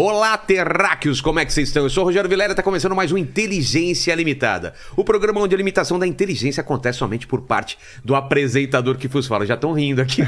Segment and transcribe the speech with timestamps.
[0.00, 1.20] Olá, terráqueos!
[1.20, 1.82] Como é que vocês estão?
[1.82, 4.72] Eu sou o Rogério Vilela e está começando mais um Inteligência Limitada.
[4.96, 9.26] O programa onde a limitação da inteligência acontece somente por parte do apresentador que vos
[9.26, 9.44] fala.
[9.44, 10.22] Já estão rindo aqui.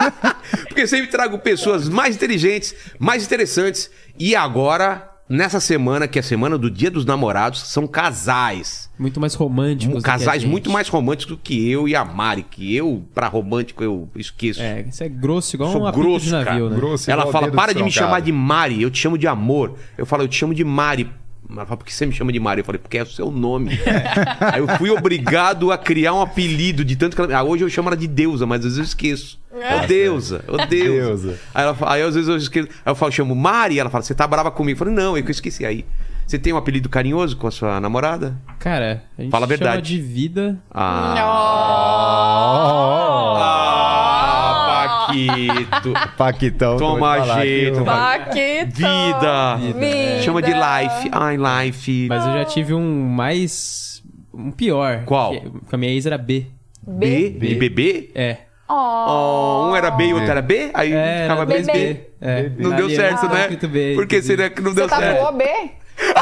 [0.66, 3.90] Porque sempre trago pessoas mais inteligentes, mais interessantes.
[4.18, 8.90] E agora, nessa semana, que é a semana do Dia dos Namorados, são casais.
[8.98, 9.96] Muito mais românticos.
[9.96, 10.50] do que a Casais gente.
[10.50, 12.42] muito mais românticos do que eu e a Mari.
[12.42, 14.60] Que eu, pra romântico, eu esqueço.
[14.62, 16.70] É, isso é grosso, igual Sou um grosso, de navio, cara.
[16.70, 16.76] né?
[16.76, 19.76] Grosso Ela fala, para de me chamar de Mari, eu te chamo de amor.
[19.96, 21.10] Eu falo, eu te chamo de Mari.
[21.54, 22.60] Ela fala, por que você me chama de Mari?
[22.60, 23.78] Eu falei, porque é o seu nome.
[24.40, 27.36] Aí eu fui obrigado a criar um apelido de tanto que ela...
[27.38, 29.40] Ah, hoje eu chamo ela de deusa, mas às vezes eu esqueço.
[29.52, 30.68] Ô deusa, ô deusa.
[31.28, 31.38] Deusa.
[31.54, 32.68] Aí, ela, fala- aí às vezes eu esqueço.
[32.84, 34.76] Aí eu falo, chamo Mari, ela fala, você tá brava comigo?
[34.76, 35.84] Eu falei, não, é que eu esqueci aí.
[36.26, 38.34] Você tem um apelido carinhoso com a sua namorada?
[38.58, 39.82] Cara, a gente Fala a chama verdade.
[39.96, 40.58] de vida.
[40.70, 41.12] Ah,
[45.26, 45.92] Paquito.
[46.16, 46.76] Paquitão.
[46.76, 48.76] Toma jeito, Paquito.
[48.76, 49.56] Vida.
[49.56, 50.22] Vida.
[50.22, 51.08] Chama de life.
[51.12, 52.06] Ai, life.
[52.08, 54.02] Mas eu já tive um mais.
[54.34, 55.02] Um pior.
[55.04, 55.32] Qual?
[55.32, 56.46] Que, com a minha ex era B.
[56.86, 57.30] B?
[57.30, 58.10] De bebê?
[58.14, 58.36] É.
[58.68, 60.70] Oh, um era B e outro era B?
[60.72, 61.60] Aí É, ficava B.
[61.62, 62.00] B.
[62.20, 62.50] É.
[62.56, 63.40] Não deu certo, era né?
[63.42, 64.22] escrito B, Por que inclusive.
[64.22, 65.16] seria que não Você deu certo?
[65.18, 65.44] tatuou B?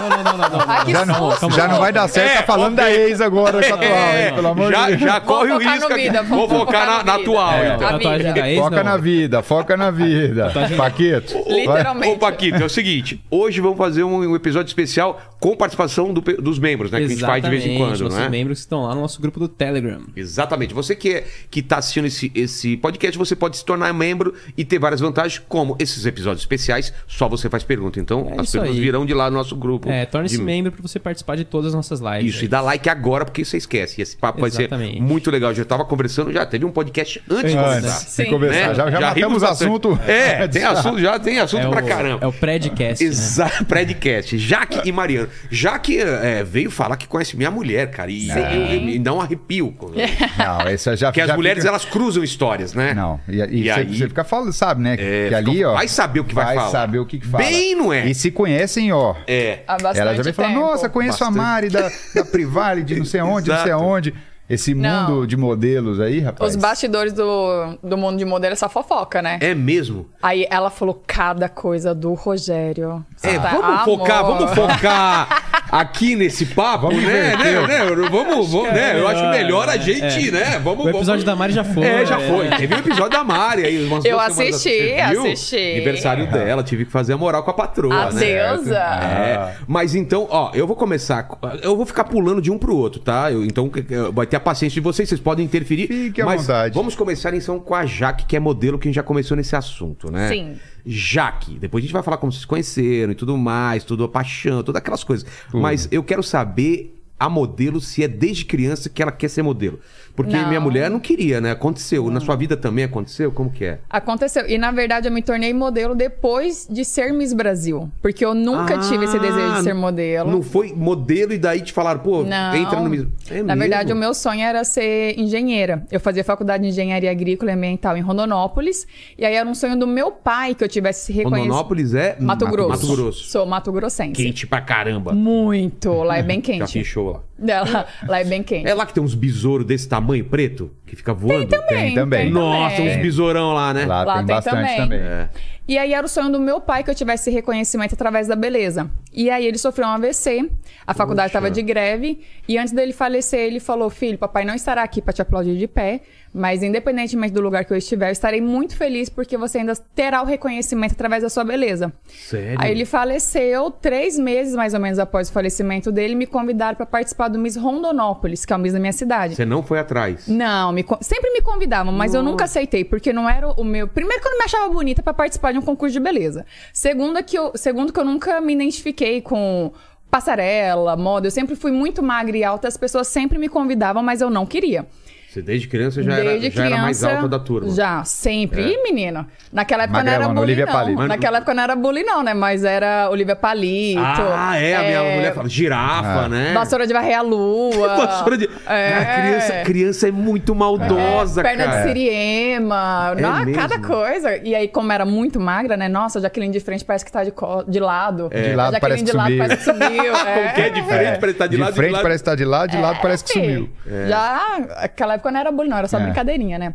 [0.00, 0.84] Não, não, não, não, não.
[0.84, 2.96] Que Já não, já não vai dar certo, É, tá falando da ok.
[3.06, 5.00] ex agora, com a atual, É, hein, pelo amor já, de Deus.
[5.00, 7.88] já corre o risco vida, Vou vamos focar na, na atual, É, então.
[7.88, 8.84] Tatuagem da ex, Foca não.
[8.84, 10.52] na vida, foca na vida.
[10.76, 11.44] Paquito.
[11.48, 12.14] Literalmente.
[12.14, 13.20] Ô, Paquito, é o seguinte.
[13.30, 16.98] Hoje vamos fazer um, um episódio especial com participação do dos membros, né?
[16.98, 18.28] Que a gente faz de vez em quando, nossos né?
[18.28, 20.02] membros que estão lá no nosso grupo do Telegram.
[20.14, 20.74] Exatamente.
[20.74, 24.64] Você que, é, que tá assistindo esse, esse podcast, você pode se tornar membro e
[24.64, 27.98] ter várias vantagens, como esses episódios especiais, só você faz pergunta.
[27.98, 28.78] Então, É as aí.
[28.78, 29.88] virão de lá no nosso grupo.
[29.88, 32.34] É, torne-se de- membro pra você participar de todas as nossas lives.
[32.34, 32.44] Isso, aí.
[32.44, 34.02] e dá like agora, porque você esquece.
[34.02, 34.94] Esse papo vai Exatamente.
[34.98, 35.54] ser muito legal.
[35.54, 38.22] Já tava conversando, já teve um podcast antes de Antes, começar.
[38.24, 38.74] De conversar, né?
[38.74, 39.68] já, já, matamos o bastante.
[39.68, 39.98] assunto.
[40.06, 42.24] É, tem assunto, já tem assunto É pra o, caramba.
[42.24, 43.10] É o predcast, né?
[43.10, 44.36] Exato, predcast.
[44.36, 45.29] Jaque e Mariano.
[45.50, 48.10] Jaque é, veio falar que conhece minha mulher, cara.
[48.10, 49.72] E eu, eu- me dá um arrepio.
[49.78, 50.00] Porque
[50.38, 52.94] Não, essa já as já mulheres, fica- elas cruzam histórias, né?
[52.94, 54.96] Não, e, e E você, aí- você fica falando, sabe, né?
[54.98, 55.74] É, que ali, ó.
[55.74, 56.70] vai saber o que vai falar.
[56.70, 57.44] saber o que, que fala.
[57.44, 58.06] Bem, não é?
[58.06, 59.14] E se conhecem, ó.
[59.26, 59.60] É.
[59.66, 60.66] Há Ela já vem falando, tempo.
[60.66, 61.38] nossa, conheço Bastante.
[61.38, 64.14] a Mari da, da Privale, de não sei aonde, não sei aonde.
[64.50, 65.10] Esse Não.
[65.10, 66.50] mundo de modelos aí, rapaz.
[66.50, 69.38] Os bastidores do, do mundo de modelo é só fofoca, né?
[69.40, 70.08] É mesmo?
[70.20, 73.04] Aí ela falou cada coisa do Rogério.
[73.22, 73.84] É, tá- vamos Amor.
[73.84, 77.36] focar, vamos focar aqui nesse papo, Vamos né?
[77.36, 77.68] né, inverter.
[77.96, 78.08] né?
[78.10, 78.98] Vamos, vamos, né?
[79.00, 80.58] Eu acho melhor a gente, né?
[80.58, 81.24] Vamos, O episódio vamos...
[81.24, 81.84] da Mari já foi.
[81.86, 82.48] É, já foi.
[82.48, 83.86] Teve um episódio da Mari aí.
[83.86, 85.08] Umas Eu duas semanas assisti, atrás.
[85.16, 85.32] Você viu?
[85.32, 85.72] assisti.
[85.76, 88.20] Aniversário dela, tive que fazer a moral com a patroa, A né?
[88.20, 88.76] deusa.
[88.78, 91.22] É, mas então, ó, eu vou começar.
[91.22, 93.30] com- Eu vou ficar pulando de um pro outro, tá?
[93.30, 93.70] Eu- então
[94.12, 95.86] vai ter a paciência de vocês, vocês podem interferir.
[95.86, 96.74] Fique à mas vontade.
[96.74, 99.54] Vamos começar então com a Jaque, que é modelo que a gente já começou nesse
[99.54, 100.28] assunto, né?
[100.28, 100.56] Sim.
[100.84, 104.08] Jaque, depois a gente vai falar como vocês se conheceram e tudo mais, tudo a
[104.08, 105.26] paixão, todas aquelas coisas.
[105.52, 109.78] Mas eu quero saber a modelo se é desde criança que ela quer ser modelo.
[110.22, 110.48] Porque Não.
[110.48, 111.50] minha mulher não queria, né?
[111.52, 112.10] Aconteceu.
[112.10, 113.32] Na sua vida também aconteceu?
[113.32, 113.78] Como que é?
[113.88, 114.46] Aconteceu.
[114.48, 117.90] E na verdade eu me tornei modelo depois de ser Miss Brasil.
[118.02, 120.28] Porque eu nunca tive esse desejo de ser modelo.
[120.28, 122.54] Ah, Não foi modelo e daí te falaram, pô, Não.
[122.54, 122.94] entra no.
[123.30, 123.58] É Na mesmo?
[123.60, 125.86] verdade, o meu sonho era ser engenheira.
[125.90, 128.86] Eu fazia faculdade de engenharia agrícola e ambiental em Rondonópolis.
[129.16, 131.48] E aí era um sonho do meu pai que eu tivesse se reconhecido.
[131.50, 132.68] Rondonópolis é Mato Grosso.
[132.86, 133.24] Mato Grosso.
[133.30, 134.12] Sou Mato Grossense.
[134.12, 135.12] Quente pra caramba.
[135.12, 135.92] Muito.
[136.02, 136.72] Lá é bem Já quente.
[136.72, 137.20] fiz show lá.
[137.40, 138.68] Lá, lá é bem quente.
[138.68, 141.48] É lá que tem uns besouros desse tamanho preto que fica voando?
[141.68, 142.30] Tem também.
[142.30, 143.86] Nossa, uns besourão lá, né?
[143.86, 144.76] Lá, Lá tem tem bastante também.
[144.76, 144.98] também.
[145.00, 145.28] É.
[145.70, 148.90] E aí era o sonho do meu pai que eu tivesse reconhecimento através da beleza.
[149.12, 150.50] E aí ele sofreu um AVC,
[150.84, 154.82] a faculdade estava de greve, e antes dele falecer, ele falou: Filho, papai não estará
[154.82, 156.00] aqui para te aplaudir de pé,
[156.34, 160.22] mas independentemente do lugar que eu estiver, eu estarei muito feliz porque você ainda terá
[160.22, 161.92] o reconhecimento através da sua beleza.
[162.08, 162.56] Sério?
[162.60, 166.86] Aí ele faleceu, três meses mais ou menos após o falecimento dele, me convidaram para
[166.86, 169.36] participar do Miss Rondonópolis, que é o Miss da minha cidade.
[169.36, 170.26] Você não foi atrás.
[170.26, 173.86] Não, me sempre me convidavam, mas eu nunca aceitei, porque não era o meu.
[173.86, 176.44] Primeiro, que eu não me achava bonita pra participar de concurso de beleza.
[176.72, 179.72] Segundo, que eu, segundo, que eu nunca me identifiquei com
[180.10, 181.26] passarela, moda.
[181.26, 184.44] Eu sempre fui muito magra e alta, as pessoas sempre me convidavam, mas eu não
[184.44, 184.86] queria.
[185.30, 187.70] Você desde criança já, Desde era, já era mais alta da turma.
[187.72, 188.62] Já, sempre.
[188.62, 188.68] É.
[188.70, 189.24] Ih, menino.
[189.52, 190.72] Naquela época Magrelona, não era bullying, não.
[190.72, 191.02] Palito.
[191.06, 192.34] Naquela época não era bullying, não, né?
[192.34, 194.00] Mas era Olivia Palito.
[194.02, 196.28] Ah, é, a minha mulher fala girafa, Ah.
[196.28, 196.52] né?
[196.52, 197.94] Vassoura de varrer a lua.
[197.96, 198.50] Vassoura de...
[198.66, 198.92] É.
[198.94, 201.82] A criança, criança é muito maldosa, Perna cara.
[201.82, 203.14] de siriema.
[203.16, 203.54] É Ah, mesmo?
[203.54, 204.36] cada coisa.
[204.38, 205.88] E aí, como era muito magra, né?
[205.88, 208.28] Nossa, Jaqueline de frente parece que tá de, co- de lado.
[208.30, 210.12] De A lado Jaqueline parece que de lado parece que sumiu.
[210.12, 212.02] Como que é de frente, parece estar de, De lado frente de lado.
[212.02, 213.70] parece estar de lado, de lado parece que sumiu.
[214.08, 216.02] Já, aquela época não era bullying, não, era só É.
[216.02, 216.74] brincadeirinha, né?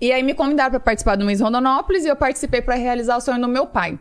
[0.00, 3.20] E aí me convidaram para participar do Miss Rondonópolis e eu participei para realizar o
[3.20, 3.98] sonho do meu pai.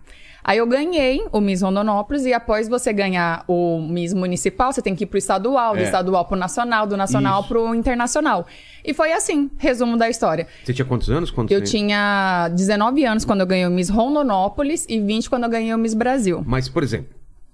[0.48, 4.94] Aí eu ganhei o Miss Rondonópolis e após você ganhar o Miss Municipal, você tem
[4.94, 5.84] que ir pro estadual, do É.
[5.84, 7.48] estadual pro nacional, do nacional Isso.
[7.50, 8.46] pro internacional.
[8.84, 10.46] E foi assim, resumo da história.
[10.64, 11.32] Você tinha quantos anos?
[11.32, 11.66] Quando Eu você...
[11.66, 15.78] tinha 19 anos quando eu ganhei o Miss Rondonópolis e 20 quando eu ganhei o
[15.80, 16.44] Miss Brasil.
[16.46, 17.10] Mas, por exemplo,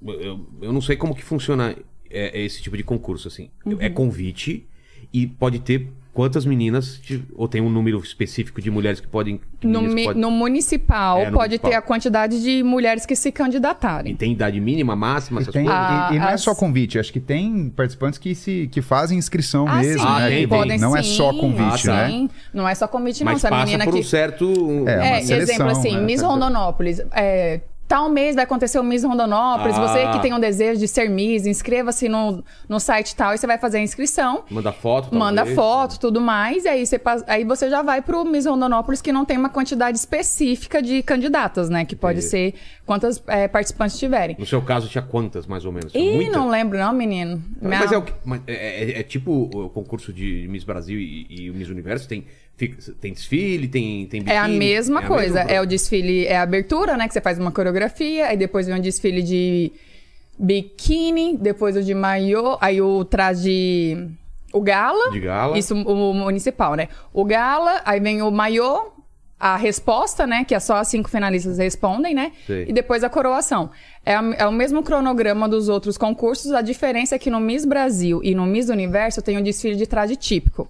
[0.05, 1.75] eu, eu não sei como que funciona
[2.09, 3.49] é, esse tipo de concurso, assim.
[3.65, 3.77] Uhum.
[3.79, 4.67] É convite
[5.13, 6.99] e pode ter quantas meninas,
[7.35, 9.39] ou tem um número específico de mulheres que podem...
[9.59, 11.71] que No, mi- podem- no municipal, É, no pode municipal.
[11.71, 14.15] ter a quantidade de mulheres que se E candidatarem.
[14.15, 16.11] tem idade mínima, máxima, E, essas tem- coisas?
[16.11, 19.65] E- e não é só convite, acho que tem participantes que, se, que fazem inscrição
[19.67, 20.29] Ah, mesmo, sim, Ah, né?
[20.29, 22.07] tem, podem não é só convite, Ah, né?
[22.09, 22.29] sim.
[22.53, 23.31] Não é só convite, não.
[23.31, 23.99] Mas Se a passa menina por que.
[23.99, 24.53] um certo...
[24.87, 26.01] É, uma É, seleção, exemplo assim, né?
[26.01, 27.01] Miss Rondonópolis.
[27.13, 27.61] É,
[27.91, 29.75] tal mês vai acontecer o Miss Rondonópolis.
[29.77, 29.85] Ah.
[29.85, 33.45] Você que tem um desejo de ser Miss, inscreva-se no, no site tal e você
[33.45, 34.45] vai fazer a inscrição.
[34.49, 35.55] Manda foto, Manda talvez.
[35.57, 39.25] foto, tudo mais, e aí você, aí você já vai pro Miss Rondonópolis, que não
[39.25, 41.83] tem uma quantidade específica de candidatas, né?
[41.83, 42.29] Que pode Entendi.
[42.29, 42.53] ser
[42.85, 44.37] quantas é, participantes tiverem.
[44.39, 45.93] No seu caso, tinha quantas, mais ou menos?
[45.93, 47.43] Ih, não lembro, não, menino.
[47.61, 48.53] Mas, é, o que- mas é,
[48.93, 52.07] é- é tipo o concurso de Miss Brasil e, e o Miss Universo?
[52.07, 52.23] Tem,
[52.69, 54.59] tem desfile, tem, tem É a biquíni?
[54.59, 55.39] mesma a coisa.
[55.39, 57.07] mesma é o desfile, é a abertura, né?
[57.07, 59.71] Que você faz uma coreografia, aí depois vem um desfile de
[60.37, 64.07] biquíni, depois o de maiô, aí o traje.
[64.53, 65.11] O gala.
[65.11, 65.57] De gala.
[65.57, 66.89] Isso, o municipal, né?
[67.13, 68.91] O gala, aí vem o maiô,
[69.39, 70.43] a resposta, né?
[70.43, 72.33] Que é só as cinco finalistas respondem, né?
[72.45, 72.65] Sei.
[72.67, 73.71] E depois a coroação.
[74.05, 77.63] É, a- é o mesmo cronograma dos outros concursos, a diferença é que no Miss
[77.65, 80.67] Brasil e no Miss Universo tem o desfile de traje típico.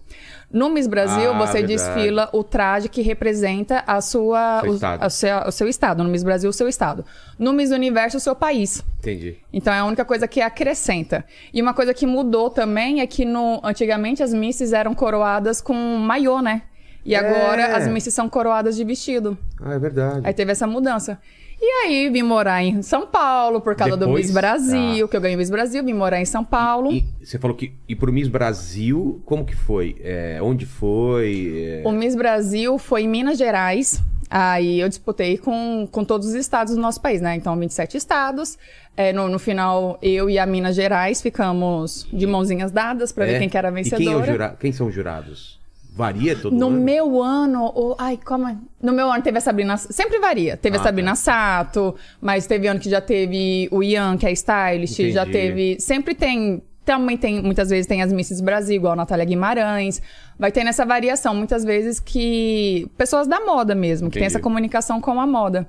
[0.54, 1.68] No Miss Brasil, Ah, você verdade.
[1.76, 6.04] desfila o traje que representa a sua, Seu o, a seu, o seu estado.
[6.04, 7.06] No Miss Brasil, o seu estado.
[7.40, 8.84] No Miss Universo, o seu país.
[9.00, 9.38] Entendi.
[9.54, 11.24] Então é a única coisa que acrescenta.
[11.54, 15.74] E uma coisa que mudou também é que no, antigamente as misses eram coroadas com
[15.74, 16.64] maiô, né?
[17.04, 19.36] E agora as misses são coroadas de vestido.
[19.60, 20.22] Ah, é verdade.
[20.24, 21.18] Aí teve essa mudança.
[21.64, 25.08] E aí vim morar em São Paulo por causa do Depois- Miss Brasil, Ah.
[25.08, 26.92] que eu ganhei o Miss Brasil, vim morar em São Paulo.
[26.92, 27.72] E você falou que.
[27.88, 29.96] E pro Miss Brasil, como que foi?
[30.02, 31.82] É, onde foi?
[31.84, 34.02] É, O Miss Brasil foi em Minas Gerais.
[34.34, 37.36] Aí eu disputei com, com todos os estados do nosso país, né?
[37.36, 38.58] Então, 27 estados.
[38.98, 43.34] É, no, no final, eu e a Minas Gerais ficamos de mãozinhas dadas pra é?
[43.34, 44.04] ver quem que era a E vencedora.
[44.16, 44.58] quem, é jura...
[44.60, 45.60] quem são os jurados?
[45.94, 46.80] Varia todo No ano?
[46.82, 48.56] meu ano, o- ai, como é?
[48.82, 50.56] No meu ano teve a Sabrina, sempre varia.
[50.56, 51.16] Teve Ah, a Sabrina tá.
[51.16, 55.32] Sato, mas teve ano que já teve o Ian, que é stylist, já Entendi.
[55.32, 60.02] teve, sempre tem, também tem, muitas vezes tem as Misses Brasil, igual a Natália Guimarães.
[60.40, 64.36] Vai ter nessa variação, muitas vezes que pessoas da moda mesmo, que tem Entendi.
[64.38, 65.68] essa comunicação com a moda.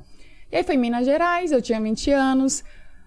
[0.53, 2.63] E aí foi em Minas Gerais, eu tinha 20 anos.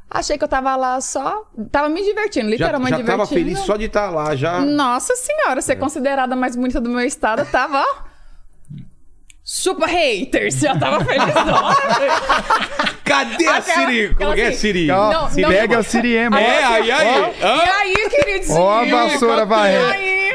[0.10, 3.40] Achei que eu tava lá só, tava me divertindo, Já, literalmente já tava divertindo.
[3.56, 4.60] feliz só de estar lá, já.
[4.62, 5.62] Nossa senhora, É.
[5.62, 8.06] ser considerada a mais bonita do meu estado, eu tava, ó.
[9.44, 11.22] Chupa haters, já tava feliz.
[13.04, 14.08] Cadê a Aquela- Siri?
[14.08, 14.88] Como aquela que é assim, Siri?
[14.88, 15.82] Não, se não, pega não.
[15.82, 16.42] o Siriema.
[16.42, 17.36] É, aí, aí.
[17.40, 18.58] e aí, queridinho?
[18.60, 19.86] Ó a vassoura E varrendo.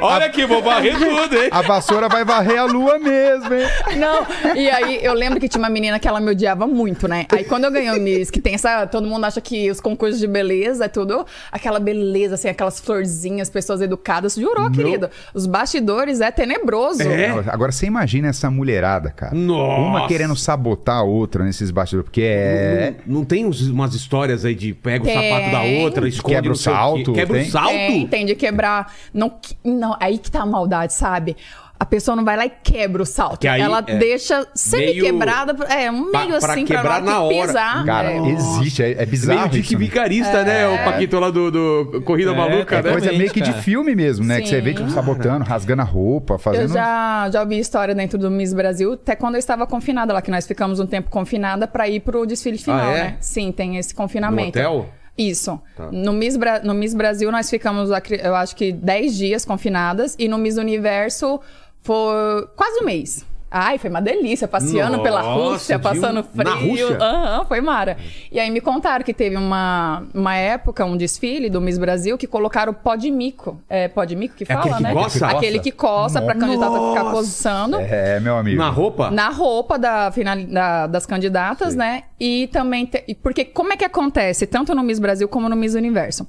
[0.00, 1.48] Olha aqui, vou varrer tudo, hein?
[1.50, 3.66] A vassoura vai varrer a lua mesmo, hein?
[3.98, 7.26] Não, e aí eu lembro que tinha uma menina que ela me odiava muito, né?
[7.30, 8.86] Aí quando eu ganhei o Miss, que tem essa.
[8.86, 13.48] Todo mundo acha que os concursos de beleza é tudo aquela beleza, assim, aquelas florzinhas,
[13.50, 14.34] pessoas educadas.
[14.34, 15.10] Jurou, querido.
[15.34, 17.02] Os bastidores é tenebroso.
[17.02, 17.28] É?
[17.48, 19.34] Agora você imagina essa mulherada, cara.
[19.34, 19.80] Nossa.
[19.80, 22.94] Uma querendo sabotar a outra nesses bastidores, porque é.
[23.06, 25.14] Não, não tem uns- umas histórias aí de pega o Tem.
[25.14, 27.48] sapato da outra, esconde Quebra não o salto, Quebra tem?
[27.48, 27.70] o salto?
[27.70, 28.92] Tem, tem de quebrar.
[29.12, 29.56] Não, que-
[29.90, 31.36] não, aí que tá a maldade, sabe?
[31.78, 33.38] A pessoa não vai lá e quebra o salto.
[33.40, 35.56] Que aí, ela é, deixa semi-quebrada.
[35.72, 37.84] É, um pra- meio pra assim, pra quebrar na na hora pisar.
[37.86, 38.18] Cara, é.
[38.28, 39.38] existe, é, é bizarro.
[39.38, 39.80] Meio de isso, que né?
[39.80, 40.68] vicarista, né?
[40.68, 42.90] O Paquito lá do, do Corrida É, Maluca, É né?
[42.92, 44.42] coisa meio que de filme mesmo, né?
[44.42, 44.76] Que você vê, Sim.
[44.76, 46.62] tipo, sabotando, rasgando a roupa, fazendo.
[46.64, 50.20] Eu já, já ouvi história dentro do Miss Brasil, até quando eu estava confinada lá,
[50.20, 53.02] que nós ficamos um tempo confinada para ir pro desfile final, Ah, é?
[53.04, 53.16] né?
[53.20, 54.50] Sim, tem esse No confinamento.
[54.58, 54.86] hotel?
[55.28, 55.60] Isso.
[55.76, 55.90] Tá.
[55.92, 57.90] No, Miss Bra- no Miss Brasil nós ficamos,
[58.22, 61.40] eu acho que 10 dias confinadas, e no Miss Universo
[61.82, 63.24] foi quase um mês.
[63.50, 66.44] Ai, foi uma delícia, passeando pela Nossa, Rússia, de passando um- frio.
[66.44, 66.98] na Rússia?
[67.00, 67.96] Aham, foi mara.
[68.30, 72.28] E aí me contaram que teve uma, uma época, um desfile do Miss Brasil, que
[72.28, 73.60] colocaram pó de mico.
[73.68, 74.92] É pó de mico que É fala, aquele que né?
[74.94, 75.26] coça?
[75.26, 77.10] Aquele que coça pra candidata ficar Nossa.
[77.16, 77.76] coçando.
[77.80, 78.56] É, meu amigo.
[78.56, 79.10] Na roupa?
[79.10, 81.78] Na roupa da, final, da- das candidatas, Sim.
[81.78, 82.02] né?
[82.20, 82.86] E também.
[82.86, 86.24] te- porque como é que acontece, tanto no Miss Brasil como no Miss Universo?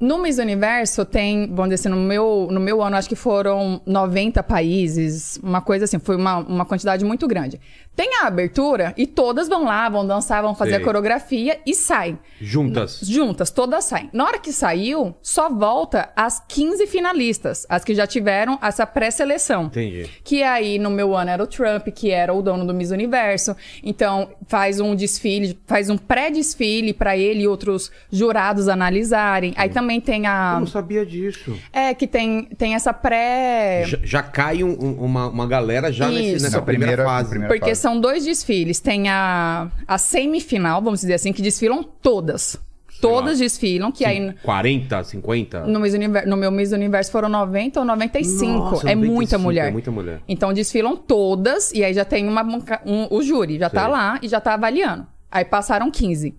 [0.00, 3.80] No Miss Universo tem, vamos dizer assim, no meu, no meu ano acho que foram
[3.84, 7.60] 90 países, uma coisa assim, foi uma, uma quantidade muito grande.
[7.98, 10.80] Tem a abertura e todas vão lá, vão dançar, vão fazer Sei.
[10.80, 12.16] a coreografia e saem.
[12.40, 13.00] Juntas.
[13.02, 14.08] Juntas, todas saem.
[14.12, 19.64] Na hora que saiu, só volta as 15 finalistas, as que já tiveram essa pré-seleção.
[19.64, 20.08] Entendi.
[20.22, 23.56] Que aí, no meu ano, era o Trump, que era o dono do Miss Universo.
[23.82, 29.54] Então, faz um desfile, faz um pré-desfile pra ele e outros jurados analisarem.
[29.56, 30.60] Aí também tem Eu a.
[30.60, 31.58] não sabia disso.
[31.72, 33.82] É, que tem, tem essa pré.
[33.88, 37.28] Já, já cai um- um- uma, uma galera já nesse- nessa primeira, primeira- fase.
[37.30, 37.80] primeira- Porque fase.
[37.80, 38.80] são dois desfiles.
[38.80, 42.58] Tem a, a semifinal, vamos dizer assim, que desfilam todas.
[43.00, 44.34] Todas desfilam, que aí.
[44.42, 45.66] 40, 50?
[45.68, 48.52] No, Miss Univer- no meu Miss Universo foram 90 ou 95.
[48.58, 49.68] Nossa, é 95, muita mulher.
[49.68, 50.20] É muita mulher.
[50.26, 52.42] Então desfilam todas e aí já tem uma,
[52.84, 53.90] um- o júri, já tá Sei.
[53.92, 55.06] lá e já tá avaliando.
[55.30, 56.34] Aí passaram 15.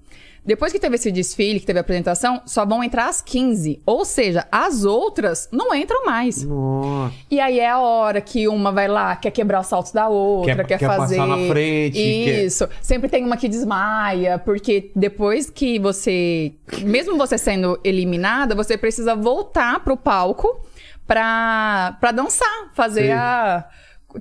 [0.46, 3.82] Depois que teve esse desfile, que teve a apresentação, só vão entrar as 15.
[3.86, 6.44] Ou seja, as outras não entram mais.
[6.44, 7.14] Nossa.
[7.30, 10.56] E aí é a hora que uma vai lá, quer quebrar os saltos da outra,
[10.56, 11.18] Quer- quer, quer fazer.
[11.18, 12.68] passar na frente, quer- Isso.
[12.82, 16.54] Sempre tem uma que desmaia, porque depois que você.
[16.82, 20.62] Mesmo você sendo eliminada, você precisa voltar pro palco
[21.06, 23.12] pra, pra dançar, fazer Sei.
[23.12, 23.66] a.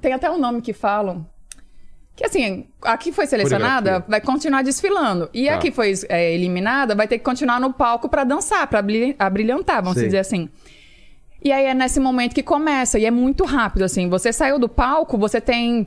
[0.00, 1.26] Tem até um nome que falam.
[2.18, 5.30] Que assim, a que foi selecionada vai continuar desfilando.
[5.32, 5.58] E a Tá.
[5.58, 9.80] que foi é, eliminada vai ter que continuar no palco pra dançar, pra brilha- abrilhantar,
[9.80, 10.48] vamos dizer assim.
[11.40, 14.08] E aí é nesse momento que começa, e é muito rápido, assim.
[14.08, 15.86] Você saiu do palco, você tem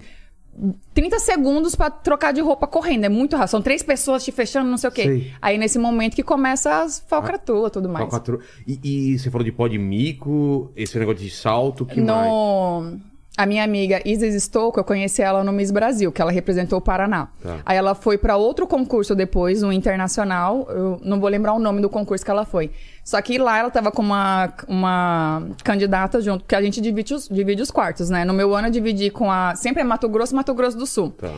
[0.94, 3.04] 30 segundos pra trocar de roupa correndo.
[3.04, 3.50] É muito rápido.
[3.52, 5.04] São três pessoas te fechando, não sei o quê.
[5.04, 5.34] Sei.
[5.42, 8.08] Aí nesse momento que começa as falcatruas e tudo mais.
[8.10, 8.80] Quatro- E,
[9.14, 13.02] e você falou de pó de mico, esse negócio de salto, que mais?
[13.38, 16.82] A minha amiga Isis Stouco, eu conheci ela no Miss Brasil, que ela representou o
[16.82, 17.30] Paraná.
[17.42, 17.60] Tá.
[17.66, 20.68] Aí ela foi pra outro concurso depois, um internacional.
[20.70, 22.72] Eu não vou lembrar o nome do concurso que ela foi.
[23.06, 27.30] Só que lá ela tava com uma, uma candidata junto, porque a gente divide os,
[27.30, 28.26] divide os quartos, né?
[28.26, 29.56] No meu ano eu dividi com a.
[29.56, 31.12] Sempre é Mato Grosso, Mato Grosso do Sul.
[31.12, 31.32] Tá.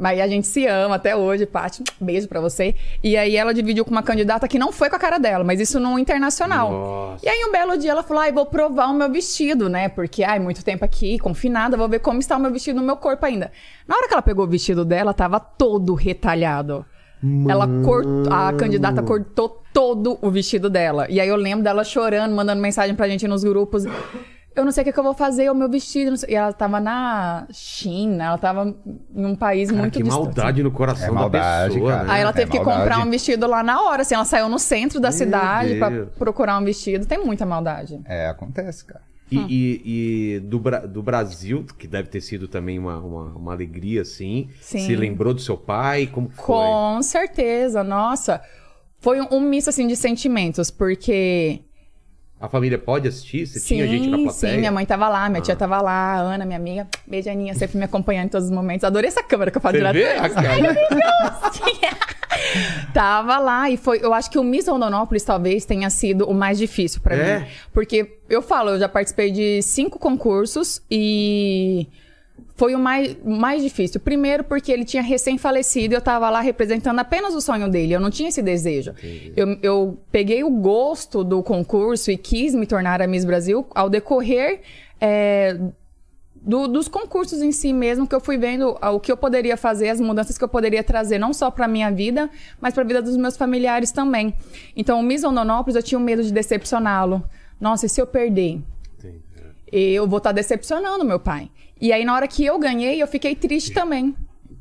[0.00, 1.84] Mas a gente se ama até hoje, Paty.
[2.00, 2.74] Beijo pra você.
[3.04, 5.60] E aí ela dividiu com uma candidata que não foi com a cara dela, mas
[5.60, 6.70] isso no internacional.
[6.70, 7.26] Nossa.
[7.26, 9.88] E aí um belo dia ela falou: ai, vou provar o meu vestido, né?
[9.88, 12.96] Porque, ai, muito tempo aqui, confinada, vou ver como está o meu vestido no meu
[12.96, 13.52] corpo ainda.
[13.86, 16.84] Na hora que ela pegou o vestido dela, tava todo retalhado.
[17.46, 21.06] Ela cortou, a candidata cortou todo o vestido dela.
[21.10, 23.84] E aí eu lembro dela chorando, mandando mensagem pra gente nos grupos.
[24.54, 26.10] Eu não sei o que, que eu vou fazer, o meu vestido.
[26.10, 28.74] não sei- E ela tava na China, ela tava
[29.14, 30.24] em um país Cara, muito que distante.
[30.24, 32.04] maldade no coração É maldade, da pessoa, cara.
[32.04, 32.12] né?
[32.12, 32.78] Aí ela É teve que maldade.
[32.80, 35.88] comprar um vestido lá na hora, assim, ela saiu no centro da Meu cidade pra
[35.88, 36.08] Deus.
[36.18, 37.06] procurar um vestido.
[37.06, 38.00] Tem muita maldade.
[38.04, 39.02] É, acontece, cara.
[39.30, 39.46] E, Hum.
[39.48, 39.82] e-
[40.36, 44.48] e do, do Brasil, que deve ter sido também uma, uma, uma alegria, assim.
[44.60, 44.80] Sim.
[44.80, 46.08] Se lembrou do seu pai?
[46.08, 46.44] Como que foi?
[46.46, 48.42] Com certeza, nossa.
[48.98, 51.60] Foi um, um misto, assim, de sentimentos, porque...
[52.40, 53.46] A família pode assistir?
[53.46, 54.52] Você sim, tinha gente na plateia?
[54.54, 55.44] sim, minha mãe tava lá, minha Ah.
[55.44, 56.88] tia tava lá, a Ana, minha amiga.
[57.06, 58.82] Beijo, Aninha, sempre me acompanhando em todos os momentos.
[58.82, 59.92] Adorei essa câmera que eu faço direto.
[59.92, 60.04] vê?
[60.12, 60.74] A cara-
[62.94, 64.00] Tava lá e foi.
[64.02, 67.40] Eu acho que o Miss Rondonópolis talvez tenha sido o mais difícil pra É?
[67.40, 67.46] mim.
[67.72, 71.86] Porque eu falo, eu já participei de cinco concursos e
[72.60, 73.98] foi o mais, mais difícil.
[74.00, 77.94] Primeiro, porque ele tinha recém-falecido e eu tava lá representando apenas o sonho dele.
[77.94, 78.92] Eu não tinha esse desejo.
[79.34, 83.88] Eu, eu peguei o gosto do concurso e quis me tornar a Miss Brasil ao
[83.88, 84.60] decorrer.
[85.00, 85.58] é,
[86.42, 89.88] do- dos concursos em si mesmo, que eu fui vendo o que eu poderia fazer,
[89.90, 92.28] as mudanças que eu poderia trazer, não só para minha vida,
[92.60, 94.34] mas para a vida dos meus familiares também.
[94.76, 97.22] Então, o Miss Rondonópolis, eu tinha um medo de decepcioná-lo.
[97.60, 98.58] Nossa, e se eu perder?
[99.72, 101.50] Eu vou estar decepcionando meu pai.
[101.80, 104.14] E aí, na hora que eu ganhei, eu fiquei triste também.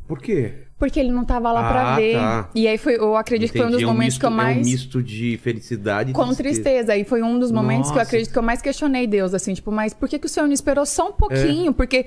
[0.07, 0.53] Por quê?
[0.77, 2.13] Porque ele não tava lá Ah, ver.
[2.13, 2.49] tá.
[2.55, 4.31] E aí, foi, eu acredito que foi um dos Entendi, é momentos misto, que eu
[4.31, 4.57] mais...
[4.57, 6.95] É um misto de felicidade e Com tristeza.
[6.95, 8.07] E foi um dos momentos que eu Nossa.
[8.07, 10.53] acredito que eu mais questionei Deus, assim, tipo, mas por que, que o Senhor não
[10.53, 11.73] esperou só um pouquinho?
[11.73, 12.05] Porque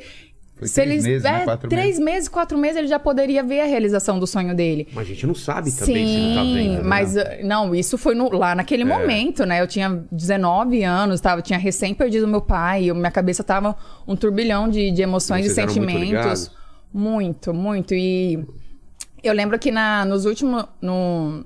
[0.55, 1.05] Foi se três eles.
[1.05, 1.41] meses, né?
[1.41, 2.29] é, Quatro três meses.
[2.29, 4.87] quatro meses, ele já poderia ver a realização do sonho dele.
[4.93, 6.73] Mas a gente não sabe também se não tá vendo.
[6.75, 6.81] né?
[6.85, 9.61] mas uh, não, isso foi no- lá naquele momento, né?
[9.61, 13.75] Eu tinha 19 anos, tava, tinha recém perdido meu pai, eu- minha cabeça tava
[14.07, 16.09] um turbilhão de, de emoções e Vocês eram muito sentimentos.
[16.11, 16.51] ligados?
[16.95, 17.95] Muito, muito.
[17.95, 18.45] E
[19.23, 20.65] eu lembro que na, nos últimos.
[20.81, 21.45] No,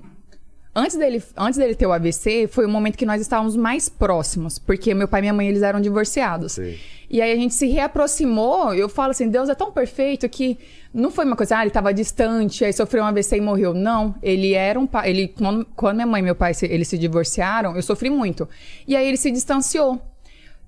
[0.78, 4.58] Antes dele, antes dele ter o AVC, foi o momento que nós estávamos mais próximos,
[4.58, 6.52] porque meu pai e minha mãe eles eram divorciados.
[6.52, 6.78] Sei.
[7.08, 8.74] E aí a gente se reaproximou.
[8.74, 10.58] Eu falo assim, Deus é tão perfeito que
[10.92, 13.72] não foi uma coisa, ah, ele estava distante, aí sofreu um AVC e morreu.
[13.72, 15.08] Não, ele era um pai.
[15.08, 18.46] Ele, quando, quando minha mãe e meu pai se, eles se divorciaram, eu sofri muito.
[18.86, 19.98] E aí ele se distanciou.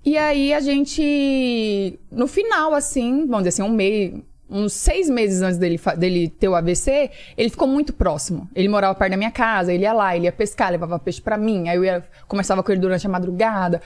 [0.02, 4.14] E aí a gente, no final, assim, vamos dizer assim, um mês,
[4.50, 8.48] uns seis meses antes dele, dele ter o AVC, ele ficou muito próximo.
[8.54, 11.36] Ele morava perto da minha casa, ele ia lá, ele ia pescar, levava peixe pra
[11.36, 13.82] mim, aí eu ia, conversava com ele durante a madrugada.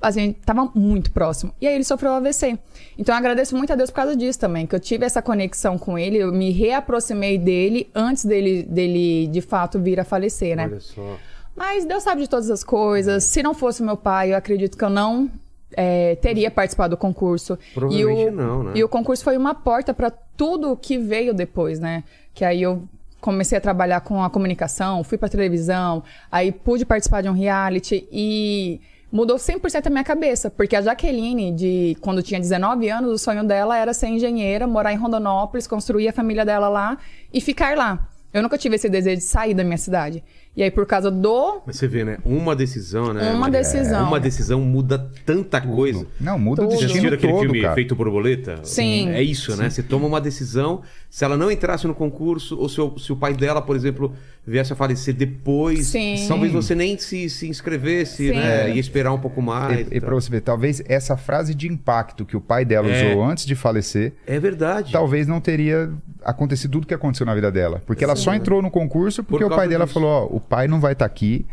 [0.00, 1.52] A gente tava muito próximo.
[1.60, 2.58] E aí ele sofreu o AVC.
[2.96, 5.78] Então eu agradeço muito a Deus por causa disso também, que eu tive essa conexão
[5.78, 10.66] com ele, eu me reaproximei dele antes dele, dele de fato vir a falecer, né?
[10.66, 11.16] Olha só.
[11.56, 13.24] Mas Deus sabe de todas as coisas.
[13.24, 15.30] Se não fosse meu pai, eu acredito que eu não
[15.76, 17.58] é, teria participado do concurso.
[17.74, 18.72] Provavelmente e o, não, né?
[18.74, 22.04] E o concurso foi uma porta para tudo que veio depois, né?
[22.34, 22.82] Que aí eu
[23.20, 28.08] comecei a trabalhar com a comunicação, fui para televisão, aí pude participar de um reality
[28.10, 28.80] e
[29.12, 33.44] mudou 100% a minha cabeça, porque a Jaqueline, de quando tinha 19 anos, o sonho
[33.44, 36.96] dela era ser engenheira, morar em Rondonópolis, construir a família dela lá
[37.32, 38.08] e ficar lá.
[38.32, 40.22] Eu nunca tive esse desejo de sair da minha cidade.
[40.56, 42.18] E aí, por causa do Mas você vê, né?
[42.24, 43.30] Uma decisão, né?
[43.30, 43.60] Uma Maria?
[43.60, 44.08] decisão.
[44.08, 46.04] Uma decisão muda tanta coisa.
[46.20, 46.70] Não, muda o.
[46.70, 47.74] Você destino assistiu aquele todo, filme cara.
[47.74, 48.60] Feito Borboleta?
[48.64, 49.10] Sim.
[49.10, 49.70] É isso, né?
[49.70, 50.82] Você toma uma decisão.
[51.10, 54.14] Se ela não entrasse no concurso, ou se o, se o pai dela, por exemplo,
[54.46, 56.14] viesse a falecer depois, Sim.
[56.28, 58.36] talvez você nem se, se inscrevesse, Sim.
[58.36, 58.70] né?
[58.72, 59.88] Ia esperar um pouco mais.
[59.90, 63.10] E, e pra você ver, talvez essa frase de impacto que o pai dela É.
[63.10, 64.92] usou antes de falecer, É verdade.
[64.92, 65.90] talvez não teria
[66.24, 67.82] acontecido tudo que aconteceu na vida dela.
[67.86, 69.94] Porque ela só entrou no concurso porque Por o pai dela disso.
[69.94, 71.44] falou: ó, o pai não vai estar aqui,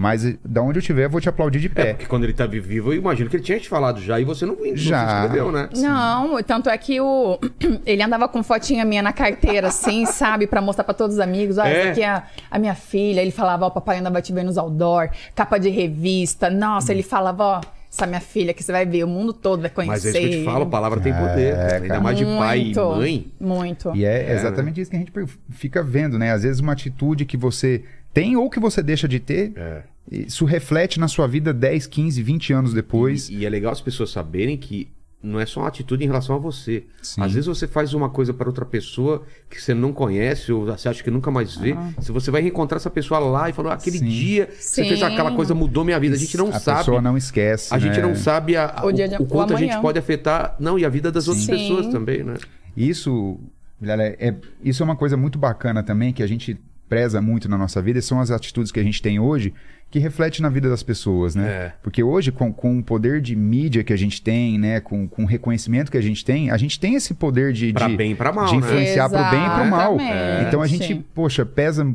[0.00, 1.92] mas eh, da onde eu estiver, eu vou te aplaudir de É, pé.
[1.94, 4.46] porque quando ele tá vivo, eu imagino que ele tinha te falado já e você
[4.46, 5.08] não, não Já.
[5.08, 5.68] se inscreveu, né?
[5.76, 7.36] Não, tanto é que o
[7.84, 11.58] ele andava com fotinha minha na carteira, assim, sabe, Pra mostrar pra todos os amigos.
[11.58, 11.80] Olha, É?
[11.80, 13.20] essa aqui é a, a minha filha.
[13.20, 16.48] Ele falava, ó, papai ainda vai te ver nos outdoor, capa de revista.
[16.48, 19.70] Nossa, ele falava, ó, essa minha filha que você vai ver, o mundo todo vai
[19.70, 19.92] conhecer.
[19.92, 21.56] Mas é isso que eu te falo, a palavra tem poder.
[21.56, 21.74] cara.
[21.76, 22.00] Ainda cara.
[22.00, 23.26] mais de pai e Muito, mãe.
[23.40, 23.96] Muito.
[23.96, 25.12] E é, É, exatamente isso que a gente
[25.50, 26.30] fica vendo, né?
[26.32, 29.82] Às vezes uma atitude que você tem ou que você deixa de ter, É.
[30.10, 33.28] isso reflete na sua vida 10, 15, 20 anos depois.
[33.28, 34.88] E, e é legal as pessoas saberem que
[35.20, 36.84] não é só uma atitude em relação a você.
[37.02, 37.20] Sim.
[37.20, 40.88] Às vezes você faz uma coisa para outra pessoa que você não conhece ou você
[40.88, 41.76] acha que nunca mais vê.
[42.00, 44.06] Se você vai reencontrar essa pessoa lá e falou, aquele Sim.
[44.06, 44.88] dia você Sim.
[44.90, 46.14] fez aquela coisa, mudou minha vida.
[46.14, 46.78] A gente não a sabe.
[46.78, 47.74] pessoa não esquece.
[47.74, 48.02] A gente né?
[48.06, 49.82] não sabe a- a- O de- o quanto o a gente amanhã.
[49.82, 50.54] pode afetar.
[50.60, 51.50] Não, e a vida das outras Sim.
[51.52, 52.34] pessoas também, né?
[52.76, 53.40] Isso,
[53.80, 56.56] Vilela, é, isso é uma coisa muito bacana também, que a gente
[56.88, 59.52] preza muito na nossa vida, e são as atitudes que a gente tem hoje
[59.90, 61.48] que reflete na vida das pessoas, né?
[61.48, 61.72] É.
[61.82, 64.80] Porque hoje, com, com o poder de mídia que a gente tem, né?
[64.80, 67.88] Com, com o reconhecimento que a gente tem, a gente tem esse poder de, Pra
[67.88, 68.58] de, bem e pra mal, de né?
[68.58, 69.94] influenciar pro bem e pro mal.
[69.98, 70.46] Exatamente.
[70.48, 71.90] Então a gente, poxa, pesa,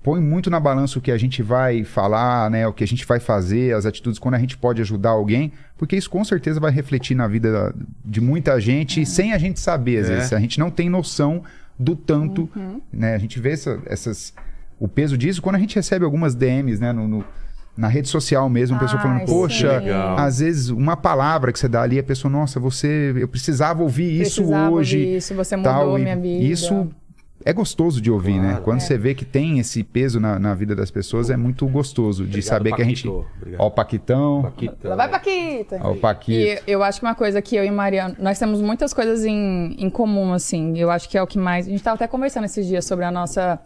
[0.00, 2.68] põe muito na balança o que a gente vai falar, né?
[2.68, 5.96] O que a gente vai fazer, as atitudes, quando a gente pode ajudar alguém, porque
[5.96, 10.08] isso com certeza vai refletir na vida de muita gente sem a gente saber, às
[10.08, 10.14] É.
[10.14, 10.32] vezes.
[10.32, 11.42] A gente não tem noção
[11.78, 12.80] do tanto, Uhum.
[12.92, 13.14] né?
[13.14, 14.32] A gente vê essa- essas,
[14.78, 16.92] o peso disso quando a gente recebe algumas DMs, né?
[16.92, 17.24] No, no-
[17.76, 19.82] na rede social mesmo, a pessoa Ai, falando, poxa,
[20.16, 24.20] às vezes uma palavra que você dá ali, a pessoa, nossa, você, eu precisava ouvir
[24.22, 24.96] isso Precisava hoje.
[24.98, 26.44] ouvir isso, você mudou tal, a minha vida.
[26.44, 26.88] Isso
[27.44, 28.48] é gostoso de ouvir, né?
[28.50, 28.64] Claro.
[28.64, 28.80] Quando É.
[28.80, 32.30] você vê que tem esse peso na, na vida das pessoas, é muito gostoso de
[32.30, 33.02] Obrigado, saber que a gente.
[33.06, 33.26] Paquito.
[33.36, 33.60] Obrigado.
[33.60, 34.88] Ó, o Paquitão, Paquita.
[34.88, 35.80] Lá vai, Paquita!
[35.82, 36.62] ó, o Paquito.
[36.66, 39.74] E eu acho que uma coisa que eu e Mariana, nós temos muitas coisas em,
[39.78, 40.78] em comum, assim.
[40.78, 41.66] Eu acho que é o que mais.
[41.66, 43.60] A gente estava até conversando esses dias sobre a nossa.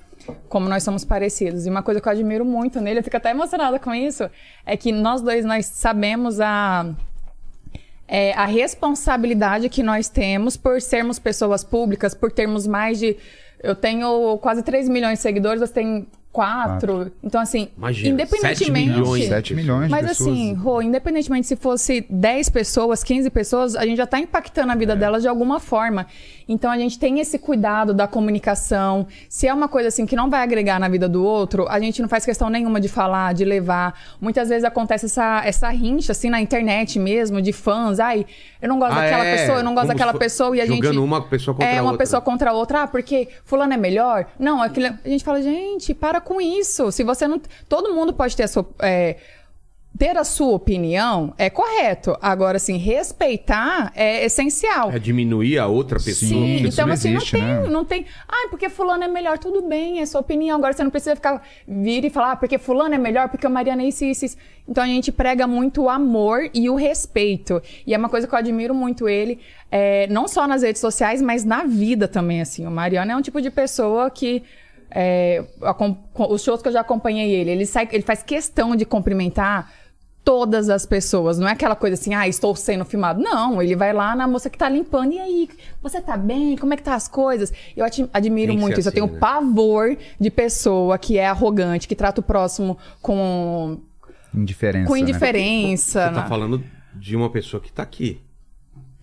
[0.48, 1.64] Como nós somos parecidos.
[1.64, 4.28] E uma coisa que eu admiro muito nele, eu fico até emocionada com isso,
[4.66, 6.84] é que nós dois, nós sabemos a.
[8.08, 13.16] é, a responsabilidade que nós temos por sermos pessoas públicas, por termos mais de.
[13.62, 17.12] Eu tenho quase 3 milhões de seguidores, você tem 4.
[17.22, 18.92] Então, assim, Imagina, independentemente.
[18.92, 19.28] 7 milhões.
[19.28, 20.30] 7 milhões de Mas pessoas.
[20.30, 24.74] assim, Rô, independentemente se fosse 10 pessoas, 15 pessoas, a gente já tá impactando a
[24.76, 26.06] vida delas de alguma forma.
[26.48, 29.06] Então a gente tem esse cuidado da comunicação.
[29.28, 32.00] Se é uma coisa assim que não vai agregar na vida do outro, a gente
[32.00, 33.98] não faz questão nenhuma de falar, de levar.
[34.20, 38.00] Muitas vezes acontece essa, essa rincha, assim, na internet mesmo, de fãs.
[38.00, 38.24] Ai,
[38.62, 39.36] eu não gosto Ah, daquela é?
[39.36, 40.76] pessoa, eu não gosto Como daquela pessoa e a gente.
[40.82, 41.98] jogando uma pessoa contra É, uma outra.
[41.98, 42.82] pessoa contra a outra.
[42.84, 44.26] Ah, porque fulano é melhor?
[44.38, 44.86] Não, aquilo...
[45.04, 46.90] a gente fala, gente, para com isso.
[46.92, 47.40] Se você não.
[47.68, 48.66] Todo mundo pode ter a sua.
[48.80, 49.16] é,
[49.98, 52.16] Ter a sua opinião é correto.
[52.22, 54.92] Agora, assim, respeitar é essencial.
[54.92, 56.30] É diminuir a outra pessoa.
[56.40, 57.68] Sim, então não assim, existe, não tem, né?
[57.68, 58.06] não tem.
[58.28, 60.56] Ah, porque fulano é melhor, tudo bem, é sua opinião.
[60.56, 63.50] Agora você não precisa ficar vir e falar, ah, porque fulano é melhor, porque o
[63.50, 64.36] Mariana é isso, isso, isso.
[64.68, 67.60] Então a gente prega muito o amor e o respeito.
[67.84, 71.20] E é uma coisa que eu admiro muito ele, é, não só nas redes sociais,
[71.20, 72.64] mas na vida também, assim.
[72.66, 74.44] O Mariana é um tipo de pessoa que
[74.90, 75.44] é,
[75.76, 75.96] com-
[76.30, 79.70] os shows que eu já acompanhei ele, ele, sai, ele faz questão de cumprimentar
[80.28, 81.38] todas as pessoas.
[81.38, 83.18] Não é aquela coisa assim, ah, estou sendo filmado.
[83.18, 85.14] Não, ele vai lá na moça que tá limpando.
[85.14, 85.48] E aí,
[85.82, 86.54] você tá bem?
[86.54, 87.50] Como é que tá as coisas?
[87.74, 88.90] Eu admiro muito isso.
[88.90, 89.18] assim, eu tenho né?
[89.18, 93.80] pavor de pessoa que é arrogante, que trata o próximo com,
[94.34, 94.86] Indiferença.
[94.86, 95.00] com né?
[95.00, 96.08] indiferença.
[96.08, 96.28] Você tá né?
[96.28, 96.62] falando
[96.94, 98.20] de uma pessoa que tá aqui.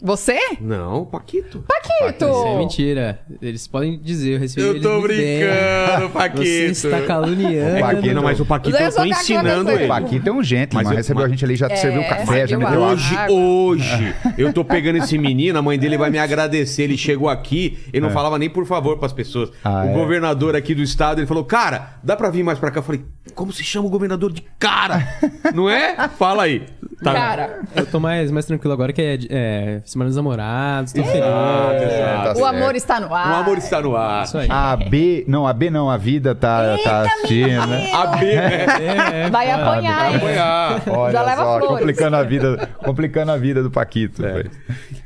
[0.01, 0.38] Você?
[0.60, 1.63] Não, o Paquito.
[1.65, 2.25] Paquito!
[2.25, 3.19] Isso é mentira.
[3.41, 6.10] Eles podem dizer, eu recebi Eu tô brincando, bem.
[6.13, 6.43] Paquito.
[6.75, 7.77] Você está caluniando.
[7.77, 9.86] É que, não, mas o Paquito Eu eu tô ensinando ele.
[9.86, 12.03] O Paquito é um gentleman, Mas eu- recebeu mas- a gente ali, já É, serviu
[12.03, 13.15] café, já eu meteu acho.
[13.17, 13.36] água.
[13.36, 14.05] Hoje, água.
[14.05, 16.84] hoje, eu tô pegando esse menino, a mãe dele vai me agradecer.
[16.84, 19.49] Ele chegou aqui, ele não falava nem por favor pras pessoas.
[19.63, 19.93] Ah, o é?
[19.93, 22.79] governador aqui do estado, ele falou: Cara, dá pra vir mais pra cá?
[22.79, 23.03] Eu falei:
[23.34, 25.08] Como se chama o governador de cara?
[25.53, 26.10] não é?
[26.10, 26.63] Fala aí.
[27.03, 27.13] Tá.
[27.13, 31.15] Cara, Eu tô mais, mais tranquilo agora que é, é Semana dos Namorados, tô feliz.
[31.15, 32.23] Exato, exato.
[32.25, 32.45] Tá o certo.
[32.45, 33.31] amor está no O ar.
[33.39, 34.25] amor está no ar.
[34.25, 34.47] Isso aí.
[34.51, 37.93] A B, não, a B não, a vida tá, tá assistindo, né?
[37.93, 38.65] A B, né?
[38.65, 39.62] É, é, Vai foda.
[39.63, 40.15] apanhar, Vai hein?
[40.17, 40.84] apoiar.
[40.89, 41.67] Olha Já leva só, flores.
[41.77, 44.25] complicando a vida, complicando a vida do Paquito.
[44.25, 44.43] É.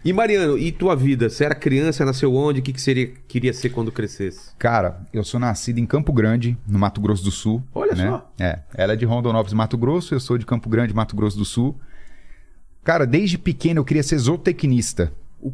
[0.04, 1.30] E Mariano, e tua vida?
[1.30, 2.60] Você era criança, nasceu onde?
[2.60, 4.50] O que, que seria, queria ser quando crescesse?
[4.58, 7.62] Cara, eu sou nascido em Campo Grande, no Mato Grosso do Sul.
[7.76, 8.08] Olha né?
[8.10, 8.28] só.
[8.40, 11.46] É, ela é de Rondonópolis, Mato Grosso, eu sou de Campo Grande, Mato Grosso do
[11.46, 11.80] Sul.
[12.84, 15.12] Cara, desde pequeno eu queria ser zootecnista.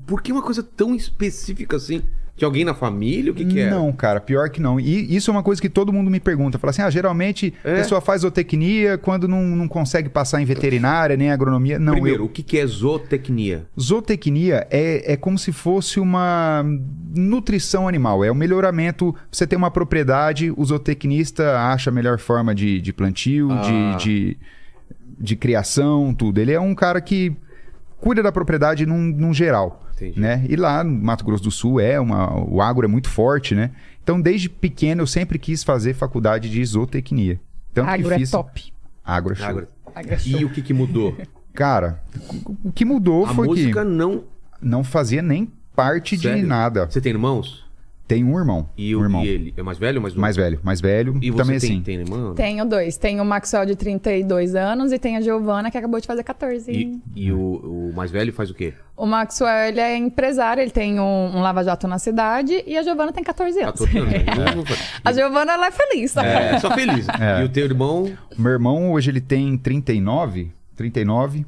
[0.08, 2.02] Por que uma coisa tão específica assim?
[2.38, 3.32] De alguém na família?
[3.32, 3.70] O que, que é?
[3.70, 4.78] Não, cara, pior que não.
[4.78, 6.58] E isso é uma coisa que todo mundo me pergunta.
[6.60, 7.72] Fala assim, ah, geralmente É?
[7.72, 11.80] a pessoa faz zootecnia quando não, não consegue passar em veterinária, nem agronomia.
[11.80, 12.26] Não, Primeiro, eu...
[12.26, 13.66] o que, que é zootecnia?
[13.80, 16.62] Zootecnia é, é como se fosse uma
[17.16, 18.22] nutrição animal.
[18.24, 19.16] É o melhoramento.
[19.32, 23.96] Você tem uma propriedade, o zootecnista acha a melhor forma de, de plantio, Ah.
[23.98, 24.38] de, de,
[25.20, 26.40] de criação, tudo.
[26.40, 27.36] Ele é um cara que
[28.00, 29.82] cuida da propriedade num, num geral.
[29.96, 30.20] Entendi.
[30.20, 30.46] Né?
[30.50, 33.72] E lá no Mato Grosso do Sul é uma, o agro é muito forte, né?
[34.04, 37.40] Então, desde pequeno, eu sempre quis fazer faculdade de zootecnia.
[37.74, 38.32] Tanto Agro que é fiz...
[38.32, 38.74] top.
[39.04, 39.48] Agro é show.
[39.48, 40.40] Agora, Agro é show.
[40.40, 41.18] E o que, que mudou?
[41.54, 42.02] Cara,
[42.64, 44.26] o que mudou A foi música que não.
[44.62, 46.46] não fazia nem parte de Sério?
[46.46, 46.86] nada.
[46.86, 47.65] Você tem irmãos?
[48.08, 48.70] Tem um irmão.
[48.78, 49.24] E, um o, irmão.
[49.26, 49.54] e ele?
[49.58, 50.22] É mais velho ou mais novo?
[50.22, 51.18] Mais velho, mais velho.
[51.22, 51.82] E você também tem, assim.
[51.82, 52.36] tem irmão?
[52.36, 52.98] Tenho dois.
[52.98, 56.72] Tenho o Maxwell de 32 anos e tenho a Giovana que acabou de fazer 14.
[56.72, 58.74] E, e o, o mais velho faz o quê?
[58.96, 61.04] O Maxwell, ele é empresário, ele tem um,
[61.38, 63.80] um lava-jato na cidade e a Giovana tem 14 anos.
[63.80, 64.16] 14 anos.
[64.56, 66.26] Não faz- A Giovana, ela é feliz, tá?
[66.26, 67.08] É, só feliz.
[67.20, 67.42] É.
[67.42, 68.12] E o teu irmão?
[68.38, 71.46] Meu irmão hoje ele tem 39, 39.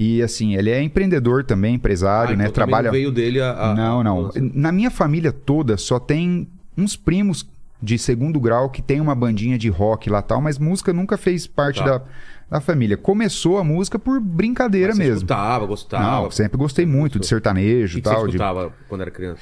[0.00, 2.44] E assim, ele é empreendedor também, empresário, Ah, né?
[2.44, 2.84] então Trabalha.
[2.84, 3.50] não veio dele a.
[3.70, 4.30] a- não, não.
[4.54, 7.44] Na minha família toda só tem uns primos
[7.82, 11.48] de segundo grau que tem uma bandinha de rock lá tal, mas música nunca fez
[11.48, 11.98] parte Tá.
[11.98, 12.02] da,
[12.48, 12.96] da família.
[12.96, 15.16] Começou a música por brincadeira Mas você mesmo.
[15.16, 16.04] Escutava, gostava.
[16.22, 18.22] Não, sempre gostei muito de sertanejo e que você tal.
[18.24, 19.40] de- escutava quando era criança?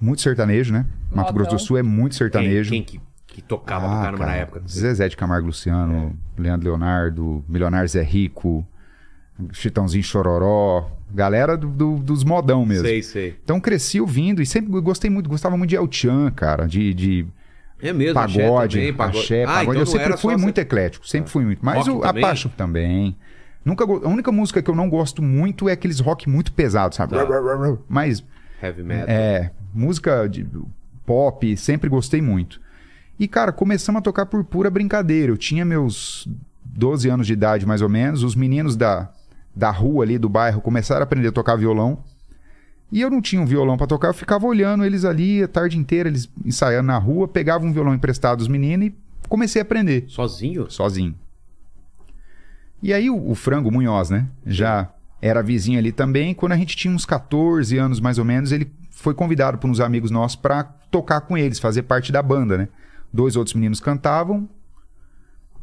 [0.00, 0.86] Muito sertanejo, né?
[1.14, 1.32] Mato.
[1.34, 2.70] Grosso do Sul é muito Quem, sertanejo.
[2.70, 4.62] quem que, que tocava Ah, caramba na cara, época?
[4.66, 8.66] Zezé de Camargo Luciano, Leandro Leonardo, Milionário Zé Rico,
[9.52, 12.86] Chitãozinho Chororó, galera do- do- dos modão mesmo.
[12.86, 13.36] Sei, sei.
[13.42, 17.26] Então cresci ouvindo e sempre gostei muito, gostava muito de El Chan, cara, de, de
[17.82, 19.18] É mesmo, axé pagode, também, pagode.
[19.18, 19.70] axé, Ah, pagode.
[19.70, 21.58] então eu sempre fui muito essa- eclético, sempre fui muito.
[21.64, 22.12] Mas Rock o, a
[22.56, 23.16] também?
[23.64, 27.14] Nunca, a única música que eu não gosto muito é aqueles rock muito pesados, sabe?
[27.14, 27.26] Tá.
[27.88, 28.24] Mas
[28.62, 29.04] Heavy metal.
[29.08, 30.46] é, música de
[31.04, 32.60] pop, sempre gostei muito.
[33.18, 35.30] E, cara, começamos a tocar por pura brincadeira.
[35.30, 36.26] Eu tinha meus
[36.64, 38.22] 12 anos de idade, mais ou menos.
[38.22, 39.10] Os meninos da,
[39.54, 42.02] da rua ali, do bairro, começaram a aprender a tocar violão.
[42.92, 45.78] E eu não tinha um violão pra tocar, eu ficava olhando eles ali a tarde
[45.78, 48.94] inteira, eles ensaiando na rua, pegava um violão emprestado dos meninos e
[49.28, 50.68] comecei a aprender Sozinho?
[50.70, 51.14] sozinho.
[52.82, 54.26] E aí o, o Frango Munhoz, né?
[54.44, 54.90] Já
[55.22, 56.34] era vizinho ali também.
[56.34, 59.78] Quando a gente tinha uns 14 anos mais ou menos, ele foi convidado por uns
[59.80, 62.68] amigos nossos pra tocar com eles, fazer parte da banda, né?
[63.12, 64.48] Dois outros meninos cantavam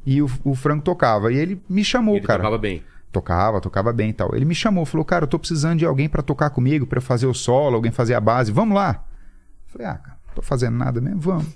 [0.05, 1.31] e o, o Frango tocava.
[1.33, 2.39] E ele me chamou, Ele cara.
[2.39, 2.83] tocava bem.
[3.17, 4.35] Tocava, tocava bem e tal.
[4.35, 7.01] Ele me chamou, falou: "Cara, eu tô precisando de alguém pra tocar comigo, pra eu
[7.01, 8.51] fazer o solo, alguém fazer a base.
[8.51, 9.03] Vamos lá?"
[9.65, 11.47] Eu falei: "Ah, cara, não tô fazendo nada mesmo, vamos."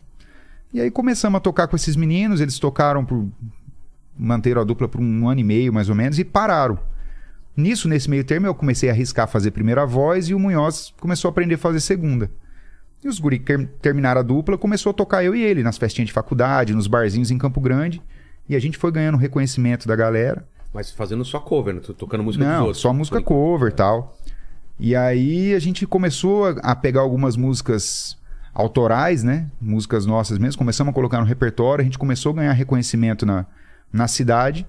[0.73, 3.27] E aí começamos a tocar com esses meninos, eles tocaram por
[4.17, 6.79] manteram a dupla por um ano e meio mais ou menos e pararam.
[7.55, 11.29] Nisso, nesse meio termo, eu comecei a arriscar fazer primeira voz e o Munhoz começou
[11.29, 12.31] a aprender a fazer segunda.
[13.03, 13.43] E os guri
[13.81, 17.29] terminaram a dupla, começou a tocar eu e ele nas festinhas de faculdade, nos barzinhos
[17.29, 18.01] em Campo Grande.
[18.47, 20.47] E a gente foi ganhando reconhecimento da galera.
[20.73, 21.81] Mas fazendo só cover, né?
[21.81, 22.81] Tô Tocando música dos Não, outros.
[22.81, 24.17] só música cover e tal.
[24.79, 28.17] E aí a gente começou a, a pegar algumas músicas
[28.53, 29.49] autorais, né?
[29.59, 30.57] Músicas nossas mesmo.
[30.57, 31.81] Começamos a colocar no repertório.
[31.81, 33.45] A gente começou a ganhar reconhecimento na,
[33.91, 34.65] na cidade.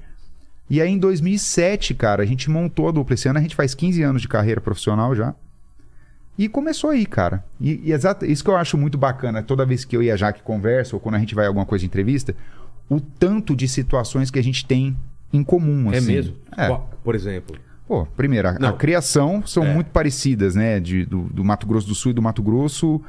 [0.69, 3.15] E aí em 2007, cara, a gente montou a dupla.
[3.15, 5.35] Esse ano a gente faz 15 anos de carreira profissional já.
[6.37, 7.45] E começou aí, cara.
[7.61, 10.17] E, e exato, isso que eu acho muito bacana, toda vez que eu e a
[10.17, 12.35] Jaque conversa, ou quando a gente vai a alguma coisa de entrevista,
[12.89, 14.97] o tanto de situações que a gente tem
[15.33, 15.93] em comum.
[15.93, 16.13] É assim.
[16.13, 16.37] mesmo?
[16.57, 16.77] É.
[17.03, 17.57] Por exemplo.
[17.89, 19.75] Pô, primeiro, a, a criação são É.
[19.75, 20.79] muito parecidas, né?
[20.81, 23.03] De, do, do Mato Grosso do Sul e do Mato Grosso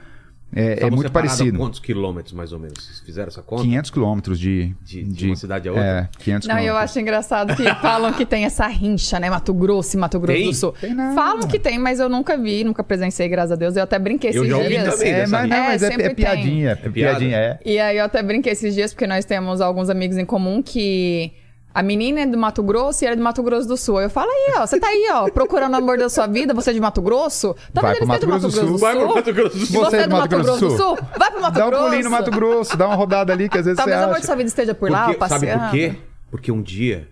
[0.56, 1.58] é, é muito parecido.
[1.58, 2.84] Quantos quilômetros, mais ou menos?
[2.84, 3.64] Vocês fizeram essa conta?
[3.64, 5.88] 500 quilômetros de, De- de uma cidade a outra?
[5.88, 9.30] É, 500 Não, eu acho engraçado que falam que tem essa rincha, né?
[9.32, 10.50] Mato Grosso e Mato Grosso Tem?
[10.50, 10.74] do Sul.
[10.80, 11.16] Tem nada.
[11.16, 13.76] Falam que tem, mas eu nunca vi, nunca presenciei, graças a Deus.
[13.76, 14.94] Eu até brinquei Eu esses já ouvi dias.
[14.96, 15.12] também.
[15.14, 15.64] É, mas, não, linha.
[15.64, 16.70] mas É, é, sempre é piadinha.
[16.84, 17.60] É, piadinha, é.
[17.66, 21.32] E aí eu até brinquei esses dias, porque nós temos alguns amigos em comum que
[21.74, 23.98] a menina é do Mato Grosso e ela é do Mato Grosso do Sul.
[23.98, 26.54] Aí Eu falo aí, ó, você tá aí, ó, procurando o amor da sua vida,
[26.54, 27.56] você é de Mato Grosso?
[27.74, 28.78] Tá Vai pro têm Mato Grosso do Sul.
[28.78, 29.84] Vai pro Mato Grosso do Sul.
[29.86, 30.98] você é do Mato Grosso do Sul?
[31.18, 31.84] Vai pro Mato Dá um Grosso.
[31.86, 34.12] pulinho no Mato Grosso, dá uma rodada ali que às vezes Talvez o você amor
[34.14, 34.20] acha.
[34.22, 35.62] de sua vida esteja por lá, Porque- sabe passeando.
[35.64, 35.96] por quê?
[36.32, 37.08] Porque um dia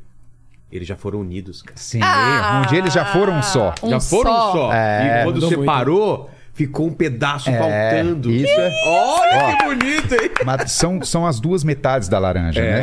[0.71, 1.77] eles já foram unidos, cara.
[1.77, 3.75] Sim, Ah, um dia eles já foram um só.
[3.83, 4.51] Um já foram só.
[4.53, 4.73] só.
[4.73, 8.31] É, e quando separou, ficou um pedaço É, faltando.
[8.31, 10.31] isso é- Olha que bonito, hein?
[10.45, 12.71] Mas são, são as duas metades da laranja, É.
[12.73, 12.81] né?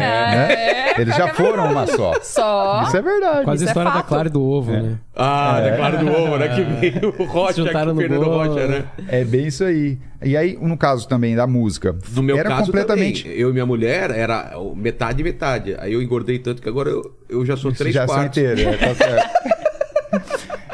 [0.49, 0.93] Né?
[0.99, 2.13] Eles já foram uma só.
[2.23, 2.83] Só.
[2.87, 3.45] Isso é verdade.
[3.45, 4.03] Quase Isso a é história da.
[4.03, 4.97] Clara e do ovo, né?
[5.15, 5.77] Ah, é.
[5.77, 6.49] claro do ovo, né?
[6.49, 8.49] Que veio o Rocha, o no Fernando bolo.
[8.55, 8.85] Rocha, né?
[9.07, 9.99] É bem isso aí.
[10.25, 13.23] E aí, no caso também da música, No meu era caso completamente.
[13.25, 13.39] também.
[13.39, 15.77] Eu e minha mulher era metade e metade.
[15.79, 18.37] Aí eu engordei tanto que agora eu, eu já sou três já quartos.
[18.37, 19.31] inteiros, é, tá certo.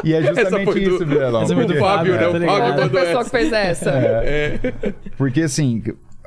[0.05, 1.43] E é Essa justamente foi do- isso, Bilelão.
[1.43, 2.27] essa foi do Porque- Fábio, né?
[2.29, 2.33] O?
[2.33, 3.25] Fábio Outra mandou pessoa essa.
[3.25, 3.93] que fez essa.
[5.17, 5.83] Porque assim,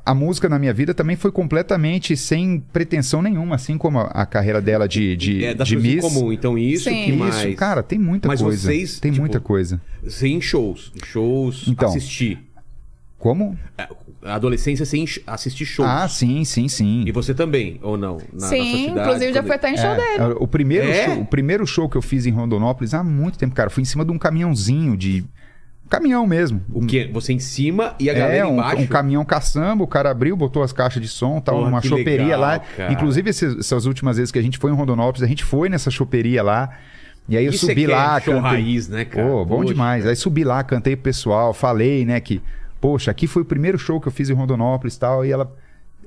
[0.05, 4.25] a música na minha vida também foi completamente sem pretensão nenhuma, assim como a, a
[4.25, 6.01] carreira dela de, de, É, de Miss.
[6.01, 6.31] comum.
[6.31, 7.03] Então isso Sim.
[7.05, 7.55] que Isso, mais...
[7.55, 8.57] cara, tem muita Mas coisa.
[8.57, 9.81] vocês, tem tipo, muita coisa.
[10.07, 10.91] Sem shows.
[11.05, 11.89] Shows, Então.
[11.89, 12.39] assistir.
[13.19, 13.57] Como?
[13.77, 13.87] É,
[14.35, 15.89] Adolescência sem assistir shows.
[15.89, 17.03] Ah, sim, sim, sim.
[17.05, 18.17] E você também, ou não?
[18.17, 20.35] Na, na sua Sim, cidade, inclusive já foi até em show É, dele.
[20.39, 21.05] o, primeiro É?
[21.05, 23.85] show, o primeiro show que eu fiz em Rondonópolis há muito tempo, cara, foi em
[23.85, 25.25] cima de um caminhãozinho de.
[25.85, 26.61] Um caminhão mesmo.
[26.73, 27.09] O quê?
[27.13, 28.81] Você em cima e a galera É, um, embaixo?
[28.81, 31.87] um caminhão caçamba, o cara abriu, botou as caixas de som, tal, Porra, numa que
[31.87, 32.59] choperia legal, lá.
[32.59, 32.91] cara.
[32.91, 35.89] Inclusive, esses- essas últimas vezes que a gente foi em Rondonópolis, a gente foi nessa
[35.89, 36.69] choperia lá.
[37.29, 38.49] E aí eu Isso é subi que é lá, show cantei.
[38.51, 39.27] raiz, né, cara?
[39.27, 39.73] Pô, bom Poxa.
[39.73, 40.05] demais.
[40.05, 42.41] Aí subi lá, cantei pro pessoal, falei, né, que,
[42.79, 45.25] poxa, aqui foi o primeiro show que eu fiz em Rondonópolis e tal.
[45.25, 45.53] E ela,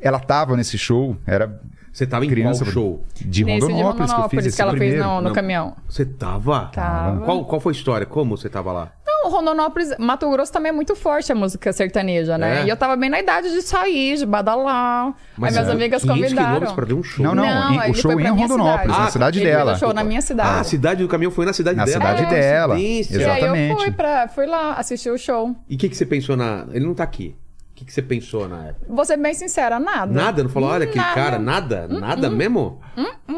[0.01, 1.61] ela tava nesse show, era
[1.93, 2.65] Você tava em criança.
[2.65, 3.05] qual show?
[3.17, 5.05] De Nesse de Rondonópolis, que eu fiz Rondonópolis esse que ela fez primeiro.
[5.09, 5.33] no, no Não.
[5.33, 5.77] caminhão.
[5.89, 6.71] Você tava?
[6.73, 7.21] Tava.
[7.25, 8.07] Qual, qual foi a história?
[8.07, 8.93] Como você tava lá?
[9.07, 12.63] Não, Rondonópolis, Mato Grosso também é muito forte a música sertaneja, né?
[12.63, 12.65] É?
[12.65, 15.07] E eu tava bem na idade de sair, de badalar.
[15.43, 16.75] Aí minhas é amigas 500 convidaram.
[16.75, 17.25] pra ver um show.
[17.25, 18.99] Não, não, em- o ele show foi pra em minha Rondonópolis, cidade.
[19.05, 19.65] na cidade ele dela.
[19.73, 20.69] fez o show na minha Ah, a cidade.
[20.69, 21.99] cidade do caminhão foi na cidade Na dela.
[21.99, 22.75] cidade Ah, dela.
[22.77, 23.13] coincidência.
[23.15, 23.83] E aí eu Exatamente.
[23.83, 25.55] fui, pra, fui lá assistir o show.
[25.69, 26.65] E o que, que você pensou na...
[26.73, 27.35] Ele não tá aqui.
[27.81, 28.87] O que, que você pensou na época?
[28.91, 30.13] Vou ser bem sincera, nada.
[30.13, 30.43] Nada?
[30.43, 31.15] Não falou, olha, aquele Nada.
[31.15, 31.89] cara, nada?
[31.89, 32.79] Nada mesmo?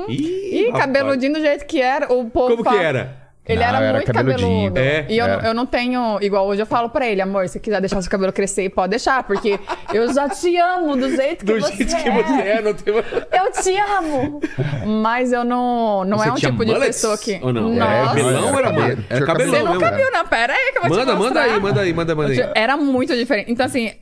[0.09, 0.15] Ih,
[0.63, 0.85] Ih, rapaz.
[0.87, 3.23] cabeludinho do jeito que era, o povo Como que fala- era?
[3.45, 4.73] Ele Não, era, era muito cabeludinho.
[4.73, 4.79] cabeludo.
[4.79, 5.47] É, e eu, não- era.
[5.49, 6.19] eu não tenho.
[6.21, 9.25] Igual hoje eu falo pra ele, amor, se quiser deixar seu cabelo crescer, pode deixar,
[9.25, 9.59] porque
[9.93, 12.23] eu já te amo do jeito que Do você jeito que é.
[12.23, 12.95] você é, não tem...
[12.95, 14.41] Eu te amo!
[15.03, 16.05] Mas eu não.
[16.05, 17.41] Não Você é um tinha tipo de pessoa que.
[17.43, 17.75] Ou não?
[17.75, 17.91] Nossa.
[17.91, 19.75] Era cabelão ou era, Era era cabelão Você mesmo?
[19.75, 20.27] nunca viu, não?
[20.29, 21.19] Pera aí que eu vou Manda, te mostrar.
[21.19, 22.51] manda aí, manda aí, manda, manda aí.
[22.55, 23.51] Era muito diferente.
[23.51, 23.93] Então, assim,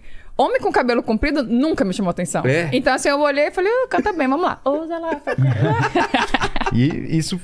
[0.43, 2.43] homem com cabelo comprido nunca me chamou atenção.
[2.45, 2.71] É?
[2.73, 4.61] Então, assim, eu olhei e falei, "Ah, canta bem, vamos lá.
[4.65, 5.21] Ousa lá.
[6.73, 7.41] E isso,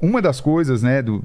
[0.00, 1.22] uma das coisas, né, do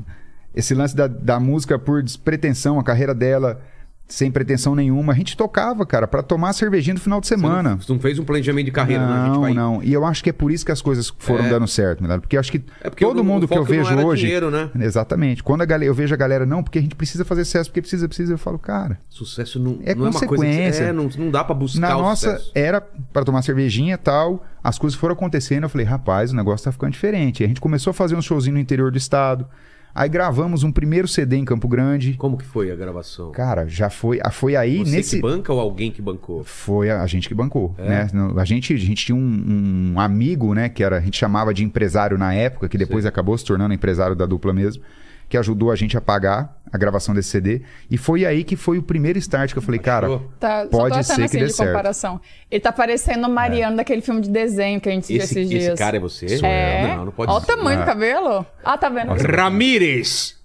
[0.54, 3.62] esse lance da, da música por despretensão, a carreira dela
[4.10, 7.76] sem pretensão nenhuma, a gente tocava, cara, pra tomar cervejinha no final de semana.
[7.76, 9.30] Você não fez um planejamento de carreira, né?
[9.30, 9.84] Não, vai- não.
[9.84, 11.50] E eu acho que é por isso que as coisas foram É.
[11.50, 12.17] dando certo, né?
[12.17, 14.24] Porque eu acho que É porque todo mundo que eu não vejo hoje.
[14.24, 14.69] dinheiro, né?
[14.80, 15.43] Exatamente.
[15.43, 17.82] Quando a galera, eu vejo a galera, não, porque a gente precisa fazer sucesso, porque
[17.82, 20.84] precisa, precisa, eu falo, cara, Sucesso não É não é uma coisa que consequência.
[20.86, 22.52] é, não, não dá pra buscar na nossa sucesso.
[22.56, 26.63] era pra tomar cervejinha e tal, as coisas foram acontecendo, eu falei, rapaz, o negócio
[26.65, 27.41] tá ficando diferente.
[27.41, 29.45] E a gente começou a fazer um showzinho no interior do estado.
[29.93, 32.13] Aí gravamos um primeiro CD em Campo Grande.
[32.13, 33.32] Como que foi a gravação?
[33.32, 36.43] Cara, já foi, ah, foi aí Você nesse que banca ou alguém que bancou?
[36.43, 37.88] Foi a, a gente que bancou, É?
[37.89, 38.08] né?
[38.38, 40.69] A gente, a gente tinha um, um amigo, né?
[40.69, 44.15] Que era, a gente chamava de empresário na época, que depois acabou se tornando empresário
[44.15, 44.84] da dupla mesmo,
[45.30, 47.62] que ajudou a gente a pagar a gravação desse CD.
[47.89, 50.20] E foi aí que foi o primeiro start que eu falei, cara?
[50.39, 51.70] Tá, só Pode tô ser achando que assim dê de certo.
[51.70, 52.22] comparação.
[52.50, 55.50] Ele tá parecendo o Mariano daquele filme de desenho que a gente viu Esse, esses
[55.50, 55.65] dias.
[55.65, 56.28] esse cara é você?
[56.38, 56.96] Sou É.
[56.96, 58.46] Não, não pode Olha o tamanho do cabelo.
[58.63, 59.13] Ah, tá vendo?
[59.13, 60.39] Ramírez!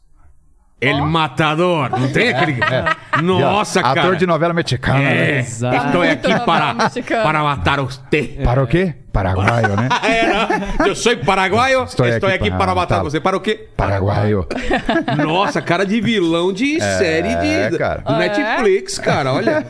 [0.81, 1.90] El Matador.
[1.99, 2.59] Não tem aquele.
[3.23, 4.16] Nossa, ator cara.
[4.16, 5.38] de novela mexicana, né?
[5.38, 5.87] Exato.
[5.87, 8.40] Estou Muito aqui novela para, para matar você.
[8.44, 8.94] Para o quê?
[9.14, 9.88] Paraguaio, né?
[10.05, 10.87] É, não?
[10.88, 13.20] Eu sou paraguaio, estou, Estou aqui, aqui para, para matar você.
[13.20, 13.68] Para o quê?
[13.77, 14.46] Paraguaio.
[15.24, 17.29] Nossa, cara de vilão de série
[17.70, 18.03] de cara.
[18.03, 19.33] do Netflix, cara.
[19.33, 19.64] Olha.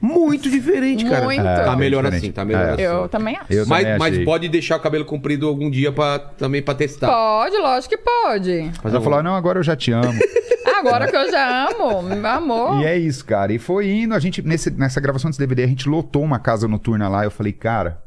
[0.00, 1.24] Muito diferente, cara.
[1.24, 1.42] Muito.
[1.42, 2.22] Tá É, melhor diferente.
[2.24, 2.72] assim, tá melhor É.
[2.72, 2.82] assim.
[2.82, 3.52] Eu também acho.
[3.52, 4.24] Eu Mas, também mas achei.
[4.24, 7.08] pode deixar o cabelo comprido algum dia pra, também pra testar.
[7.08, 8.70] Pode, lógico que pode.
[8.82, 10.12] Mas ela falou, não, agora eu já te amo.
[10.78, 12.26] agora que eu já amo.
[12.26, 12.80] Amor.
[12.80, 13.52] E é isso, cara.
[13.52, 16.68] E foi indo, a gente, nesse, nessa gravação desse DVD, a gente lotou uma casa
[16.68, 17.24] noturna lá.
[17.24, 17.98] Eu falei, cara,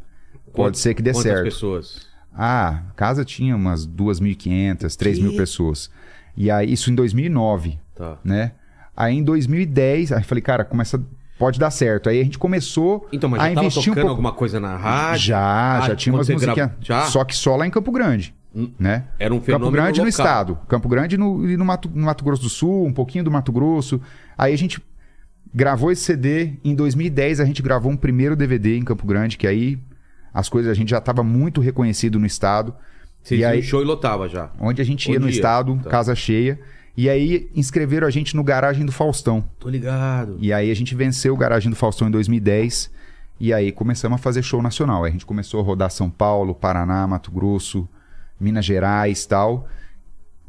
[0.53, 1.43] pode ser que dê Quantas certo.
[1.43, 2.07] pessoas?
[2.33, 5.37] Ah, a casa tinha umas 2.500, 3.000 Que?
[5.37, 5.89] pessoas.
[6.35, 8.17] E aí, isso em 2009, Tá.
[8.23, 8.53] né?
[8.95, 11.01] Aí em 2010, aí eu falei, cara, começa,
[11.37, 12.09] pode dar certo.
[12.09, 14.09] Aí a gente começou Então, mas a já tava investir tocando um pouco.
[14.11, 15.25] alguma coisa na rádio?
[15.25, 16.71] Já, Ah, já tinha quando umas musiquinhas.
[16.81, 17.01] Já?
[17.05, 18.69] Só que só lá em Campo Grande, Hum.
[18.79, 19.05] né?
[19.19, 20.09] Era um Campo Grande no local.
[20.09, 20.59] estado.
[20.67, 23.51] Campo Grande no, e no, Mato, no Mato Grosso do Sul, um pouquinho do Mato
[23.51, 23.99] Grosso.
[24.37, 24.81] Aí a gente
[25.53, 26.53] gravou esse CD.
[26.63, 29.79] Em 2010 a gente gravou um primeiro DVD em Campo Grande, que aí
[30.33, 32.73] as coisas a gente já estava muito reconhecido no estado.
[33.23, 34.49] Vocês e aí, show e lotava já.
[34.59, 35.89] onde a gente ia Onde no estado, Tá.
[35.89, 36.59] casa cheia.
[36.97, 39.43] E aí inscreveram a gente no Garagem do Faustão.
[39.59, 40.37] Tô ligado.
[40.39, 42.91] E aí a gente venceu o Garagem do Faustão em 2010.
[43.39, 45.03] E aí começamos a fazer show nacional.
[45.03, 47.87] Aí a gente começou a rodar São Paulo, Paraná, Mato Grosso,
[48.39, 49.67] Minas Gerais tal.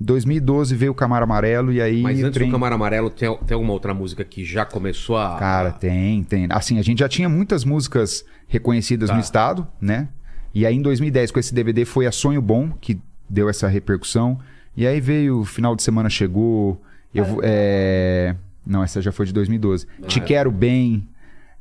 [0.01, 2.03] Em 2012 veio o Camaro Amarelo e aí.
[2.03, 5.37] Mas antes entrei do Camaro Amarelo, tem, tem alguma outra música que já começou a.
[5.39, 6.47] Cara, tem, tem.
[6.51, 9.15] Assim, a gente já tinha muitas músicas reconhecidas Tá.
[9.15, 10.09] no estado, né?
[10.55, 14.39] E aí em 2010, com esse DVD, foi a Sonho Bom que deu essa repercussão.
[14.77, 16.81] E aí veio, o final de semana chegou.
[17.15, 18.35] Eu, é...
[18.67, 19.87] Não, essa já foi de 2012.
[20.07, 20.23] Te é.
[20.23, 21.07] Quero Bem.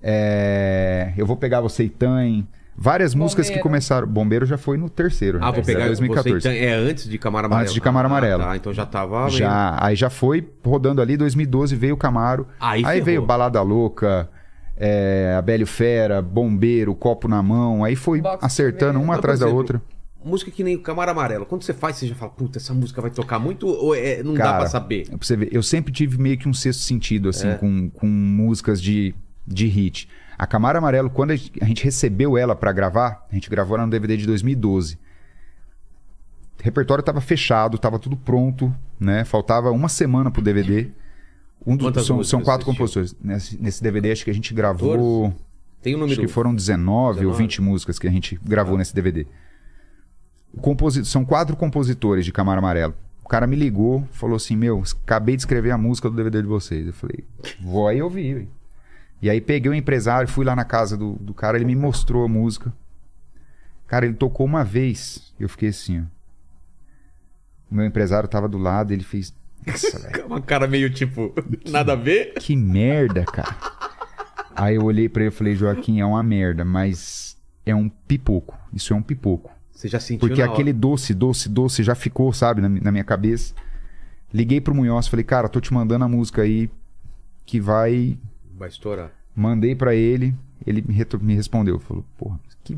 [0.02, 2.44] é, Eu Vou Pegar Você e Tan.
[2.84, 3.63] Várias músicas que Bombeiro.
[3.63, 4.06] começar.
[4.08, 5.38] Bombeiro já foi no terceiro.
[5.41, 5.52] Ah, né?
[5.52, 6.41] vou pegar 2014.
[6.41, 7.62] Você, então, é antes de Camaro Amarelo.
[7.63, 8.44] Antes de Camaro Ah, Amarelo.
[8.44, 9.26] tá, então já tava.
[9.28, 12.48] meio- Já, aí já foi rodando ali, 2012 veio o Camaro.
[12.60, 13.04] Aí ferrou.
[13.06, 14.28] veio Balada Louca,
[14.76, 17.84] é, Abelho Fera, Bombeiro, Copo na Mão.
[17.84, 19.04] Aí foi Box acertando TV.
[19.04, 19.82] uma Mas, atrás por da exemplo, outra.
[20.24, 21.46] Música que nem o Camaro Amarelo.
[21.46, 24.34] Quando você faz, você já fala, puta, essa música vai tocar muito ou é- não
[24.34, 25.08] dá Cara, pra saber?
[25.08, 27.56] Pra você ver, eu sempre tive meio que um sexto sentido, assim, É.
[27.56, 29.13] com, com músicas de,
[29.48, 30.08] de hit.
[30.41, 33.91] A Camaro Amarelo, quando a gente, recebeu ela pra gravar, a gente gravou ela no
[33.91, 34.95] DVD de 2012.
[36.60, 39.23] O repertório tava fechado, tava tudo pronto, né?
[39.23, 40.89] Faltava uma semana pro DVD.
[41.63, 43.15] Um dos, são, são quatro compositores.
[43.23, 45.32] Nesse, nesse DVD, acho que a gente gravou.
[45.80, 46.13] Tem o número.
[46.19, 47.25] Acho que foram 19, 19.
[47.27, 49.27] ou 20 músicas que a gente gravou nesse DVD.
[50.60, 52.95] Composi- São quatro compositores de Camaro Amarelo.
[53.23, 56.47] O cara me ligou, falou assim: Meu, acabei de escrever a música do DVD de
[56.47, 56.88] vocês.
[56.88, 57.23] Eu falei:
[57.62, 58.49] Vou aí ouvir.
[59.21, 61.75] Velho." E aí peguei o empresário, fui lá na casa do, do cara, ele me
[61.75, 62.73] mostrou a música.
[63.88, 65.34] Cara, ele tocou uma vez.
[65.39, 66.03] Eu fiquei assim, ó.
[67.69, 69.34] O meu empresário tava do lado, ele fez.
[69.65, 70.10] Nossa.
[70.25, 71.34] Uma cara meio tipo,
[71.69, 72.34] nada a ver.
[72.34, 73.55] Que merda, cara.
[74.55, 78.57] Aí eu olhei pra ele e falei, Joaquim, é uma merda, mas é um pipoco.
[78.73, 79.51] Isso é um pipoco.
[79.71, 80.53] Você já sentiu Porque na hora.
[80.53, 83.53] aquele doce, doce, doce já ficou, sabe, na, na minha cabeça.
[84.34, 86.69] Liguei pro Munhoz, falei, cara, tô te mandando a música aí
[87.45, 88.17] que vai.
[88.62, 89.10] Vai estourar.
[89.36, 90.36] Mandei pra ele,
[90.67, 91.80] ele me, me respondeu.
[91.80, 92.78] Falou, porra, que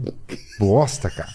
[0.58, 1.30] bosta, cara.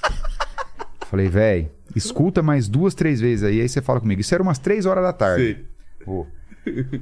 [1.06, 4.22] falei, véi, escuta mais duas, três vezes aí, aí você fala comigo.
[4.22, 5.66] Isso era umas três horas da tarde.
[6.02, 6.26] Pô.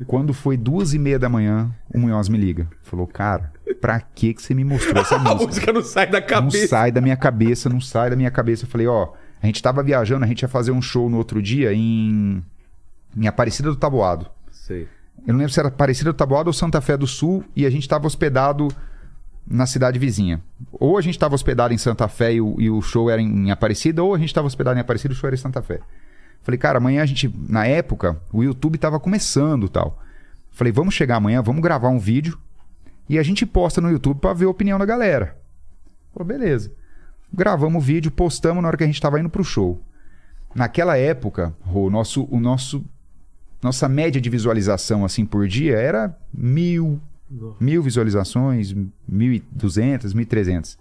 [0.09, 2.69] Quando foi duas e meia da manhã, o Munhoz me liga.
[2.83, 5.47] Falou, cara, pra que que você me mostrou essa A música?
[5.47, 6.67] música não sai da Não cabeça.
[6.67, 8.65] sai da minha cabeça, não sai da minha cabeça.
[8.65, 11.41] Eu falei, ó, a gente tava viajando, a gente ia fazer um show no outro
[11.41, 12.43] dia em,
[13.17, 14.27] em Aparecida do Taboado.
[14.51, 14.89] Sei.
[15.25, 17.71] Eu não lembro se era Aparecida do Taboado ou Santa Fé do Sul, e a
[17.71, 18.69] gente tava hospedado
[19.47, 20.43] na cidade vizinha.
[20.73, 23.51] Ou a gente tava hospedado em Santa Fé e o, e o show era em
[23.51, 25.81] Aparecida, ou a gente tava hospedado em Aparecida e o show era em Santa Fé.
[26.43, 30.01] Falei, cara, amanhã a gente, na época, o YouTube tava começando tal.
[30.53, 32.39] Falei, vamos chegar amanhã, vamos gravar um vídeo
[33.09, 35.37] e a gente posta no YouTube pra ver a opinião da galera.
[36.13, 36.73] Falou, beleza.
[37.33, 39.81] Gravamos o vídeo, postamos na hora que a gente tava indo pro show.
[40.55, 42.85] Naquela época, o nosso, o nosso,
[43.63, 47.01] nossa média de visualização assim por dia era mil,
[47.61, 48.75] mil visualizações,
[49.09, 50.79] mil e duzentas, mil e trezentas.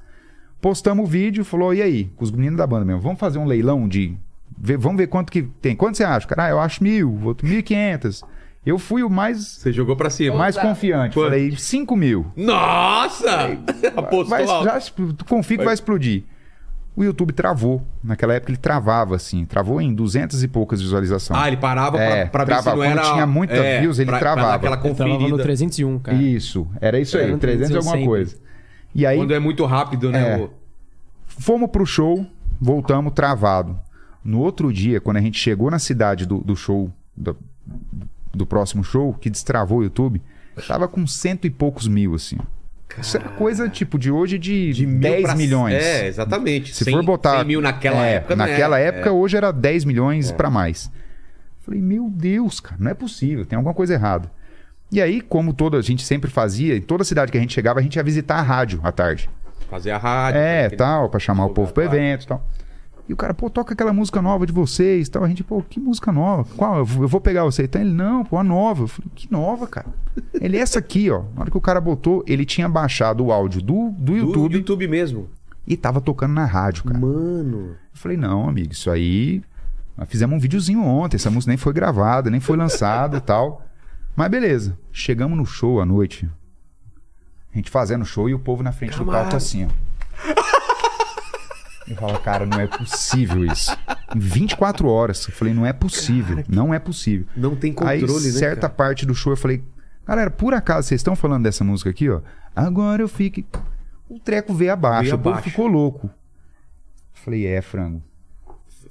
[0.61, 3.45] Postamos o vídeo, falou, e aí, com os meninos da banda mesmo, vamos fazer um
[3.45, 4.15] leilão de...
[4.57, 5.75] ver- vamos ver quanto que tem.
[5.75, 6.25] Quanto você acha?
[6.27, 8.23] Cara, ah, eu acho mil, outro mil e quinhentas.
[8.65, 10.35] Eu fui o mais, Você jogou pra cima.
[10.35, 11.13] mais confiante.
[11.13, 11.25] Quanto?
[11.29, 12.25] Falei, cinco mil.
[12.35, 13.59] Nossa!
[13.95, 14.65] Apostou Vai, alto.
[14.65, 14.79] já,
[15.15, 15.65] tu confia que Vai.
[15.65, 16.23] vai explodir.
[16.95, 17.81] O YouTube travou.
[18.03, 19.45] Naquela época ele travava, assim.
[19.45, 21.37] Travou em duzentas e poucas visualizações.
[21.39, 22.71] Ah, ele parava É, pra, pra ver travava.
[22.71, 23.13] se não Quando era...
[23.13, 24.55] tinha muita views, ele pra- pra travava.
[24.55, 25.43] aquela Eu tava no conferida.
[25.43, 26.17] 301, cara.
[26.17, 28.07] Isso, era isso aí, Era 300 e alguma sempre.
[28.07, 28.37] coisa.
[28.93, 30.39] E aí, Quando é muito rápido, né?
[30.39, 30.43] É.
[30.43, 30.49] o-
[31.27, 32.25] fomos pro show,
[32.61, 33.77] voltamos travado.
[34.23, 37.35] No outro dia, quando a gente chegou na cidade do, do show, do,
[38.33, 40.21] do próximo show, que destravou o YouTube,
[40.67, 42.37] tava com cento e poucos mil, assim.
[42.99, 45.73] Isso era coisa, tipo, de hoje de, De mil 10 pra- milhões.
[45.75, 46.73] É, exatamente.
[46.75, 47.37] Se 100 for botar.
[47.37, 48.35] 100 mil naquela É, época, é.
[48.35, 49.11] Naquela época, É.
[49.11, 50.89] hoje era 10 milhões pra mais.
[51.61, 54.31] Falei, meu Deus, cara, não é possível, tem alguma coisa errada.
[54.91, 57.79] E aí, como toda a gente sempre fazia, em toda cidade que a gente chegava,
[57.79, 59.29] a gente ia visitar a rádio à tarde.
[59.69, 60.39] Fazer a rádio.
[60.39, 61.97] É, aquele- tal, pra chamar o povo pro claro.
[61.97, 62.47] evento e tal.
[63.07, 65.23] E o cara, pô, toca aquela música nova de vocês tal.
[65.23, 66.43] A gente, pô, que música nova?
[66.57, 66.77] Qual?
[66.77, 67.63] Eu vou- pegar você.
[67.63, 68.83] Então ele, não, pô, a nova.
[68.83, 69.87] Eu falei, que nova, cara?
[70.33, 71.23] Ele, essa aqui, ó.
[71.35, 74.55] Na hora que o cara botou, ele tinha baixado o áudio do, do Do YouTube
[74.55, 75.29] YouTube mesmo.
[75.67, 76.97] e tava tocando na rádio, cara.
[76.97, 77.57] Mano.
[77.71, 79.43] Eu falei, não, amigo, isso aí.
[79.95, 83.63] Nós fizemos um videozinho ontem, essa música nem foi gravada, nem foi lançada e tal.
[84.15, 84.77] Mas beleza.
[84.91, 86.27] Chegamos no show à noite.
[87.53, 89.69] A gente fazendo show e o povo na frente do palco assim, ó.
[91.87, 93.75] Eu falo, cara, não é possível isso.
[94.15, 95.25] Em 24 horas.
[95.27, 96.43] Eu falei, não é possível.
[96.47, 97.27] Não é possível.
[97.37, 98.31] Não tem controle, Aí, né?
[98.31, 98.73] certa cara?
[98.73, 99.63] parte do show, eu falei,
[100.05, 102.21] galera, por acaso vocês estão falando dessa música aqui, ó?
[102.55, 103.41] Agora eu fico.
[104.09, 105.49] O treco veio abaixo, Veio o povo abaixo.
[105.49, 106.09] ficou louco.
[107.13, 108.01] Falei, é, frango.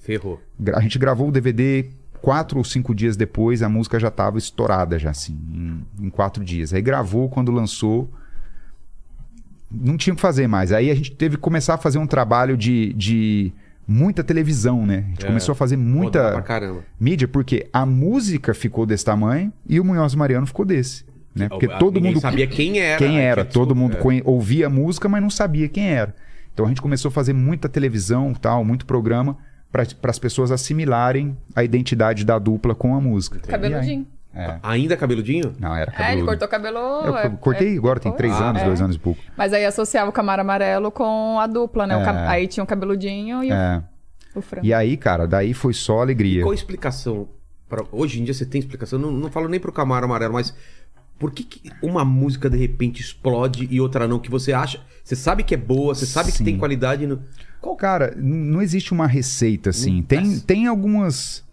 [0.00, 0.40] Ferrou.
[0.74, 1.88] A gente gravou o DVD
[2.20, 5.34] quatro ou cinco dias depois, a música já estava estourada, já assim,
[5.98, 6.72] em, em quatro dias.
[6.72, 8.10] Aí gravou, quando lançou,
[9.80, 10.72] não tinha o que fazer mais.
[10.72, 13.52] Aí a gente teve que começar a fazer um trabalho de, de
[13.86, 15.04] muita televisão, né?
[15.06, 15.28] A gente É.
[15.28, 16.44] começou a fazer muita
[16.98, 21.04] mídia, porque a música ficou desse tamanho e o Munhoz Mariano ficou desse.
[21.34, 21.48] Né?
[21.48, 22.98] Porque Ah, todo mundo sabia quem era.
[22.98, 23.22] quem né?
[23.22, 23.44] era.
[23.44, 24.22] Todo mundo é.
[24.24, 26.14] ouvia a música, mas não sabia quem era.
[26.52, 29.36] Então a gente começou a fazer muita televisão, tal, muito programa
[29.72, 33.40] para as pessoas assimilarem a identidade da dupla com a música.
[33.40, 34.06] Cabeludinho.
[34.34, 34.58] E É.
[34.62, 35.54] Ainda cabeludinho?
[35.58, 36.18] Não, era É, cabeludo.
[36.18, 36.78] ele cortou cabelo.
[37.04, 38.64] Eu é- cortei é- agora, tem três Ah, anos, é.
[38.64, 39.20] dois anos e pouco.
[39.36, 41.96] Mas aí associava o Camaro Amarelo com a dupla, né?
[41.96, 42.26] O É.
[42.28, 43.82] Aí tinha o cabeludinho e o- É.
[44.34, 44.66] o frango.
[44.66, 46.42] E aí, cara, daí foi só alegria.
[46.42, 47.28] Qual a explicação?
[47.68, 47.84] Pra...
[47.92, 48.98] Hoje em dia você tem explicação?
[48.98, 50.54] Não, não falo nem pro Camaro Amarelo, mas
[51.18, 54.18] por que, que uma música de repente explode e outra não?
[54.18, 54.80] Que você acha.
[55.02, 56.44] Você sabe que é boa, você sabe que Sim.
[56.44, 57.06] tem qualidade.
[57.06, 57.22] No...
[57.60, 59.98] Qual, cara, não existe uma receita assim.
[60.00, 61.43] Hum, Tem, tem algumas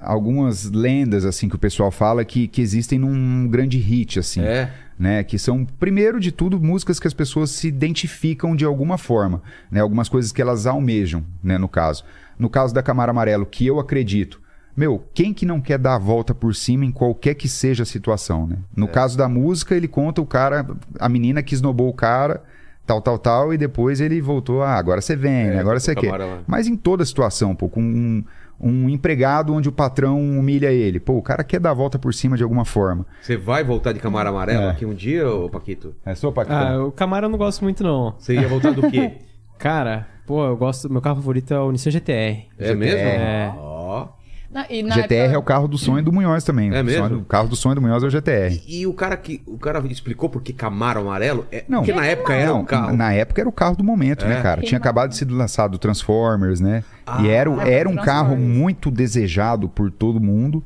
[0.00, 4.40] algumas lendas assim que o pessoal fala que, que existem num grande hit assim.
[4.42, 4.70] É.
[4.98, 5.24] né?
[5.24, 9.80] Que são, primeiro de tudo, músicas que as pessoas se identificam de alguma forma, né?
[9.80, 11.58] Algumas coisas que elas almejam, né?
[11.58, 12.04] No caso.
[12.38, 14.40] No caso da Camara Amarelo, que eu acredito.
[14.76, 17.86] Meu, quem que não quer dar a volta por cima em qualquer que seja a
[17.86, 18.56] situação, né?
[18.56, 18.80] É.
[18.80, 20.66] No caso da música, ele conta o cara,
[20.98, 22.42] a menina que esnobou o cara,
[22.84, 25.60] tal, tal, tal, e depois ele voltou, ah, agora você vem, né?
[25.60, 26.12] agora você quer.
[26.46, 28.24] Mas em toda situação, pô, com um,
[28.60, 32.14] um empregado onde o patrão humilha ele, pô, o cara quer dar a volta por
[32.14, 33.04] cima de alguma forma.
[33.20, 34.70] Você vai voltar de Camaro Amarelo É.
[34.70, 35.94] aqui um dia, ô Paquito?
[36.04, 38.14] É só pra Ah, o Camaro eu não gosto muito, não.
[38.18, 39.12] Você ia voltar do quê?
[39.58, 40.90] Cara, pô, eu gosto.
[40.90, 42.46] Meu carro favorito é o Nissan GTR.
[42.58, 42.98] É mesmo?
[42.98, 43.54] É.
[43.56, 44.08] Ó.
[44.54, 46.72] Na- e na GTR época- é o carro do sonho do Munhoz também.
[46.72, 47.08] É O mesmo?
[47.08, 48.62] sonho- o carro do sonho do Munhoz é o GTR.
[48.66, 49.42] E, e o cara que.
[49.46, 51.44] O cara explicou por que Camaro Amarelo?
[51.50, 51.80] É, Não.
[51.80, 52.96] Porque na época era Não, um carro.
[52.96, 54.28] Na época era o carro do momento, É.
[54.28, 54.60] né, cara?
[54.60, 56.84] Quem Tinha acabado de ser lançado o Transformers, né?
[57.04, 60.62] Ah, e era, o- é, era um carro muito desejado por todo mundo.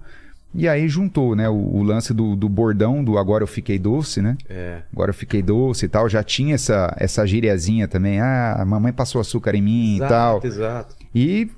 [0.55, 1.49] E aí juntou, né?
[1.49, 4.36] O, o lance do, do bordão do Agora Eu Fiquei Doce, né?
[4.49, 4.78] É.
[4.93, 6.09] Agora Eu Fiquei Doce e tal.
[6.09, 8.20] Já tinha essa, essa gíriazinha também.
[8.20, 10.36] Ah, a mamãe passou açúcar em mim e tal.
[10.39, 10.97] Exato, exato.
[11.14, 11.51] E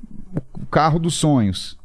[0.61, 1.79] o carro dos sonhos.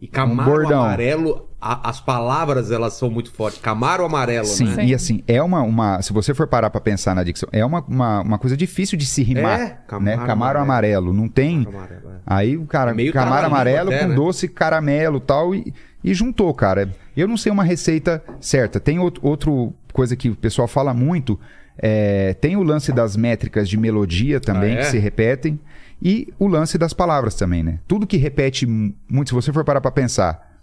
[0.00, 0.82] E Camaro Um bordão.
[0.84, 3.58] Amarelo, a- as palavras elas são muito fortes.
[3.60, 4.84] Camaro Amarelo, Sim, né?
[4.84, 6.02] e assim, é uma, uma.
[6.02, 9.06] Se você for parar pra pensar na dicção, é uma, uma, uma coisa difícil de
[9.06, 9.58] se rimar.
[9.60, 10.26] É, Camaro, né?
[10.26, 11.12] Camaro amarelo.
[11.14, 11.66] Não tem.
[11.66, 12.14] Amarelo, é.
[12.26, 14.14] Aí o cara, É meio camaro amarelo até, com né?
[14.14, 15.72] doce caramelo tal, e,
[16.04, 16.90] e juntou, cara.
[17.16, 18.78] Eu não sei uma receita certa.
[18.78, 21.40] Tem outro, outro coisa que o pessoal fala muito.
[21.78, 24.82] é, tem o lance das métricas de melodia também, Ah, é?
[24.82, 25.58] que se repetem.
[26.02, 27.78] E o lance das palavras também, né?
[27.88, 30.60] Tudo que repete mu- muito, se você for parar pra pensar.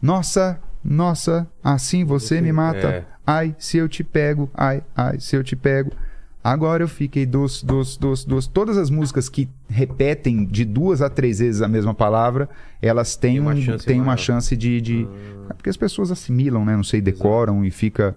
[0.00, 2.86] Nossa, nossa, assim você, me mata.
[2.88, 3.04] é.
[3.26, 5.90] Ai, se eu te pego, ai, ai, se eu te pego.
[6.42, 8.50] Agora eu fiquei doce, doce, doce, doce.
[8.50, 12.50] Todas as músicas que repetem de duas a três vezes a mesma palavra,
[12.82, 14.78] elas têm, Tem uma um- chance têm uma chance de.
[14.80, 15.08] de...
[15.48, 16.76] É Porque as pessoas assimilam, né?
[16.76, 18.14] Não sei, decoram e fica.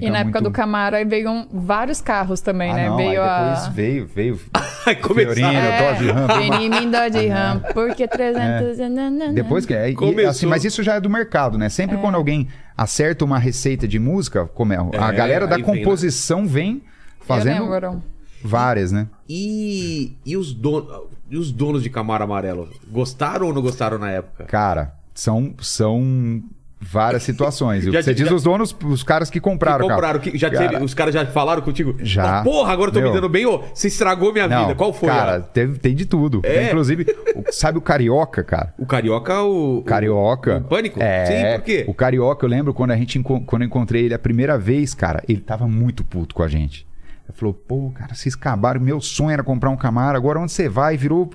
[0.00, 2.88] Fica E na época muito- do Camaro aí veio um- vários carros também, Ah, né?
[2.88, 3.44] não, veio aí a.
[3.54, 4.40] depois veio, veio.
[5.02, 5.34] Começaram.
[5.34, 6.26] Fiorino, É, Dodge Ram.
[6.38, 8.78] Vem mim, Dodge Ram, porque 300...
[8.80, 9.32] É.
[9.32, 9.90] Depois que é.
[9.90, 10.30] e, Começou.
[10.30, 11.68] assim, mas isso já é do mercado, né?
[11.68, 15.64] Sempre quando alguém acerta uma receita de música, como é, a É, galera da vem,
[15.64, 15.74] né?
[15.78, 16.82] composição vem
[17.20, 18.02] Eu fazendo lembro.
[18.42, 19.06] várias, né?
[19.28, 20.88] E, e, os donos,
[21.30, 22.68] e os donos de Camaro Amarelo?
[22.90, 24.44] Gostaram ou não gostaram na época?
[24.44, 26.42] Cara, são, são
[26.80, 27.84] várias situações.
[27.84, 30.50] Já- Você diz já- os donos, os caras que compraram, Que o compraram, que já
[30.50, 31.96] Cara, teve, os caras já falaram contigo?
[32.00, 32.42] Já.
[32.42, 33.14] Porra, agora eu tô me Meu.
[33.14, 33.62] dando bem, ô.
[33.74, 34.74] Você estragou minha Não, vida.
[34.74, 35.08] Qual foi?
[35.08, 36.40] Cara, teve- tem de tudo.
[36.44, 36.54] É?
[36.54, 37.06] Tem, inclusive,
[37.36, 38.74] o- sabe o Carioca, cara?
[38.78, 39.82] O Carioca, o.
[39.82, 40.58] Carioca.
[40.58, 41.02] O, Pânico?
[41.02, 41.84] É, Sim, por quê?
[41.88, 45.22] O Carioca, eu lembro quando a gente quando eu encontrei ele a primeira vez, cara,
[45.28, 46.86] ele tava muito puto com a gente.
[47.28, 50.68] Ele falou, pô, cara, vocês acabaram, meu sonho era comprar um Camaro, agora onde você
[50.68, 50.96] vai?
[50.96, 51.30] Virou.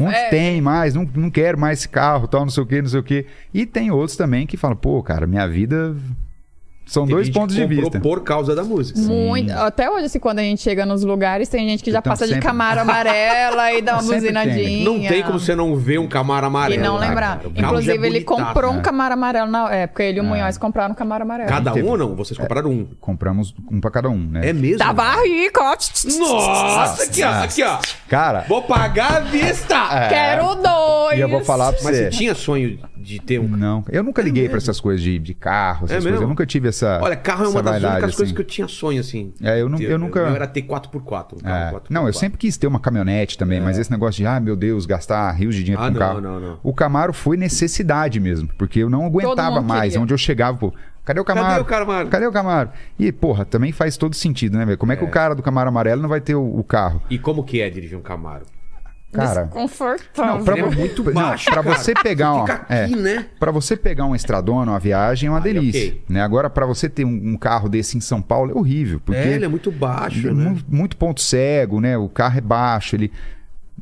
[0.00, 0.28] Onde É.
[0.30, 0.94] tem mais?
[0.94, 3.26] Não, não quero mais esse carro, tal, não sei o que, não sei o que.
[3.52, 5.94] E tem outros também que falam, pô, cara, minha vida
[6.90, 8.00] São Teve dois gente que pontos de vista.
[8.00, 8.98] por causa da música.
[9.00, 9.52] Muito.
[9.52, 12.26] Até hoje, assim, quando a gente chega nos lugares, tem gente que já Então, passa
[12.26, 14.10] de sempre- camaro amarela e dá uma tem.
[14.20, 14.84] buzinadinha.
[14.84, 16.82] Não tem como você não ver um Camaro E amarelo.
[16.82, 17.36] não né, lembrar.
[17.38, 17.48] cara?
[17.54, 18.82] Inclusive, é ele bonitaço, comprou um né?
[18.82, 20.02] camaro amarelo na época.
[20.02, 21.48] Ele e o Munhoz compraram um camaro amarelo.
[21.48, 22.16] Cada um ou não?
[22.16, 22.84] Vocês compraram um.
[23.00, 24.48] Compramos um pra cada um, né?
[24.48, 24.78] É mesmo?
[24.78, 25.76] Tava rico, ó.
[26.18, 27.30] Nossa, aqui, ó.
[27.44, 27.78] Aqui, ó.
[28.08, 29.76] Cara, Vou pagar à vista.
[29.92, 30.08] É.
[30.08, 31.18] Quero dois.
[31.18, 32.04] e eu vou falar pra Mas você.
[32.04, 35.34] você tinha sonho de ter um Não, eu nunca liguei pra essas coisas de, de
[35.34, 36.10] carro, essas É coisas.
[36.12, 36.24] mesmo?
[36.24, 36.98] Eu nunca tive essa.
[37.02, 38.34] Olha, carro é uma das únicas coisas assim.
[38.34, 39.32] que eu tinha sonho, assim.
[39.42, 41.36] É, eu nu- eu nunca- O meu era ter 4x4.
[41.36, 41.42] Um É.
[41.50, 41.86] carro 4x4.
[41.90, 44.86] Não, eu sempre quis ter uma caminhonete também, mas esse negócio de, ah, meu Deus,
[44.86, 45.86] gastar rios de dinheiro É.
[45.86, 46.20] Ah, com não, carro.
[46.20, 46.58] não, não.
[46.62, 49.92] O Camaro foi necessidade mesmo, porque eu não aguentava mais.
[49.92, 50.02] queria.
[50.02, 50.72] Onde eu chegava, pô,
[51.04, 51.46] cadê o Camaro?
[51.48, 52.08] Cadê o Camaro?
[52.08, 52.70] Cadê o Camaro?
[52.98, 54.78] E, porra, também faz todo sentido, né, velho?
[54.78, 57.02] Como é que o cara do Camaro amarelo não vai ter o, o carro?
[57.10, 58.44] E como que é dirigir um Camaro?
[59.12, 59.42] Cara.
[59.44, 60.44] Desconfortável.
[60.44, 61.76] pra- Ele é muito não, baixo, pra cara.
[61.76, 62.84] você pegar uma- fica é.
[62.84, 63.26] aqui, né?
[63.40, 65.88] Pra você pegar uma estradona, uma viagem, é uma Aí, delícia.
[65.88, 66.04] ok.
[66.08, 66.22] Né?
[66.22, 69.00] Agora, pra você ter um, um carro desse em São Paulo, é horrível.
[69.04, 70.56] Porque É, ele é muito baixo, mu- né?
[70.68, 71.98] muito ponto cego, né?
[71.98, 73.10] O carro é baixo, ele.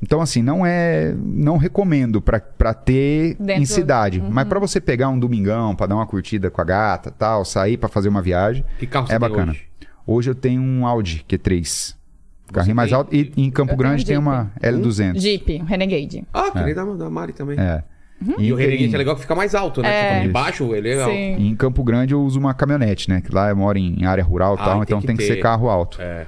[0.01, 1.12] Então, assim, não é.
[1.18, 4.22] Não recomendo pra, pra ter Dentro- em cidade.
[4.31, 7.76] Mas pra você pegar um domingão, pra dar uma curtida com a gata tal, sair
[7.76, 9.51] pra fazer uma viagem, Que carro você é tem bacana.
[9.53, 9.62] hoje?
[10.07, 10.31] Hoje?
[10.31, 11.98] eu tenho um Audi Q3.
[12.53, 12.97] Carrinho mais tem?
[12.99, 13.15] alto.
[13.15, 15.19] E em Campo Eu tenho Grande um tem uma L200.
[15.19, 16.25] Jeep, Renegade.
[16.33, 17.59] Ah, que nem da, da Mari também.
[17.59, 17.83] É.
[18.39, 19.89] E o Renegade é legal que fica mais alto, né?
[19.89, 19.93] É.
[20.03, 21.11] Você falando de baixo, ele é legal.
[21.11, 21.37] Sim.
[21.39, 23.21] E em Campo Grande eu uso uma caminhonete, né?
[23.21, 25.23] Que lá eu moro em área rural e Ah, tal, tem então que tem que
[25.25, 26.01] ser carro alto.
[26.03, 26.27] É.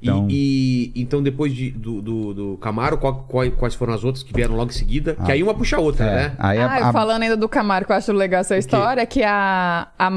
[0.00, 4.02] E- Então- E, então, depois de- do, do, do Camaro, qual- qual- quais foram as
[4.02, 5.14] outras que vieram logo em seguida?
[5.24, 6.32] Que aí uma puxa a outra, É, né?
[6.40, 9.22] Aí a, Ah, a- falando ainda do Camaro, que eu acho legal essa história, que
[9.22, 10.10] a, a,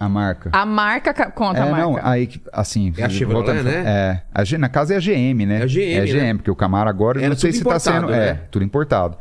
[0.00, 0.48] a marca.
[0.52, 1.86] a marca ca- conta é, a marca.
[1.86, 2.92] não, aí, que- assim...
[2.96, 3.82] É a Chevrolet, voltando- né?
[3.86, 4.22] É.
[4.34, 5.60] A G- na casa é a GM, né?
[5.60, 6.34] É a GM, É a GM, né?
[6.34, 8.10] porque o Camaro agora, eu Era não sei se tá sendo...
[8.12, 8.40] É, né?
[8.50, 9.16] tudo importado.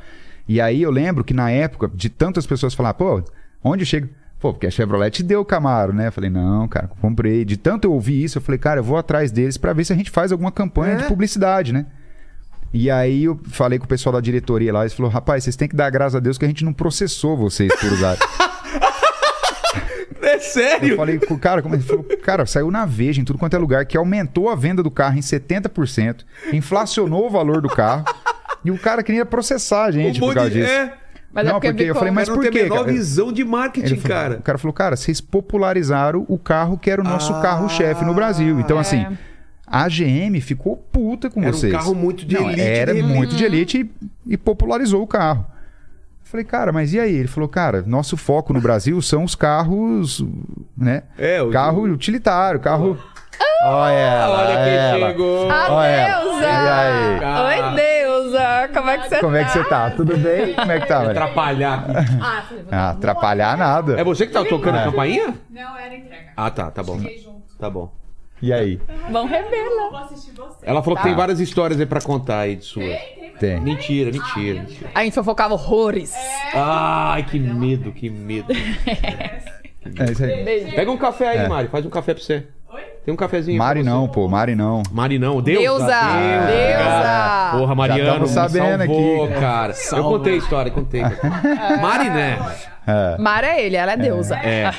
[0.48, 3.22] E aí eu lembro que na época, de tantas pessoas falar, pô,
[3.64, 4.10] onde chega...
[4.40, 6.08] Pô, porque a Chevrolet te deu o Camaro, né?
[6.08, 7.44] Eu falei, não, cara, comprei.
[7.44, 9.92] De tanto eu ouvir isso, eu falei, cara, eu vou atrás deles pra ver se
[9.92, 10.98] a gente faz alguma campanha É?
[10.98, 11.86] de publicidade, né?
[12.74, 15.68] E aí eu falei com o pessoal da diretoria lá, eles falaram, rapaz, vocês têm
[15.68, 18.16] que dar graças a Deus que a gente não processou vocês por usar.
[20.44, 20.96] É Eu sério?
[20.96, 23.98] falei, cara, como ele falou, cara, saiu na Veja, em tudo quanto é lugar, que
[23.98, 26.24] aumentou a venda do carro em 70%,
[26.54, 28.06] inflacionou o valor do carro,
[28.64, 30.72] e o cara queria processar a gente Um por causa de- disso.
[30.72, 30.94] É.
[31.32, 32.92] Mas é Não, porque, porque eu falei, mas por quê, menor cara?
[32.92, 34.38] visão de marketing, falou- cara.
[34.38, 37.40] O cara falou, cara, vocês popularizaram o carro que era o nosso Ah.
[37.42, 38.60] carro-chefe no Brasil.
[38.60, 38.82] Então, É.
[38.82, 39.06] assim,
[39.68, 41.72] a GM ficou puta com Era um vocês.
[41.72, 43.14] carro muito de Não, elite, Era de elite.
[43.16, 43.92] muito de elite
[44.28, 45.46] e, e popularizou o carro.
[46.30, 47.16] Eu Falei, cara, mas e aí?
[47.16, 50.24] Ele falou, cara, nosso foco no Brasil são os carros,
[50.78, 51.02] né?
[51.18, 53.00] É, o- Carro utilitário, carro...
[53.64, 55.08] Olha ela, Olha quem ela.
[55.10, 55.52] chegou.
[55.52, 56.24] A Olha ela.
[56.24, 56.44] deusa!
[56.44, 57.24] E aí?
[57.24, 57.46] Ah.
[57.48, 58.70] Oi, deusa!
[58.74, 59.40] Como é que você Como tá?
[59.40, 59.90] é que você tá?
[59.90, 60.54] Tudo bem?
[60.54, 61.12] Como é que tá, velho?
[61.12, 62.18] Atrapalhar aqui.
[62.22, 64.00] Ah, Ah, atrapalhar nada.
[64.00, 65.34] É você que tá tocando a campainha?
[65.50, 66.30] Não, era entrega.
[66.38, 67.00] Ah, tá, tá bom.
[67.60, 67.92] Tá bom.
[68.42, 68.80] E aí?
[69.12, 70.08] Vão revela.
[70.10, 70.32] Você.
[70.64, 71.10] Ela falou que Tá.
[71.10, 72.82] tem várias histórias aí pra contar aí de sua.
[72.84, 73.19] Tem.
[73.60, 74.90] Mentira, mentira, mentira.
[74.94, 76.14] A gente fofocava horrores.
[76.54, 78.52] Ai, que medo, que medo.
[78.54, 80.72] É isso aí.
[80.76, 81.48] Pega um café aí, É.
[81.48, 81.68] Mari.
[81.70, 82.46] Faz um café pra você.
[82.72, 82.82] Oi?
[83.04, 83.58] Tem um cafezinho.
[83.58, 84.84] Mari não, pô, Mari não.
[84.92, 85.62] Mari não, Deusa.
[85.62, 85.86] Deusa,
[86.48, 87.50] Deusa.
[87.58, 89.34] Porra, Mariano, me sabendo salvou, aqui.
[89.40, 89.74] cara.
[89.94, 91.02] Eu contei a história, contei.
[91.82, 92.38] Mari, né?
[92.86, 93.18] É.
[93.18, 94.36] Mara é ele, ela é deusa.
[94.36, 94.72] É.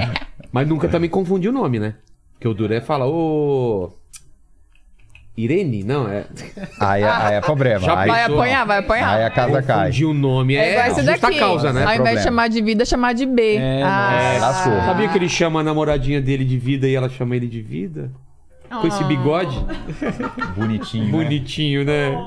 [0.50, 1.94] Mas nunca também confundi o nome, né?
[2.34, 3.90] Porque o Duré fala, ô...
[5.36, 5.84] Irene?
[5.84, 6.24] Não, é...
[6.80, 7.80] Aí, é- aí é problema.
[7.80, 8.38] Já Aí, Vai Pessoa.
[8.38, 9.14] apanhar, vai apanhar.
[9.16, 9.76] aí a casa cai.
[9.86, 10.56] Confundir o nome.
[10.56, 11.38] É É, igual esse justa daqui.
[11.38, 11.80] causa, né?
[11.80, 12.18] Ao invés Problema.
[12.18, 13.56] de chamar de vida, chamar de B.
[13.56, 14.72] É, ah, lascou.
[14.80, 18.10] Sabia que ele chama a namoradinha dele de vida e ela chama ele de vida?
[18.80, 19.56] Com esse bigode?
[20.56, 21.04] Bonitinho.
[21.04, 21.10] né?
[21.12, 22.18] Bonitinho, né?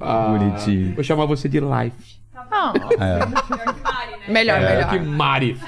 [0.00, 0.94] Ah, Bonitinho.
[0.94, 2.18] Vou chamar você de Life.
[2.50, 3.26] ah, É.
[3.26, 4.18] Melhor que Mari, né?
[4.28, 4.90] melhor, É, melhor.
[4.90, 5.60] que Mari.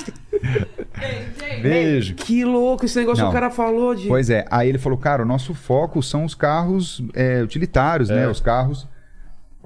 [1.62, 2.14] Beijo.
[2.14, 3.30] Que louco esse negócio Não.
[3.30, 4.08] que o cara falou de...
[4.08, 8.26] Pois é, aí ele falou, cara, o nosso foco são os carros é, utilitários, né?
[8.28, 8.88] Os carros.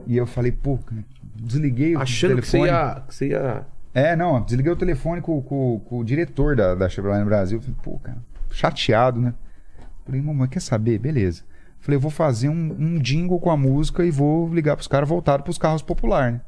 [0.07, 2.79] E eu falei, pô, cara, desliguei o Achando que você, telefone.
[2.79, 3.63] ia, que você ia...
[3.93, 7.61] É, não, desliguei o telefone com, com- com o diretor da, da Chevrolet no Brasil.
[7.61, 8.19] Falei, pô, cara,
[8.51, 9.35] chateado, né?
[10.07, 10.99] Falei, mamãe, quer saber?
[10.99, 11.43] Beleza.
[11.81, 15.09] Falei, eu vou fazer um, um jingle com a música e vou ligar pros caras
[15.09, 16.41] voltados pros carros populares, né?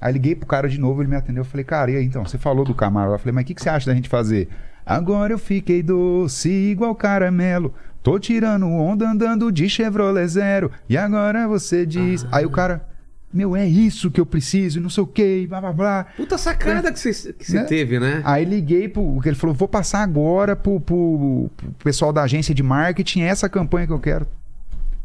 [0.00, 1.42] Aí liguei pro cara de novo, ele me atendeu.
[1.42, 2.24] Eu falei, cara, e aí então?
[2.24, 3.12] Você falou do Camaro.
[3.12, 4.48] Eu falei, mas o que, que você acha da gente fazer?
[4.90, 7.72] Agora eu fiquei doce igual caramelo.
[8.02, 10.70] Tô tirando onda andando de Chevrolet Zero.
[10.88, 12.26] E agora você diz.
[12.32, 12.84] Aí o cara,
[13.32, 16.06] meu, é isso que eu preciso, e não sei o que, blá blá blá.
[16.16, 17.64] Puta sacada que você, que você Né?
[17.64, 18.20] teve, né?
[18.24, 19.20] Aí liguei pro.
[19.20, 23.48] que Ele falou: vou passar agora pro, pro, pro pessoal da agência de marketing essa
[23.48, 24.26] campanha que eu quero.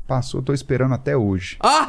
[0.07, 1.57] Passou, tô esperando até hoje.
[1.59, 1.87] Ah!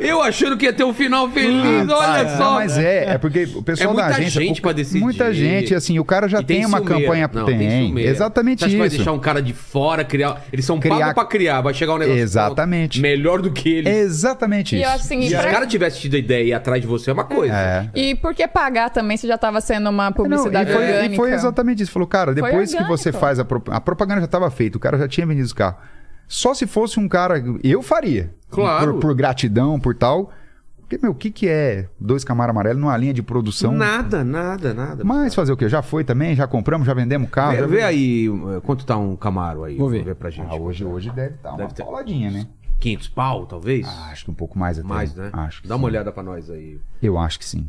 [0.00, 2.54] Eu achando que ia ter um final feliz, olha Ah, só.
[2.54, 4.40] Mas é, é porque o pessoal É muita da agência.
[4.42, 4.98] gente o- pra decidir.
[5.00, 7.04] Muita gente, assim, o cara já E tem, uma ciumeira.
[7.06, 7.30] campanha.
[7.32, 8.10] Não, tem, ciumeira.
[8.10, 8.96] exatamente Você acha que vai isso.
[8.96, 10.42] deixar um cara de fora criar.
[10.52, 13.00] Eles são Criar- pagos pra criar, vai chegar um negócio Exatamente.
[13.00, 13.94] melhor do que eles.
[13.96, 14.88] Exatamente E isso.
[14.90, 16.88] acho assim, Se e os pra- caras tivessem tido a ideia e ir atrás de
[16.88, 17.54] você, é uma coisa.
[17.54, 17.88] É.
[17.94, 21.12] E por que pagar também se já tava sendo uma Não, publicidade e, foi, orgânica?
[21.14, 21.92] e foi exatamente isso.
[21.92, 24.98] Falou, cara, depois que você faz a, pro- a propaganda já estava feita, o cara
[24.98, 25.78] já tinha vendido os carros.
[26.28, 28.34] Só se fosse um cara, eu faria.
[28.50, 28.94] Claro.
[28.94, 30.30] Por, por gratidão, por tal.
[30.80, 33.72] Porque, meu, o que, que é dois Camaro amarelo numa linha de produção?
[33.72, 35.04] Nada, nada, nada.
[35.04, 35.68] Mas fazer o quê?
[35.68, 36.36] Já foi também?
[36.36, 36.86] Já compramos?
[36.86, 37.52] Já vendemos carro?
[37.52, 39.76] Vê, já vê aí uh, quanto tá um Camaro aí.
[39.76, 40.14] Vou ver.
[40.14, 40.46] pra gente.
[40.48, 41.82] Ah, hoje, hoje deve estar uma Deve ter.
[41.82, 42.46] pauladinha, né?
[42.78, 43.84] 500 pau, talvez?
[43.88, 44.86] Ah, acho que um pouco mais até.
[44.86, 45.30] Mais, né?
[45.32, 45.80] Acho que Dá sim.
[45.80, 46.78] uma olhada pra nós aí.
[47.02, 47.68] Eu acho que sim.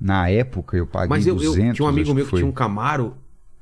[0.00, 1.58] Na época eu paguei Mas eu, 200.
[1.68, 2.38] eu tinha um amigo meu que foi.
[2.40, 3.14] tinha um Camaro.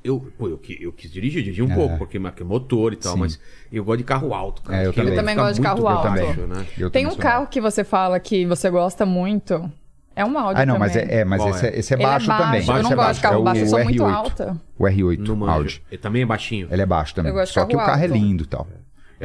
[0.05, 1.75] Eu, pô, eu, eu quis dirigir, dirigi um É.
[1.75, 3.21] pouco, porque é motor e tal, Sim.
[3.21, 3.41] mas
[3.73, 4.83] eu gosto de carro alto, cara.
[4.83, 5.07] É, eu também.
[5.09, 6.09] ele Eu também gosto de muito carro alto.
[6.11, 6.67] baixo, né?
[6.77, 9.73] Eu Tem um carro que você fala que você gosta muito.
[10.15, 11.09] É um Audi Ah, não, mas também.
[11.09, 11.71] é, é, mas Qual esse é?
[11.71, 12.61] é, esse é Ele baixo, também.
[12.61, 14.15] Eu não é gosto de carro É o baixo, eu sou muito R8.
[14.15, 14.61] alta.
[14.79, 15.53] O R8 Não manjo.
[15.53, 15.83] Audi.
[15.91, 16.69] Ele também é baixinho.
[16.71, 17.31] Ele é baixo também.
[17.33, 18.69] Eu gosto de Só que o carro é lindo e tal.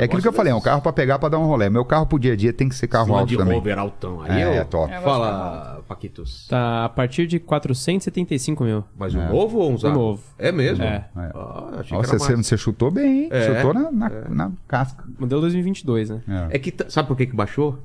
[0.02, 1.70] É aquilo que eu falei, é um carro pra pegar pra dar um rolê.
[1.70, 3.58] Meu carro pro dia a dia tem que ser carro Land alto também.
[3.58, 4.22] Rover altão.
[4.22, 4.52] Aí É, eu...
[4.54, 4.93] é top.
[4.93, 6.47] Eu Fala, Paquitos.
[6.47, 8.84] Tá a partir de 475 mil.
[8.97, 9.93] Mas o novo ou um usado?
[9.93, 10.22] novo.
[10.38, 10.84] É mesmo?
[10.84, 11.06] É.
[11.16, 13.30] Ah, achei Nossa, que era você, você chutou bem, hein?
[13.32, 13.56] É.
[13.56, 15.04] Chutou na, na, na casca.
[15.20, 16.22] Modelo 2022, né?
[16.52, 16.56] É.
[16.56, 17.80] É que, sabe por que que baixou?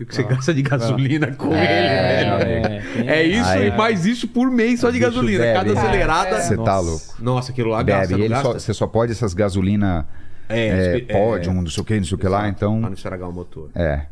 [0.00, 2.32] O que você gasta de gasolina com ele, velho.
[2.42, 2.82] É,
[3.18, 5.44] É isso Aí- e mais isso por mês só de gasolina.
[5.44, 5.54] bebe.
[5.58, 6.40] Cada É, acelerada.
[6.40, 7.04] Você tá louco.
[7.20, 8.14] Nossa, aquilo lá gasta, Bebe.
[8.14, 8.58] E não ele só- gasta?
[8.58, 10.08] você só pode essas gasolina
[10.56, 12.40] É, é, pódio, é, não sei o que, não sei o que lá.
[12.40, 13.70] Pra Então, não estragar o motor.
[13.74, 14.06] é.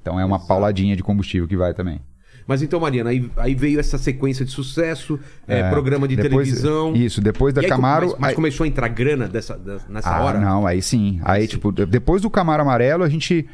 [0.00, 2.00] Então é uma pauladinha de combustível que vai também.
[2.44, 5.16] Mas então, Mariana, aí, aí veio essa sequência de sucesso,
[5.46, 6.92] é, É, programa de depois- televisão.
[6.96, 8.08] Isso, depois da aí, Camaro.
[8.08, 10.40] Mas, mas aí- começou a entrar grana dessa, dessa- nessa ah, hora?
[10.40, 11.20] não, aí sim.
[11.22, 11.48] Aí, sim.
[11.50, 13.46] tipo, de- depois do Camaro Amarelo, a gente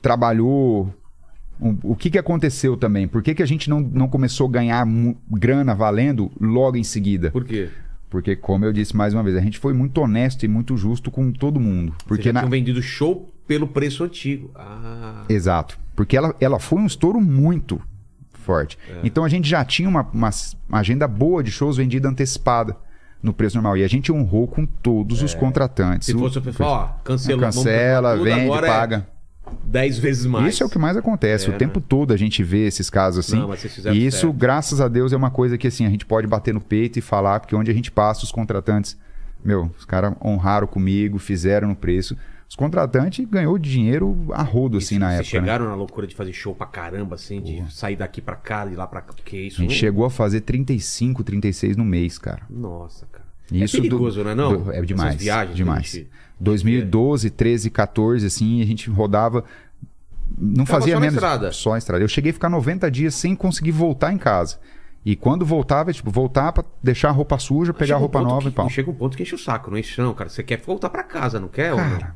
[0.00, 0.92] trabalhou.
[1.62, 3.06] um- o que, que aconteceu também?
[3.06, 4.86] Por que, que a gente não, não começou a ganhar
[5.30, 7.30] grana valendo logo em seguida?
[7.30, 7.68] Por quê?
[8.10, 11.10] Porque, como eu disse mais uma vez, a gente foi muito honesto e muito justo
[11.12, 11.94] com todo mundo.
[12.06, 12.40] Porque já na...
[12.40, 14.50] tinham vendido show pelo preço antigo.
[14.54, 15.78] Ah, Exato.
[15.94, 17.80] Porque ela, ela foi um estouro muito
[18.32, 18.76] forte.
[18.88, 19.00] É.
[19.04, 20.30] Então a gente já tinha uma, uma,
[20.72, 22.76] agenda boa de shows vendida antecipada
[23.22, 23.76] no preço normal.
[23.76, 26.08] E a gente honrou com todos os contratantes.
[26.08, 26.12] É.
[26.12, 29.06] se O- fosse o pessoal, ó, cancela, cancela, vende, agora é
[29.64, 30.54] 10 vezes mais.
[30.54, 31.50] Isso é o que mais acontece.
[31.50, 33.38] É, o tempo todo a gente vê esses casos assim.
[33.38, 34.32] Não, mas vocês fizeram e isso, certo.
[34.32, 37.02] graças a Deus, é uma coisa que assim, a gente pode bater no peito e
[37.02, 38.96] falar, porque onde a gente passa, os contratantes,
[39.44, 42.16] meu, os caras honraram comigo, fizeram no preço.
[42.48, 45.22] Os contratantes ganhou dinheiro a rodo, assim, na época.
[45.22, 45.40] né?
[45.40, 48.74] chegaram na loucura de fazer show pra caramba, assim, de sair daqui pra cá, de
[48.74, 49.78] lá pra cá, porque isso A gente não...
[49.78, 52.42] chegou a fazer 35, 36 no mês, cara.
[52.50, 53.24] Nossa, cara.
[53.52, 54.64] Isso é do- perigoso, né, não?
[54.64, 55.14] do- é demais.
[55.14, 55.86] Viagens demais.
[55.92, 56.10] gente-
[56.40, 59.44] 2012, 13, 14, assim, a gente rodava.
[60.38, 61.14] Não Tava fazia só na menos.
[61.14, 61.52] estrada.
[61.52, 62.02] Só a estrada.
[62.04, 64.58] Eu cheguei a ficar 90 dias sem conseguir voltar em casa.
[65.04, 68.28] E quando voltava, tipo, voltar pra deixar a roupa suja, pegar a um roupa ponto
[68.28, 68.68] nova que, e pau.
[68.68, 70.28] Chega um ponto que enche o saco, não enche não, cara.
[70.28, 71.74] Você quer voltar pra casa, não quer?
[71.74, 72.14] Cara,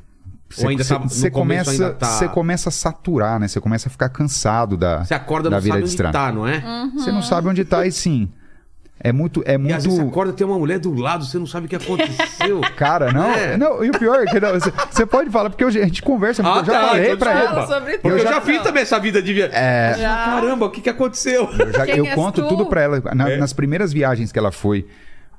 [0.59, 2.07] Ou ainda tá, no Você começo começa, ainda tá...
[2.07, 3.49] você começa a saturar, né?
[3.49, 6.13] Você começa a ficar cansado da, Você acorda da não vida sabe de onde estrada.
[6.19, 6.63] tá, não é?
[6.95, 8.29] Você não sabe onde tá e sim.
[9.07, 9.43] É muito.
[9.45, 9.75] É E muito...
[9.77, 12.63] às vezes você acorda tem uma mulher do lado, você não sabe o que aconteceu.
[12.75, 13.55] Cara, não, É.
[13.59, 13.85] não.
[13.85, 16.43] E o pior é que não, você, você pode falar, porque hoje a gente conversa,
[16.43, 17.67] Ah, eu já tá, falei então pra ele.
[17.67, 19.51] Sobre Porque eu já fiz também essa vida de via...
[19.53, 20.17] É, Já.
[20.25, 21.51] Caramba, o que, que aconteceu?
[21.53, 22.49] eu, já- eu conto tu?
[22.49, 23.03] tudo pra ela.
[23.15, 23.37] Na- É.
[23.37, 24.87] Nas primeiras viagens que ela foi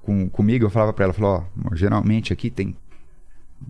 [0.03, 2.75] com, comigo, eu falava pra ela, falou, ó, geralmente aqui tem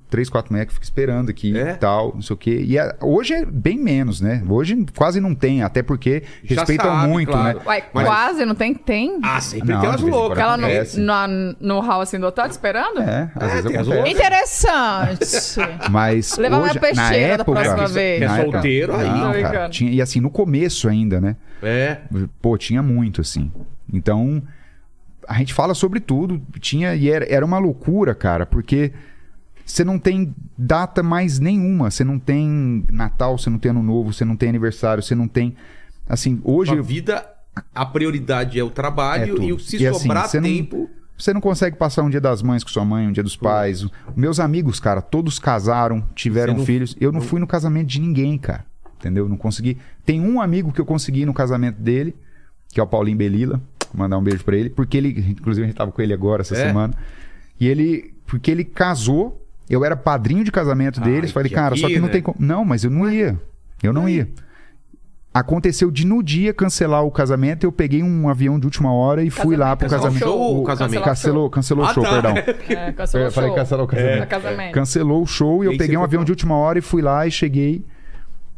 [0.09, 1.71] três, quatro mulheres que ficam esperando aqui É?
[1.71, 2.63] e tal, não sei o quê.
[2.65, 4.43] E a- hoje é bem menos, né?
[4.47, 7.57] Hoje quase não tem, até porque Já respeitam sabe, muito, claro.
[7.59, 7.63] né?
[7.65, 8.73] Uai, Mas- quase, não tem?
[8.73, 9.19] Tem.
[9.23, 10.37] Ah, sempre Não, tem umas loucas.
[10.37, 12.99] quando Aquela no, na- no hall assim do hotel te esperando?
[13.01, 14.09] É, às É, vezes acontece.
[14.11, 15.55] Interessante.
[15.91, 18.17] Mas Levar hoje, minha peixeira na da época, próxima vez.
[18.19, 19.09] que é na época- solteiro, aí.
[19.09, 21.35] Não, cara, tinha, e assim, no começo ainda, né?
[21.61, 21.97] É.
[22.41, 23.51] Pô, tinha muito, assim.
[23.91, 24.41] Então,
[25.27, 26.41] a gente fala sobre tudo.
[26.59, 28.91] Tinha, e era, era uma loucura, cara, porque
[29.66, 31.89] você não tem data mais nenhuma.
[31.91, 35.28] Você não tem Natal, você não tem Ano Novo, você não tem aniversário, você não
[35.28, 35.55] tem.
[36.07, 36.72] Assim, hoje.
[36.78, 37.28] A vida,
[37.74, 39.47] a prioridade é o É trabalho tudo.
[39.47, 40.89] e o se E assim, sobrar não- tempo.
[41.18, 43.88] Você não consegue passar um dia das mães com sua mãe, um dia dos pais.
[44.18, 46.93] Meus amigos, cara, todos casaram, tiveram não- filhos.
[46.99, 48.66] Eu não fui no casamento de ninguém, cara.
[48.99, 49.28] Entendeu?
[49.30, 49.78] Não consegui.
[50.05, 52.13] Tem um amigo que eu consegui no casamento dele,
[52.70, 53.61] que é o Paulinho Belila.
[53.93, 56.41] Vou mandar um beijo pra ele, porque ele, inclusive, a gente tava com ele agora
[56.41, 56.68] essa É?
[56.68, 56.93] semana.
[57.59, 61.32] E ele, porque ele casou, eu era padrinho de casamento Ai, deles.
[61.32, 62.13] Falei, cara, só que não né?
[62.13, 62.38] tem como.
[62.39, 63.39] Não, mas eu não ia.
[63.84, 64.30] Eu não ia.
[65.34, 69.30] Aconteceu de no dia cancelar o casamento, eu peguei um avião de última hora e
[69.30, 70.24] fui lá pro Cancelar o casamento.
[70.32, 71.03] show ou o casamento?
[71.03, 72.09] Cancelou, cancelou o Ah, show, tá.
[72.09, 72.34] perdão.
[72.70, 73.59] É, cancelou Eu falei o show.
[73.61, 74.24] cancelou o casamento.
[74.24, 74.26] É.
[74.26, 74.74] Casamento.
[74.74, 76.55] Cancelou o show e E eu aí peguei você um foi avião pra- de última
[76.55, 77.84] hora e fui lá e cheguei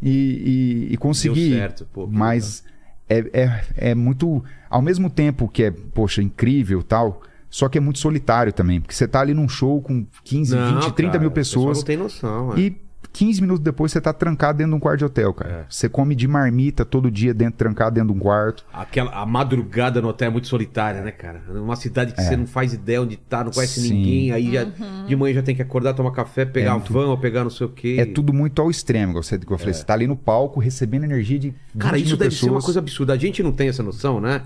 [0.04, 1.50] e, e, e consegui.
[1.50, 2.64] Deu certo, pô, que Mas
[3.10, 4.44] é, é, é muito.
[4.70, 8.80] Ao mesmo tempo que é, poxa, incrível tal, só que é muito solitário também.
[8.82, 11.66] Porque você tá ali num show com 15, Não, 20, 30 cara, mil o pessoal
[11.68, 11.78] pessoas.
[11.80, 12.60] Não tem noção, é.
[12.60, 15.52] E 15 minutos depois você tá trancado dentro de um quarto de hotel, cara.
[15.52, 15.66] É.
[15.68, 18.64] Você come de marmita todo dia dentro, trancado dentro de um quarto.
[18.72, 21.42] Aquela, a madrugada no hotel é muito solitária, né, cara?
[21.48, 23.84] Numa cidade que você não faz ideia onde tá, não conhece É.
[23.84, 23.94] Sim.
[23.94, 25.06] ninguém, aí já, Uhum.
[25.08, 27.50] de manhã já tem que acordar, tomar café, pegar É muito- van ou pegar não
[27.50, 27.96] sei o quê.
[27.98, 29.74] É tudo muito ao extremo, igual eu falei.
[29.74, 32.50] Você tá ali no palco recebendo energia de 20 Cara, isso mil deve pessoas.
[32.52, 33.14] ser uma coisa absurda.
[33.14, 34.44] A gente não tem essa noção, né?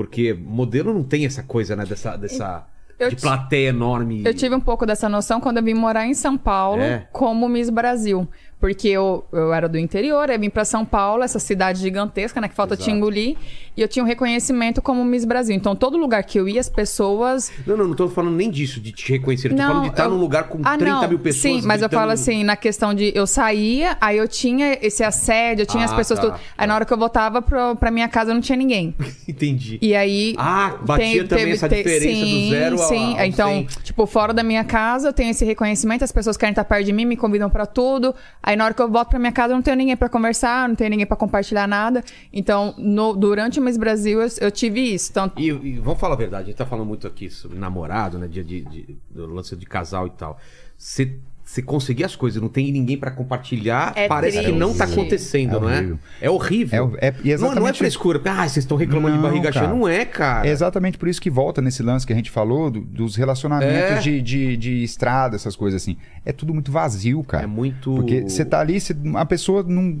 [0.00, 1.84] Porque modelo não tem essa coisa, né?
[1.84, 2.66] Dessa, dessa
[2.98, 4.22] Eu de plateia enorme.
[4.24, 7.06] Eu tive um pouco dessa noção quando eu vim morar em São Paulo É.
[7.12, 8.26] como Miss Brasil.
[8.60, 12.46] Porque eu, eu era do interior, eu vim pra São Paulo, essa cidade gigantesca, né?
[12.48, 13.36] Que falta te engolir.
[13.74, 15.56] E eu tinha um reconhecimento como Miss Brasil.
[15.56, 17.50] Então, todo lugar que eu ia, as pessoas.
[17.66, 19.48] Não, não, não tô falando nem disso, de te reconhecer.
[19.50, 21.08] Eu tô falando de estar eu- num lugar com Ah, 30 não.
[21.08, 21.40] mil pessoas.
[21.40, 25.02] Sim, mas eu gritando- falo assim, na questão de eu saía, aí eu tinha esse
[25.02, 26.40] assédio, eu tinha as Ah, pessoas tá, tudo.
[26.58, 28.94] Aí na hora que eu voltava pro, pra minha casa não tinha ninguém.
[29.26, 29.78] Entendi.
[29.80, 30.34] E aí.
[30.36, 33.64] Ah, batia também essa diferença do sim, zero ao- Sim, ao então, 100.
[33.84, 36.92] tipo, fora da minha casa, eu tenho esse reconhecimento, as pessoas querem estar perto de
[36.92, 38.14] mim, me convidam pra tudo.
[38.42, 40.68] Aí na hora que eu volto pra minha casa, eu não tenho ninguém pra conversar,
[40.68, 42.02] não tenho ninguém pra compartilhar nada.
[42.32, 45.12] Então, no- durante o Miss Brasil, eu, eu tive isso.
[45.12, 48.18] Tanto, E, e vamos falar a verdade, a gente tá falando muito aqui sobre namorado,
[48.18, 48.26] né?
[48.26, 50.38] De, de, de- do lance de casal e tal.
[50.76, 51.18] Você
[51.50, 54.98] você conseguir as coisas, não tem ninguém pra compartilhar, É parece que não tá triste.
[54.98, 55.78] É acontecendo, não é?
[55.78, 55.98] horrível.
[56.20, 56.96] É horrível.
[57.00, 58.20] É- é- não, não é exatamente- frescura.
[58.24, 59.64] Ah, vocês estão reclamando de Não, barriga cheia.
[59.64, 59.76] cara.
[59.76, 60.46] Não é, cara.
[60.46, 63.96] É exatamente por isso que volta nesse lance que a gente falou do- dos relacionamentos
[63.96, 63.98] É.
[63.98, 65.96] de, de, de estrada, essas coisas assim.
[66.24, 67.42] É tudo muito vazio, cara.
[67.42, 67.94] É muito.
[67.94, 69.98] Porque você tá ali, você- a pessoa não.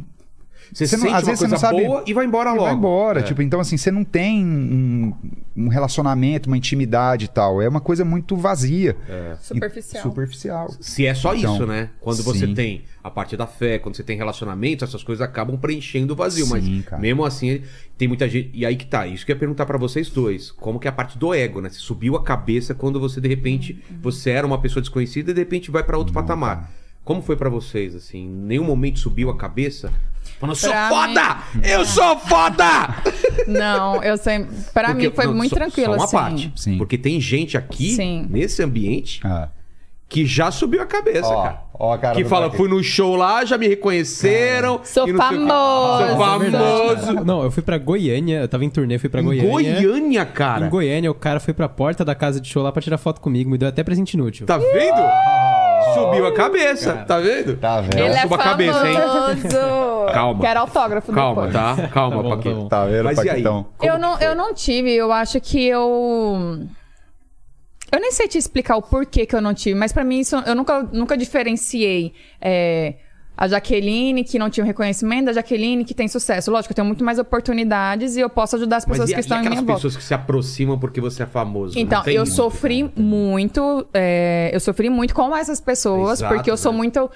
[0.72, 2.64] Você você não- sente às uma vezes você não sabe- boa e vai embora logo.
[2.64, 3.20] vai embora.
[3.20, 3.22] É.
[3.22, 5.12] Tipo, então, assim, você não tem um,
[5.56, 7.60] um relacionamento, uma intimidade e tal.
[7.60, 8.96] É uma coisa muito vazia.
[9.40, 10.00] Superficial.
[10.00, 10.74] E- Superficial.
[10.80, 11.90] Se é só Então, isso, né?
[12.00, 12.54] Quando você sim.
[12.54, 16.44] tem a parte da fé, quando você tem relacionamento, essas coisas acabam preenchendo o vazio.
[16.46, 17.00] Sim, mas cara.
[17.02, 17.62] mesmo assim,
[17.98, 18.50] tem muita gente.
[18.52, 20.50] E aí que tá, isso que eu ia perguntar pra vocês dois.
[20.50, 21.68] Como que é a parte do ego, né?
[21.70, 25.40] Você subiu a cabeça quando você, de repente, você era uma pessoa desconhecida e de
[25.40, 26.70] repente vai pra outro patamar.
[27.04, 28.18] Como foi pra vocês, assim?
[28.24, 29.90] Em nenhum momento subiu a cabeça?
[30.40, 31.36] Falando, sou Pra foda!
[31.62, 32.64] Eu sou foda!
[33.46, 34.50] Não, eu sempre.
[34.72, 36.16] Pra Porque- mim foi não, muito só- tranquilo, só uma assim.
[36.16, 36.52] parte.
[36.56, 36.78] Sim.
[36.78, 38.26] Porque tem gente aqui, Sim.
[38.30, 39.48] nesse ambiente, Ah.
[40.08, 41.60] que já subiu a cabeça, Ó, cara.
[41.74, 44.80] ó cara que fala, fui no show lá, já me reconheceram.
[44.84, 45.46] Sou sei famoso.
[45.46, 47.06] Sou É famoso.
[47.14, 47.24] cara.
[47.24, 49.50] Não, eu fui pra Goiânia, eu tava em turnê, fui pra Em Goiânia.
[49.50, 50.66] Goiânia, cara.
[50.66, 53.20] Em Goiânia, o cara foi pra porta da casa de show lá pra tirar foto
[53.20, 54.46] comigo, me deu até presente inútil.
[54.46, 55.00] Tá vendo?
[55.94, 57.56] Subiu a cabeça, tá vendo?
[57.56, 57.96] Tá vendo?
[57.96, 58.94] Não Ele é suba a cabeça, hein?
[58.94, 60.12] famoso.
[60.12, 60.40] Calma.
[60.40, 61.52] Quero autógrafo Calma, depois.
[61.52, 61.88] tá?
[61.88, 62.62] Calma, Tá bom, Paquito.
[62.68, 62.68] tá.
[62.80, 63.26] Tá vendo, Mas e aí?
[63.28, 63.66] Paquitão?
[63.82, 66.66] Eu não, eu não tive, eu acho que eu.
[67.92, 70.36] Eu nem sei te explicar o porquê que eu não tive, mas pra mim isso
[70.46, 72.94] eu nunca, nunca diferenciei é,
[73.40, 76.50] a Jaqueline, que não tinha um reconhecimento, da Jaqueline, que tem sucesso.
[76.50, 79.22] Lógico, eu tenho muito mais oportunidades e eu posso ajudar as pessoas e, que e
[79.22, 79.78] estão em aquelas minha volta.
[79.78, 81.78] pessoas que se aproximam porque você é famoso?
[81.78, 82.92] Então, Não tem eu muito, sofri cara.
[82.96, 86.78] muito, é, eu sofri muito com essas pessoas, Exato, porque eu sou né?
[86.78, 87.10] muito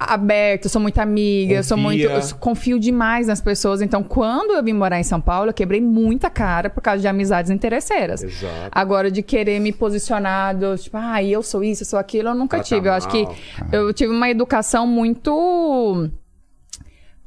[0.00, 2.02] aberta, sou muito amiga, eu sou muito.
[2.02, 3.82] Eu confio demais nas pessoas.
[3.82, 7.06] Então, quando eu vim morar em São Paulo, eu quebrei muita cara por causa de
[7.06, 8.22] amizades interesseiras.
[8.22, 8.70] Exato.
[8.72, 12.34] Agora, de querer me posicionar, do, tipo, ah, eu sou isso, eu sou aquilo, eu
[12.34, 12.88] nunca Trata tive.
[12.88, 13.34] Eu acho que mal.
[13.70, 16.10] eu tive uma educação muito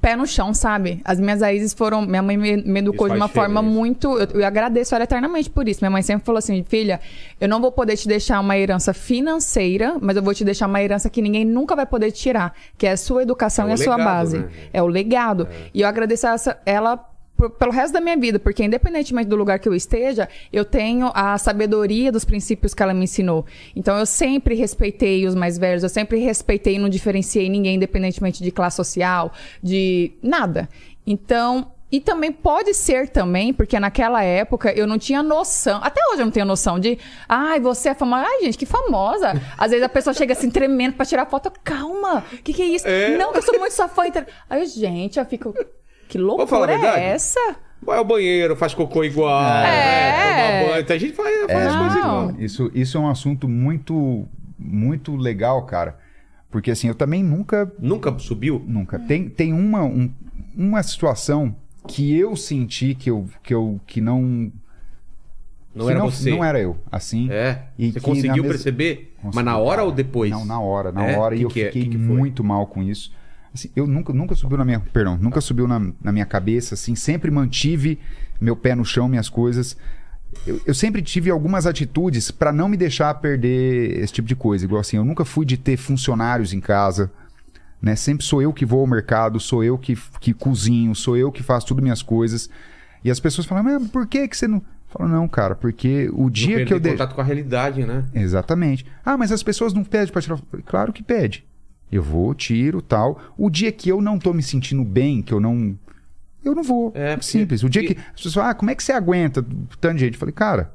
[0.04, 1.02] pé no chão, sabe?
[1.06, 2.02] As minhas raízes foram.
[2.02, 3.80] Minha mãe me, me educou Isso de uma forma diferença.
[3.80, 4.20] muito.
[4.20, 5.80] Eu, eu agradeço ela eternamente por isso.
[5.82, 7.00] Minha mãe sempre falou assim: filha,
[7.40, 10.82] eu não vou poder te deixar uma herança financeira, mas eu vou te deixar uma
[10.84, 13.78] herança que ninguém nunca vai poder tirar, que é a sua educação É e a
[13.78, 14.38] sua legado, base.
[14.40, 14.50] né?
[14.74, 15.48] É o legado.
[15.74, 17.10] E eu agradeço a essa, ela.
[17.38, 21.12] Por- Pelo resto da minha vida, porque independentemente do lugar que eu esteja, eu tenho
[21.14, 23.46] a sabedoria dos princípios que ela me ensinou.
[23.76, 28.44] Então eu sempre respeitei os mais velhos, eu sempre respeitei e não diferenciei ninguém, independentemente
[28.44, 29.32] de classe social,
[29.62, 30.70] de nada.
[31.06, 36.22] Então, e também pode ser também, porque naquela época eu não tinha noção, até hoje
[36.22, 36.98] eu não tenho noção de,
[37.30, 39.40] ai, você é famosa, ai, gente, que famosa.
[39.58, 42.66] Às vezes a pessoa chega assim tremendo pra tirar foto, calma, o que, que é
[42.66, 42.88] isso?
[43.18, 44.04] Não, que eu sou muito sua fã.
[44.50, 45.54] Aí, gente, eu fico,
[46.18, 47.06] que Vamos falar a loucura verdade?
[47.06, 47.56] é essa?
[47.82, 49.44] Vai ao banheiro, faz cocô igual.
[49.44, 49.64] É.
[49.64, 50.62] né?
[50.62, 50.82] Toma banho.
[50.82, 51.80] Então, A gente faz, faz as Não.
[51.82, 52.32] coisas igual.
[52.40, 54.26] Isso, isso é um assunto muito,
[54.58, 55.98] muito legal, cara.
[56.50, 58.64] Porque assim, eu também nunca Nunca subiu?
[58.66, 59.00] Nunca.
[59.00, 60.10] Tem, tem uma, um-
[60.56, 61.56] uma situação
[61.88, 64.52] que eu senti que eu, que eu que não.
[65.76, 66.30] Não que era não, você?
[66.30, 66.78] Não era eu.
[66.92, 67.30] Assim.
[67.32, 67.64] É?
[67.78, 69.14] E você conseguiu mes- perceber?
[69.16, 69.84] Mas Consegui, na hora cara.
[69.86, 70.30] ou depois?
[70.32, 70.92] Não, na hora.
[70.92, 71.18] Na É?
[71.18, 71.36] hora.
[71.36, 71.66] Que e eu que é?
[71.66, 72.16] fiquei Que que foi?
[72.16, 73.12] muito mal com isso.
[73.54, 74.80] Assim, eu nunca, nunca subiu na minha.
[74.80, 78.00] Perdão, nunca subiu na, na minha cabeça, assim, sempre mantive
[78.42, 79.78] meu pé no chão, minhas coisas.
[80.48, 84.66] Eu, eu sempre tive algumas atitudes pra não me deixar perder esse tipo de coisa.
[84.66, 87.12] Igual assim, eu nunca fui de ter funcionários em casa.
[87.80, 87.96] Né?
[87.96, 91.44] Sempre sou eu que vou ao mercado, sou eu que, que cozinho, sou eu que
[91.44, 92.50] faço tudo minhas coisas.
[93.04, 94.58] E as pessoas falam, mas por que, que você não.
[94.58, 94.64] Eu
[95.00, 98.06] falo, não, cara, porque o dia que eu contato com a realidade, né?
[98.14, 98.86] Exatamente.
[99.04, 100.40] Ah, mas as pessoas não pedem pra tirar.
[100.66, 101.46] Claro que pede.
[101.94, 103.20] Eu vou, tiro, tal.
[103.38, 105.76] O dia que eu não tô me sentindo bem, que eu não.
[106.44, 106.92] Eu não vou.
[106.96, 107.64] É, porque- Simples.
[107.64, 108.02] O dia porque- que.
[108.02, 109.46] As pessoas falam, ah, como é que você aguenta
[109.80, 110.14] tanto de gente?
[110.16, 110.72] Eu falei, cara,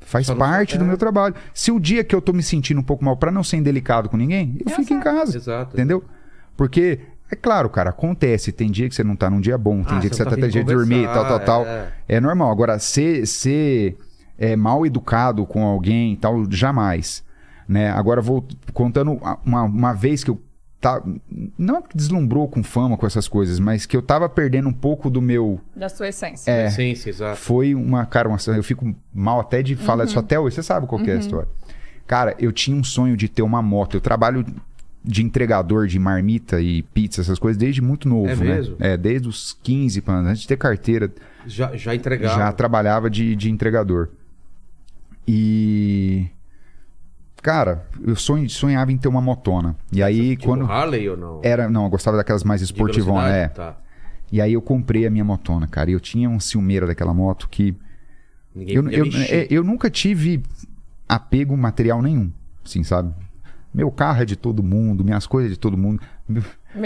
[0.00, 0.86] faz Só não- parte do é.
[0.86, 1.34] meu trabalho.
[1.54, 4.08] Se o dia que eu tô me sentindo um pouco mal pra não ser indelicado
[4.08, 5.36] com ninguém, eu fico em casa.
[5.36, 5.76] Exato.
[5.76, 6.04] Entendeu?
[6.56, 6.98] Porque,
[7.30, 8.50] é claro, cara, acontece.
[8.52, 10.30] Tem dia que você não tá num dia bom, tem Ah, dia que você tá
[10.30, 11.66] tá até dia de dormir, tal, tal, conversar, tal.
[11.66, 11.92] é.
[12.08, 12.50] É normal.
[12.50, 13.96] Agora, ser, ser
[14.36, 17.22] é, mal educado com alguém e tal, jamais.
[17.68, 17.90] Né?
[17.90, 19.12] Agora, vou contando
[19.44, 20.40] uma, uma vez que eu.
[20.80, 21.02] Tá,
[21.58, 25.10] não que deslumbrou com fama, com essas coisas, mas que eu tava perdendo um pouco
[25.10, 25.60] do meu.
[25.74, 26.48] Da sua essência.
[26.50, 27.36] É, sim, exato.
[27.36, 28.06] foi uma.
[28.06, 30.06] Cara, uma, eu fico mal até de falar Uhum.
[30.06, 30.54] disso até hoje.
[30.54, 31.48] Você sabe qual que é a história.
[32.06, 33.96] Cara, eu tinha um sonho de ter uma moto.
[33.96, 34.46] Eu trabalho
[35.04, 38.44] de entregador de marmita e pizza, essas coisas, desde muito novo, É né?
[38.44, 38.76] mesmo?
[38.78, 40.30] É, desde os 15 anos.
[40.30, 41.10] Antes de ter carteira,
[41.44, 42.38] Já, já entregava.
[42.38, 44.10] já trabalhava de, de entregador.
[45.26, 46.26] E.
[47.42, 49.76] Cara, eu sonho- sonhava em ter uma motona.
[49.92, 50.64] E aí, Tipo quando.
[50.70, 51.40] Harley ou não?
[51.42, 53.44] Era, não, eu gostava daquelas mais esportivonas, velocidade?
[53.44, 53.48] é.
[53.48, 53.78] Tá.
[54.30, 55.90] E aí eu comprei a minha motona, cara.
[55.90, 57.74] E eu tinha um ciumeira daquela moto que.
[58.54, 59.34] Ninguém Eu, eu, mexer.
[59.34, 60.42] é, eu nunca tive
[61.08, 62.30] apego material nenhum,
[62.64, 63.14] assim, sabe?
[63.72, 66.00] Meu carro é de todo mundo, minhas coisas é de todo mundo.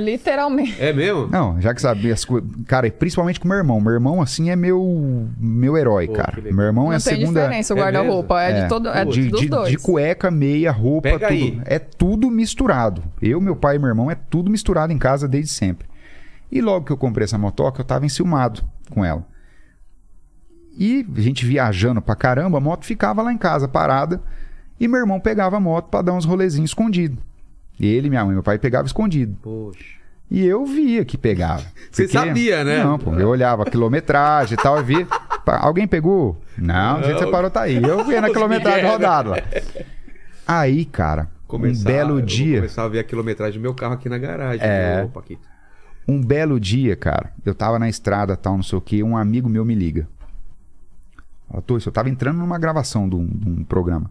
[0.01, 0.77] Literalmente.
[0.83, 1.27] É mesmo?
[1.29, 2.49] Não, já que sabe as coisas.
[2.67, 3.81] Cara, e principalmente com meu irmão.
[3.81, 6.41] Meu irmão, assim, é meu meu herói, Pô, cara.
[6.41, 7.41] Meu irmão é Não a tem segunda.
[7.41, 8.43] diferença o É guarda-roupa.
[8.43, 8.63] É, É.
[8.63, 9.71] de todo, é de, dos de- dois.
[9.71, 11.33] de cueca, meia, roupa, Pega tudo.
[11.35, 11.61] aí.
[11.65, 13.03] É tudo misturado.
[13.21, 15.87] Eu, meu pai e meu irmão é tudo misturado em casa desde sempre.
[16.51, 19.27] E logo que eu comprei essa motoca, eu tava enciumado com ela.
[20.79, 24.21] E a gente viajando pra caramba, a moto ficava lá em casa parada.
[24.81, 27.17] E meu irmão pegava a moto pra dar uns rolezinhos escondido.
[27.85, 29.37] Ele, minha mãe, meu pai pegava escondido.
[29.43, 29.85] Poxa.
[30.31, 31.65] E eu via que pegava.
[31.91, 32.83] Você sabia, né?
[32.83, 33.13] Não, pô.
[33.15, 35.07] Eu olhava a quilometragem e tal e via.
[35.47, 36.41] Alguém pegou?
[36.57, 37.83] Não, do jeito que você parou, tá aí.
[37.83, 39.37] Eu via na quilometragem rodada lá.
[40.47, 42.57] Aí, cara, Começar- um belo eu dia.
[42.59, 44.65] começar a ver a quilometragem do meu carro aqui na garagem.
[44.67, 45.03] É.
[45.05, 45.43] Ô, Paquito.
[46.09, 49.49] Um belo dia, cara, eu tava na estrada, tal, não sei o que, um amigo
[49.49, 50.09] meu me liga.
[51.49, 54.11] Fala, Torres, eu tava entrando numa gravação de um, de um programa.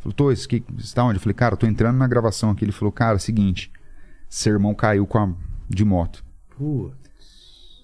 [0.00, 1.16] Falou, Torres, que, você tá onde?
[1.16, 2.64] Eu falei, cara, eu tô entrando na gravação aqui.
[2.64, 3.70] Ele falou, cara, seguinte,
[4.28, 5.32] seu irmão caiu com a,
[5.68, 6.24] de moto.
[6.56, 6.90] Pô,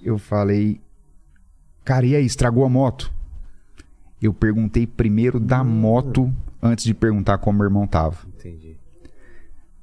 [0.03, 0.81] Eu falei,
[1.85, 3.13] cara, e aí, estragou a moto?
[4.23, 5.65] Eu perguntei primeiro da Hum.
[5.67, 8.17] moto antes de perguntar como meu irmão tava.
[8.27, 8.77] entendi.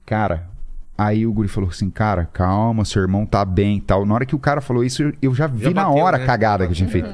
[0.05, 0.49] Cara,
[0.97, 4.05] aí o guri falou assim, cara, calma, seu irmão tá bem e tal.
[4.05, 6.23] Na hora que o cara falou isso, eu- já vi Já na bateu, hora né?
[6.23, 7.09] a cagada que eu tinha feito.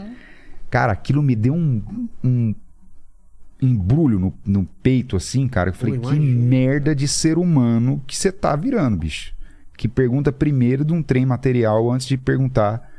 [0.70, 1.82] Cara, aquilo me deu um,
[2.24, 2.56] um
[3.62, 5.70] embrulho no, no peito, assim, cara.
[5.70, 9.34] Eu falei, que merda de ser humano que você tá virando, bicho.
[9.76, 12.92] Que pergunta primeiro de um trem material antes de perguntar.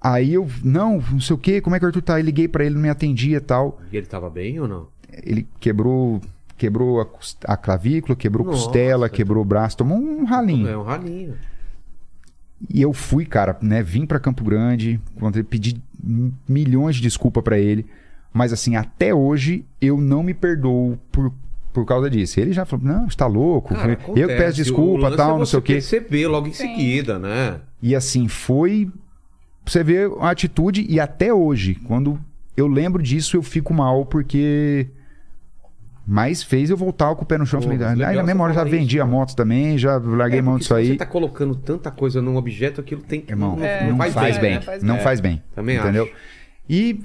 [0.00, 2.14] Aí eu, não, não sei o que, como é que o Arthur tá?
[2.16, 3.80] Aí liguei pra ele, não me atendia e tal.
[3.90, 4.88] E ele tava bem ou não?
[5.24, 6.20] Ele quebrou
[6.56, 7.06] quebrou a,
[7.52, 8.64] a clavícula, quebrou Nossa.
[8.64, 10.68] costela, quebrou o braço, tomou um ralinho.
[10.68, 11.34] É um ralinho.
[12.72, 13.82] E eu fui, cara, né?
[13.82, 15.00] Vim pra Campo Grande,
[15.50, 15.80] pedi
[16.48, 17.86] milhões de desculpa pra ele.
[18.32, 21.32] Mas assim, até hoje eu não me perdoo por,
[21.72, 22.38] por causa disso.
[22.40, 23.74] Ele já falou: não, está louco.
[23.74, 25.74] Cara, eu peço desculpa, tal, é não sei o quê.
[25.74, 26.68] perceber logo em Sim.
[26.68, 27.60] seguida, né?
[27.82, 28.90] E assim, foi.
[29.64, 32.20] Você vê a atitude, e até hoje, quando
[32.56, 34.86] eu lembro disso, eu fico mal, porque.
[36.08, 37.60] Mas fez eu voltar com o pé no chão.
[37.60, 40.56] Pô, Falei, ah, na hora já vendi isso, a moto também, já larguei É, mão
[40.56, 40.86] disso se aí.
[40.88, 43.32] Você tá colocando tanta coisa num objeto, aquilo tem que.
[43.32, 44.40] Irmão, não, não, faz, bem.
[44.40, 44.54] bem.
[44.54, 44.60] né?
[44.60, 45.02] Faz Não bem.
[45.02, 45.42] faz bem.
[45.52, 46.04] Também entendeu?
[46.04, 46.12] acho.
[46.70, 47.00] E,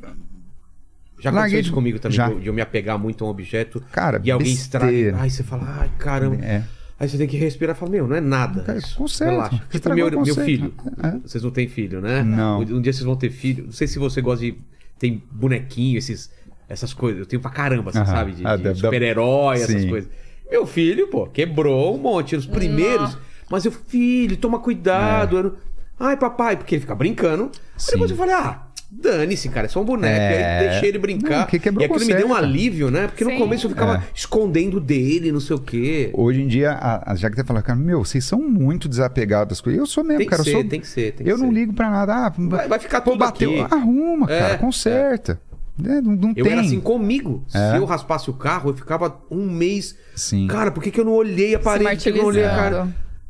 [1.21, 2.29] Já aconteceu isso comigo também, já.
[2.29, 4.91] de eu- me apegar muito a um objeto cara, e alguém besteira.
[4.91, 5.17] estraga.
[5.23, 6.43] Ai, você fala, ai, caramba.
[6.43, 6.63] É.
[6.99, 8.61] Aí você tem que respirar e falar, meu, não é nada.
[8.63, 8.95] Cara, isso.
[8.95, 9.31] conserta.
[9.33, 9.55] Relaxa.
[9.57, 10.45] Tipo, Estragou meu, meu conceito.
[10.45, 10.73] filho.
[11.03, 11.17] É.
[11.25, 12.21] Vocês não têm filho, né?
[12.23, 12.59] Não.
[12.59, 13.65] Um, dia vocês vão ter filho.
[13.65, 14.55] Não sei se você gosta de.
[14.99, 16.29] Tem bonequinho, esses,
[16.69, 17.21] essas coisas.
[17.21, 18.05] Eu tenho pra caramba, você Aham.
[18.05, 18.31] sabe?
[18.33, 20.09] De, Ah, de super-herói, essas coisas.
[20.51, 22.35] Meu filho, pô, quebrou um monte.
[22.35, 23.17] Os primeiros.
[23.49, 25.37] Mas eu, filho, toma cuidado.
[25.37, 25.53] eu não-
[25.99, 27.45] Ai, papai, porque ele fica brincando.
[27.77, 28.67] Aí depois eu falei, ah.
[28.93, 30.13] Dane-se, cara, é só um boneco.
[30.21, 30.59] É.
[30.59, 31.39] Aí deixei ele brincar.
[31.39, 33.07] Não, que quebrou e aquilo me deu um alívio, né?
[33.07, 33.37] Porque no Sim.
[33.39, 34.01] começo eu ficava É.
[34.13, 36.11] escondendo dele, não sei o quê.
[36.13, 39.61] Hoje em dia, a, a Jaque até fala, cara, meu, vocês são muito desapegados das
[39.61, 39.79] coisas.
[39.79, 40.43] Eu sou mesmo, Tem que cara.
[40.43, 40.69] ser, eu sou...
[40.69, 41.53] tem que ser, tem que eu não ser.
[41.53, 42.13] ligo pra nada.
[42.13, 43.63] Ah, Vai- vai ficar pô, tudo bateu.
[43.63, 43.73] aqui.
[43.73, 45.39] Arruma, É, cara, conserta.
[45.83, 46.51] É, não, não Eu tem.
[46.51, 47.43] era assim comigo.
[47.53, 47.71] É.
[47.71, 49.95] Se eu raspasse o carro, eu ficava um mês.
[50.15, 50.47] Sim.
[50.47, 52.09] Cara, por que, que eu não olhei a parede?
[52.09, 52.87] Eu não olhei a cara?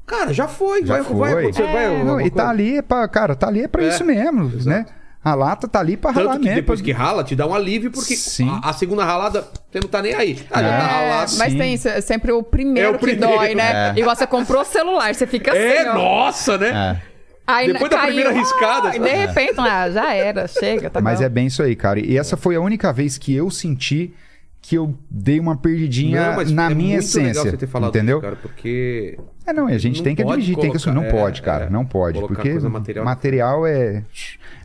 [0.08, 0.84] Cara, já foi.
[0.86, 1.16] Já vai, foi.
[1.16, 1.72] vai acontecer.
[1.72, 4.48] vai, Não, e tá ali é pra, cara, tá ali é pra É, isso mesmo,
[4.48, 4.68] exato.
[4.68, 4.86] né?
[5.24, 6.62] A lata tá ali pra ralar Tanto que mesmo.
[6.62, 8.50] depois que rala, te dá um alívio, porque Sim.
[8.64, 9.42] a, a segunda ralada,
[9.72, 10.40] você não tá nem aí.
[10.50, 10.72] Ah, já É.
[10.72, 11.32] tá É, ralado.
[11.38, 11.58] mas sim.
[11.60, 13.36] tem se- sempre o primeiro, É o que primeiro.
[13.38, 13.94] dói, né?
[13.96, 14.00] É.
[14.00, 15.94] Igual você comprou o celular, você fica É, assim, ó.
[15.94, 16.98] nossa, né?
[17.08, 17.12] É.
[17.46, 21.02] Aí Depois da caiu, primeira riscada, ah, E de repente, ah, já era, chega, tá
[21.02, 21.26] Mas bom.
[21.26, 22.00] é bem isso aí, cara.
[22.00, 24.14] E essa foi a única vez que eu senti
[24.62, 27.28] que eu dei uma perdidinha Não, na é minha muito essência.
[27.30, 28.18] legal você ter falado entendeu?
[28.18, 30.94] isso, cara, porque É, não, e a gente Não tem que admitir, tem que assumir.
[30.96, 31.70] Não colocar- é, pode, cara, é.
[31.70, 32.14] não pode.
[32.16, 34.04] Colocar Porque coisa material- material é.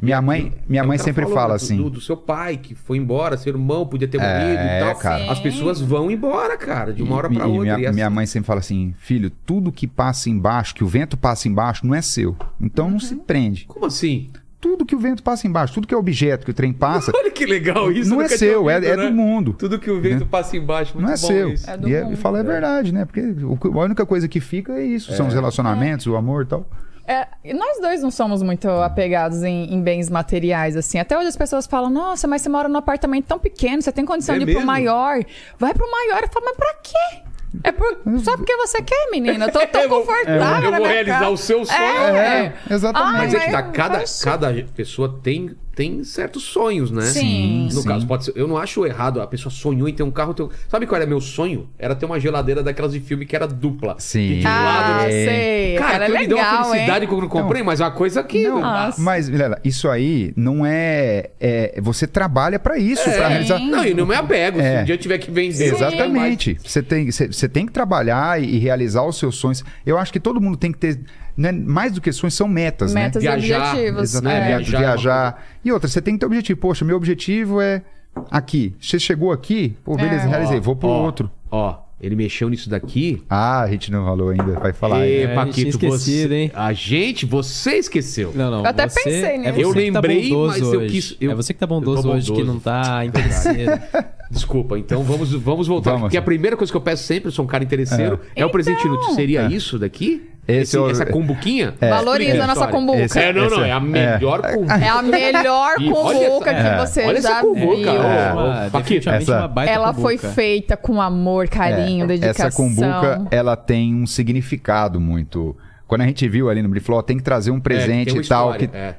[0.03, 1.77] Minha mãe, minha É mãe sempre falou, fala né, assim.
[1.79, 4.97] Do, do seu pai, que foi embora, seu irmão podia ter É, morrido e tal.
[4.97, 5.33] cara.
[5.33, 7.63] As pessoas vão embora, cara, de uma hora E- pra e outra.
[7.63, 10.87] Minha, e assim- minha mãe sempre fala assim: filho, tudo que passa embaixo, que o
[10.87, 12.37] vento passa embaixo, não é seu.
[12.61, 13.21] Então não se Uhum.
[13.21, 13.65] prende.
[13.67, 14.29] Como assim?
[14.61, 17.31] Tudo que o vento passa embaixo, tudo que é objeto que o trem passa, Olha
[17.31, 18.09] que legal isso.
[18.11, 19.07] não é seu, é, ouvido, é né?
[19.09, 19.53] do mundo.
[19.59, 20.95] Tudo que o vento passa embaixo.
[20.95, 21.49] Muito Não é bom seu.
[21.51, 21.71] isso.
[21.71, 22.13] É do e é, mundo.
[22.13, 23.05] eu falo, é verdade, né?
[23.05, 26.67] Porque a única coisa que fica é isso: são os relacionamentos, o amor e tal.
[27.09, 30.99] É, nós dois não somos muito apegados em, em bens materiais, assim.
[30.99, 34.05] Até hoje as pessoas falam, nossa, mas você mora num apartamento tão pequeno, você tem
[34.05, 34.67] condição É de ir pro mesmo?
[34.67, 35.21] maior.
[35.57, 36.23] Vai pro maior.
[36.23, 37.23] Eu falo, mas pra quê?
[37.65, 37.87] É por...
[38.25, 39.47] só porque você quer, menina.
[39.47, 40.65] Eu tô tão Eu vou- confortável.
[40.65, 41.31] eu na vou realizar casa.
[41.31, 41.79] o seu sonho.
[41.79, 43.13] É, É, exatamente.
[43.19, 47.03] Mas é que tá, Ai, cada, cada pessoa tem, tem certos sonhos, né?
[47.03, 47.65] Sim.
[47.71, 47.87] No Sim.
[47.89, 48.33] caso, pode ser.
[48.35, 49.21] Eu não acho errado.
[49.21, 50.33] A pessoa sonhou em ter um carro.
[50.33, 50.49] Ter um...
[50.71, 51.69] Sabe qual era meu sonho?
[51.79, 53.95] Era ter uma geladeira daquelas de filme que era dupla.
[53.99, 54.27] Sim.
[54.27, 54.63] Que de Ah,
[55.01, 55.11] lado.
[55.11, 55.77] sei.
[55.77, 57.09] Cara, Cara, é aquilo me deu uma felicidade hein?
[57.11, 58.49] quando eu comprei, mas é uma coisa que.
[58.49, 59.01] Não, Nossa.
[59.03, 63.59] mas, Vilela, isso aí não é, é- Você trabalha pra isso, pra realizar.
[63.59, 64.59] Não, e não me apego.
[64.59, 64.81] Se É.
[64.81, 65.75] um dia eu tiver que vender.
[65.75, 66.57] Exatamente.
[66.65, 69.63] Você tem, você, você tem que trabalhar e realizar os seus sonhos.
[69.85, 70.99] Eu acho que todo mundo tem que ter.
[71.37, 73.31] Né, mais do que sonhos, são metas, Metas né?
[73.37, 74.03] e Viajar, objetivos.
[74.03, 74.41] Exatamente.
[74.43, 75.47] É, Via- viajar é viajar.
[75.65, 76.61] E outra, você tem que ter objetivo.
[76.61, 77.83] Poxa, meu objetivo é
[78.31, 78.75] aqui.
[78.81, 80.29] Você chegou aqui, pô, beleza, É.
[80.29, 80.61] realizei.
[80.61, 81.31] Vou pro Ó, outro.
[81.51, 83.23] Ó, ele mexeu nisso daqui.
[83.29, 84.59] Ah, a gente não falou ainda.
[84.61, 85.11] Vai falar aí.
[85.11, 86.35] Ê, É, a gente Paquito, esquecido, você...
[86.35, 86.51] hein?
[86.55, 88.33] A gente, você esqueceu.
[88.35, 88.59] Não, não.
[88.61, 89.49] Eu até você- pensei nisso.
[89.49, 91.67] É você Eu que tá lembrei, bondoso mas eu quis- eu- É você que tá
[91.67, 92.53] tô bondoso hoje, que bondoso.
[92.53, 93.73] não tá interesseiro.
[94.31, 95.91] Desculpa, então vamos, vamos voltar.
[95.93, 96.03] Vamos.
[96.07, 98.51] Porque a primeira coisa que eu peço sempre, eu sou um cara interesseiro, é, o
[98.51, 98.95] presente Então.
[98.95, 99.15] inútil.
[99.15, 99.49] Seria É.
[99.53, 100.23] isso daqui?
[100.49, 101.75] Esse é o- Essa cumbuquinha?
[101.81, 103.01] Valoriza Explica a nossa cumbuca.
[103.01, 104.75] Esse- É, não, não, esse- é a melhor cumbuca.
[104.75, 106.77] É a melhor essa- que é.
[106.77, 108.03] você Olha já cumbuca, viu.
[108.03, 112.47] É, uma- definitivamente essa- uma baita Ela foi feita com amor, carinho, É, dedicação.
[112.47, 115.57] Essa cumbuca, ela tem um significado muito.
[115.89, 118.51] Quando a gente viu ali no Brifló, tem que trazer um É, presente e tal.
[118.51, 118.77] história, Que...
[118.77, 118.95] é.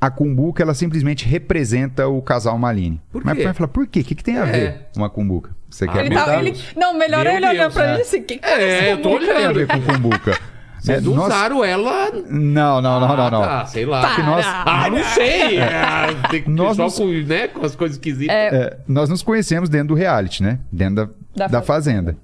[0.00, 2.98] A cumbuca, ela simplesmente representa o casal Malini.
[3.12, 4.00] Por Mas vai falar, por quê?
[4.00, 4.50] O que, que tem a É.
[4.50, 5.50] ver uma cumbuca?
[5.68, 6.54] Você Ah, quer Ele tá, ele...
[6.74, 7.94] Não, melhor Meu ele olhando Deus, pra é.
[7.96, 8.22] mim assim.
[8.22, 9.54] Que que É, eu tô O tem a olhando.
[9.54, 10.38] ver com cumbuca?
[10.80, 12.10] Vocês É, nós- usaram ela.
[12.30, 13.40] Não, não, não, não, Ah, não.
[13.42, 14.00] tá, sei lá.
[14.00, 14.14] Para.
[14.16, 15.58] Que nós- Ah, não sei.
[15.58, 18.34] É, tem que Nós só nos- com, né, com as coisas esquisitas.
[18.34, 20.58] É, nós nos conhecemos dentro do reality, né?
[20.72, 22.16] Dentro da, Da da, fazenda.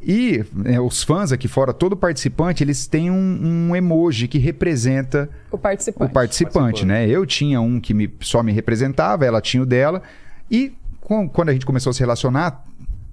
[0.00, 5.28] E é, os fãs aqui fora, todo participante, eles têm um, um emoji que representa
[5.50, 6.10] O participante.
[6.10, 6.86] o participante, Participante.
[6.86, 7.08] né?
[7.08, 10.00] Eu tinha um que me- só me representava, ela tinha o dela.
[10.48, 12.62] E com- quando a gente começou a se relacionar,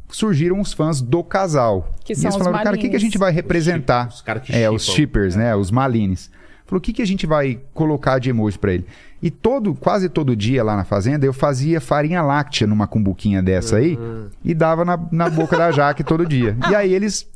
[0.10, 1.94] surgiram os fãs do casal.
[2.04, 4.08] Que e são eles os falaram, cara, o que, que a gente vai representar?
[4.08, 5.56] Os caras que é, os shippers, né?
[5.56, 6.30] Os malines.
[6.66, 8.86] Falou, o que, que a gente vai colocar de emoji pra ele?
[9.22, 13.78] E todo, quase todo dia lá na fazenda, eu fazia farinha láctea numa cumbuquinha dessa
[13.78, 13.98] aí
[14.44, 16.58] e dava na, na boca da Jaque todo dia.
[16.70, 17.28] E aí eles...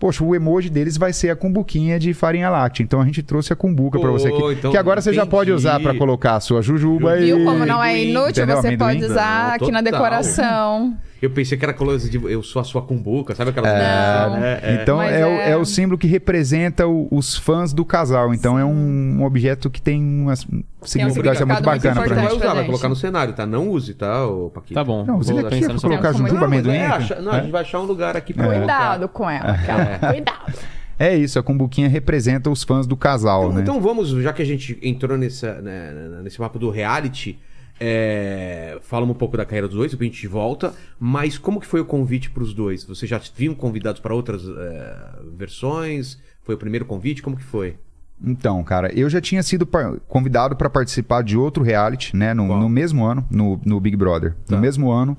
[0.00, 2.82] Poxa, o emoji deles vai ser a cumbuquinha de farinha láctea.
[2.82, 4.52] Então a gente trouxe a cumbuca pra você aqui.
[4.54, 7.26] Então, que agora você já pode usar pra colocar a sua jujuba e...
[7.26, 8.42] Viu como não é inútil?
[8.42, 8.56] Entendeu?
[8.60, 8.98] Você Amendoim?
[8.98, 9.92] pode usar Não, aqui na total.
[9.92, 10.96] decoração.
[11.22, 14.36] Eu pensei que era coisa de eu sou a sua cumbuca, sabe aquelas Não.
[14.44, 14.78] É, é.
[14.82, 18.34] Então é, o- é- é o símbolo que representa o- os fãs do casal.
[18.34, 22.16] Então é um objeto que tem uma significação muito significado muito bacana pra Você não
[22.16, 22.40] vai gente.
[22.42, 22.90] usar, vai colocar gente.
[22.90, 23.46] no cenário, tá?
[23.46, 24.74] Não use, tá, ô Paquito?
[24.74, 24.98] Tá bom.
[25.06, 26.74] Não, vou usa ele aqui pensar pra colocar Não, jujuba, mas- amendoim.
[26.76, 29.98] É, não, a gente vai achar um lugar aqui pra Cuidado com ela, cara.
[30.12, 30.52] Cuidado.
[30.98, 33.60] É isso, a cumbuquinha representa os fãs do casal, Então, né?
[33.62, 35.92] então vamos, já que a gente entrou nessa, né,
[36.22, 37.38] nesse papo do reality,
[37.80, 41.66] é, falamos um pouco da carreira dos dois, depois a gente volta, mas como que
[41.66, 42.84] foi o convite pros dois?
[42.84, 44.96] Vocês já vinham convidados para outras é,
[45.36, 46.18] versões?
[46.44, 47.22] Foi o primeiro convite?
[47.22, 47.76] Como que foi?
[48.24, 49.66] Então, cara, eu já tinha sido
[50.06, 52.32] convidado para participar de outro reality, né?
[52.32, 54.34] No, no mesmo ano, no, no Big Brother.
[54.46, 54.54] Tá.
[54.54, 55.16] No mesmo ano,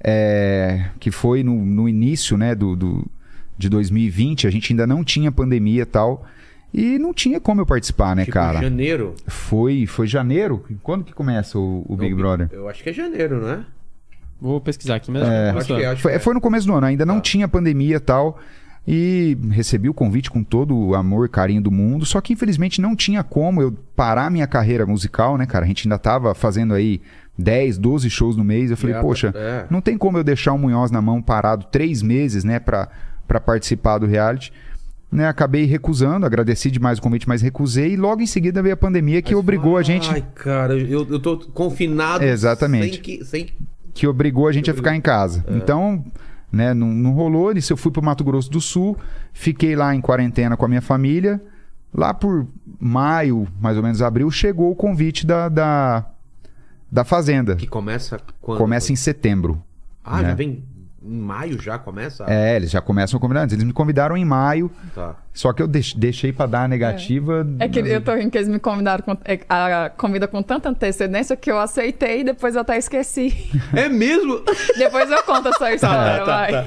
[0.00, 3.06] é, que foi no, no início, né, do, do-
[3.58, 4.46] de 2020.
[4.46, 6.24] A gente ainda não tinha pandemia e tal.
[6.78, 8.60] E não tinha como eu participar, né, tipo, cara?
[8.60, 9.14] janeiro?
[9.26, 10.62] Foi, foi janeiro?
[10.82, 12.48] Quando que começa o, o Big Não, Brother?
[12.52, 13.60] Eu acho que é janeiro, não é?
[14.38, 15.50] Vou pesquisar aqui, mas É.
[15.50, 16.20] Acho que é, acho Foi, que é.
[16.20, 17.20] foi no começo do ano, ainda não Tá.
[17.22, 18.38] tinha pandemia e tal.
[18.86, 22.04] E recebi o convite com todo o amor e carinho do mundo.
[22.04, 25.64] Só que infelizmente não tinha como eu parar minha carreira musical, né, cara?
[25.64, 27.00] A gente ainda tava fazendo aí
[27.38, 28.70] 10, 12 shows no mês.
[28.70, 29.64] Eu falei, É, poxa, é.
[29.70, 32.88] não tem como eu deixar o Munhoz na mão parado três meses, né, pra,
[33.26, 34.52] pra participar do reality.
[35.10, 35.26] Né?
[35.28, 37.92] Acabei recusando, agradeci demais o convite, mas recusei.
[37.92, 41.20] E logo em seguida veio a pandemia que obrigou a gente, Ai, cara, eu, eu
[41.20, 42.24] tô confinado.
[42.24, 42.94] Exatamente.
[42.94, 43.48] Sem que, sem...
[43.94, 45.44] que obrigou a gente a ficar em casa.
[45.48, 46.04] Então,
[46.52, 47.52] né, não, não rolou.
[47.52, 48.96] Nisso eu fui pro Mato Grosso do Sul,
[49.32, 51.40] fiquei lá em quarentena com a minha família.
[51.94, 52.46] Lá por
[52.78, 56.04] maio, mais ou menos abril, chegou o convite da, da,
[56.92, 57.56] da Fazenda.
[57.56, 58.58] Que começa quando?
[58.58, 59.62] Começa em setembro.
[60.04, 60.28] Ah, né?
[60.28, 60.62] já vem
[61.06, 62.24] em maio já começa?
[62.28, 63.52] É, eles já começam a convidar antes.
[63.54, 65.14] Eles me convidaram em maio, Tá.
[65.36, 67.46] Só que eu deix- deixei pra dar a negativa.
[67.60, 70.68] É que eu tô rindo que eles me convidaram com, é, a convida com tanta
[70.70, 73.34] antecedência que eu aceitei e depois eu até esqueci.
[73.74, 74.40] É mesmo?
[74.78, 76.66] depois eu conto essa história, vai.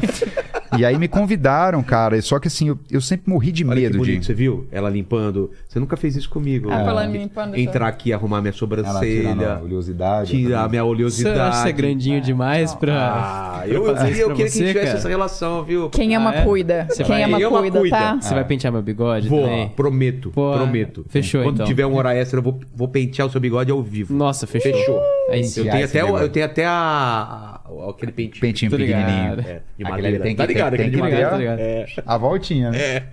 [0.77, 2.21] E aí me convidaram, cara.
[2.21, 4.25] Só que assim, eu, eu sempre morri de Olha que medo bonito, de.
[4.27, 4.67] você viu?
[4.71, 5.49] Ela limpando.
[5.67, 6.69] Você nunca fez isso comigo.
[6.71, 9.59] Ah, em limpando, eu- Entrar aqui e arrumar minha Ela tirando a sobrancelha.
[9.63, 10.29] oleosidade.
[10.31, 11.63] Tirar a minha Você acha oleosidade.
[11.63, 12.93] que é grandinho demais pra.
[12.93, 14.97] Ah, eu, eu, eu pra queria que você, tivesse cara?
[14.99, 15.89] essa relação, viu?
[15.89, 16.43] Quem ama, Ah, é?
[16.43, 16.87] cuida.
[16.89, 17.97] Você Quem vai- ama, Quem ama, cuida, cuida.
[17.97, 18.17] tá?
[18.21, 19.69] Você vai pentear meu bigode Vou, também?
[19.69, 21.05] prometo, Pô, prometo.
[21.09, 21.65] fechou, Quando então.
[21.65, 24.13] tiver uma hora extra, eu vou, vou pentear o seu bigode ao vivo.
[24.13, 24.71] Nossa, fechou.
[24.73, 25.01] Fechou.
[25.31, 28.41] Aí Eu tenho, até, o- eu tenho até a, a- aquele pentinho.
[28.41, 29.39] Pentinho pequenininho.
[29.39, 30.19] É, de madeira.
[30.23, 30.75] tem que- tá ligado?
[30.77, 31.29] tem de que madeira.
[31.29, 31.59] Tá ligado?
[31.59, 31.85] É.
[32.05, 32.77] A voltinha, né?
[32.79, 33.03] É.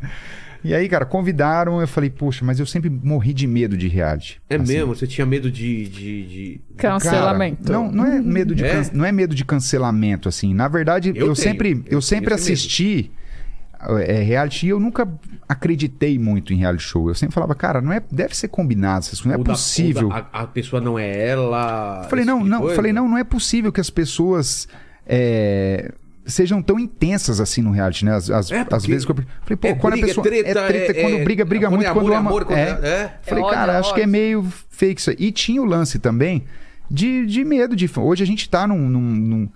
[0.65, 4.41] E aí, cara, convidaram, eu falei, poxa, mas eu sempre morri de medo de reality.
[4.51, 4.95] É Assim, mesmo?
[4.97, 5.87] Você tinha medo de.
[5.87, 6.61] de, de...
[6.77, 7.63] Cancelamento.
[7.65, 8.73] Cara, não, não é medo de É?
[8.73, 10.53] can- não é medo de cancelamento assim.
[10.53, 13.11] Na verdade, Eu eu, sempre Eu eu sempre assisti
[13.99, 15.09] é, reality e eu nunca
[15.49, 17.09] acreditei muito em reality show.
[17.09, 20.09] Eu sempre falava, cara, não é deve ser combinado, coisas, não é da- ou possível.
[20.09, 22.07] da- a, a pessoa não é ela.
[22.11, 22.77] Falei, não, tipo não, coisa?
[22.77, 24.67] falei, não, não é possível que as pessoas
[25.07, 25.93] é,
[26.25, 28.15] sejam tão intensas assim no reality, né?
[28.15, 30.31] Às, às, É, às vezes que eu falei, pô, é quando briga, a pessoa é
[30.31, 32.31] treta, é treta, é- quando é- briga, briga quando muito, é quando amor, é ama,
[32.31, 32.63] amor, quando é.
[32.63, 33.13] é- é.
[33.23, 35.17] Falei, É ódio, cara, é acho que é meio fake isso aí.
[35.21, 36.45] E tinha o lance também
[36.91, 39.49] de, de medo de hoje a gente tá num, num- num-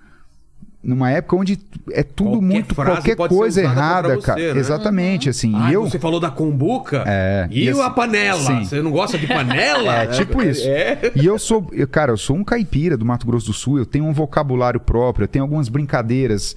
[0.83, 1.59] numa época onde
[1.93, 4.55] é tudo Qualquer muito qualquer coisa errada, você, cara.
[4.55, 4.61] né?
[4.61, 5.53] Exatamente, assim.
[5.55, 7.05] Ah, e eu você falou da cumbuca?
[7.07, 8.41] É, E, e assim- a panela?
[8.41, 8.65] sim.
[8.65, 9.93] Você não gosta de panela?
[10.05, 10.67] É, tipo isso.
[10.67, 11.13] É.
[11.15, 13.85] E eu sou, eu, cara, eu sou um caipira do Mato Grosso do Sul, eu
[13.85, 16.57] tenho um vocabulário próprio, eu tenho algumas brincadeiras,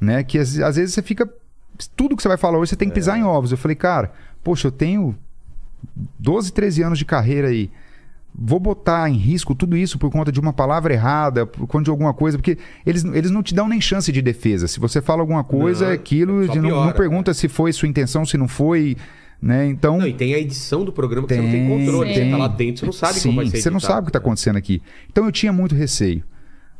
[0.00, 1.28] né, que às, às vezes você fica
[1.96, 3.20] tudo que você vai falar hoje você tem que pisar É.
[3.20, 3.52] em ovos.
[3.52, 4.10] Eu falei, cara,
[4.42, 5.14] poxa, eu tenho
[6.18, 7.70] 12, 13 anos de carreira aí.
[8.32, 11.90] Vou botar em risco tudo isso por conta de uma palavra errada, por conta de
[11.90, 12.56] alguma coisa, porque
[12.86, 14.68] eles, eles não te dão nem chance de defesa.
[14.68, 17.72] Se você fala alguma coisa, Não, é aquilo, de não, não piora, pergunta se foi
[17.72, 18.96] sua intenção, se não foi,
[19.42, 19.66] né?
[19.66, 22.14] Então, Não, e tem a edição do programa que você não tem Tem, controle.
[22.14, 22.30] Você tem.
[22.30, 24.08] tá lá dentro, você não sabe Sim, como vai ser você não sabe o que
[24.10, 24.80] está acontecendo aqui.
[25.10, 26.22] Então eu tinha muito receio,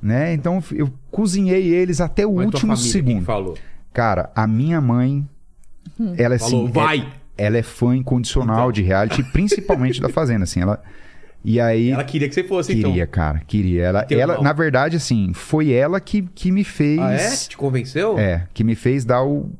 [0.00, 0.32] né?
[0.32, 3.24] Então eu cozinhei eles até o Mas último segundo.
[3.24, 3.58] falou?
[3.92, 5.28] Cara, a minha mãe,
[6.16, 7.08] ela é assim, Falou, é- vai!
[7.36, 8.72] ela é fã incondicional Então.
[8.72, 10.80] de reality, principalmente da Fazenda, assim, ela
[11.44, 13.06] e aí Ela queria que você fosse, queria, então.
[13.12, 13.84] cara, queria.
[13.84, 14.44] Ela, Teu ela irmão.
[14.44, 17.36] na verdade, assim, foi ela que, que me fez, Ah, é?
[17.36, 18.18] Te convenceu?
[18.18, 19.50] é, que me fez dar o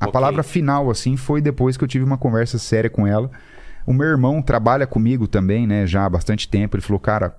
[0.00, 0.12] a Ok.
[0.12, 3.30] palavra final, assim, foi depois que eu tive uma conversa séria com ela.
[3.86, 6.76] O meu irmão trabalha comigo também, né, já há bastante tempo.
[6.76, 7.34] Ele falou, cara,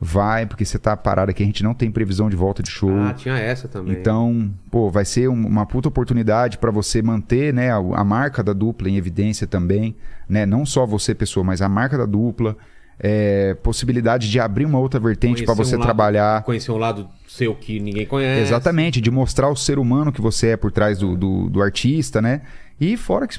[0.00, 2.90] vai, porque você tá parado aqui, a gente não tem previsão de volta de show.
[3.00, 3.94] Ah, tinha essa também.
[3.96, 8.42] Então, pô, vai ser um- uma puta oportunidade pra você manter, né, a, a marca
[8.42, 9.96] da dupla em evidência também,
[10.28, 10.46] né?
[10.46, 12.56] Não só você, pessoa, mas a marca da dupla.
[13.00, 16.42] É, possibilidade de abrir uma outra vertente pra Conhecer você um lado- trabalhar.
[16.42, 18.42] Conhecer um lado seu que ninguém conhece.
[18.42, 22.20] Exatamente, de mostrar o ser humano que você é por trás do, do, do artista,
[22.20, 22.42] né?
[22.80, 23.38] E fora que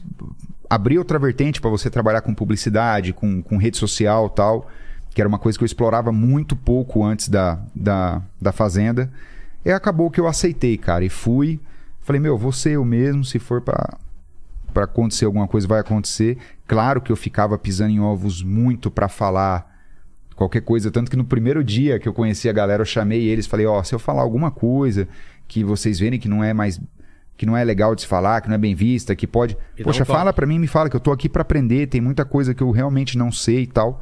[0.69, 4.69] abrir outra vertente pra você trabalhar com publicidade, com, com rede social tal,
[5.13, 9.11] que era uma coisa que eu explorava muito pouco antes da, da, da Fazenda.
[9.65, 11.59] E acabou que eu aceitei, cara, e fui.
[12.01, 13.97] Falei, meu, vou ser eu mesmo, se for pra,
[14.69, 16.37] pra acontecer alguma coisa, vai acontecer.
[16.67, 19.69] Claro que eu ficava pisando em ovos muito pra falar
[20.35, 20.89] qualquer coisa.
[20.91, 23.83] Tanto que no primeiro dia que eu conheci a galera, eu chamei eles, falei, ó,
[23.83, 25.07] se eu falar alguma coisa
[25.47, 26.79] que vocês verem que não é mais
[27.35, 29.81] que não é legal de se falar, que não é bem vista, que pode, E
[29.81, 32.53] poxa, fala pra mim, me fala que eu tô aqui pra aprender, tem muita coisa
[32.53, 34.01] que eu realmente não sei e tal.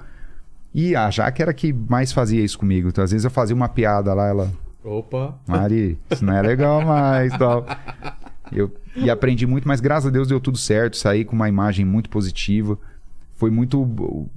[0.73, 2.89] E a Jaque era que mais fazia isso comigo.
[2.89, 4.51] Então, às vezes eu fazia uma piada lá, ela,
[4.87, 5.37] Opa.
[5.45, 7.65] Mari, isso não é legal mais tal.
[8.49, 10.97] Eu, e aprendi muito, mas graças a Deus deu tudo certo.
[10.97, 12.77] Saí com uma imagem muito positiva.
[13.35, 13.85] Foi muito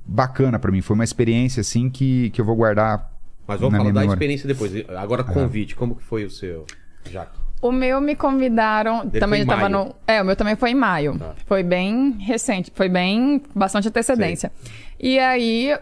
[0.04, 0.82] bacana pra mim.
[0.82, 3.10] Foi uma experiência, assim, que, que eu vou guardar.
[3.46, 4.16] Mas vamos na falar minha da memória.
[4.16, 4.72] experiência depois.
[4.96, 5.74] Agora, convite.
[5.74, 6.66] Como que foi o seu,
[7.10, 7.38] Jaque?
[7.62, 9.06] O meu me convidaram.
[9.06, 9.86] Dele também foi em tava maio.
[9.86, 9.94] no.
[10.06, 11.18] É, o meu também foi em maio.
[11.18, 11.34] Tá.
[11.46, 12.70] Foi bem recente.
[12.74, 13.42] Foi bem.
[13.54, 14.52] bastante antecedência.
[14.98, 15.76] E aí,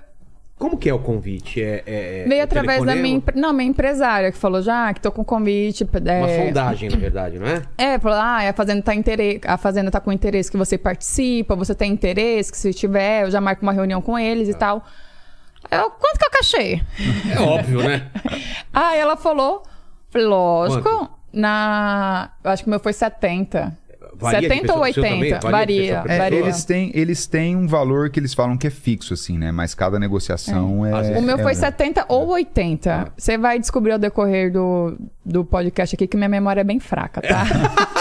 [0.59, 1.63] Como que é o convite?
[1.63, 3.23] É, é- veio é através da minha.
[3.37, 5.85] Não, minha empresária que falou já que tô com convite.
[6.05, 7.63] É, Uma sondagem, na verdade, não é?
[7.79, 11.55] É, falou, ah, a fazenda tá interesse, a fazenda tá com interesse que você participa,
[11.55, 14.59] você tem interesse, que se tiver, eu já marco uma reunião com eles e Tá.
[14.59, 14.85] tal.
[15.71, 16.83] Eu, quanto que é o cachê?
[17.37, 18.09] É óbvio, né?
[18.73, 19.63] Ah, ela falou,
[20.15, 21.11] lógico, Quanto?
[21.33, 22.31] na.
[22.43, 23.77] Eu acho que o meu foi 70.
[24.15, 25.21] Varia de 70 ou pessoa- seu também?
[25.33, 25.51] 80?
[25.51, 25.59] Varia
[25.99, 26.13] Varia.
[26.15, 26.39] É, varia.
[26.39, 29.53] eles, têm, eles têm um valor que eles falam que é fixo, assim, né?
[29.53, 30.93] Mas cada negociação é.
[30.93, 31.57] Às O meu é foi um.
[31.57, 33.13] 70 ou 80.
[33.17, 37.21] Você vai descobrir ao decorrer do, do podcast aqui que minha memória é bem fraca,
[37.21, 37.45] tá?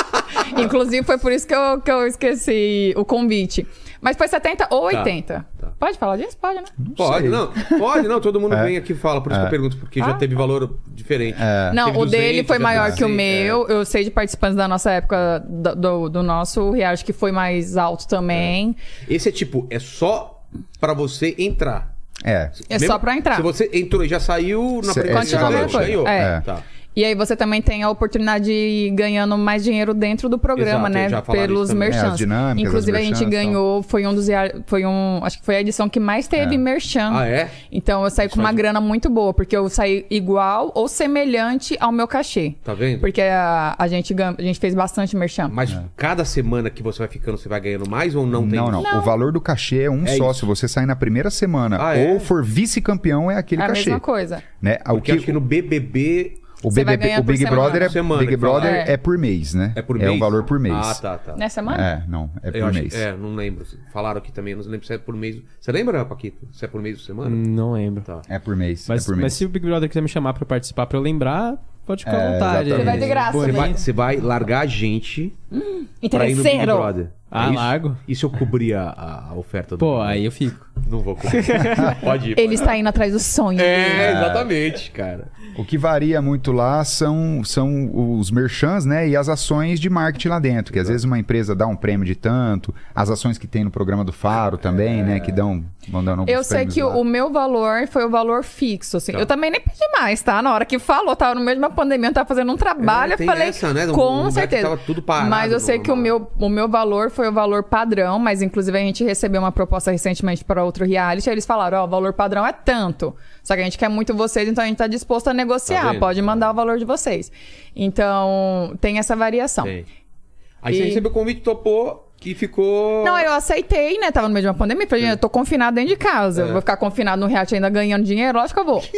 [0.58, 3.66] Inclusive, foi por isso que eu, que eu esqueci o convite.
[4.02, 5.34] Mas foi 70 ou 80.
[5.34, 5.46] tá.
[5.80, 6.36] Pode falar disso?
[6.42, 6.64] Pode, né?
[6.96, 7.30] Pode, sei.
[7.30, 7.52] não.
[7.78, 8.20] Pode, não.
[8.20, 8.64] Todo mundo É.
[8.66, 9.22] vem aqui e fala.
[9.22, 10.14] Por isso que eu pergunto, porque já Ah.
[10.16, 11.38] teve valor diferente.
[11.40, 11.72] É.
[11.74, 13.68] Não, Teve o dele 200, foi já maior que o 100, meu.
[13.68, 17.78] Eu sei de participantes da nossa época, do, do, do nosso reality, que foi mais
[17.78, 18.76] alto também.
[19.08, 20.44] Esse é tipo, é só
[20.80, 21.96] pra você entrar.
[22.24, 22.50] É.
[22.70, 23.36] É só pra entrar.
[23.36, 25.50] Se você entrou e já saiu na Cê- primeira esse já
[25.80, 26.08] ganhou.
[26.08, 26.42] É.
[26.42, 26.64] Tá.
[26.98, 30.90] E aí você também tem a oportunidade de ir ganhando mais dinheiro dentro do programa,
[30.90, 31.38] Exato, né?
[31.46, 31.70] Pelos.
[31.70, 32.14] É, merchants.
[32.14, 34.26] as dinâmicas, Inclusive as a gente ganhou, foi um dos
[34.66, 36.58] foi um, acho que foi a edição que mais teve É.
[36.58, 37.12] merchan.
[37.14, 37.52] Ah, é?
[37.72, 41.78] Então eu saí com uma faz- grana muito boa, porque eu saí igual ou semelhante
[41.80, 42.56] ao meu cachê.
[42.64, 43.00] Tá vendo?
[43.00, 45.50] Porque a, a gente gan- a gente fez bastante merchan.
[45.54, 48.58] Mas cada semana que você vai ficando, você vai ganhando mais ou não tem?
[48.60, 48.98] Não, não, isso?
[48.98, 50.32] O valor do cachê é um É só.
[50.32, 50.40] isso.
[50.40, 52.12] Se você sair na primeira semana Ah, é?
[52.12, 53.86] ou for vice-campeão, é aquele É a cachê.
[53.92, 54.42] mesma coisa.
[54.60, 54.80] Né?
[54.90, 57.62] O que, acho que no BBB o, Você vai BBB ganhar o por Big semana.
[57.62, 58.52] Brother, é, Semana Big que fala.
[58.60, 58.92] Brother É.
[58.94, 58.98] é.
[58.98, 59.74] por mês, né?
[59.76, 60.10] é por mês?
[60.10, 60.76] É o valor por mês.
[60.76, 61.36] Ah, tá, tá.
[61.36, 61.84] Nessa semana?
[61.84, 62.96] É, não, é por Eu acho- mês.
[62.96, 63.66] é, não lembro.
[63.94, 65.38] Falaram aqui também, eu não lembro se é por mês.
[65.60, 66.48] Você lembra, Paquito?
[66.52, 67.30] Se é por mês ou semana?
[67.30, 68.02] Não lembro.
[68.04, 68.22] Tá.
[68.28, 68.86] É por mês.
[68.88, 69.34] Mas, é por mas mês.
[69.34, 71.56] se o Big Brother quiser me chamar pra participar, pra eu lembrar,
[71.86, 72.70] pode ficar É, à vontade.
[72.70, 72.78] exatamente.
[72.78, 73.54] Você vai de graça, Você né?
[73.54, 76.76] vai, você vai largar a gente pra ir no Big Interesseiro!
[76.76, 77.08] Brother.
[77.30, 77.56] Ah, É isso?
[77.56, 77.98] largo.
[78.08, 80.16] E se eu cobrir a, a- a oferta do Pô, Big Brother?
[80.16, 80.66] aí eu fico.
[80.90, 81.44] Não vou cobrir.
[82.02, 82.40] Pode ir.
[82.40, 83.60] Ele está indo atrás do sonho.
[83.60, 85.28] É, exatamente, cara.
[85.58, 87.90] O que varia muito lá são, são
[88.20, 89.10] os merchants, né?
[89.10, 90.72] E as ações de marketing lá dentro.
[90.72, 93.72] Que às vezes uma empresa dá um prêmio de tanto, as ações que tem no
[93.72, 95.20] programa do Faro também, né?
[95.20, 96.96] Que dão, vão dando alguns Eu sei que lá.
[96.98, 99.12] o meu valor foi o valor fixo, assim.
[99.12, 99.20] Tá.
[99.20, 100.42] Eu também nem pedi mais, tá?
[100.42, 103.14] Na hora que falou, tava no meio de uma pandemia, eu tava fazendo um trabalho,
[103.14, 103.88] É, eu falei, essa, né?
[103.88, 104.64] Com certeza.
[104.70, 107.64] tava tudo parado, mas eu sei que o meu, o meu valor foi o valor
[107.64, 111.80] padrão, mas inclusive a gente recebeu uma proposta recentemente para outro reality, aí eles falaram,
[111.82, 113.16] ó, o valor padrão é tanto.
[113.44, 115.92] Só que a gente quer muito vocês, então a gente tá disposto a Tá negociar,
[115.92, 116.00] vendo?
[116.00, 117.32] pode mandar o valor de vocês.
[117.76, 119.66] Então, tem essa variação.
[119.66, 123.06] Aí você E- recebeu o convite, topou e ficou.
[123.06, 124.12] Não, eu aceitei, né?
[124.12, 124.88] Tava no meio de uma pandemia.
[124.88, 126.42] Falei, gente, eu tô confinado dentro de casa.
[126.42, 126.46] É.
[126.48, 128.38] Eu vou ficar confinado no reality ainda ganhando dinheiro?
[128.38, 128.84] Lógico que eu vou.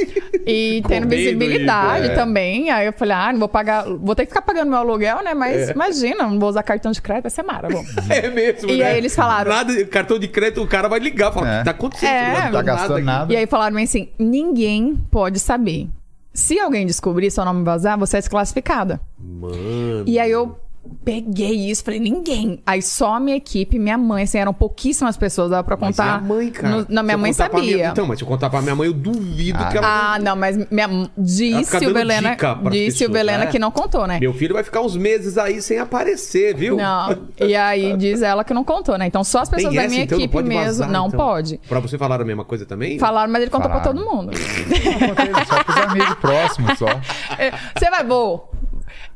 [0.52, 2.16] E tendo visibilidade é.
[2.16, 2.72] também.
[2.72, 3.86] Aí eu falei, ah, não vou pagar...
[3.86, 5.34] Vou ter que ficar pagando meu aluguel, né?
[5.36, 5.74] Mas É.
[5.74, 7.68] imagina, não vou usar cartão de crédito, vai ser mara.
[7.70, 7.84] Bom.
[8.10, 8.86] É mesmo, E né?
[8.86, 11.64] aí eles falaram- Nada, cartão de crédito, o cara vai ligar, fala, É.
[11.64, 12.10] tá acontecendo?
[12.10, 13.32] É, não tá gastando aqui." nada.
[13.34, 15.88] E aí falaram assim, ninguém pode saber.
[16.34, 19.00] Se alguém descobrir seu nome vazar, você é desclassificada.
[19.20, 20.04] Mano.
[20.08, 20.58] E aí eu
[21.03, 22.61] peguei isso, falei, ninguém.
[22.66, 26.06] Aí só a minha equipe, minha mãe, assim, eram pouquíssimas pessoas, dava pra Mas contar.
[26.06, 26.76] e a mãe, cara?
[26.78, 27.61] no- não, minha mãe pra sabia.
[27.76, 30.14] minha- Então, mas se eu contar pra minha mãe, eu duvido que ela.
[30.16, 32.38] Ah, não, mas minha, disse o Belena,
[32.72, 33.48] disse o Belena é.
[33.48, 34.20] que não contou, né?
[34.20, 36.78] Meu filho vai ficar uns meses aí sem aparecer, viu?
[36.78, 37.30] Não.
[37.40, 39.07] E aí diz ela que não contou, né?
[39.07, 40.64] Então só as pessoas Tem da essa, minha então, não equipe pode mesmo.
[40.66, 41.20] vazar, não então.
[41.20, 41.60] pode.
[41.68, 42.99] Pra você falar a mesma coisa também?
[42.99, 44.03] Falaram, mas ele contou pra Falaram.
[44.03, 44.32] todo mundo.
[44.38, 46.86] Eu contei só pros amigos próximos, só.
[47.78, 48.52] Você vai, vou.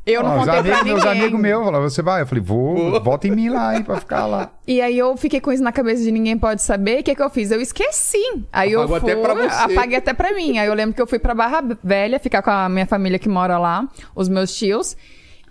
[0.06, 0.94] Eu não os contei pra amigos, ninguém.
[0.94, 2.22] meus amigos meus falaram, você vai?
[2.22, 4.50] Eu falei, vou, volta em mim lá, hein, pra ficar lá.
[4.66, 7.00] E aí eu fiquei com isso na cabeça de ninguém pode saber.
[7.00, 7.50] O que, que eu fiz?
[7.50, 8.18] Eu esqueci.
[8.52, 9.72] Aí Apagou eu fui, até pra você.
[9.74, 10.58] apaguei até pra mim.
[10.58, 13.28] Aí eu lembro que eu fui pra Barra Velha ficar com a minha família que
[13.28, 14.96] mora lá, os meus tios.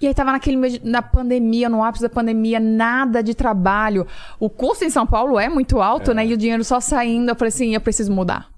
[0.02, 4.06] E aí tava naquele meio na pandemia, no ápice da pandemia, nada de trabalho.
[4.40, 6.26] O custo em São Paulo é muito alto, né?
[6.26, 7.30] E o dinheiro só saindo.
[7.30, 8.53] Eu falei assim, eu preciso mudar.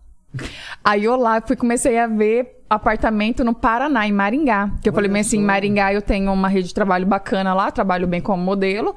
[0.83, 4.71] Aí eu lá fui, comecei a ver apartamento no Paraná, em Maringá.
[4.81, 7.71] Que eu falei bem assim, em Maringá eu tenho uma rede de trabalho bacana lá,
[7.71, 8.95] trabalho bem como modelo.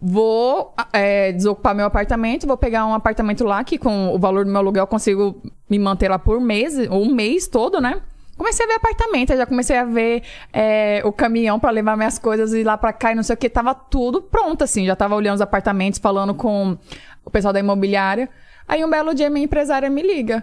[0.00, 4.50] Vou é, desocupar meu apartamento, vou pegar um apartamento lá que com o valor do
[4.50, 5.40] meu aluguel eu consigo
[5.70, 8.02] me manter lá por mês, ou um mês todo, né?
[8.36, 10.22] Comecei a ver apartamento, já comecei a ver
[10.52, 13.34] é, o caminhão pra levar minhas coisas e ir lá pra cá e não sei
[13.34, 13.48] o que.
[13.48, 14.84] Tava tudo pronto, assim.
[14.86, 16.76] Já tava olhando os apartamentos, falando com
[17.24, 18.28] o pessoal da imobiliária.
[18.66, 20.42] Aí um belo dia minha empresária me liga.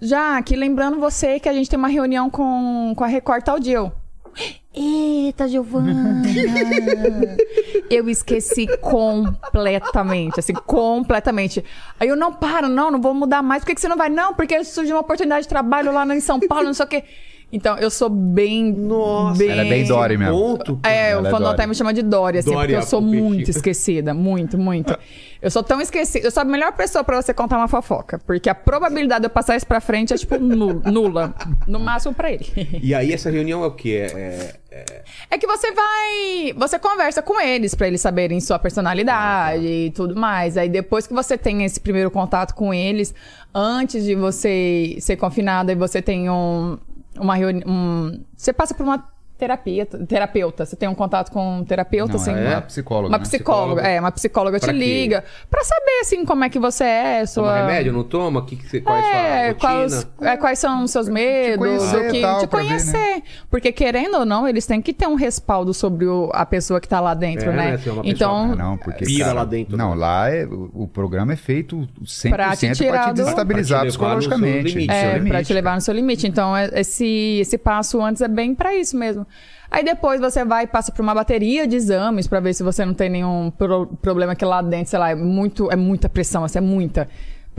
[0.00, 3.60] Já que lembrando você que a gente tem uma reunião com, com a Record tal
[3.60, 3.76] dia.
[3.76, 3.92] Eu,
[4.72, 6.22] Eita, Giovana!
[7.90, 11.64] eu esqueci completamente, assim, completamente.
[11.98, 13.62] Aí eu, não, para, não, não vou mudar mais.
[13.62, 14.08] Por que, que você não vai?
[14.08, 17.04] Não, porque surgiu uma oportunidade de trabalho lá em São Paulo, não sei o quê.
[17.52, 18.72] Então, eu sou bem...
[18.72, 19.50] Nossa, bem...
[19.50, 20.34] Ela é bem Dory mesmo.
[20.56, 20.78] Ponto.
[20.84, 21.54] É, Ela o é Fandom Dory.
[21.54, 24.14] até me chama de Dory, assim, Dory, porque eu a sou muito esquecida.
[24.14, 24.96] Muito, muito.
[25.42, 26.26] Eu sou tão esquecida.
[26.26, 28.18] Eu sou a melhor pessoa pra você contar uma fofoca.
[28.24, 31.34] Porque a probabilidade de eu passar isso pra frente é, tipo, nu- nula.
[31.66, 32.46] No máximo pra ele.
[32.82, 34.06] E aí essa reunião é o quê?
[34.14, 36.52] É, é- É que você vai.
[36.56, 40.56] Você conversa com eles pra eles saberem sua personalidade e tudo mais.
[40.56, 43.12] Aí depois que você tem esse primeiro contato com eles,
[43.54, 46.76] antes de você ser confinada e você tem um,
[47.18, 48.20] uma reunião.
[48.36, 49.04] você passa por uma
[49.40, 50.64] terapia, terapeuta.
[50.66, 52.32] Você tem um contato com um terapeuta, Não, assim?
[52.32, 53.24] é uma psicóloga, Uma né?
[53.24, 53.88] psicóloga, Psicóloga.
[53.88, 54.78] é, uma psicóloga te Pra quê?
[54.78, 57.44] liga pra saber, assim, como é que você é, sua...
[57.44, 58.44] Toma remédio, não toma?
[58.44, 61.56] Que que você, qual é a sua É, quais, é, quais são os seus medos,
[61.66, 62.92] conhecer o que, tal, te pra ver, conhecer.
[62.96, 63.22] né?
[63.50, 66.88] Porque, querendo ou não, eles têm que ter um respaldo sobre o- a pessoa que
[66.88, 67.56] tá lá dentro, É, né?
[67.64, 69.96] né, é pessoa- então, Ah, não, porque Pira cara, lá dentro, Não, né?
[69.96, 74.16] lá é, o, programa é feito 100% Pra para te te, desestabilizar Pra te levar
[74.16, 74.90] no seu psicologicamente.
[74.90, 76.26] É, limite, pra te levar no seu limite.
[76.26, 79.26] Então, é- esse, esse passo antes é bem pra isso mesmo.
[79.70, 82.84] Aí depois você vai e passa por uma bateria de exames pra ver se você
[82.84, 86.42] não tem nenhum pro- problema que lá dentro, sei lá, é, muito, é muita pressão,
[86.44, 87.08] assim, é muita.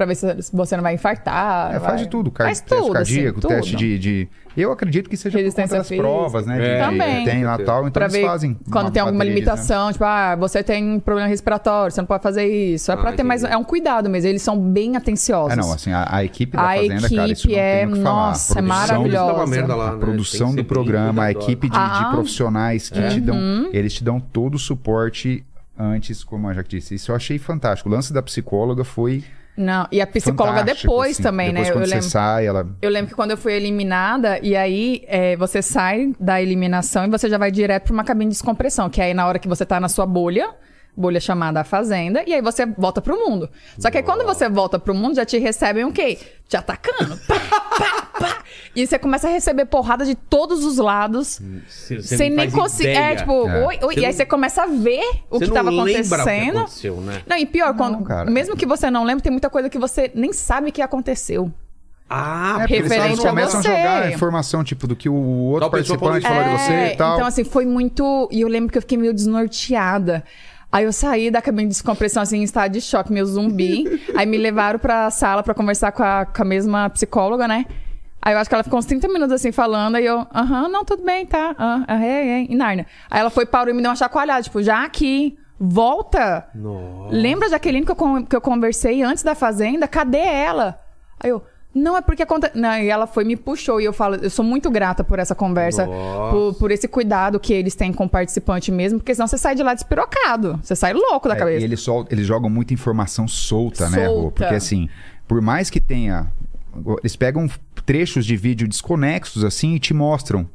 [0.02, 1.76] Pra ver se você não vai infartar.
[1.76, 4.72] É, vai- faz de tudo, car Faz teste tudo, cardíaco, assim, teste de, de- Eu
[4.72, 6.08] acredito que seja por conta Resistência das física.
[6.08, 6.58] provas, né?
[6.58, 6.74] É.
[6.80, 7.24] de- Também.
[7.26, 8.58] Tem lá tal, então Pra eles ver fazem.
[8.72, 9.36] quando uma tem alguma exame.
[9.40, 12.92] limitação, tipo, ah, você tem problema respiratório, você não pode fazer isso.
[12.92, 13.44] É pra Ah, ter mais.
[13.44, 14.28] É um cuidado mesmo.
[14.28, 15.54] Eles são bem atenciosos.
[15.54, 17.88] É, não, assim, a, a equipe da A Fazenda, cara, isso equipe não é- tem
[17.88, 18.28] o que falar.
[18.28, 19.76] nossa, é A produção- maravilhosa.
[19.76, 19.98] Lá, A né?
[20.00, 22.06] produção Tem que do programa, a equipe de, Ah.
[22.08, 22.12] Uhum.
[22.16, 25.46] profissionais que te dão, eles te dão todo o suporte
[25.80, 26.96] antes, como a Jaque disse.
[26.96, 27.88] Isso eu achei fantástico.
[27.88, 29.24] O lance da psicóloga foi
[29.62, 31.24] Não, e a psicóloga fantástico, depois assim.
[31.24, 31.74] também, depois né?
[31.74, 32.10] Quando Eu você lembro.
[32.10, 36.42] sai, ela Eu lembro que quando eu fui eliminada, e aí é, você sai da
[36.42, 39.28] eliminação e você já vai direto pra uma cabine de descompressão, que é aí na
[39.28, 40.50] hora que você tá na sua bolha,
[40.96, 43.50] bolha chamada a Fazenda, e aí você volta pro mundo.
[43.80, 46.18] Só que aí quando você volta pro mundo, já te recebem o quê?
[46.48, 47.18] Te atacando.
[47.28, 48.38] Pá, pá, pá.
[48.76, 51.42] E você começa a receber porrada de todos os lados.
[51.68, 52.90] Você- você sem não nem conseguir.
[52.90, 53.66] É, tipo, É.
[53.68, 53.94] oi, oi.
[53.96, 55.86] Você E aí não- você começa a ver o Você que não tava lembra o
[55.94, 56.58] que acontecendo.
[56.60, 57.22] aconteceu, né?
[57.26, 58.30] Não, e pior, quando, cara.
[58.30, 61.52] mesmo que você não lembre, tem muita coisa que você nem sabe que aconteceu.
[62.14, 63.70] Ah, É, porque eles referente a começam a você.
[63.70, 66.94] jogar a informação, tipo, do que o outro Tal falou participante falou de você É,
[66.94, 67.16] e tal.
[67.16, 68.28] Então, assim, foi muito.
[68.30, 70.22] E eu lembro que eu fiquei meio desnorteada.
[70.72, 73.84] Aí eu saí da cabine de descompressão, assim, em estado de choque, meio zumbi.
[74.16, 77.66] aí me levaram pra sala pra conversar com a, com a mesma psicóloga, né?
[78.22, 80.86] Aí eu acho que ela ficou uns 30 minutos assim falando, aí eu, aham, não,
[80.86, 81.56] tudo bem, tá.
[81.58, 82.86] Ah, ah, é, é, e Narnia.
[83.10, 86.48] Aí ela foi, parou e me deu uma chacoalhada, tipo, já aqui, volta.
[86.54, 87.16] Nossa.
[87.16, 89.88] Lembra a Jaqueline que eu, que eu conversei antes da Fazenda?
[89.88, 90.80] Cadê ela?
[91.20, 91.44] Aí eu,
[91.74, 92.58] não, é porque acontece.
[92.60, 93.80] E ela foi me puxou.
[93.80, 95.88] E eu falo, eu sou muito grata por essa conversa,
[96.32, 99.56] por, por esse cuidado que eles têm com o participante mesmo, porque senão você sai
[99.56, 100.60] de lá despirocado.
[100.62, 101.62] Você sai louco da É, cabeça.
[101.62, 104.14] e eles, sol- eles jogam muita informação solta, né, Rô?
[104.14, 104.32] Solta.
[104.44, 104.90] Porque assim,
[105.28, 106.28] por mais que tenha.
[107.02, 107.50] Eles pegam
[107.86, 110.50] trechos de vídeo desconexos, assim, e te mostram.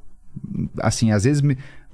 [0.80, 1.42] Assim, às vezes,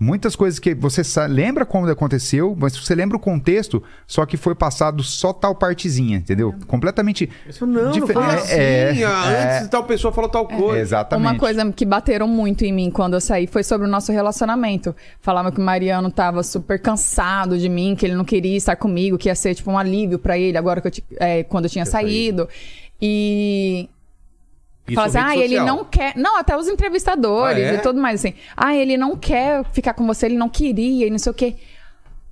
[0.03, 4.55] muitas coisas que você lembra como aconteceu, mas você lembra o contexto, só que foi
[4.55, 6.55] passado só tal partezinha, entendeu?
[6.66, 7.31] Completamente.
[7.49, 8.53] Isso não, não foi é, assim.
[8.53, 9.57] é, ah, é.
[9.59, 10.81] Antes tal pessoa falou tal coisa.
[10.81, 11.31] Exatamente.
[11.31, 14.95] Uma coisa que bateram muito em mim quando eu saí foi sobre o nosso relacionamento.
[15.20, 19.16] Falavam que o Mariano tava super cansado de mim, que ele não queria estar comigo,
[19.16, 21.87] que ia ser tipo um alívio pra ele agora que eu é, quando eu tinha
[21.87, 22.49] saído.
[23.01, 23.89] E
[24.87, 25.67] Isso Fala assim, ah, ele social.
[25.67, 26.13] não quer.
[26.17, 27.75] Não, até os entrevistadores Ah, é?
[27.75, 28.35] e tudo mais assim.
[28.57, 31.55] Ah, ele não quer ficar com você, ele não queria e não sei o quê.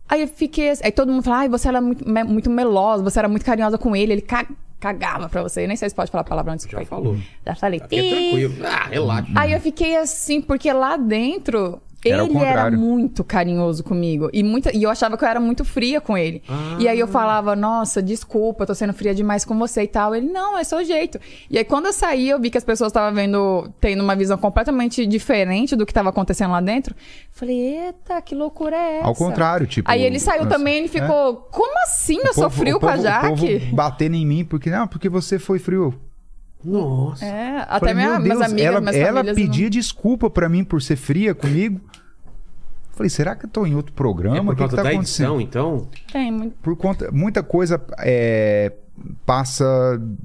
[0.09, 0.69] Aí eu fiquei.
[0.83, 3.95] Aí todo mundo fala, ai, você era muito, muito melosa, você era muito carinhosa com
[3.95, 4.47] ele, ele ca-
[4.81, 5.63] cagava pra você.
[5.63, 6.85] Eu nem sei se pode falar palavrão Já desculpa.
[6.87, 7.17] falou.
[7.47, 7.81] Já falei.
[7.81, 8.11] Aqui é "Ih".
[8.11, 8.67] tranquilo.
[8.67, 9.29] Ah, relaxa.
[9.37, 11.81] Aí eu fiquei assim, porque lá dentro.
[12.05, 14.31] Era ele era muito carinhoso comigo.
[14.33, 16.43] E, muita, e eu achava que eu era muito fria com ele.
[16.79, 20.15] E aí eu falava, nossa, desculpa, eu tô sendo fria demais com você e tal.
[20.15, 21.21] Ele, não, é seu jeito.
[21.51, 24.39] E aí quando eu saí, eu vi que as pessoas estavam vendo, tendo uma visão
[24.39, 26.95] completamente diferente do que tava acontecendo lá dentro.
[27.33, 29.07] Falei, eita, que loucura é essa?
[29.07, 29.91] Ao contrário, tipo.
[29.91, 32.97] Aí ele saiu nossa, também, ele ficou, como assim eu sou frio o com a
[32.97, 33.27] Jaque?
[33.27, 35.95] O povo batendo em mim, porque, não, porque você foi frio.
[36.65, 37.25] Nossa.
[37.25, 40.29] É, até Falei, minha, meu minhas Deus, amigas, ela, minhas ela famílias não- pedia desculpa
[40.31, 41.81] pra mim por ser fria comigo.
[42.93, 44.45] Falei, será que eu tô em outro É programa?
[44.45, 45.41] por o que, causa que tá da acontecendo?
[45.41, 45.89] edição, então?
[46.13, 46.55] Tem muito.
[46.63, 48.73] Por conta, muita coisa é,
[49.25, 49.65] passa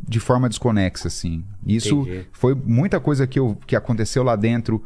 [0.08, 1.44] de forma desconexa, assim.
[1.66, 2.28] Isso Entendi.
[2.34, 4.84] foi muita coisa que, eu, que aconteceu lá dentro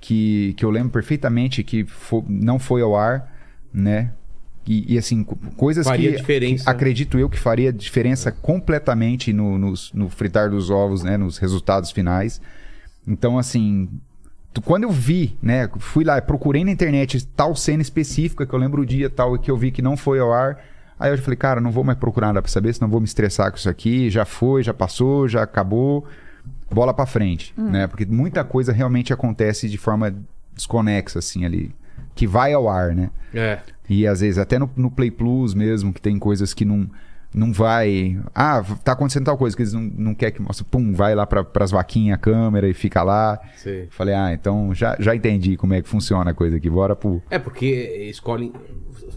[0.00, 3.32] que, que eu lembro perfeitamente que fo- não foi ao ar,
[3.72, 4.10] né?
[4.70, 6.70] E, e, assim, co- coisas Faria que diferença.
[6.70, 11.16] acredito eu que faria diferença completamente no, nos- no fritar dos ovos, né?
[11.16, 12.38] Nos resultados finais.
[13.06, 13.88] Então, assim,
[14.52, 15.70] tu- quando eu vi, né?
[15.78, 19.38] Fui lá, procurei na internet tal cena específica, que eu lembro o dia tal, e
[19.38, 20.58] que eu vi que não foi ao ar.
[21.00, 23.50] Aí eu falei, cara, não vou mais procurar nada pra saber, senão vou me estressar
[23.50, 24.10] com isso aqui.
[24.10, 26.04] Já foi, já passou, já acabou.
[26.70, 27.86] Bola pra frente, né?
[27.86, 30.14] Porque muita coisa realmente acontece de forma
[30.54, 31.74] desconexa, assim, ali.
[32.14, 33.10] Que vai ao ar, né?
[33.32, 33.60] É.
[33.88, 36.88] E às vezes até no, no Play Plus mesmo, que tem coisas que não.
[37.34, 38.18] Não vai.
[38.34, 40.64] Ah, tá acontecendo tal coisa que eles não, não querem que mostre.
[40.64, 43.38] Pum, vai lá pra, pras vaquinhas a câmera e fica lá.
[43.56, 43.86] Sei.
[43.90, 46.68] Falei, ah, então já, já entendi como é que funciona a coisa aqui.
[46.70, 47.22] Bora pro.
[47.30, 48.52] É porque escolhem.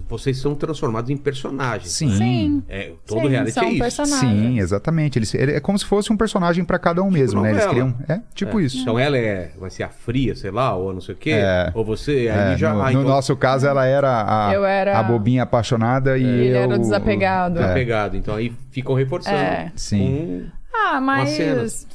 [0.08, 1.90] Vocês são transformados em personagens.
[1.92, 2.10] Sim.
[2.18, 2.64] Sim.
[2.68, 3.80] É, todo Sim, reality são é isso.
[3.80, 4.20] personagens.
[4.20, 5.18] Sim, exatamente.
[5.18, 7.52] Eles, ele- é como se fosse um personagem pra cada um mesmo, né?
[7.52, 7.94] Eles novela.
[7.94, 8.18] criam.
[8.18, 8.64] É, tipo É.
[8.64, 8.78] isso.
[8.80, 11.32] Então ela é, vai ser a fria, sei lá, ou não sei o quê.
[11.32, 11.72] É.
[11.74, 12.74] Ou você É, aí já.
[12.74, 16.24] no, ah, no então, nosso caso, ela era a, Eu era- a bobinha apaixonada e
[16.26, 16.62] Ele eu...
[16.62, 17.56] era o desapegado.
[17.60, 17.68] tá
[18.16, 18.18] É.
[18.18, 19.36] Então aí ficam reforçando.
[19.38, 19.72] É.
[19.76, 20.48] Sim.
[20.74, 21.88] Ah, mas.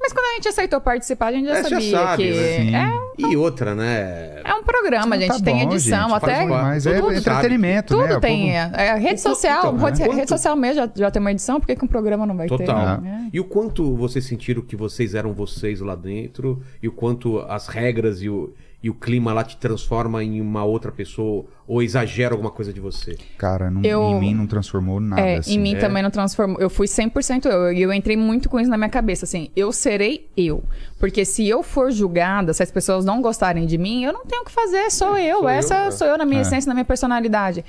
[0.00, 2.30] Mas quando a gente aceitou participar, a gente já É, já sabia sabe, que.
[2.30, 2.56] né?
[2.58, 2.74] Sim.
[2.76, 4.42] É, E outra, né?
[4.44, 6.44] é um programa, a gente Tá tem bom, edição, gente, até.
[6.44, 8.16] Mas é entretenimento, Tudo né?
[8.16, 8.54] O tem.
[8.54, 11.58] é, a rede social, rede, então, rede quanto- social mesmo já, já tem uma edição,
[11.58, 12.98] por que, que um programa não vai Total.
[13.00, 13.06] ter?
[13.08, 13.18] É.
[13.32, 17.66] E o quanto vocês sentiram que vocês eram vocês lá dentro e o quanto as
[17.68, 18.52] regras e o,
[18.84, 22.80] e o clima lá te transforma em uma outra pessoa ou exagera alguma coisa de
[22.80, 23.16] você?
[23.38, 25.54] Cara, não- Eu- em mim não transformou nada, É, assim.
[25.54, 25.78] em mim É.
[25.78, 26.58] também não transformou.
[26.60, 27.72] Eu fui 100% eu.
[27.72, 29.24] E eu entrei muito com isso na minha cabeça.
[29.24, 30.62] Assim, eu serei eu.
[31.00, 34.42] Porque se eu for julgada, se as pessoas não gostarem de mim, eu não tenho
[34.42, 34.90] o que fazer.
[34.90, 35.38] Sou eu.
[35.38, 35.90] sou eu, Essa é.
[35.90, 36.42] sou eu na minha É.
[36.42, 37.64] essência, na minha personalidade.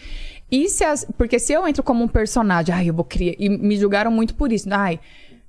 [0.52, 1.08] E se as...
[1.18, 3.36] Porque se eu entro como um personagem, ai, eu vou criar.
[3.40, 4.68] E me julgaram muito por isso.
[4.70, 5.00] Ai,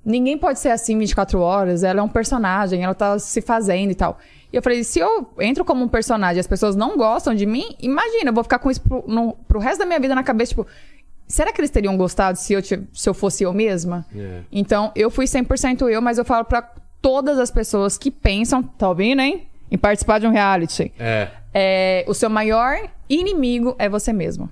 [0.05, 1.83] ninguém pode ser assim 24 horas.
[1.83, 4.17] Ela é um personagem, ela tá se fazendo e tal.
[4.51, 7.45] E eu falei, se eu entro como um personagem e as pessoas não gostam de
[7.45, 10.23] mim, imagina, eu vou ficar com isso pro, no- pro resto da minha vida na
[10.23, 10.65] cabeça, tipo,
[11.27, 14.05] será que eles teriam gostado se eu, se eu fosse eu mesma?
[14.15, 14.41] É.
[14.51, 16.61] Então, eu fui 100% eu, mas eu falo pra
[17.01, 19.47] todas as pessoas que pensam, tá ouvindo, hein?
[19.69, 20.93] Em participar de um reality.
[20.97, 21.27] É.
[21.53, 22.77] É, o seu maior
[23.09, 24.49] inimigo é você mesmo.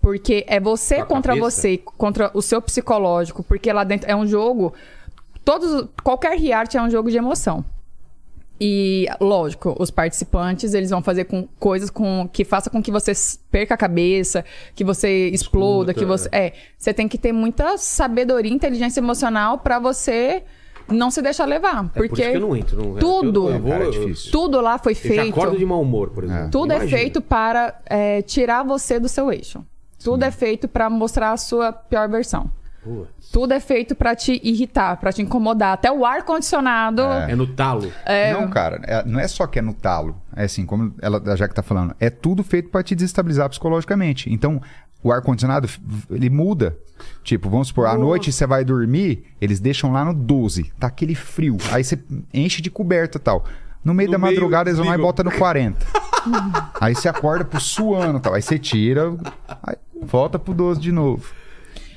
[0.00, 1.50] Porque é você contra cabeça.
[1.50, 3.42] você, contra o seu psicológico.
[3.42, 4.72] Porque lá dentro é um jogo.
[5.44, 7.64] Todos, qualquer reality é um jogo de emoção.
[8.62, 13.12] E, lógico, os participantes, eles vão fazer com coisas com, que faça com que você
[13.50, 16.28] perca a cabeça, que você exploda, Escuta, que você...
[16.30, 20.42] É, você tem que ter muita sabedoria, inteligência emocional pra você
[20.88, 21.84] não se deixar levar.
[21.86, 23.90] É por porque isso que eu não entro num tudo- Eu, eu vou, é eu-
[23.92, 24.30] difícil.
[24.30, 25.30] tudo lá foi Eu já feito...
[25.40, 26.50] acordo de mau humor, por exemplo.
[26.50, 26.98] Tudo é Imagina.
[26.98, 29.64] feito para é, tirar você do seu eixo.
[30.04, 32.50] Tudo é feito para mostrar a sua pior versão.
[32.82, 33.30] Putz.
[33.30, 35.74] Tudo é feito para te irritar, para te incomodar.
[35.74, 37.02] Até o ar condicionado.
[37.02, 37.92] É no talo.
[38.32, 40.16] Não, cara, é- não é só que é no talo.
[40.34, 44.32] É assim, como ela, a Jaque tá falando, é tudo feito pra te desestabilizar psicologicamente.
[44.32, 44.60] Então,
[45.02, 45.68] o ar-condicionado,
[46.10, 46.76] ele muda.
[47.22, 51.14] Tipo, vamos supor, à noite você vai dormir, eles deixam lá no 12, tá aquele
[51.14, 51.56] frio.
[51.72, 51.98] Aí você
[52.32, 53.44] enche de coberta e tal.
[53.82, 55.86] No meio No da meio, madrugada eles vão lá e botam no 40.
[56.80, 58.34] aí você acorda pro suando e tal.
[58.34, 59.14] Aí você tira,
[59.62, 61.26] aí volta pro 12 de novo.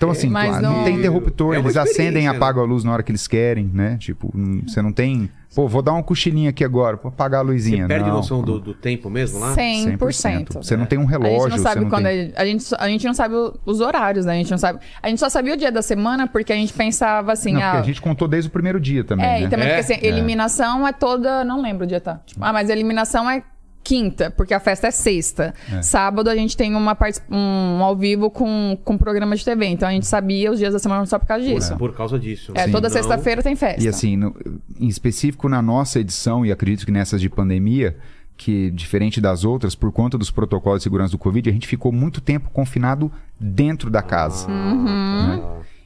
[0.04, 0.78] Então, assim, claro, não...
[0.78, 2.36] não- tem interruptor, É uma eles acendem e né?
[2.36, 3.98] apagam a luz na hora que eles querem, né?
[4.00, 5.30] Tipo, hum, você não tem.
[5.56, 7.88] Pô, vou dar um cochilinho aqui agora, vou apagar a Você luzinha.
[7.88, 9.54] perde não, noção do, do tempo mesmo lá?
[9.56, 10.56] 100%.
[10.64, 12.06] Você não tem um A relógio, gente não sabe você não quando.
[12.06, 12.34] tem...
[12.36, 14.34] A, a gente, a gente não sabe os horários, né?
[14.34, 14.80] A gente não sabe.
[15.02, 17.66] A gente só sabia o dia da semana porque a gente pensava assim, Não, ah.
[17.72, 19.42] porque a gente contou desde o primeiro dia também, É, né?
[19.46, 19.78] e também É?
[19.78, 21.44] porque assim, eliminação é toda.
[21.44, 22.20] Não lembro o dia, tá?
[22.26, 23.44] Tipo, ah, mas a eliminação é
[23.84, 25.54] quinta, porque a festa é sexta.
[25.82, 29.66] Sábado a gente tem uma partic- um ao vivo com, com programa de TV.
[29.68, 31.76] Então a gente sabia os dias da semana só por causa disso.
[31.78, 32.52] Por causa disso.
[32.56, 32.72] É, Sim.
[32.72, 33.84] toda Não- sexta-feira tem festa.
[33.84, 34.36] E assim, no-
[34.80, 37.98] em específico na nossa edição, e acredito que nessas de pandemia,
[38.38, 41.92] que diferente das outras, por conta dos protocolos de segurança do Covid, a gente ficou
[41.92, 44.50] muito tempo confinado dentro da casa.
[44.50, 44.84] Uhum.
[45.28, 45.42] né?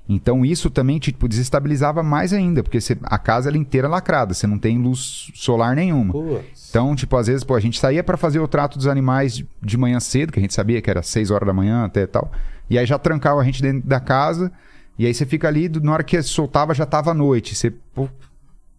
[0.10, 4.34] Então isso também tipo, desestabilizava mais ainda, porque você- a casa ela é inteira lacrada,
[4.34, 6.14] você não tem luz solar nenhuma.
[6.14, 6.70] Putz.
[6.70, 9.78] Então, tipo, às vezes, pô, a gente saía pra fazer o trato dos animais de-
[9.78, 12.32] manhã cedo, que a gente sabia que era 6 horas da manhã até tal.
[12.70, 14.52] E aí já trancava a gente dentro da casa.
[15.00, 17.54] E aí você fica ali, na hora que soltava já tava à noite.
[17.56, 18.08] Você, pô,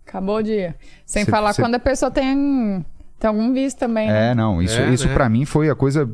[0.07, 0.75] Acabou o dia.
[1.05, 2.83] Sem Cê- falar cê- quando a pessoa tem,
[3.21, 4.09] tem algum vício também.
[4.09, 4.31] né?
[4.31, 5.13] é, não, isso, É, isso né?
[5.13, 6.09] para mim foi a coisa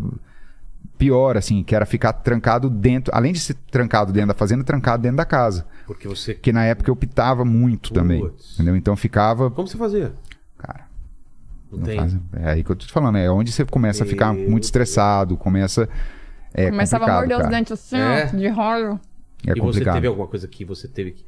[0.99, 5.03] pior, assim, que era ficar trancado dentro, além de ser trancado dentro da fazenda, trancado
[5.03, 5.67] dentro da casa.
[5.87, 6.35] Porque você.
[6.35, 8.55] Porque na época eu pitava muito também, Putz.
[8.55, 8.77] entendeu?
[8.77, 10.13] Então ficava, Como você fazia?
[10.57, 10.87] cara,
[11.71, 11.99] Não, não tem.
[11.99, 14.49] faz- é aí que eu tô te falando, é onde você começa a ficar Meu
[14.51, 15.89] muito estressado, começa
[16.55, 18.27] é Começava a morder os dentes assim, É.
[18.27, 19.01] de raiva.
[19.47, 19.95] É e você complicado.
[19.95, 21.25] teve alguma coisa que você teve que,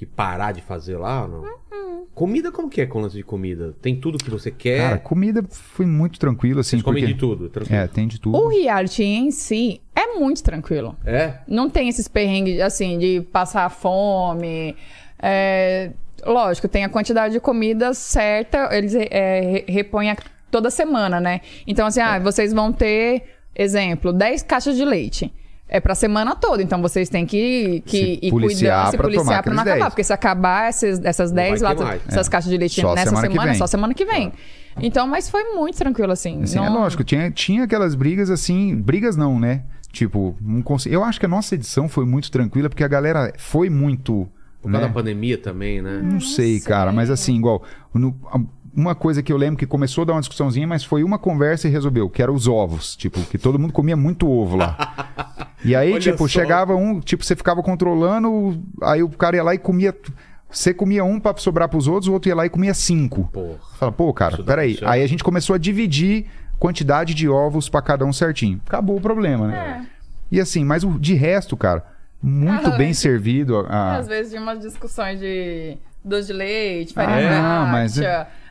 [0.00, 1.42] que parar de fazer lá ou não?
[1.42, 2.06] Uhum.
[2.14, 3.74] Comida, como que é com o lance de comida?
[3.80, 4.78] Tem tudo que você quer?
[4.78, 6.70] Cara, comida foi muito tranquilo, assim.
[6.70, 7.14] Vocês comem porque...
[7.14, 7.78] de tudo, tranquilo.
[7.78, 8.36] É, tem de tudo.
[8.36, 10.96] O reality em si é muito tranquilo.
[11.04, 11.34] É?
[11.46, 14.74] Não tem esses perrengues, assim, de passar fome.
[15.18, 15.90] É,
[16.24, 20.16] Lógico, tem a quantidade de comida certa, eles é, re- repõem a-
[20.50, 21.40] toda semana, né?
[21.66, 23.22] Então, assim, ah, vocês vão ter,
[23.54, 25.32] exemplo, 10 caixas de leite.
[25.72, 29.42] É pra semana toda, então vocês têm que, que Se ir policiar cuidando, se policiar
[29.44, 29.78] pra não acabar.
[29.78, 29.88] 10.
[29.90, 32.02] Porque se acabar essas, essas Não 10 vai lá, ter mais.
[32.08, 34.32] essas caixas de leite Só nessa semana semana, é só semana que vem.
[34.80, 36.42] Então, mas foi muito tranquilo, assim.
[36.42, 38.74] Assim, É não- lógico, tinha, tinha aquelas brigas assim.
[38.74, 39.62] Brigas não, né?
[39.92, 43.32] Tipo, não cons- eu acho que a nossa edição foi muito tranquila, porque a galera
[43.38, 44.28] foi muito.
[44.60, 44.88] Por causa né?
[44.88, 46.00] da pandemia também, né?
[46.02, 47.62] Não sei, cara, mas assim, igual.
[47.94, 48.14] no-
[48.74, 51.68] uma coisa que eu lembro que começou a dar uma discussãozinha, mas foi uma conversa
[51.68, 52.94] e resolveu, que era os ovos.
[52.96, 54.76] Tipo, que todo mundo comia muito ovo lá.
[55.62, 56.28] E aí, Olha tipo, só.
[56.28, 59.94] chegava um, tipo, você ficava controlando, aí o cara ia lá e comia.
[60.50, 63.28] Você comia um pra sobrar pros outros, o outro ia lá e comia cinco.
[63.30, 63.58] Porra.
[63.78, 64.72] Fala, pô, cara, peraí.
[64.76, 64.88] certo.
[64.88, 66.24] Aí a gente começou a dividir
[66.58, 68.58] quantidade de ovos pra cada um certinho.
[68.66, 69.86] Acabou o problema, né?
[70.32, 71.84] E assim, mas o, de resto, cara,
[72.22, 72.94] muito Ah, bem é.
[72.94, 73.58] servido.
[73.68, 77.38] a- Às vezes tinha umas discussões de doce de leite, Ah, farinha é?
[77.38, 77.42] láctea.
[77.42, 77.98] Não, mas-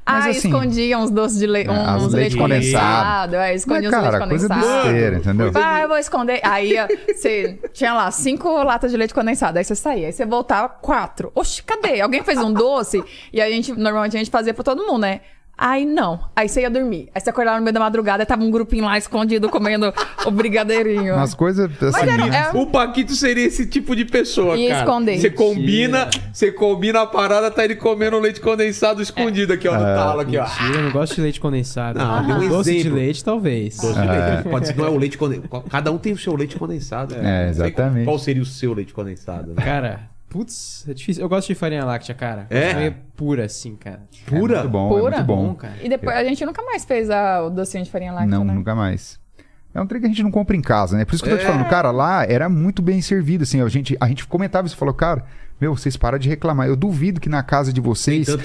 [0.05, 2.85] mas ah, assim- escondiam uns doces de leite, Ah, as uns leite leite condensado.
[2.85, 3.35] condensado.
[3.35, 4.83] É, Mas, escondiam uns leite cara, coisa condensado.
[4.83, 5.51] besteira, entendeu?
[5.55, 6.39] Ah, eu vou esconder.
[6.43, 6.73] Aí
[7.07, 9.57] você tinha lá cinco latas de leite condensado.
[9.57, 10.07] Aí você saía.
[10.07, 11.31] Aí você voltava, quatro.
[11.35, 12.01] Oxi, cadê?
[12.01, 13.03] Alguém fez um doce?
[13.31, 15.21] E a gente, normalmente a gente fazia pra todo mundo, né?
[15.61, 16.21] Aí não.
[16.33, 17.09] Aí você ia dormir.
[17.13, 19.93] Aí você acordava no meio da madrugada e tava um grupinho lá escondido comendo
[20.25, 21.15] o brigadeirinho.
[21.15, 22.09] Umas coisas assim.
[22.09, 24.79] era- é- O Paquito seria esse tipo de pessoa, Ia cara.
[24.81, 25.19] esconder.
[25.19, 29.79] Você combina, você combina a parada, tá ele comendo leite condensado escondido aqui, ó, no
[29.83, 30.47] talo aqui, ó.
[30.47, 31.99] Mentira, eu não gosto de leite condensado.
[31.99, 32.97] Não, dê um Doce de exemplo.
[32.97, 33.75] leite, talvez.
[33.77, 34.49] Doce de leite.
[34.49, 35.63] Pode ser, não é o leite condensado.
[35.69, 37.15] Cada um tem o seu leite condensado.
[37.15, 38.05] É, sei exatamente.
[38.05, 39.53] Qual seria o seu leite condensado?
[39.53, 39.61] né?
[39.61, 41.23] Cara, putz, é difícil.
[41.23, 42.45] Eu gosto de farinha láctea, cara.
[42.49, 42.71] É?
[42.73, 44.01] Farinha pura, assim, cara.
[44.27, 44.57] Pura?
[44.57, 45.15] É muito bom, Pura?
[45.15, 45.47] é muito bom.
[45.49, 45.73] Bom, cara.
[45.81, 48.53] E depois a gente nunca mais fez a- o docinho de farinha láctea, Não, né?
[48.53, 49.19] nunca mais.
[49.73, 51.05] É um trem que a gente não compra em casa, né?
[51.05, 51.51] Por isso que eu tô te É.
[51.51, 53.61] falando, cara, lá era muito bem servido, assim.
[53.61, 55.23] A gente, a gente comentava isso, falou, cara,
[55.59, 56.67] meu, vocês param de reclamar.
[56.67, 58.35] Eu duvido que na casa de vocês Tem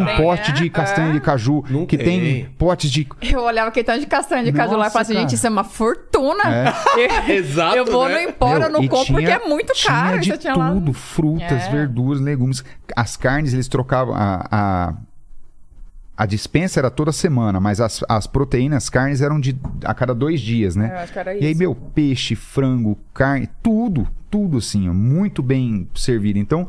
[0.00, 1.12] um Tem, pote é, de castanha é.
[1.12, 2.20] de caju, Não que tem.
[2.20, 2.44] tem.
[2.58, 3.06] potes de.
[3.22, 5.50] Eu olhava aquele tanto de castanha de caju lá e falava assim, gente, isso é
[5.50, 6.42] uma fortuna.
[7.28, 8.14] Eu- Exato, Eu vou né?
[8.24, 10.20] no Empório, eu Meu, não compro porque é muito tinha caro.
[10.20, 10.70] de Você tinha lá...
[10.72, 11.70] tudo, frutas, É.
[11.70, 12.64] verduras, legumes.
[12.96, 14.14] As carnes, eles trocavam.
[14.14, 14.94] A, a,
[16.16, 20.14] a dispensa era toda semana, mas as, as proteínas, as carnes eram de a cada
[20.14, 20.90] dois dias, né?
[20.94, 21.58] Eu acho que era E aí, isso.
[21.58, 26.38] meu, peixe, frango, carne, tudo, tudo assim, ó, muito bem servido.
[26.38, 26.68] Então,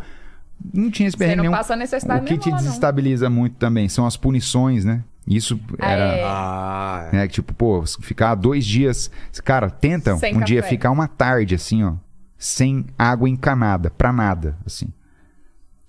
[0.74, 1.54] não tinha esse Você perrengue nenhum.
[1.54, 2.66] passa necessidade O que te nenhuma, não.
[2.66, 5.04] desestabiliza muito também são as punições, né?
[5.28, 6.04] Isso Ah, era.
[6.04, 6.24] é.
[6.26, 7.16] Ah, é.
[7.18, 9.12] Né, que, tipo, pô, ficar dois dias.
[9.44, 10.70] Cara, tenta Sem um dia café.
[10.70, 11.94] ficar uma tarde, assim, ó,
[12.38, 14.88] sem água encanada, pra nada, assim.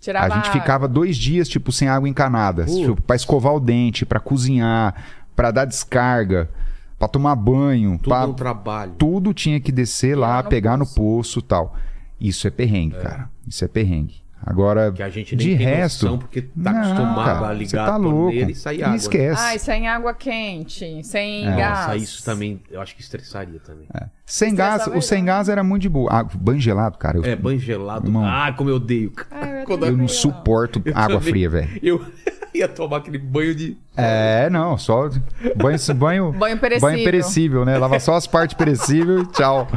[0.01, 2.65] Tirava A gente ficava dois dias, tipo, sem água encanada.
[2.65, 2.77] Putz.
[2.79, 4.95] Tipo, pra escovar o dente, pra cozinhar,
[5.35, 6.49] pra dar descarga,
[6.99, 7.93] pra tomar banho.
[7.99, 8.27] Tudo pra...
[8.27, 8.93] um trabalho.
[8.99, 10.91] Tudo tinha que descer lá, lá no pegar poço.
[10.91, 11.77] no poço e tal.
[12.21, 13.31] Isso é perrengue, cara.
[13.47, 14.27] Isso é perrengue.
[14.41, 16.05] Agora, Que a gente nem de tem resto.
[16.07, 18.19] noção, porque tá Não, acostumado cara, a você ligar tá a louco.
[18.27, 18.97] torneira e sair água.
[18.97, 19.41] Esquece.
[19.43, 21.57] Ai, sem água quente, sem É.
[21.57, 21.79] gás.
[21.81, 23.89] Nossa, isso também, eu acho que estressaria também.
[24.25, 26.09] Sem Estressa gás, o sem gás era muito de boa.
[26.13, 27.19] Ah, banho gelado, cara.
[27.19, 28.07] Eu, É, banho gelado.
[28.07, 28.25] Irmão.
[28.25, 29.11] Ah, como eu odeio.
[29.11, 29.45] cara.
[29.45, 31.31] Ai, eu eu não suporto Eu água também.
[31.33, 31.81] fria, velho.
[31.83, 32.07] Eu
[32.55, 33.77] ia tomar aquele banho de.
[33.97, 35.09] É, não, só
[35.57, 36.89] banho, banho, Banho perecível.
[36.91, 37.79] banho perecível, né?
[37.79, 39.69] Lava só as partes perecíveis e tchau.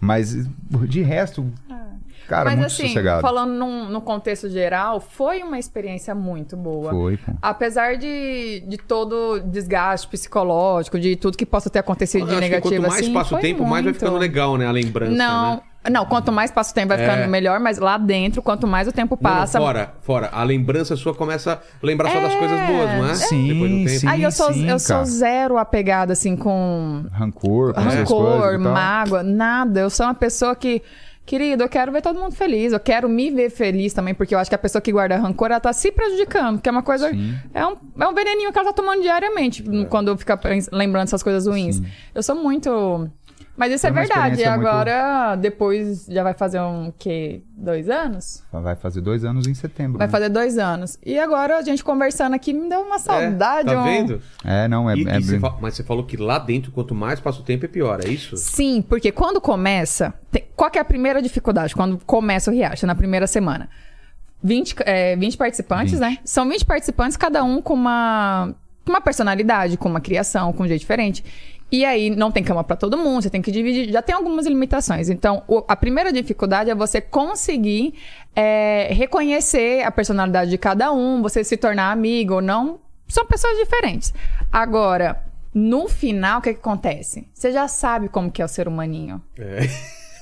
[0.00, 0.36] Mas
[0.88, 1.50] de resto,
[2.28, 3.22] cara, Mas muito assim, sossegado.
[3.22, 6.90] falando num, no contexto geral, foi uma experiência muito boa.
[6.90, 7.32] Foi, pô.
[7.40, 12.32] Apesar de, de todo o desgaste psicológico, de tudo que possa ter acontecido Eu de
[12.32, 13.94] acho que negativo quanto mais assim, passa o tempo, mais vai muito.
[13.98, 14.66] ficando legal, né?
[14.66, 15.12] A lembrança.
[15.12, 15.60] Não, né?
[15.90, 17.26] Não, quanto mais passa o tempo vai ficando É.
[17.26, 19.58] melhor, mas lá dentro, quanto mais o tempo Não, não, passa.
[19.58, 20.28] fora, fora.
[20.32, 22.36] A lembrança sua começa a lembrar só das É.
[22.38, 23.14] coisas boas, não é?
[23.14, 23.88] Sim, Depois do tempo.
[23.90, 24.08] sim.
[24.08, 29.80] Aí eu sou, sim, eu sou zero apegada, assim, com Rancor, com rancor, mágoa, nada.
[29.80, 30.82] Eu sou uma pessoa que,
[31.24, 34.38] querido, eu quero ver todo mundo feliz, eu quero me ver feliz também, porque eu
[34.38, 37.10] acho que a pessoa que guarda rancor, ela tá se prejudicando, que é uma coisa.
[37.10, 37.34] Sim.
[37.52, 40.38] É um, é um veneninho que ela tá tomando diariamente quando fica
[40.72, 41.80] lembrando essas coisas ruins.
[42.14, 43.10] Eu sou muito.
[43.56, 44.12] Mas isso é verdade.
[44.12, 47.40] E experiência muito- agora, depois, já vai fazer um quê?
[47.56, 48.42] Dois anos?
[48.52, 49.96] Vai fazer dois anos em setembro.
[49.98, 50.10] Vai né?
[50.10, 50.98] fazer dois anos.
[51.04, 53.68] E agora, a gente conversando aqui, me deu uma saudade.
[53.68, 54.20] Tá um- vendo?
[54.44, 54.94] É, não, é.
[54.96, 57.64] E- é e você Mas você falou que lá dentro, quanto mais passa o tempo,
[57.64, 58.36] é pior, é isso?
[58.36, 60.12] Sim, porque quando começa.
[60.30, 61.74] tem- qual que é a primeira dificuldade?
[61.74, 63.68] Quando começa o Riacho, na primeira semana?
[64.42, 66.00] 20, é, 20 participantes, 20.
[66.00, 66.18] né?
[66.24, 68.54] São 20 participantes, cada um com uma,
[68.84, 71.24] com uma personalidade, com uma criação, com um jeito diferente.
[71.70, 73.90] E aí não tem cama pra todo mundo, você tem que dividir.
[73.92, 75.08] Já tem algumas limitações.
[75.08, 77.94] Então, o- a primeira dificuldade é você conseguir
[78.34, 82.78] é, reconhecer a personalidade de cada um, você se tornar amigo ou não.
[83.08, 84.12] São pessoas diferentes.
[84.52, 85.22] Agora,
[85.54, 87.26] no final, o que, que acontece?
[87.32, 89.22] Você já sabe como que é o ser humaninho.
[89.38, 89.60] É.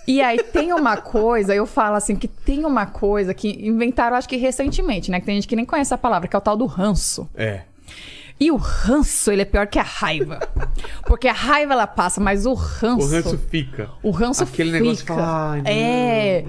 [0.07, 4.29] E aí tem uma coisa, eu falo assim, que tem uma coisa que inventaram, acho
[4.29, 5.19] que recentemente, né?
[5.19, 7.29] Que tem gente que nem conhece a palavra, que é o tal do ranço.
[7.35, 7.63] É.
[8.41, 10.41] E o ranço, ele é pior que a raiva.
[11.07, 13.07] Porque a raiva ela passa, mas o ranço.
[13.07, 13.91] O ranço fica.
[14.03, 14.83] O ranço Aquele fica.
[14.83, 16.45] negócio que fala, "Ai, não." é.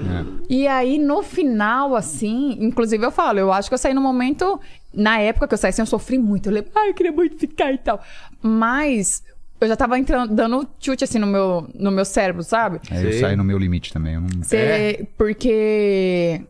[0.50, 4.60] E aí, no final, assim, inclusive eu falo, eu acho que eu saí no momento
[4.94, 6.50] na época que eu saí assim, eu sofri muito.
[6.50, 8.02] Eu lembro, ai, eu queria muito ficar e tal.
[8.42, 9.22] Mas
[9.62, 12.80] eu já tava entrando, dando chute assim no meu, no meu cérebro, sabe?
[12.90, 13.20] É, eu Sei.
[13.22, 14.16] saí no meu limite também.
[14.16, 14.30] Eu não...
[14.42, 16.42] Você- Porque.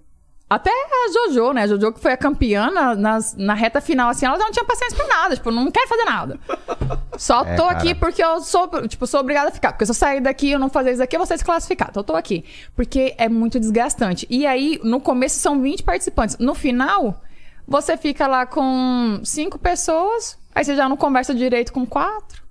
[0.48, 1.64] Até a Jojo, né?
[1.64, 4.52] A Jojo que foi a campeã na, nas- na reta final, assim, ela já não
[4.52, 5.36] tinha paciência pra nada.
[5.36, 6.40] Tipo, não quero fazer nada.
[7.18, 7.78] Só É, tô cara.
[7.78, 9.72] aqui porque eu sou, tipo, sou obrigada a ficar.
[9.74, 11.90] Porque se eu sair daqui e eu não fazer isso aqui, eu vou ser desclassificada.
[11.92, 12.46] Então eu tô aqui.
[12.76, 14.28] Porque é muito desgastante.
[14.30, 16.38] E aí, no começo são 20 participantes.
[16.38, 17.20] No final,
[17.68, 22.44] você fica lá com cinco pessoas, aí você já não conversa direito com quatro,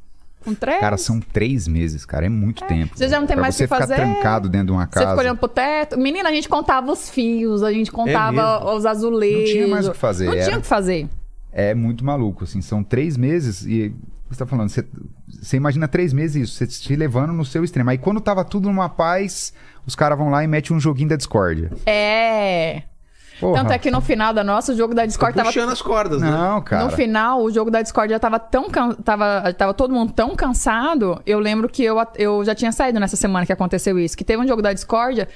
[0.45, 0.81] com três.
[0.81, 2.27] Cara, são três meses, cara.
[2.27, 2.97] É muito tempo.
[2.97, 3.95] Você já não tem Pra mais o você que fazer.
[3.95, 5.07] ficar trancado dentro de uma Você casa.
[5.09, 5.99] ficou olhando pro teto.
[5.99, 8.77] Menina, a gente contava os fios, a gente contava mesmo?
[8.77, 9.39] os azulejos.
[9.49, 10.45] Não tinha mais o que fazer, Não era.
[10.45, 11.09] tinha o que fazer.
[11.53, 12.61] É muito maluco, assim.
[12.61, 13.95] São três meses e...
[14.31, 14.85] Você tá falando, você,
[15.29, 17.91] você imagina três meses isso, você te levando no seu extremo.
[17.91, 19.53] Aí quando tava tudo numa paz,
[19.87, 21.71] os caras vão lá e metem um joguinho da discórdia.
[21.87, 22.83] É.
[23.40, 23.61] Porra.
[23.61, 25.48] Tanto é que no final da nossa, o jogo da Discord tava.
[25.48, 26.31] puxando as cordas, né?
[26.31, 26.85] Não, cara.
[26.85, 28.94] No final, o jogo da Discord já tava tão can...
[28.94, 31.20] tava, tava todo mundo tão cansado.
[31.27, 34.16] Eu lembro que eu, eu já tinha saído nessa semana que aconteceu isso.
[34.16, 35.27] Que teve um jogo da Discord,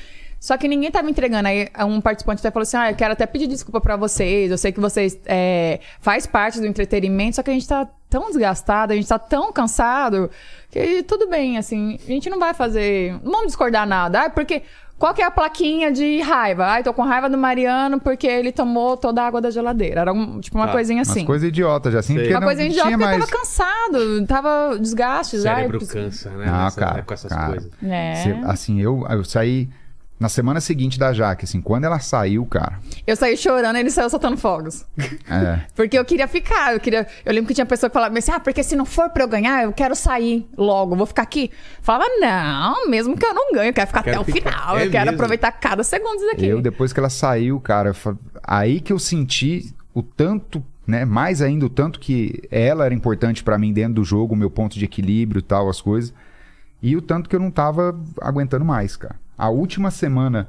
[0.40, 1.48] só que ninguém tava entregando.
[1.48, 4.50] Aí um participante até falou assim: Ah, eu quero até pedir desculpa pra vocês.
[4.50, 8.28] Eu sei que vocês é, faz parte do entretenimento, só que a gente tá tão
[8.28, 10.30] desgastado, a gente tá tão cansado,
[10.70, 13.12] que tudo bem, assim, a gente não vai fazer.
[13.24, 14.24] Não vamos discordar nada.
[14.24, 14.62] Ah, porque.
[14.98, 16.66] Qual que é a plaquinha de raiva?
[16.66, 20.00] Ai, tô com raiva do Mariano porque ele tomou toda a água da geladeira.
[20.00, 20.72] Era um- tipo uma Tá.
[20.72, 21.24] coisinha assim.
[21.24, 23.30] coisas idiotas já, assim, porque Uma não coisa idiota tinha porque mais...
[23.30, 25.54] tava cansado, tava desgaste O já.
[25.54, 26.46] cérebro cansa, né?
[26.46, 27.48] Nessa- cara, com essas cara.
[27.52, 27.70] coisas.
[27.82, 28.40] É.
[28.44, 29.68] Assim, eu, eu saí
[30.18, 32.80] na semana seguinte da Jaque, assim, quando ela saiu, cara.
[33.06, 34.84] Eu saí chorando e ele saiu soltando fogos.
[35.30, 37.06] É, Porque eu queria ficar, eu queria.
[37.24, 39.28] Eu lembro que tinha pessoa que falava assim: ah, porque se não for pra eu
[39.28, 41.50] ganhar, eu quero sair logo, vou ficar aqui.
[41.82, 44.50] Falava, não, mesmo que eu não ganhe, eu quero ficar Quero até o ficar.
[44.50, 44.78] final.
[44.78, 45.16] É eu quero mesmo?
[45.16, 46.46] aproveitar cada segundo disso aqui.
[46.46, 51.40] eu, depois que ela saiu, cara, fa- aí que eu senti o tanto, né, mais
[51.42, 54.78] ainda o tanto que ela era importante pra mim dentro do jogo, o meu ponto
[54.78, 56.12] de equilíbrio e tal, as coisas.
[56.82, 59.16] E o tanto que eu não tava aguentando mais, cara.
[59.38, 60.48] A última semana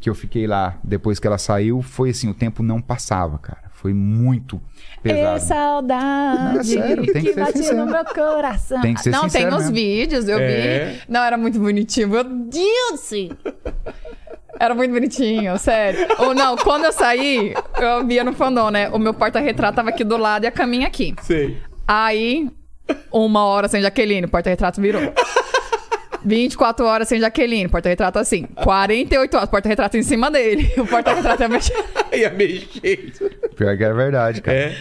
[0.00, 3.62] que eu fiquei lá, depois que ela saiu, foi assim, o tempo não passava, cara.
[3.72, 4.60] Foi muito
[5.02, 5.36] pesado.
[5.36, 7.76] É saudade Não, é sério, tem que que ser bate sincero.
[7.78, 8.80] no meu coração.
[8.80, 9.74] Tem que ser não, tem os mesmo.
[9.74, 10.86] vídeos, eu É.
[10.92, 11.00] vi.
[11.08, 12.08] Não, era muito bonitinho.
[12.08, 13.10] Meu Deus!
[14.58, 16.06] Era muito bonitinho, sério.
[16.18, 18.88] Ou não, quando eu saí, eu via no fandom, né?
[18.90, 21.14] O meu porta-retrato tava aqui do lado e a caminha aqui.
[21.22, 21.58] Sei.
[21.86, 22.48] Aí,
[23.12, 25.02] uma hora sem Jaqueline, o porta-retrato virou.
[26.24, 28.44] 24 horas sem Jaqueline, porta-retrato assim.
[28.44, 30.72] 48 horas, porta-retrato em cima dele.
[30.78, 31.84] O porta-retrato ia mexer.
[32.12, 33.12] Ia mexer.
[33.56, 34.56] Pior que era verdade, cara.
[34.58, 34.76] É.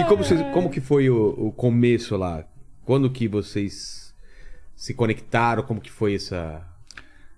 [0.00, 2.44] E como, vocês- como que foi o, o começo lá?
[2.84, 4.14] Quando que vocês
[4.74, 5.62] se conectaram?
[5.62, 6.62] Como que foi essa...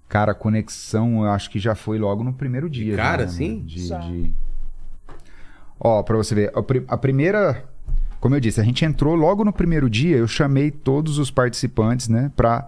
[0.09, 2.95] Cara, a conexão eu acho que já foi logo no primeiro dia.
[2.97, 3.29] Cara, né?
[3.29, 3.61] sim?
[3.67, 4.33] De, de-
[5.79, 6.53] Ó, pra você ver,
[6.89, 7.65] a primeira.
[8.21, 12.09] Como eu disse, a gente entrou logo no primeiro dia, eu chamei todos os participantes,
[12.09, 12.67] né, pra,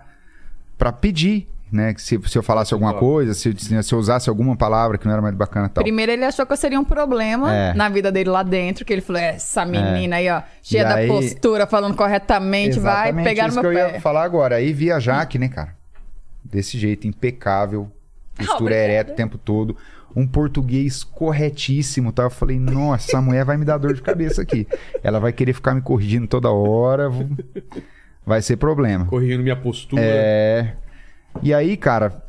[0.79, 4.29] pra pedir, né, que se, se eu falasse alguma coisa, se, eu- se eu usasse
[4.29, 5.83] alguma palavra que não era mais bacana e tal.
[5.83, 7.75] Primeiro ele achou que eu seria um problema É.
[7.75, 10.95] na vida dele lá dentro, que ele falou: essa menina aí, ó, cheia E da
[10.95, 13.95] aí- postura, falando corretamente, vai Exatamente pegar no isso meu que eu pé.
[13.95, 14.57] ia falar agora.
[14.57, 15.75] Aí vi a Jaque, né, cara?
[16.45, 17.91] Desse jeito, impecável.
[18.37, 18.85] Postura Obrigada.
[18.85, 19.77] ereta o tempo todo.
[20.15, 22.23] Um português corretíssimo, tá?
[22.23, 24.67] Eu falei, nossa, essa mulher vai me dar dor de cabeça aqui.
[25.03, 27.09] Ela vai querer ficar me corrigindo toda hora.
[27.11, 27.27] vou-
[28.27, 29.07] Vai ser problema.
[29.07, 30.03] Corrigindo minha postura.
[30.05, 30.75] É.
[31.43, 32.25] E aí, cara,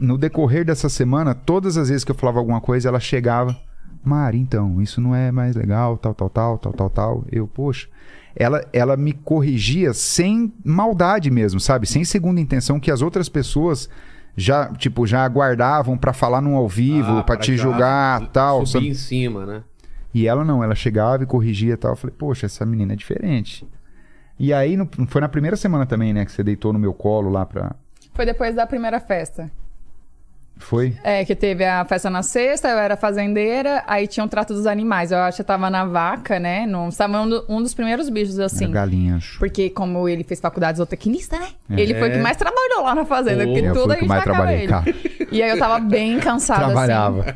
[0.00, 3.56] no decorrer dessa semana, todas as vezes que eu falava alguma coisa, ela chegava.
[4.04, 7.24] Mari, então, isso não é mais legal, tal, tal, tal, tal, tal, tal.
[7.30, 7.88] Eu, poxa.
[8.34, 11.86] Ela, ela me corrigia sem maldade mesmo, sabe?
[11.86, 13.88] Sem segunda intenção que as outras pessoas
[14.36, 18.64] já, tipo, já aguardavam pra falar num ao vivo, Ah, pra te julgar, tal.
[18.64, 18.88] Subir sabe?
[18.90, 19.62] em cima, né?
[20.14, 21.92] E ela não, ela chegava e corrigia e tal.
[21.92, 23.66] Eu falei, poxa, essa menina é diferente.
[24.38, 27.28] E aí, no- foi na primeira semana também, né, que você deitou no meu colo
[27.30, 27.74] lá pra.
[28.14, 29.50] Foi depois da primeira festa.
[30.58, 30.94] Foi?
[31.04, 34.66] É, que teve a festa na sexta, eu era fazendeira, aí tinha o trato dos
[34.66, 35.12] animais.
[35.12, 36.66] Eu acho que eu tava na vaca, né?
[36.66, 38.64] Não, tava um, do- um dos primeiros bichos, assim.
[38.64, 39.38] Era galinha, acho.
[39.38, 41.48] Porque como ele fez faculdade de zootecnista, né?
[41.70, 41.80] É.
[41.80, 43.52] Ele foi o que mais trabalhou lá na fazenda, Oh.
[43.52, 44.68] porque Eu tudo fui a gente trabalhei, ele.
[44.68, 44.84] cara.
[45.30, 47.20] E aí eu tava bem cansada, Trabalhava.
[47.20, 47.30] assim.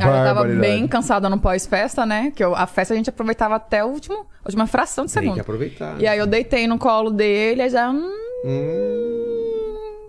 [0.00, 2.32] Aí eu tava bem cansada no pós-festa, né?
[2.34, 4.14] Que eu- a festa a gente aproveitava até o último,
[4.44, 5.40] a última fração de Tem que segundo.
[5.40, 5.96] aproveitar.
[6.00, 7.90] E aí eu deitei no colo dele, aí já...
[7.90, 8.08] Hum,
[8.44, 9.45] Hum.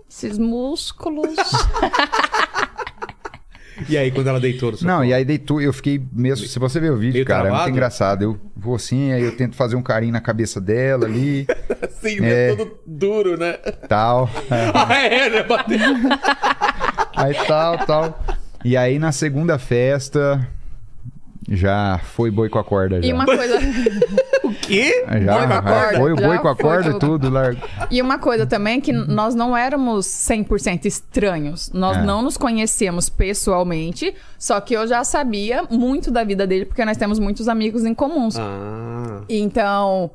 [0.08, 1.36] Esses músculos...
[3.88, 5.04] E aí, quando ela deitou no Não, colo?
[5.04, 6.44] e aí deitou, eu fiquei mesmo.
[6.48, 7.62] Se você ver o vídeo, Meio cara, é travado?
[7.62, 8.22] muito engraçado.
[8.22, 11.46] Eu vou assim, aí eu tento fazer um carinho na cabeça dela ali,
[11.80, 12.20] Assim, É.
[12.50, 12.56] né?
[12.56, 13.52] Todo duro, né?
[13.88, 14.28] tal.
[14.50, 14.70] É.
[14.74, 15.42] Ah, é, né?
[15.44, 15.78] Bateu.
[17.14, 18.24] Aí tal, tal.
[18.64, 20.44] E aí na segunda festa,
[21.48, 23.00] Já foi boi com a corda.
[23.00, 23.08] Já.
[23.08, 23.58] E uma coisa.
[24.48, 25.04] O quê?
[25.26, 27.18] Já, Boi com a corda, foi o boi com a corda, tudo.
[27.18, 27.28] tudo.
[27.28, 27.60] largo.
[27.90, 31.70] E uma coisa também que nós não éramos 100% estranhos.
[31.70, 32.02] Nós É.
[32.02, 36.96] não nos conhecíamos pessoalmente, só que eu já sabia muito da vida dele, porque nós
[36.96, 38.36] temos muitos amigos em comuns.
[38.38, 39.20] Ah.
[39.28, 40.10] Então,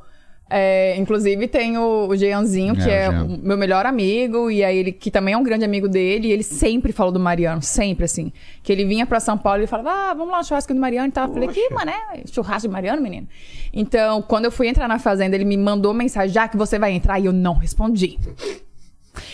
[0.55, 3.39] é, inclusive tem o, o Jeanzinho, que É, é, o Jean.
[3.41, 6.43] meu melhor amigo, e aí ele, que também é um grande amigo dele, e ele
[6.43, 8.31] sempre falou do Mariano, sempre assim.
[8.61, 11.07] Que ele vinha pra São Paulo e falava, ah, vamos lá no churrasco do Mariano
[11.07, 11.27] e tal.
[11.27, 13.27] Eu falei, que, mano, é churrasco do Mariano, menino?
[13.73, 16.91] Então, quando eu fui entrar na fazenda, ele me mandou mensagem, já que você vai
[16.91, 18.19] entrar, e eu não respondi.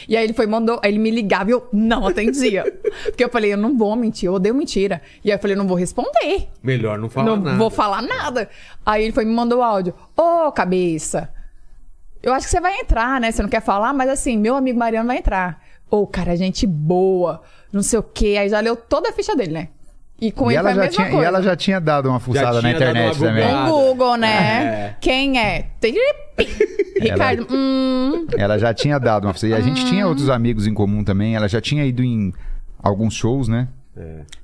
[0.07, 2.64] E aí ele foi, mandou, aí ele me ligava e eu não atendia.
[3.06, 5.01] Porque eu falei, eu não vou mentir, eu odeio mentira.
[5.23, 6.47] E aí eu falei, eu não vou responder.
[6.61, 7.57] Melhor não falar não nada.
[7.57, 8.49] vou falar nada.
[8.85, 9.93] Aí ele foi me mandou o áudio.
[10.18, 11.30] Ô, cabeça,
[12.22, 13.31] eu acho que você vai entrar, né?
[13.31, 15.61] Você não quer falar, mas assim, meu amigo Mariano vai entrar.
[15.89, 17.41] Ô, cara, gente boa,
[17.72, 18.35] não sei o quê.
[18.39, 19.68] Aí já leu toda a ficha dele, né?
[20.22, 21.23] E com E ele ela, foi a já mesma tinha, coisa.
[21.23, 23.47] e ela já tinha dado uma fuçada na internet também.
[23.49, 24.27] Com Google, né?
[24.64, 24.95] É.
[24.99, 25.68] Quem é?
[26.99, 28.26] Ricardo, hum...
[28.38, 29.34] Ela já tinha dado uma.
[29.43, 31.35] E a gente tinha outros amigos em comum também.
[31.35, 32.34] Ela já tinha ido em
[32.81, 33.67] alguns shows, né?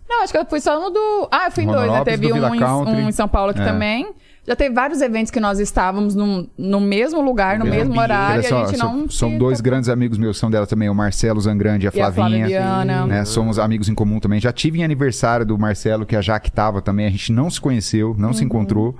[0.10, 1.27] Não, acho que eu fui só no do.
[1.32, 2.03] Ah, eu fui em dois, né?
[2.03, 3.65] Teve do um em, um em São Paulo aqui É.
[3.65, 4.07] também.
[4.48, 8.03] Já teve vários eventos que nós estávamos no, no mesmo lugar, no Mesmo mesmo ambiente.
[8.11, 9.10] horário, e só, a gente são, não.
[9.10, 12.11] são dois grandes amigos meus, são dela também, o Marcelo Zangrande e a E a
[12.11, 12.40] Flavinha.
[12.45, 13.07] Flaviana.
[13.07, 13.26] né?
[13.26, 14.40] Somos amigos em comum também.
[14.40, 17.07] Já tive em aniversário do Marcelo, que a Jaque tava também.
[17.07, 18.34] A gente não se conheceu, não Uhum.
[18.36, 18.95] se encontrou.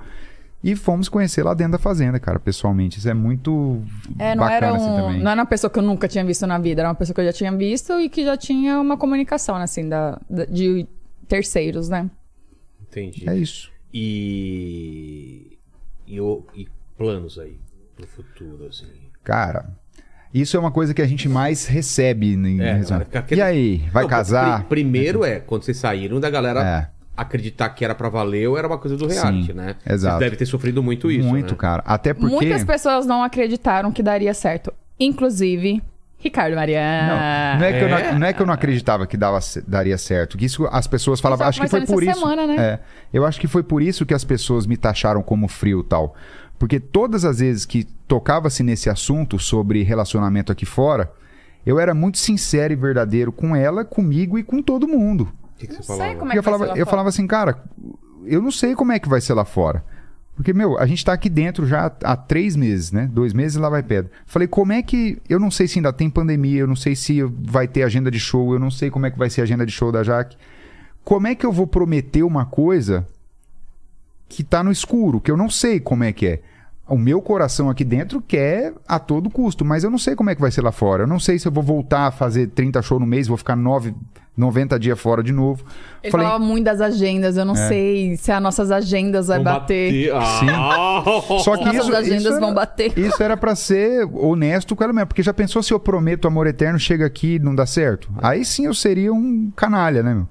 [0.68, 2.98] E fomos conhecer lá dentro da fazenda, cara, pessoalmente.
[2.98, 3.82] Isso é muito
[4.18, 5.22] É, não bacana era, assim um, também.
[5.22, 7.20] não era uma pessoa que eu nunca tinha visto na vida, era uma pessoa que
[7.20, 10.84] eu já tinha visto e que já tinha uma comunicação, assim, da, da- de
[11.28, 12.10] terceiros, né?
[12.82, 13.28] Entendi.
[13.28, 13.70] É isso.
[13.92, 15.58] E...
[16.06, 16.66] E, o- e
[16.96, 17.58] planos aí
[17.96, 18.86] pro futuro, assim.
[19.24, 19.66] Cara,
[20.32, 22.80] isso é uma coisa que a gente mais recebe em É,
[23.30, 24.58] E aí, vai Não, casar?
[24.60, 26.95] pri- primeiro é, quando vocês saíram da galera É.
[27.16, 29.76] acreditar que era pra valer ou era uma coisa do reality, Sim, né?
[29.88, 30.14] exato.
[30.14, 31.58] Vocês devem ter sofrido muito isso, Muito, né?
[31.58, 31.82] cara.
[31.86, 32.34] Até porque.
[32.34, 34.72] Muitas pessoas não acreditaram que daria certo.
[34.98, 35.82] Inclusive,
[36.18, 37.08] Ricardo Mariano.
[37.08, 38.12] Não, não é, que eu É?
[38.12, 40.36] não, não é que eu não acreditava que dava, daria certo.
[40.36, 41.46] Que isso as pessoas falavam.
[41.46, 42.18] Acho que foi por isso.
[42.18, 42.56] semana, né?
[42.56, 42.78] É,
[43.12, 46.14] eu acho que foi por isso que as pessoas me taxaram como frio e tal.
[46.58, 51.12] Porque todas as vezes que tocava-se nesse assunto sobre relacionamento aqui fora,
[51.66, 55.28] eu era muito sincero e verdadeiro com ela, comigo e com todo mundo.
[55.58, 56.86] Que, que Não sei como é que eu falava, eu fora.
[56.86, 57.62] falava assim, cara,
[58.24, 59.84] eu não sei como é que vai ser lá fora.
[60.36, 63.08] Porque, meu, a gente tá aqui dentro já há três meses, né?
[63.10, 64.10] Dois meses lá vai pedra.
[64.26, 65.18] Falei, como é que.
[65.28, 68.20] Eu não sei se ainda tem pandemia, eu não sei se vai ter agenda de
[68.20, 70.36] show, eu não sei como é que vai ser a agenda de show da Jaque.
[71.02, 73.06] Como é que eu vou prometer uma coisa
[74.28, 76.42] que tá no escuro, que eu não sei como é que é?
[76.86, 80.34] O meu coração aqui dentro quer a todo custo, mas eu não sei como é
[80.34, 81.04] que vai ser lá fora.
[81.04, 83.56] Eu não sei se eu vou voltar a fazer 30 shows no mês, vou ficar
[83.56, 83.94] 9,
[84.36, 85.64] 90 dias fora de novo.
[86.02, 87.68] Ele Falei, falava muito das agendas, eu não É.
[87.68, 90.12] sei se as nossas agendas vai Vão bater.
[90.14, 91.02] Ah,
[91.42, 92.98] Só que Nossas isso, agendas isso era, vão bater.
[92.98, 95.06] Isso era pra ser honesto com ela mesmo.
[95.06, 98.10] Porque já pensou se eu prometo amor eterno, chega aqui e não dá certo?
[98.22, 100.28] Aí sim eu seria um canalha, né, meu?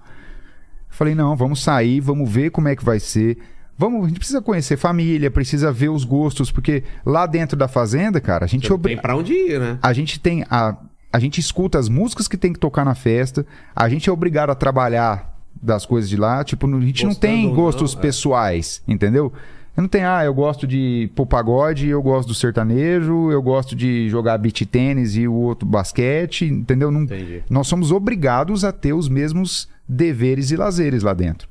[0.90, 3.38] Falei, não, vamos sair, vamos ver como é que vai ser.
[3.77, 8.22] Vamos, a gente precisa conhecer família, precisa ver os gostos, porque lá dentro da fazenda,
[8.22, 9.77] cara, a gente Tem pra onde ir, né?
[9.82, 10.77] a gente tem a
[11.15, 14.49] a gente escuta as músicas que tem que tocar na festa, a gente é obrigado
[14.49, 17.95] a trabalhar das coisas de lá, tipo, a gente não Gostando tem ou não, gostos
[17.95, 17.99] é.
[18.01, 19.31] pessoais, entendeu?
[19.77, 23.77] Eu não tenho, ah, eu gosto de pôr pagode, eu gosto do sertanejo, eu gosto
[23.77, 26.91] de jogar beach tênis e o outro basquete, entendeu?
[26.91, 27.43] Não, Entendi.
[27.49, 31.47] nós somos obrigados a ter os mesmos deveres e lazeres lá dentro.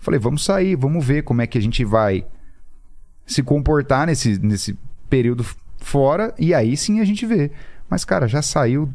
[0.00, 2.24] Falei, vamos sair, vamos ver como é que a gente vai
[3.26, 4.74] se comportar nesse, nesse
[5.10, 5.44] período
[5.76, 7.50] fora e aí sim a gente vê.
[7.88, 8.88] Mas, cara, já saiu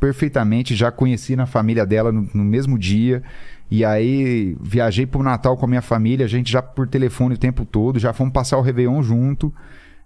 [0.00, 3.22] perfeitamente, já conheci na família dela no, no mesmo dia.
[3.70, 7.38] E aí viajei pro Natal com a minha família, a gente já por telefone o
[7.38, 9.52] tempo todo, já fomos passar o Réveillon junto.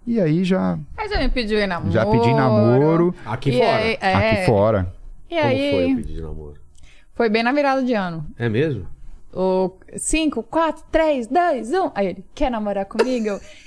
[0.05, 1.91] E aí já, Aí já me pediu em namoro.
[1.91, 3.77] já pedi namoro Aqui E fora.
[3.77, 4.93] aí- é, aqui fora.
[5.29, 6.53] E Como aí, foi o pedido de namoro?
[7.13, 8.25] foi bem na virada de ano.
[8.37, 8.85] É mesmo?
[9.33, 11.91] O 5, 4, 3, 2, 1.
[11.93, 13.37] Aí ele, quer namorar comigo?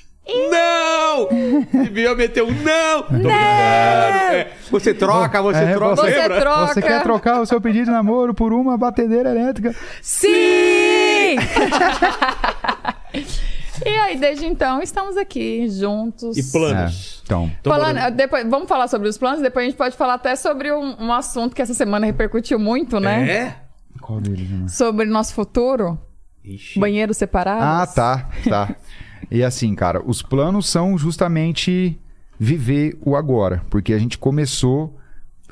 [0.50, 1.28] Não!
[1.84, 3.02] Devia meter um não!
[3.02, 3.30] Tô brincando.
[3.34, 6.40] É, Você troca, você É, troca, Você lembra?
[6.40, 6.74] troca.
[6.74, 9.74] Você quer trocar o seu pedido de namoro por uma batedeira elétrica?
[10.02, 11.36] Sim!
[13.84, 16.36] e aí, desde então, estamos aqui juntos.
[16.36, 17.20] E planos?
[17.20, 19.96] É, então, Tô Falando, morando- depois, vamos falar sobre os planos, depois a gente pode
[19.96, 23.28] falar até sobre um, um assunto que essa semana repercutiu muito, né?
[23.30, 23.56] É?
[24.00, 24.68] qual deles, né?
[24.68, 25.98] Sobre nosso futuro,
[26.44, 26.78] Ixi.
[26.78, 27.64] banheiros separados.
[27.64, 28.74] Ah, tá, tá.
[29.30, 31.98] E assim, cara, os planos são justamente
[32.38, 34.96] viver o agora, porque a gente começou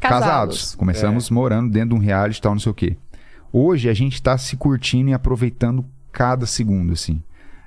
[0.01, 0.25] casados.
[0.27, 0.75] Casados.
[0.75, 2.97] Começamos morando dentro de um reality e tal, não sei o quê.
[3.53, 7.23] Hoje a gente tá se curtindo e aproveitando cada segundo, assim.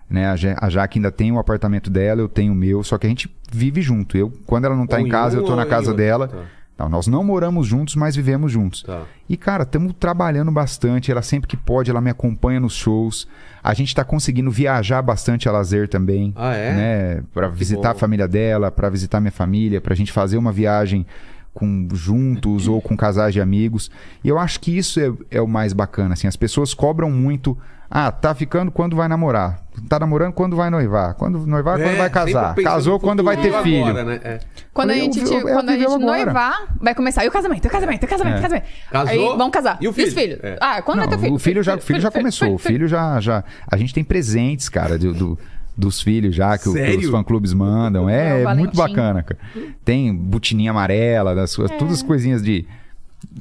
[0.10, 0.28] Né?
[0.30, 3.06] A, Ja- a Jaque ainda tem o apartamento dela, eu tenho o meu, só que
[3.06, 4.18] a gente vive junto.
[4.18, 6.28] Eu, quando ela não tá Ou em em casa, um eu tô na casa dela.
[6.28, 6.44] tá.
[6.82, 8.82] Não, nós não moramos juntos, mas vivemos juntos.
[8.82, 9.04] Tá.
[9.30, 11.12] E, cara, estamos trabalhando bastante.
[11.12, 13.28] Ela sempre que pode, ela me acompanha nos shows.
[13.64, 16.34] A gente tá conseguindo viajar bastante a lazer também.
[16.36, 16.74] Ah, é?
[16.74, 17.24] Né?
[17.34, 17.96] Pra visitar bom.
[17.96, 21.06] a família dela, pra visitar minha família, pra gente fazer uma viagem
[21.54, 23.92] com juntos ou com casais de amigos.
[24.24, 26.28] E eu acho que isso é, é o mais bacana, assim.
[26.28, 27.56] As pessoas cobram muito.
[27.94, 29.60] Ah, tá ficando quando vai namorar.
[29.90, 31.14] Tá namorando quando vai noivar.
[31.16, 32.56] Quando noivar, quando É, vai casar.
[32.56, 33.86] Casou quando vai ter e filho.
[33.86, 34.20] agora, né?
[34.24, 34.40] É.
[34.74, 36.00] Quando a gente, eu- eu- eu quando a gente agora.
[36.00, 37.26] noivar, vai começar.
[37.26, 38.66] E o casamento, e o casamento, e o casamento, e o casamento.
[38.90, 39.10] Casou?
[39.12, 39.78] Aí vamos casar.
[39.82, 40.12] E o os filho?
[40.14, 40.40] filhos?
[40.42, 40.58] É.
[40.62, 41.34] Ah, quando vai Não, ter filho?
[41.36, 42.54] O filho já, o filho já começou.
[42.54, 43.44] O filho já, já.
[43.70, 45.40] A gente tem presentes, cara, do, do-
[45.76, 48.10] dos filhos já que, o- que os fã-clubes mandam.
[48.10, 49.40] É, É, é muito bacana, cara.
[49.84, 52.66] Tem botininha amarela, das suas, todas as coisinhas de.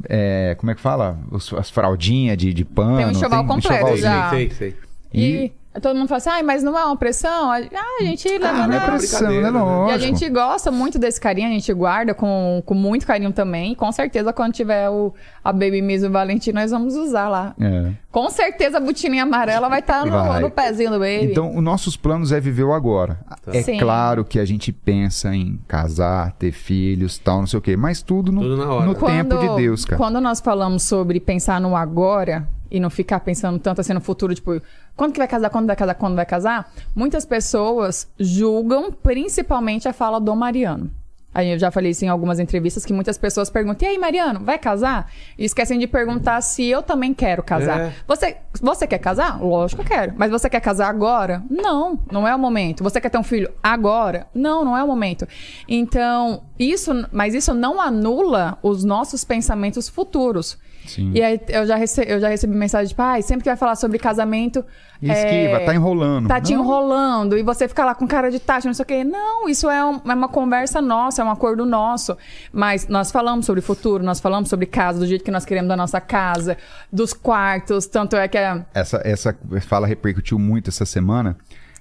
[0.09, 1.19] É, como é que fala?
[1.31, 2.97] Os- as fraldinhas de, de pano.
[2.97, 4.03] Tem um enxoval completo enxovalzinho.
[4.03, 4.31] já.
[4.31, 4.77] Sei, sei, sei.
[5.13, 7.51] E, todo mundo fala assim, ai, mas não é uma pressão?
[7.53, 7.61] Ah,
[8.01, 9.51] a gente leva Ah, não é na- pressão, né?
[9.53, 9.59] né?
[9.59, 10.01] E a Lógico.
[10.01, 13.73] gente gosta muito desse carinho, a gente guarda com, com muito carinho também.
[13.73, 15.15] E com certeza, quando tiver o,
[15.45, 17.55] a Baby Miss e o Valentim, nós vamos usar lá.
[17.61, 17.93] É.
[18.11, 20.41] Com certeza a botininha amarela vai estar no, Vai.
[20.41, 21.27] no pezinho do Baby.
[21.31, 23.21] Então, os nossos planos é viver o agora.
[23.47, 23.79] É Sim.
[23.79, 28.03] claro que a gente pensa em casar, ter filhos, tal, não sei o quê, mas
[28.03, 28.87] tudo no, Tudo na hora.
[28.87, 29.97] no tempo de Deus, cara.
[29.97, 34.35] Quando nós falamos sobre pensar no agora e não ficar pensando tanto assim no futuro,
[34.35, 34.61] tipo,
[34.97, 39.93] quando que vai casar, quando vai casar, quando vai casar, muitas pessoas julgam principalmente a
[39.93, 40.91] fala do Mariano.
[41.33, 44.41] Aí eu já falei isso em algumas entrevistas que muitas pessoas perguntam: e aí, Mariano,
[44.41, 45.11] vai casar?
[45.39, 47.81] E esquecem de perguntar se eu também quero casar.
[47.81, 47.93] É.
[48.07, 49.41] Você, você quer casar?
[49.41, 50.15] Lógico que eu quero.
[50.17, 51.43] Mas você quer casar agora?
[51.49, 52.83] Não, não é o momento.
[52.83, 54.27] Você quer ter um filho agora?
[54.35, 55.27] Não, não é o momento.
[55.69, 60.59] Então, isso, mas isso não anula os nossos pensamentos futuros.
[60.87, 61.13] Sim.
[61.15, 63.77] E aí eu já, rece, eu já recebi mensagem de pai, sempre que vai falar
[63.77, 64.65] sobre casamento.
[65.03, 66.29] Esquiva, é, tá enrolando.
[66.29, 66.63] Tá te Não.
[66.63, 69.05] enrolando e você fica lá com cara de taxa, não sei o quê.
[69.05, 72.17] Não, isso é, um- é uma conversa nossa, é um acordo nosso.
[72.53, 75.77] Mas nós falamos sobre futuro, nós falamos sobre casa, do jeito que nós queremos da
[75.77, 76.57] nossa casa,
[76.93, 77.87] dos quartos.
[77.87, 79.35] Tanto é que a, Essa, essa
[79.67, 81.37] fala repercutiu muito essa semana,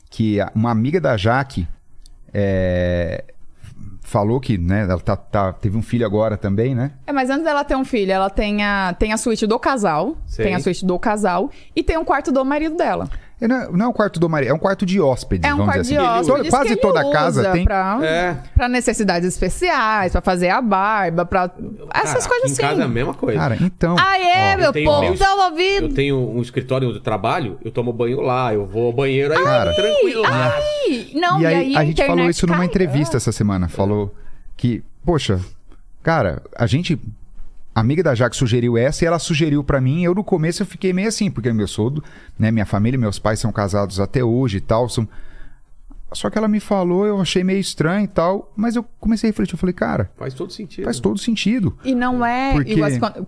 [0.09, 1.67] que uma amiga da Jaque
[2.33, 3.23] é,
[4.09, 6.91] falou que, né, ela tá- tá- teve um filho agora também, né?
[7.05, 10.17] É, mas antes dela ter um filho, ela tem a, tem a suíte do casal.
[10.25, 10.45] Sei.
[10.45, 11.49] Tem a suíte do casal.
[11.75, 13.07] E tem um quarto do marido dela.
[13.41, 15.53] E Não é, não é um quarto do marido, é um quarto de hóspedes, É
[15.53, 16.09] um vamos quarto dizer de assim.
[16.09, 17.63] hóspedes Toda- quase que ele toda casa usa tem.
[17.63, 18.37] Pra, É.
[18.53, 21.49] pra necessidades especiais, pra fazer a barba, pra...
[21.93, 22.61] Essas Cara, coisas aqui assim.
[22.61, 23.39] Em casa é a mesma coisa.
[23.39, 23.95] Cara, então.
[23.97, 25.93] Ah, é, Ó, meu tenho povo, meus- tá Eu ouvindo?
[25.95, 29.41] tenho um escritório onde eu trabalho, eu tomo banho lá, eu vou ao banheiro aí
[29.43, 29.73] Cara.
[29.73, 30.23] tranquilo.
[30.89, 32.65] Ih, Não, e aí, a, gente internet falou isso numa cai.
[32.67, 33.69] entrevista essa semana.
[33.69, 34.13] Falou
[34.57, 35.39] que, poxa,
[36.03, 36.99] cara, a gente.
[37.79, 40.03] A amiga da Jaque sugeriu essa e ela sugeriu pra mim.
[40.03, 42.03] Eu no começo eu fiquei meio assim, porque meu sogro,
[42.37, 44.89] né, minha família, meus pais são casados até hoje e tal.
[44.89, 45.07] São...
[46.11, 48.51] Só que ela me falou, eu achei meio estranho e tal.
[48.55, 49.53] Mas eu comecei a refletir.
[49.53, 50.83] Eu falei, cara, Faz todo sentido.
[50.85, 51.77] faz todo sentido.
[51.83, 52.75] E não é Porque-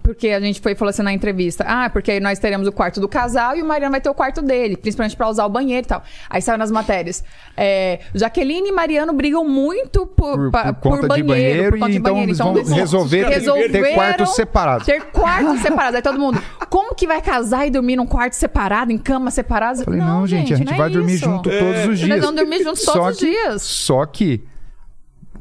[0.04, 1.64] porque a gente foi falou assim na entrevista.
[1.68, 4.14] Ah, porque aí nós teremos o quarto do casal e o Mariano vai ter o
[4.14, 6.04] quarto dele, principalmente pra usar o banheiro e tal.
[6.30, 7.24] Aí saiu nas matérias.
[7.56, 11.90] É, Jaqueline e Mariano brigam muito por, Por- por conta de banheiro, banheiro, por conta
[11.90, 12.30] e de então banheiro.
[12.32, 14.86] eles vão resolver ter quartos separados.
[14.86, 15.96] Ter quartos separados.
[15.96, 19.82] Aí todo mundo, como que vai casar e dormir num quarto separado, em cama separada?
[19.82, 21.26] Eu falei, não, gente, a gente não é vai dormir isso.
[21.26, 22.10] junto todos os dias.
[22.10, 23.62] Nós vamos dormir juntos todos Só os que- dias.
[23.62, 24.44] Só que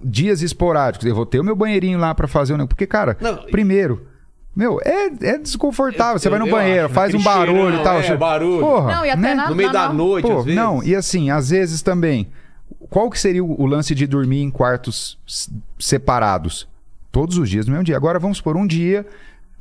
[0.02, 2.68] dias esporádicos, eu vou ter o meu banheirinho lá pra fazer o negócio.
[2.68, 4.06] Porque, cara, Não, primeiro,
[4.56, 6.18] meu, é, é desconfortável.
[6.18, 8.00] Você Eu- vai no eu banheiro, acho, faz um barulho e tal.
[8.00, 8.60] é, barulho.
[8.60, 9.34] Porra, Não, e até né?
[9.34, 9.94] na- No meio da não.
[9.94, 10.56] noite, Pô, às vezes.
[10.60, 12.28] não, e assim, às vezes também,
[12.88, 15.18] qual que seria o o lance de dormir em quartos
[15.78, 16.68] separados?
[17.12, 17.96] Todos os dias, no mesmo dia.
[17.96, 19.04] Agora vamos por um dia,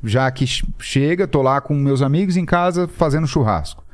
[0.04, 3.84] já que ch- chega, tô lá com meus amigos em casa fazendo churrasco.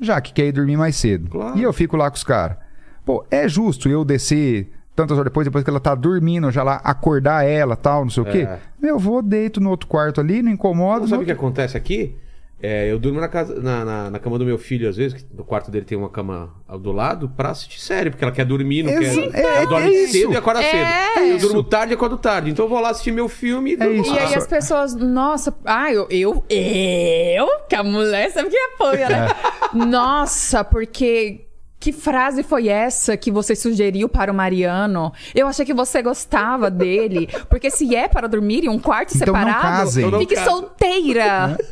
[0.00, 1.30] Já que quer ir dormir mais cedo.
[1.30, 1.56] Claro.
[1.56, 2.56] E eu fico lá com os caras.
[3.04, 6.76] Pô, é justo eu descer tantas horas depois, depois que ela tá dormindo, já lá
[6.84, 8.38] acordar ela tal, não sei o quê?
[8.48, 8.58] É.
[8.80, 11.00] Meu, vou, deito no outro quarto ali, não incomodo.
[11.00, 12.16] Não sabe o que outro- acontece aqui?
[12.62, 15.26] É, eu durmo na, casa, na, na, na cama do meu filho, às vezes, que
[15.36, 18.46] no quarto dele tem uma cama ao do lado, pra assistir série, porque ela quer
[18.46, 19.18] dormir, não quer.
[19.34, 20.70] é- ela dorme é cedo e acorda É
[21.14, 21.26] cedo.
[21.26, 22.50] Eu durmo tarde e acordo tarde.
[22.50, 24.14] Então eu vou lá assistir meu filme e durmo isso.
[24.14, 29.08] E aí as pessoas, nossa, ah, eu, eu, eu, que a mulher sabe que apoia,
[29.10, 29.26] né?
[29.74, 31.46] Nossa, porque
[31.84, 35.12] que frase foi essa que você sugeriu para o Mariano?
[35.34, 39.34] Eu achei que você gostava dele, porque se é para dormir em um quarto Então
[39.34, 40.10] não separado, casem.
[40.10, 40.50] Não fique casem.
[40.50, 41.58] solteira.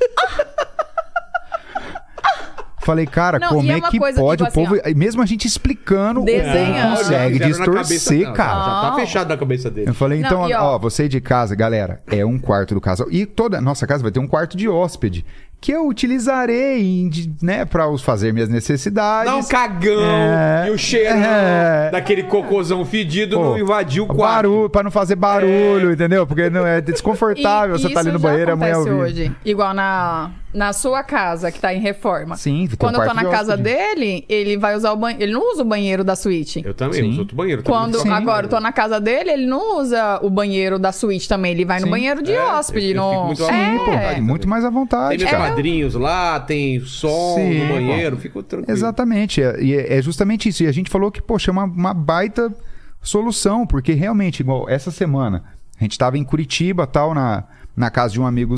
[2.85, 4.75] Falei, cara, Não, como é é, que pode tipo o povo.
[4.85, 6.97] assim, mesmo a gente explicando, o povo Desenhando.
[6.99, 8.59] consegue Já fizeram na distorcer, cabeça- cara.
[8.65, 8.97] Já tá Não.
[8.99, 9.89] fechado na cabeça dele.
[9.89, 13.07] Eu falei, Não, então, ó, ó- você de casa, galera, é um quarto do casal.
[13.09, 15.25] E toda a nossa casa vai ter um quarto de hóspede.
[15.63, 17.09] Que eu utilizarei,
[17.41, 19.31] né, para os fazer minhas necessidades.
[19.31, 21.89] Dá um cagão É, e o cheiro é.
[21.93, 24.69] daquele cocôzão fedido Pô, não invadiu o quarto.
[24.73, 26.27] Pra não fazer barulho, entendeu?
[26.27, 29.03] Porque não é desconfortável E você tá ali no banheiro a mulher acontece ouvir.
[29.05, 29.33] hoje.
[29.45, 32.37] Igual na, na sua casa, que tá em reforma.
[32.37, 33.63] Sim, tem Quando um eu tô na casa hóspede.
[33.63, 35.23] dele, ele vai usar o banheiro.
[35.25, 36.63] Ele não usa o banheiro da suíte.
[36.65, 37.09] Eu também, Sim.
[37.11, 37.63] uso outro banheiro.
[37.63, 37.81] também.
[37.81, 38.11] Quando Sim.
[38.11, 41.53] agora eu tô na casa dele, ele não usa o banheiro da suíte também.
[41.53, 41.91] Ele vai no Sim.
[41.91, 42.91] banheiro de É, hóspede.
[42.91, 43.11] eu- eu no...
[43.11, 44.21] fico muito Sim, pô, É.
[44.21, 45.49] muito mais à Tem vontade, meus cara.
[45.49, 48.71] padrinhos lá, tem som Sim, no banheiro, fico tranquilo.
[48.77, 50.63] Exatamente, é, e é, é justamente isso.
[50.63, 52.53] E a gente falou que, poxa, é uma, uma baita
[53.01, 55.45] solução, porque realmente, igual essa semana,
[55.81, 57.45] a gente tava em Curitiba, tal, na,
[57.77, 58.55] na casa de um amigo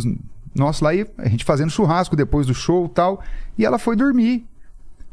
[0.55, 3.23] nosso lá, e a gente fazendo churrasco depois do show tal,
[3.59, 4.45] e ela foi dormir.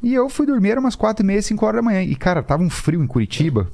[0.04, 2.02] E eu fui dormir, era umas quatro e meia, cinco horas da manhã.
[2.02, 3.68] E, cara, tava um frio em Curitiba.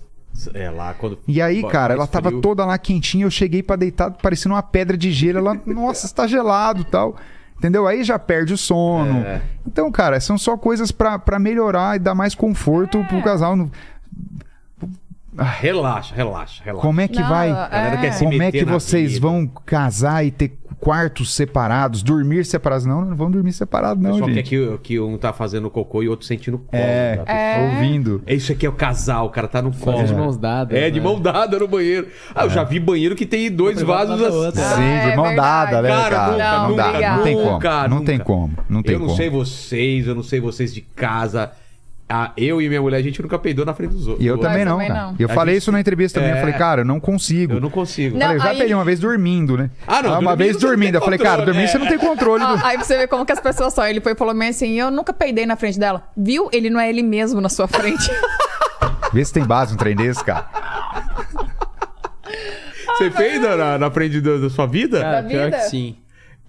[0.53, 1.17] É lá quando.
[1.27, 2.41] E aí, cara, ela tava frio.
[2.41, 5.39] toda lá quentinha, eu cheguei pra deitar, parecendo uma pedra de gelo.
[5.39, 7.15] Ela, nossa, está gelado tal.
[7.57, 7.87] Entendeu?
[7.87, 9.19] Aí já perde o sono.
[9.21, 9.41] É.
[9.65, 13.03] Então, cara, são só coisas pra pra melhorar e dar mais conforto É.
[13.05, 13.57] pro casal.
[15.37, 16.81] Não- Relaxa, relaxa, relaxa.
[16.85, 17.49] Como é que Não, vai?
[18.11, 19.27] Se Como é que vocês vida.
[19.27, 22.85] vão casar e ter quartos separados, dormir separados?
[22.85, 24.43] Não, não vão dormir separados, não, quer gente.
[24.49, 26.81] que, que um tá fazendo cocô e o outro sentindo colo.
[26.83, 27.71] É, da pessoa.
[27.73, 28.21] ouvindo.
[28.25, 29.97] É Isso aqui é o casal, o cara tá no colo.
[29.97, 30.77] Fazer de mãos dadas.
[30.77, 31.05] É, de né?
[31.05, 32.07] mão dada no banheiro.
[32.33, 34.35] Ah, eu já vi banheiro que tem dois vasos assim.
[34.35, 34.61] outra.
[34.61, 36.27] Sim, Ah, de é mão dada, né, Cara,
[36.67, 37.51] não, dá, não tem como.
[37.51, 38.53] nunca, não tem como.
[38.69, 41.51] Não tem eu não sei vocês, eu não sei vocês de casa.
[42.09, 44.23] Ah, eu e minha mulher, a gente nunca peidou na frente dos outros.
[44.23, 45.01] E eu também não, também cara.
[45.07, 45.15] não.
[45.19, 46.33] E eu A falei gente- isso na entrevista também.
[46.33, 46.37] É.
[46.37, 47.55] Eu falei, cara, eu não consigo.
[47.55, 48.15] Eu não consigo.
[48.17, 49.69] Não, Falei, eu já aí- peguei uma vez dormindo, né?
[49.85, 50.95] Ah, não, Ah, uma vez dormindo.
[50.95, 51.67] Eu falei, cara, dormindo é.
[51.67, 52.41] você não tem controle.
[52.45, 53.85] Ah, do- aí você vê como que as pessoas são.
[53.85, 56.03] Ele foi e falou bem assim: eu nunca peidei na frente dela.
[56.15, 56.49] Viu?
[56.53, 58.09] Ele não é ele mesmo na sua frente.
[59.11, 60.47] Vê se tem base um trem desse, cara.
[62.97, 65.01] Você peida na, na frente da, da sua vida?
[65.01, 65.57] Cara, Da pior vida?
[65.57, 65.95] que sim.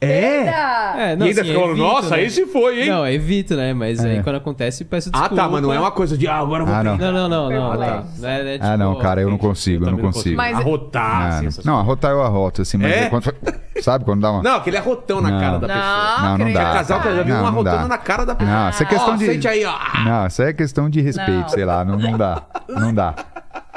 [0.01, 0.07] É?
[0.09, 2.23] É, e ainda assim, evito, nossa, né?
[2.25, 2.89] esse foi, hein?
[2.91, 3.73] Não, evito, né?
[3.75, 4.11] Mas É.
[4.13, 5.43] aí quando acontece, peço ah, desculpa.
[5.43, 6.97] tá, mas não é uma coisa de, ah, agora eu vou Ah, não.
[6.97, 7.73] Não, não, não, não.
[7.73, 7.85] Ah, não.
[7.87, 8.05] tá.
[8.19, 10.37] Não é, é, Ah, não, tipo, cara, eu não consigo, eu não também consigo.
[10.37, 11.75] Mas- Arrotar, Ah, assim, não.
[11.75, 13.05] não, arrotar eu arroto, assim, mas É?
[13.05, 13.35] é quando-
[13.83, 14.43] sabe quando dá uma.
[14.43, 15.41] Não, aquele arrotão na Não.
[15.41, 15.85] cara da pessoa.
[15.85, 16.73] Não, Não, não dá.
[16.73, 18.57] Casal que eu já vi Não, um não arrotando na cara da pessoa.
[18.57, 19.75] Não, isso é questão Ó, de- Sente aí, ó.
[20.05, 21.49] Não, isso aí é questão de respeito, Não.
[21.49, 22.43] sei lá, não, não dá.
[22.69, 23.15] Não dá.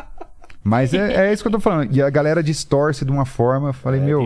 [0.63, 1.91] Mas é, é isso que eu tô falando.
[1.91, 3.69] E a galera distorce de uma forma.
[3.69, 4.21] Eu falei, É, meu.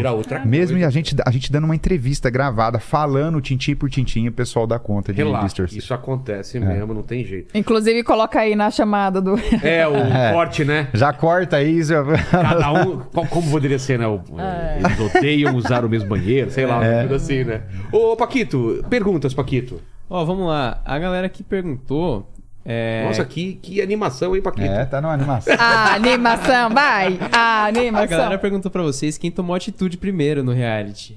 [0.46, 0.80] mesmo coisa.
[0.80, 4.68] e a gente, a gente dando uma entrevista gravada, falando tintim por tintim, o pessoal
[4.68, 5.78] dá conta de Relaxa, distorcer.
[5.78, 7.58] isso acontece mesmo, não tem jeito.
[7.58, 9.36] Inclusive, coloca aí na chamada do.
[9.64, 10.34] É, o É.
[10.34, 10.90] corte, né?
[10.94, 11.90] Já corta isso.
[11.94, 13.00] já- Cada um.
[13.00, 14.06] qual- Como poderia ser, né?
[14.08, 14.20] O-
[14.78, 17.04] Eles odeiam usar o mesmo banheiro, sei lá, É.
[17.14, 17.62] assim, né?
[17.94, 19.80] Ô, Paquito, perguntas, Paquito.
[20.10, 20.82] Ó, vamos lá.
[20.86, 22.30] A galera que perguntou.
[22.68, 23.06] É...
[23.06, 24.66] Nossa, que, que animação, hein, Paquito?
[24.68, 25.54] É, tá numa animação.
[25.60, 27.20] A animação, vai!
[27.32, 28.18] A A animação.
[28.18, 31.16] galera perguntou pra vocês quem tomou atitude primeiro no reality.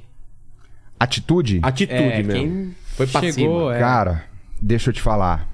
[1.01, 1.61] Atitude?
[1.62, 2.33] Atitude É, mesmo.
[2.33, 3.77] quem Foi pra chegou, cima.
[3.77, 3.79] é.
[3.81, 4.25] Cara,
[4.61, 5.49] deixa eu te falar.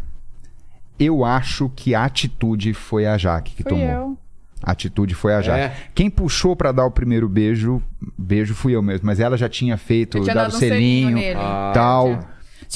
[0.99, 3.87] Eu acho que a atitude foi a Jaque que Fui tomou.
[3.89, 4.19] eu.
[4.63, 5.61] A atitude foi a Jaque.
[5.61, 5.77] É.
[5.95, 7.83] Quem puxou pra dar o primeiro beijo,
[8.17, 11.09] beijo fui eu mesmo, mas ela já tinha feito, Eu tinha dado dado um selinho
[11.09, 11.39] selinho, nele.
[11.39, 12.21] Ah, tal.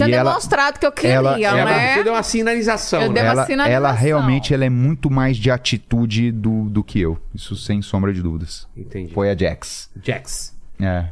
[0.04, 1.94] Tinha E ela- demonstrado que eu queria, ela- ela- né?
[1.94, 3.20] Você deu uma sinalização, Eu né?
[3.22, 3.76] uma ela, sinalização.
[3.76, 7.18] ela realmente ela é muito mais de atitude do, do que eu.
[7.34, 8.66] Isso sem sombra de dúvidas.
[8.76, 9.12] Entendi.
[9.12, 9.90] Foi a Jax.
[10.02, 10.56] Jax.
[10.80, 11.06] É.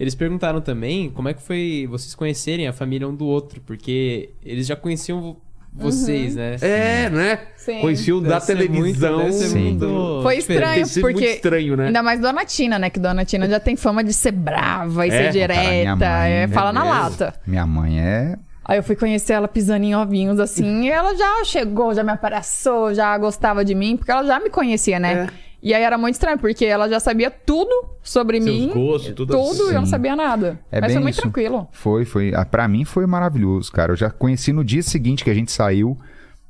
[0.00, 4.30] Eles perguntaram também como é que foi vocês conhecerem a família um do outro, porque
[4.44, 5.36] eles já conheciam
[5.72, 6.56] vo- vocês, né?
[6.60, 7.38] É, né?
[7.56, 7.80] Sim.
[7.80, 9.28] Conheci o da televisão.
[9.28, 11.00] Muito, Foi estranho, porque.
[11.02, 11.86] muito estranho, né?
[11.86, 12.90] Ainda mais Dona Tina, né?
[12.90, 15.12] Que Dona Tina já tem fama de ser brava e É?
[15.12, 15.96] ser Cara, direta.
[15.96, 17.34] mãe é, é fala na lata.
[17.46, 18.36] Minha mãe é.
[18.64, 22.12] Aí eu fui conhecer ela pisando em ovinhos assim, e ela já chegou, já me
[22.12, 25.26] abraçou, já gostava de mim, porque ela já me conhecia, né?
[25.62, 27.70] E aí era muito estranho, porque ela já sabia tudo
[28.02, 28.70] sobre Seus mim.
[28.74, 29.90] gostos, tudo Tudo, e eu não Sim.
[29.92, 30.58] sabia nada.
[30.72, 31.22] É Mas bem foi muito isso.
[31.22, 31.68] tranquilo.
[31.70, 32.34] Foi, foi.
[32.34, 33.92] Ah, pra mim foi maravilhoso, cara.
[33.92, 35.96] Eu já conheci no dia seguinte que a gente saiu,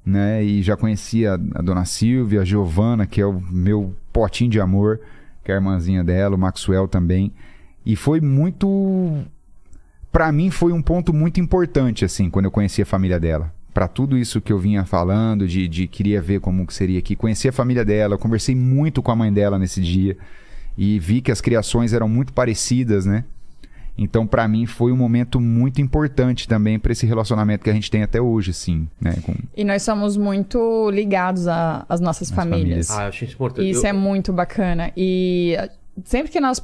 [0.05, 0.43] né?
[0.43, 4.99] E já conhecia a dona Silvia, a Giovana, que é o meu potinho de amor,
[5.45, 7.33] que é a irmãzinha dela, o Maxwell também.
[7.85, 9.19] E foi muito.
[10.11, 13.53] Pra mim foi um ponto muito importante, assim, quando eu conheci a família dela.
[13.75, 17.17] Pra tudo isso que eu vinha falando, de, de queria ver como que seria aqui.
[17.17, 20.17] Conheci a família dela, eu conversei muito com a mãe dela nesse dia.
[20.77, 23.25] E vi que as criações eram muito parecidas, né?
[23.97, 27.91] Então, pra mim, foi um momento muito importante também pra esse relacionamento que a gente
[27.91, 29.15] tem até hoje, assim, né?
[29.23, 29.35] Com...
[29.55, 32.89] E nós somos muito ligados às nossas As famílias.
[32.89, 32.91] famílias.
[32.91, 33.69] Ah, eu achei isso importante.
[33.71, 34.91] Isso Eu- é muito bacana.
[34.97, 35.69] E ah,
[36.05, 36.63] sempre que nós.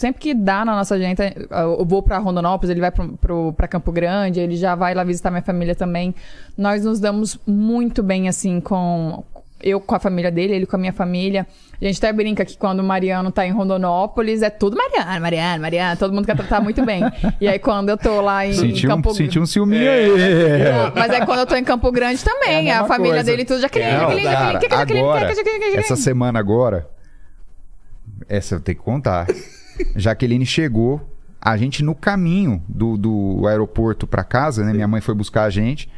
[0.00, 4.40] Sempre que dá na nossa agenda, eu vou pra Rondonópolis, ele vai pra Campo Grande,
[4.40, 6.14] ele já vai lá visitar minha família também.
[6.56, 9.22] Nós nos damos muito bem, assim, com.
[9.62, 11.46] Eu com a família dele, ele com a minha família.
[11.78, 15.60] A gente até brinca que quando o Mariano tá em Rondonópolis, é tudo Mariano, Mariano,
[15.60, 15.98] Mariano.
[15.98, 17.02] Todo mundo quer tratar muito bem.
[17.38, 20.08] E aí quando eu tô lá em, Senti em um, Campo senti um ciúminho aí.
[20.08, 22.70] Não, Mas é quando eu tô em Campo Grande também.
[22.70, 23.30] É a a família coisa.
[23.30, 23.92] dele tudo já queria.
[23.92, 25.84] Não, Jaqueline, cara, Jaqueline, Jaqueline, agora, Jaqueline, Jaqueline, Jaqueline.
[25.84, 26.88] essa semana agora,
[28.30, 29.26] essa eu tenho que contar.
[29.96, 31.00] Jaqueline chegou,
[31.40, 34.72] a gente no caminho do, do aeroporto pra casa, né?
[34.72, 35.88] Minha mãe foi buscar a gente.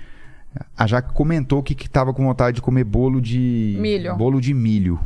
[0.77, 3.77] A Jaque comentou que, que tava com vontade de comer bolo de...
[3.81, 4.15] Milho.
[4.15, 5.01] Bolo de milho.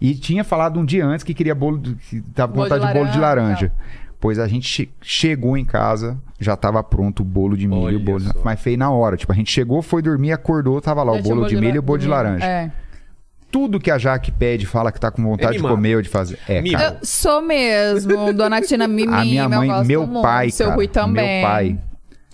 [0.00, 1.78] E tinha falado um dia antes que queria bolo...
[1.78, 3.48] de- Que tava com Bolo de vontade de bolo de laranja.
[3.48, 3.72] laranja.
[4.20, 7.98] Pois a gente che- chegou em casa, já tava pronto o bolo de milho, Olha
[7.98, 8.32] bolo, só.
[8.44, 9.16] mas fez na hora.
[9.16, 11.76] Tipo, a gente chegou, foi dormir, acordou, tava lá Já o tinha bolo de milho
[11.76, 12.44] e o bolo de laranja.
[12.44, 12.70] É.
[13.50, 16.38] Tudo que a Jaque pede, fala que tá com vontade de comer ou de fazer.
[16.46, 16.76] É, Mimo.
[16.76, 16.98] cara.
[17.00, 20.22] Eu sou mesmo, dona Tina Mimi, A minha mãe, meu muito.
[20.22, 21.40] pai, Seu cara, Rui também.
[21.40, 21.78] Meu pai.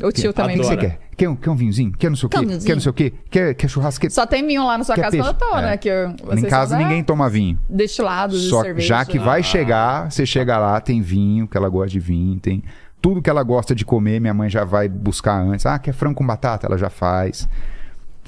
[0.03, 0.57] O tio também.
[0.57, 0.99] O que você quer?
[1.17, 1.93] Quer um, quer um vinhozinho?
[1.93, 2.37] Quer não sei o quê?
[2.37, 2.67] Quer um vinhozinho?
[2.67, 3.13] Quer não sei o quê?
[3.31, 4.11] Quer, quer churrasco?
[4.11, 5.63] Só tem vinho lá na sua Quer casa quando eu tô, É.
[5.63, 5.77] né?
[5.77, 7.57] Que eu, em casa ninguém toma vinho.
[7.71, 8.89] Destilados de Só cerveja.
[8.89, 12.65] já que vai chegar, você chega lá, tem vinho, que ela gosta de vinho, tem
[13.01, 15.65] tudo que ela gosta de comer, minha mãe já vai buscar antes.
[15.65, 16.67] Ah, quer frango com batata?
[16.67, 17.49] Ela já faz.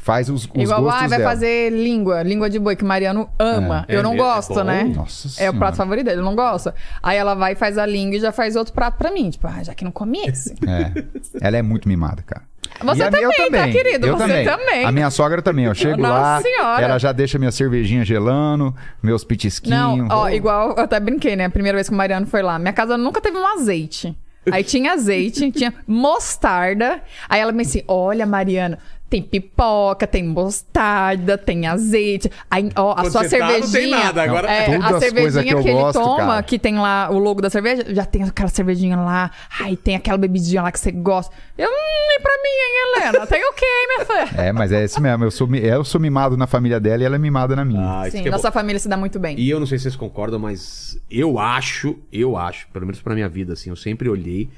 [0.06, 1.68] Faz os, os Igual, gostos ah, vai dela.
[1.68, 3.84] língua, língua de boi, que o Mariano ama.
[3.88, 3.96] É.
[3.96, 4.84] Eu não É, é gosto, né?
[4.84, 5.58] Nossa É o Senhora.
[5.58, 6.72] prato favorito dele, eu não gosto.
[7.02, 9.28] Aí ela vai e faz a língua e já faz outro prato pra mim.
[9.30, 10.54] Tipo, ah, já que não comi esse.
[10.64, 11.04] É.
[11.40, 12.44] Ela é muito mimada, cara.
[12.84, 14.06] Você E a minha eu também, tá, querido?
[14.06, 14.84] Eu Você também.
[14.84, 15.64] A minha sogra também.
[15.64, 16.82] Eu chego Nossa lá, Senhora.
[16.84, 18.72] ela já deixa minha cervejinha gelando,
[19.02, 20.08] meus Não, petisquinhos.
[20.08, 21.46] ó, igual eu até brinquei, né?
[21.46, 22.60] A primeira vez que o Mariano foi lá.
[22.60, 24.16] Minha casa nunca teve um azeite.
[24.52, 27.02] Aí tinha azeite, tinha mostarda.
[27.28, 28.78] Aí ela me disse: Olha, Mariano,
[29.08, 32.30] tem pipoca, tem mostarda, tem azeite.
[32.50, 33.96] Aí, ó, a Quando sua você tá, não tem cervejinha.
[34.04, 36.42] nada, agora- é, Todas a as cervejinha coisas que, que eu ele gosto, toma, cara.
[36.42, 39.30] que tem lá o logo da cerveja, já tem aquela cervejinha lá.
[39.60, 41.34] Aí tem aquela bebidinha lá que você gosta.
[41.56, 41.72] Eu, hum,
[42.16, 43.26] e pra mim, hein, Helena?
[43.26, 44.42] Tem o quê, hein, minha filha?
[44.46, 45.24] É, mas é isso mesmo.
[45.24, 48.00] Eu sou, mi- eu sou mimado na família dela e ela é mimada na minha.
[48.00, 48.54] Ah, isso Sim, que é nossa bom.
[48.54, 49.38] família se dá muito bem.
[49.38, 53.14] E eu não sei se vocês concordam, mas eu acho, eu acho, pelo menos pra
[53.14, 54.48] minha vida, assim, eu sempre olhei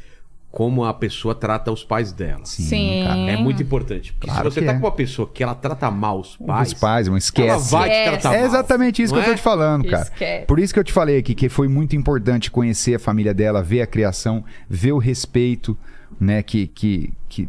[0.50, 2.40] como a pessoa trata os pais dela.
[2.44, 3.04] Sim.
[3.06, 3.18] cara.
[3.18, 4.12] É muito importante.
[4.14, 4.78] Porque Claro se você que tá é.
[4.78, 6.68] com uma pessoa que ela trata mal os pais.
[6.68, 7.48] Os pais, não esquece.
[7.48, 8.10] Ela vai te Esquece.
[8.10, 8.38] tratar mal.
[8.38, 9.34] É exatamente isso que eu tô é?
[9.34, 10.02] te falando, cara.
[10.04, 10.46] Esquece.
[10.46, 13.62] Por isso que eu te falei aqui que foi muito importante conhecer a família dela,
[13.62, 15.76] ver a criação, ver o respeito,
[16.18, 17.48] né, que, que, que,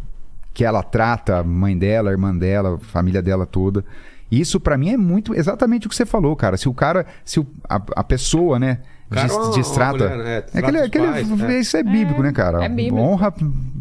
[0.54, 3.84] que ela trata a mãe dela, a irmã dela, a família dela toda.
[4.30, 6.58] Isso pra mim é muito exatamente o que você falou, cara.
[6.58, 8.80] Se o cara, se o- a, a pessoa, né,
[9.10, 11.60] cara é mulher, né, é aquele, aquele- pais, é.
[11.60, 12.64] Isso é bíblico, né, cara?
[12.64, 12.98] é bíblico.
[12.98, 13.34] Honra,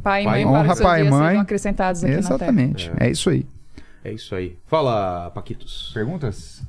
[0.02, 1.26] Pai e mãe, honra pai e mãe.
[1.28, 2.34] sejam acrescentados aqui na terra.
[2.34, 2.90] Exatamente.
[2.98, 3.10] É.
[3.10, 3.46] isso aí.
[4.04, 4.56] É isso aí.
[4.66, 5.90] Fala, Paquitos.
[5.92, 6.62] Perguntas?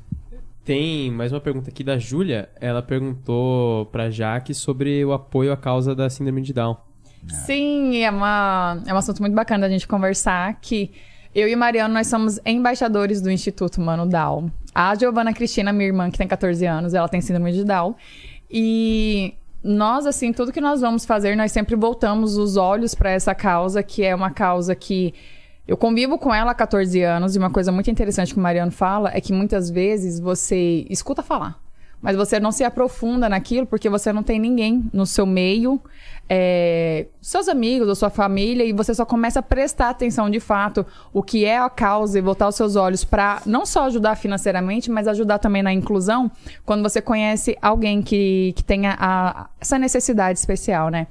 [0.66, 2.50] Tem mais uma pergunta aqui da Júlia.
[2.60, 6.76] Ela perguntou pra Jaque sobre o apoio à causa da síndrome de Down.
[7.28, 10.92] Sim, é, uma, é um assunto muito bacana da gente conversar, que
[11.34, 14.50] eu e Mariano, nós somos embaixadores do Instituto Mano Down.
[14.74, 17.96] A Giovana Cristina, minha irmã, que tem 14 anos, ela tem síndrome de Down.
[18.50, 23.36] E nós, assim, tudo que nós vamos fazer, nós sempre voltamos os olhos para essa
[23.36, 25.14] causa, que é uma causa que
[25.68, 28.72] eu convivo com ela há 14 anos, e uma coisa muito interessante que o Mariano
[28.72, 31.60] fala é que muitas vezes você escuta falar,
[32.02, 35.82] mas você não se aprofunda naquilo porque você não tem ninguém no seu meio,
[36.28, 40.86] é, seus amigos ou sua família, e você só começa a prestar atenção de fato
[41.12, 44.92] o que é a causa e voltar os seus olhos para não só ajudar financeiramente,
[44.92, 46.30] mas ajudar também na inclusão,
[46.66, 51.08] quando você conhece alguém que, que tenha a- essa necessidade especial, né?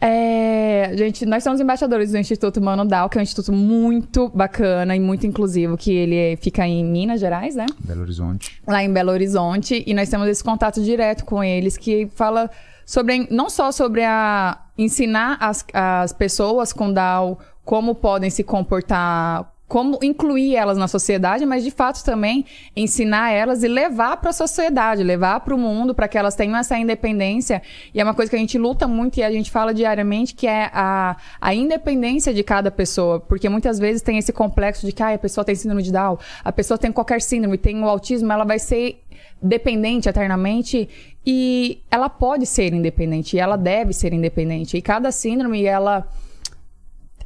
[0.00, 4.96] É, gente, nós somos embaixadores do Instituto Mano Down, que é um instituto muito bacana
[4.96, 7.66] e muito inclusivo, que ele é- fica em Minas Gerais, né?
[7.84, 8.60] Belo Horizonte.
[8.66, 12.50] lá em Belo Horizonte e nós temos esse contato direto com eles que fala
[12.86, 19.52] sobre não só sobre a ensinar as, as pessoas com Down como podem se comportar
[19.70, 22.44] como incluir elas na sociedade, mas de fato também
[22.74, 26.56] ensinar elas e levar para a sociedade, levar para o mundo, para que elas tenham
[26.56, 27.62] essa independência.
[27.94, 30.48] E é uma coisa que a gente luta muito e a gente fala diariamente, que
[30.48, 33.20] é a, a independência de cada pessoa.
[33.20, 36.18] Porque muitas vezes tem esse complexo de que ah, a pessoa tem síndrome de Down,
[36.44, 39.00] a pessoa tem qualquer síndrome, tem o autismo, ela vai ser
[39.40, 40.88] dependente eternamente
[41.24, 44.76] e ela pode ser independente, e ela deve ser independente.
[44.76, 46.08] E cada síndrome, ela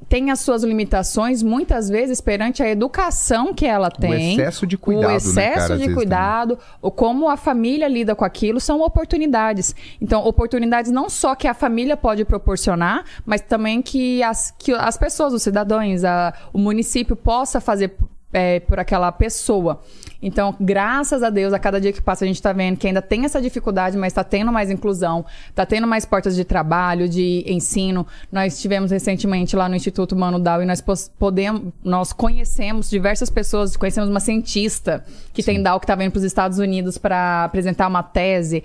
[0.08, 4.32] tem as suas limitações, muitas vezes, perante a educação que ela tem.
[4.34, 7.88] excesso de cuidado, O né, excesso cara, às de vezes cuidado, ou como a família
[7.88, 9.74] lida com aquilo, são oportunidades.
[10.00, 14.96] Então, oportunidades não só que a família pode proporcionar, mas também que as, que as
[14.96, 17.96] pessoas, os cidadãos, a- o município possa fazer
[18.34, 19.80] é, por aquela pessoa.
[20.20, 23.00] Então, graças a Deus, a cada dia que passa, a gente tá vendo que ainda
[23.00, 25.24] tem essa dificuldade, mas tá tendo mais inclusão,
[25.54, 28.06] tá tendo mais portas de trabalho, de ensino.
[28.32, 30.82] Nós tivemos recentemente lá no Instituto Mano Dal e nós
[31.18, 36.18] podemos, nós conhecemos diversas pessoas, conhecemos uma cientista que tem Down que tá vindo para
[36.18, 38.64] os Estados Unidos para apresentar uma tese.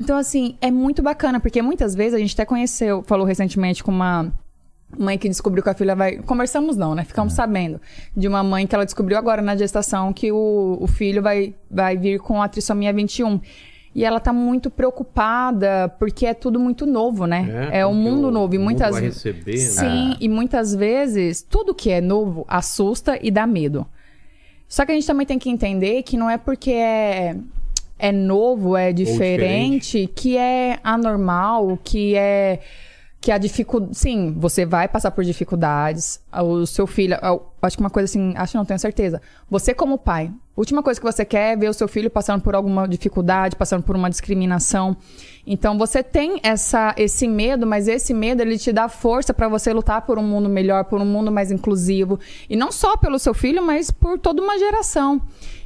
[0.00, 3.90] Então, assim, é muito bacana, porque muitas vezes a gente até conheceu, falou recentemente com
[3.90, 4.32] uma
[4.98, 6.18] mãe que descobriu que a filha vai.
[6.18, 7.04] Conversamos não, né?
[7.04, 7.80] Ficamos sabendo.
[8.16, 11.96] De uma mãe que ela descobriu agora na gestação que o, o filho vai, vai
[11.96, 13.40] vir com a trissomia 21.
[13.94, 17.70] E ela tá muito preocupada, porque é tudo muito novo, né?
[17.72, 18.54] É, um porque mundo novo.
[18.54, 19.58] E mundo muitas vai receber, né?
[19.58, 23.86] Sim, e muitas vezes tudo que é novo assusta e dá medo.
[24.68, 27.36] Só que a gente também tem que entender que não é porque é,
[27.98, 32.60] é novo, é diferente, que é anormal, que é
[33.20, 33.96] que a dificuldade.
[33.96, 36.20] Sim, você vai passar por dificuldades.
[36.32, 37.16] O seu filho.
[37.22, 38.34] eu Acho que uma coisa assim.
[38.36, 39.20] Acho não, tenho certeza.
[39.50, 42.54] Você, como pai, última coisa que você quer é ver o seu filho passando por
[42.54, 44.96] alguma dificuldade, passando por uma discriminação.
[45.44, 49.72] Então você tem essa, esse medo, mas esse medo ele te dá força para você
[49.72, 52.20] lutar por um mundo melhor, por um mundo mais inclusivo.
[52.48, 55.20] E não só pelo seu filho, mas por toda uma geração.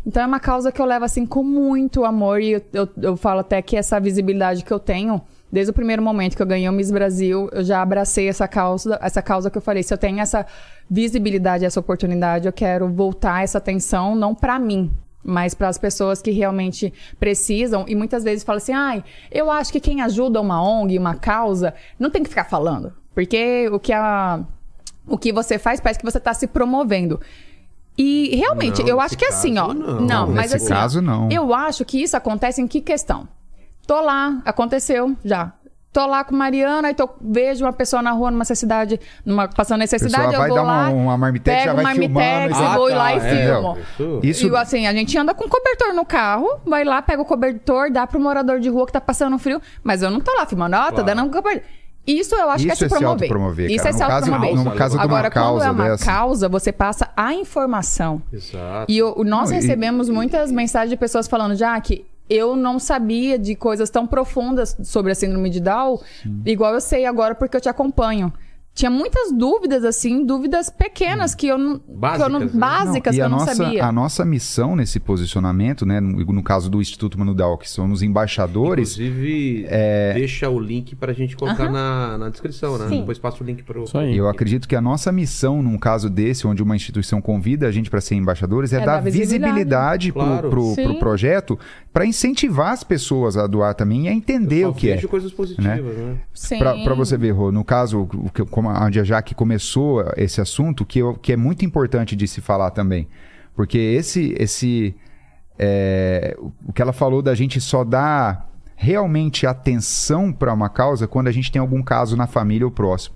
[0.07, 2.41] Então é uma causa que eu levo assim com muito amor.
[2.41, 5.21] E eu, eu, eu falo até que essa visibilidade que eu tenho.
[5.53, 8.99] Desde o primeiro momento que eu ganhei o Miss Brasil, eu já abracei essa causa,
[9.03, 9.83] essa causa que eu falei.
[9.83, 10.47] Se eu tenho essa
[10.89, 14.93] visibilidade, essa oportunidade, eu quero voltar essa atenção não para mim,
[15.25, 17.85] mas para as pessoas que realmente precisam.
[17.89, 21.75] E muitas vezes falam assim: ai, eu acho que quem ajuda uma ONG, uma causa,
[21.99, 22.93] não tem que ficar falando.
[23.13, 24.41] Porque o que, a,
[25.07, 27.21] o que você faz parece que você está se promovendo.
[27.99, 29.75] E realmente, Não, eu acho que é assim, ó.
[29.75, 30.01] não.
[30.01, 30.69] Não, mas Nesse assim.
[30.69, 31.29] caso, não.
[31.31, 33.29] Eu acho que isso acontece em que questão?
[33.91, 35.53] Tô lá, aconteceu já.
[35.93, 39.81] Tô lá com Mariana e tô, vejo uma pessoa na rua numa necessidade, numa, passando
[39.81, 42.15] necessidade, Pessoa eu vai vou dar uma- lá, uma marmitex, já pego vai uma filmando
[42.25, 42.75] marmitex e e tal.
[42.79, 43.79] vou Ah, lá e tá, é, filmo.
[43.81, 47.25] isso- Isso- E assim, a gente anda com cobertor no carro, vai lá, pega o
[47.25, 50.47] cobertor, dá pro morador de rua que tá passando frio, mas eu não tô lá
[50.47, 51.07] filmando, ó, tá Claro.
[51.07, 51.63] dando um cobertor.
[52.07, 53.25] Isso eu acho que é Isso se é se promover.
[53.25, 53.89] autopromover, Isso cara.
[53.89, 54.55] é se autopromover.
[54.55, 58.23] no caso de uma Agora, quando causa é uma dessa- causa, você passa a informação.
[58.33, 58.87] Exato.
[58.89, 62.79] E o- nós Não, e- recebemos muitas mensagens de pessoas falando, já que eu não
[62.79, 65.99] sabia de coisas tão profundas sobre a síndrome de Down,
[66.47, 68.33] igual eu sei agora porque eu te acompanho.
[68.73, 71.79] Tinha muitas dúvidas, assim, dúvidas pequenas que eu não.
[71.79, 72.61] que eu não- Básicas, né?
[72.61, 73.85] básicas e que a eu não nossa, sabia.
[73.85, 78.93] a nossa missão nesse posicionamento, né, no, no caso do Instituto Manudal, que somos embaixadores,
[78.93, 79.67] Inclusive,
[80.15, 82.89] deixa o link pra gente colocar na, na descrição, né?
[82.89, 83.01] Sim.
[83.01, 83.85] Depois passa o link pro.
[83.85, 84.17] Isso aí.
[84.17, 87.91] eu acredito que a nossa missão, num caso desse, onde uma instituição convida a gente
[87.91, 89.53] para ser embaixadores, é, É dar dar visibilidade.
[89.53, 90.51] visibilidade pro, Claro.
[90.51, 91.59] pro, pro projeto,
[91.93, 95.01] para incentivar as pessoas a doar também e a entender Eu o que é.
[95.03, 96.17] coisas positivas, né?
[96.33, 96.59] Sim.
[96.59, 100.99] Para você ver, Rô, no caso, o que- a a Jaque começou esse assunto, que,
[100.99, 103.07] eu- que é muito importante de se falar também.
[103.55, 104.35] Porque esse.
[104.39, 104.95] esse
[105.59, 111.29] é, o que ela falou da gente só dar realmente atenção para uma causa quando
[111.29, 113.15] a gente tem algum caso na família ou próximo.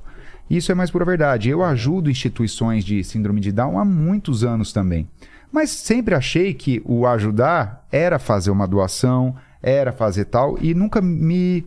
[0.51, 1.49] Isso é mais pura verdade.
[1.49, 5.09] Eu ajudo instituições de síndrome de Down há muitos anos também.
[5.51, 11.01] Mas sempre achei que o ajudar era fazer uma doação, era fazer tal, e nunca
[11.01, 11.67] me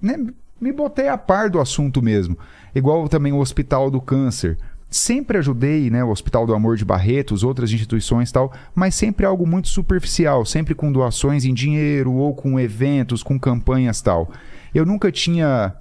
[0.00, 0.14] né,
[0.60, 2.36] me botei a par do assunto mesmo.
[2.74, 4.58] Igual também o Hospital do Câncer.
[4.90, 9.46] Sempre ajudei, né, o Hospital do Amor de Barretos, outras instituições tal, mas sempre algo
[9.46, 14.28] muito superficial, sempre com doações em dinheiro ou com eventos, com campanhas tal.
[14.74, 15.74] Eu nunca tinha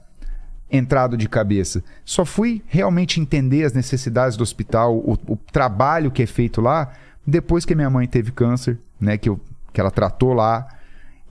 [0.71, 1.83] entrado de cabeça.
[2.05, 6.91] Só fui realmente entender as necessidades do hospital, o, o trabalho que é feito lá,
[7.25, 9.39] depois que minha mãe teve câncer, né, que, eu,
[9.73, 10.67] que ela tratou lá,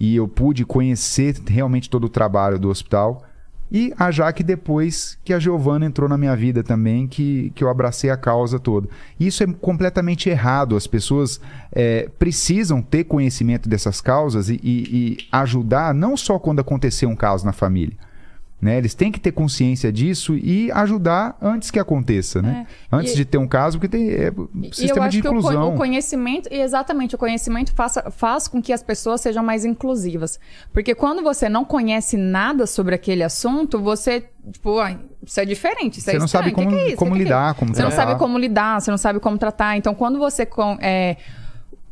[0.01, 3.25] e eu pude conhecer realmente todo o trabalho do hospital.
[3.70, 7.69] E a Jaque depois que a Giovana entrou na minha vida também, que, que eu
[7.69, 8.89] abracei a causa toda.
[9.20, 10.74] Isso é completamente errado.
[10.77, 11.40] As pessoas
[11.70, 17.16] é, precisam ter conhecimento dessas causas e, e- e ajudar não só quando acontecer um
[17.16, 17.97] caso na família.
[18.60, 18.76] Né?
[18.76, 22.66] Eles têm que ter consciência disso e ajudar antes que aconteça, né?
[22.90, 25.30] Antes E- de ter um caso, porque tem é, eu sistema acho de que o,
[25.30, 25.74] co- inclusão.
[25.74, 30.40] o conhecimento, exatamente, o conhecimento faça- faz com que as pessoas sejam mais inclusivas.
[30.72, 36.01] Porque quando você não conhece nada sobre aquele assunto, você, tipo, "Ai, isso é diferente,
[36.01, 36.97] isso é Você não sabe estranho, que como- que é isso?
[36.97, 38.06] como que que é lidar, isso?" como Você não tratar.
[38.09, 39.76] sabe como lidar, você não sabe como tratar.
[39.76, 41.16] Então, quando você com- é,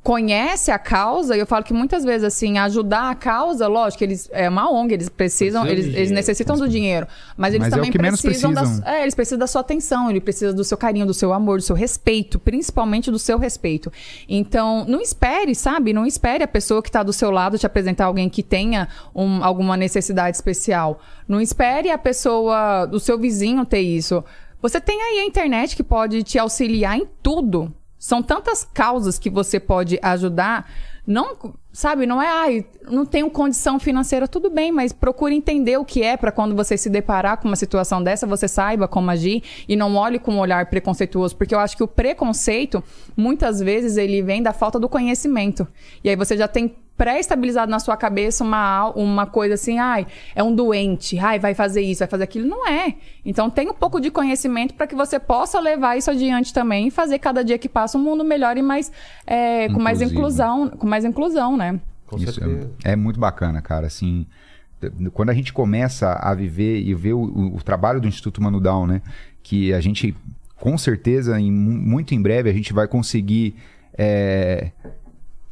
[0.07, 4.28] conhece a causa, e eu falo que muitas vezes, assim, ajudar a causa, lógico, eles
[4.31, 7.91] é uma ONG, eles precisam, eles, eles necessitam do dinheiro, mas eles Mas é também
[7.91, 8.87] que menos precisam da, precisam.
[8.87, 11.65] é, eles precisam da sua atenção, ele precisa do seu carinho, do seu amor, do
[11.65, 13.93] seu respeito, principalmente do seu respeito.
[14.28, 15.93] Então, não espere, sabe?
[15.93, 19.43] Não espere a pessoa que está do seu lado te apresentar alguém que tenha um-
[19.43, 21.01] alguma necessidade especial.
[21.27, 24.23] Não espere a pessoa, o seu vizinho ter isso.
[24.62, 27.74] Você tem aí a internet que pode te auxiliar em tudo.
[27.98, 30.70] São tantas causas que você pode ajudar.
[31.06, 35.85] Não, sabe, não é, ai, não tenho condição financeira, tudo bem, mas procure entender o
[35.85, 39.43] que é para quando você se deparar com uma situação dessa, você saiba como agir
[39.68, 42.82] e não olhe com um olhar preconceituoso, porque eu acho que o preconceito,
[43.16, 45.66] muitas vezes, ele vem da falta do conhecimento.
[46.02, 50.43] E aí você já tem pré-estabilizado na sua cabeça uma, uma coisa assim, ai, é
[50.43, 52.48] um doente, ai, vai fazer isso, vai fazer aquilo.
[52.48, 52.94] Não é.
[53.24, 56.90] Então tem um pouco de conhecimento para que você possa levar isso adiante também e
[56.90, 58.90] fazer cada dia que passa um mundo melhor e mais
[59.27, 61.78] é, com mais inclusão, com mais inclusão, né?
[62.06, 62.70] Com Isso certeza.
[62.85, 63.86] é, é muito bacana, cara.
[63.89, 64.27] Assim,
[65.12, 68.60] quando a gente começa a viver e ver o, o- o trabalho do Instituto Mano
[68.60, 69.02] Down, né?
[69.43, 70.14] Que a gente,
[70.56, 73.55] com certeza, em, mu- muito em breve, a gente vai conseguir
[73.98, 74.70] é,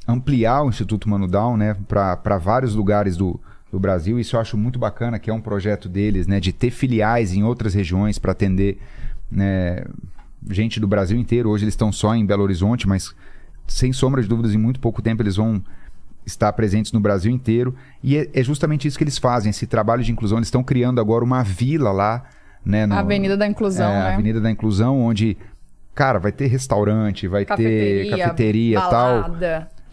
[0.06, 1.76] ampliar o Instituto Mano Down, né?
[1.88, 3.40] Para vários lugares do,
[3.72, 4.18] do Brasil.
[4.18, 6.40] Isso eu acho muito bacana, que é um projeto deles, né?
[6.40, 8.78] De ter filiais em outras regiões para atender
[9.30, 9.84] né,
[10.50, 11.50] gente do Brasil inteiro.
[11.50, 13.14] Hoje eles estão só em Belo Horizonte, mas
[13.66, 15.62] sem sombra de dúvidas, em muito pouco tempo eles vão
[16.26, 17.74] estar presentes no Brasil inteiro.
[18.02, 20.38] E é, é justamente isso que eles fazem, esse trabalho de inclusão.
[20.38, 22.24] Eles estão criando agora uma vila lá,
[22.64, 22.86] né?
[22.86, 24.14] no- A Avenida da Inclusão, é, né?
[24.14, 25.36] Avenida da Inclusão, onde,
[25.94, 29.22] cara, vai ter restaurante, vai ter cafeteria e tal.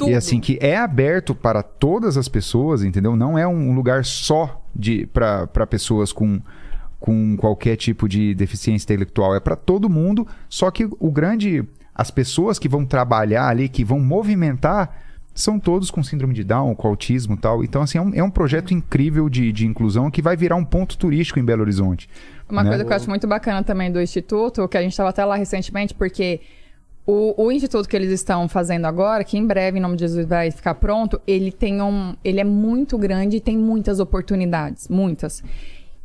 [0.01, 0.11] Tudo.
[0.11, 3.15] E assim, que é aberto para todas as pessoas, entendeu?
[3.15, 6.41] Não é um lugar só de para pessoas com,
[6.99, 9.35] com qualquer tipo de deficiência intelectual.
[9.35, 11.63] É para todo mundo, só que o grande.
[11.93, 14.97] As pessoas que vão trabalhar ali, que vão movimentar,
[15.35, 17.63] são todos com síndrome de Down, com autismo e tal.
[17.63, 20.63] Então, assim, é um, é um projeto incrível de, de inclusão que vai virar um
[20.63, 22.09] ponto turístico em Belo Horizonte.
[22.49, 22.69] Uma né?
[22.69, 25.35] coisa que eu acho muito bacana também do Instituto, que a gente estava até lá
[25.35, 26.39] recentemente, porque
[27.11, 30.25] o, o Instituto que eles estão fazendo agora, que em breve, em nome de Jesus,
[30.25, 32.15] vai ficar pronto, ele tem um.
[32.23, 34.87] Ele é muito grande e tem muitas oportunidades.
[34.87, 35.43] Muitas.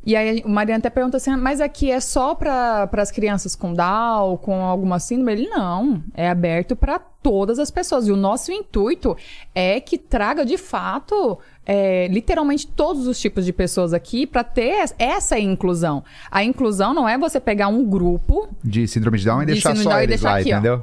[0.04, 3.56] E aí o Mariana até pergunta assim, "Ah, mas aqui é só para as crianças
[3.56, 5.32] com Down, com alguma síndrome?
[5.32, 8.06] Ele não, é aberto para todas as pessoas.
[8.06, 9.16] E o nosso intuito
[9.52, 14.80] é que traga de fato, é, literalmente todos os tipos de pessoas aqui para ter
[14.84, 16.04] es- essa inclusão.
[16.30, 19.74] A inclusão não é você pegar um grupo De síndrome de Down e De deixar
[19.74, 20.80] só Down e eles deixar lá, aqui, ó.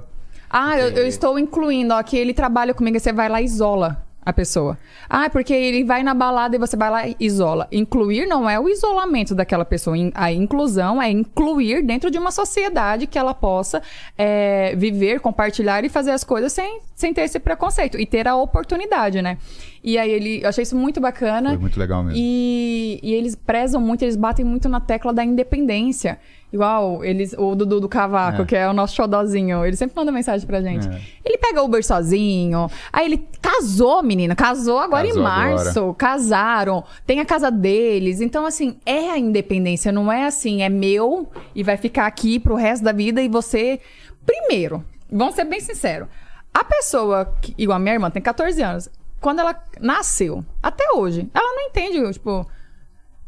[0.56, 4.06] Ah, eu, eu estou incluindo, ó, que ele trabalha comigo, você vai lá e isola
[4.26, 4.78] a pessoa.
[5.10, 7.68] Ah, porque ele vai na balada e você vai lá e isola.
[7.72, 9.98] Incluir não é o isolamento daquela pessoa.
[10.14, 13.82] A inclusão é incluir dentro de uma sociedade que ela possa
[14.18, 18.00] é, viver, compartilhar e fazer as coisas sem, sem ter esse preconceito.
[18.00, 19.38] E ter a oportunidade, né?
[19.84, 21.50] E aí ele, eu achei isso muito bacana.
[21.50, 22.18] Foi muito legal mesmo.
[22.18, 26.18] E, e eles prezam muito, eles batem muito na tecla da independência.
[26.54, 28.46] Igual eles, o Dudu do Cavaco, É.
[28.46, 30.88] que é o nosso xodozinho, ele sempre manda mensagem pra gente.
[30.88, 31.02] É.
[31.26, 32.70] Ele pega Uber sozinho.
[32.92, 34.36] Aí ele casou, menina.
[34.36, 35.80] Casou agora Casou em março.
[35.80, 35.94] agora.
[35.96, 36.84] Casaram.
[37.08, 38.22] Tem a casa deles.
[38.22, 39.92] Então, assim, é a independência.
[39.92, 43.80] Não é assim, é meu e vai ficar aqui pro resto da vida e você.
[44.24, 46.08] Primeiro, vamos ser bem sinceros.
[46.54, 48.90] A pessoa, que, igual a minha irmã, tem 14 anos.
[49.20, 52.46] Quando ela nasceu, até hoje, ela não entende, tipo.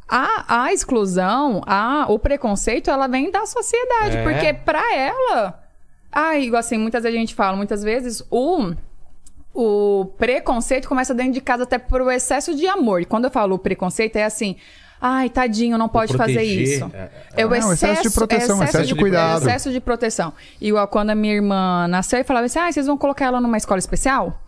[0.08, 4.18] A, a exclusão, a, o preconceito, ela vem da sociedade.
[4.18, 4.24] É.
[4.24, 5.64] Porque pra ela.
[6.12, 8.74] Ah, igual assim, muitas vezes a gente fala, muitas vezes o,
[9.54, 13.02] o preconceito começa dentro de casa até por excesso de amor.
[13.02, 14.56] E quando eu falo preconceito, é assim.
[15.02, 16.90] Ai, tadinho, não pode fazer isso.
[16.94, 19.42] é- É, o Não, excesso, excesso de proteção, é excesso de cuidado.
[19.42, 20.34] é excesso de proteção.
[20.60, 23.58] Igual quando a minha irmã nasceu e falava assim: ah, vocês vão colocar ela numa
[23.58, 24.42] escola especial?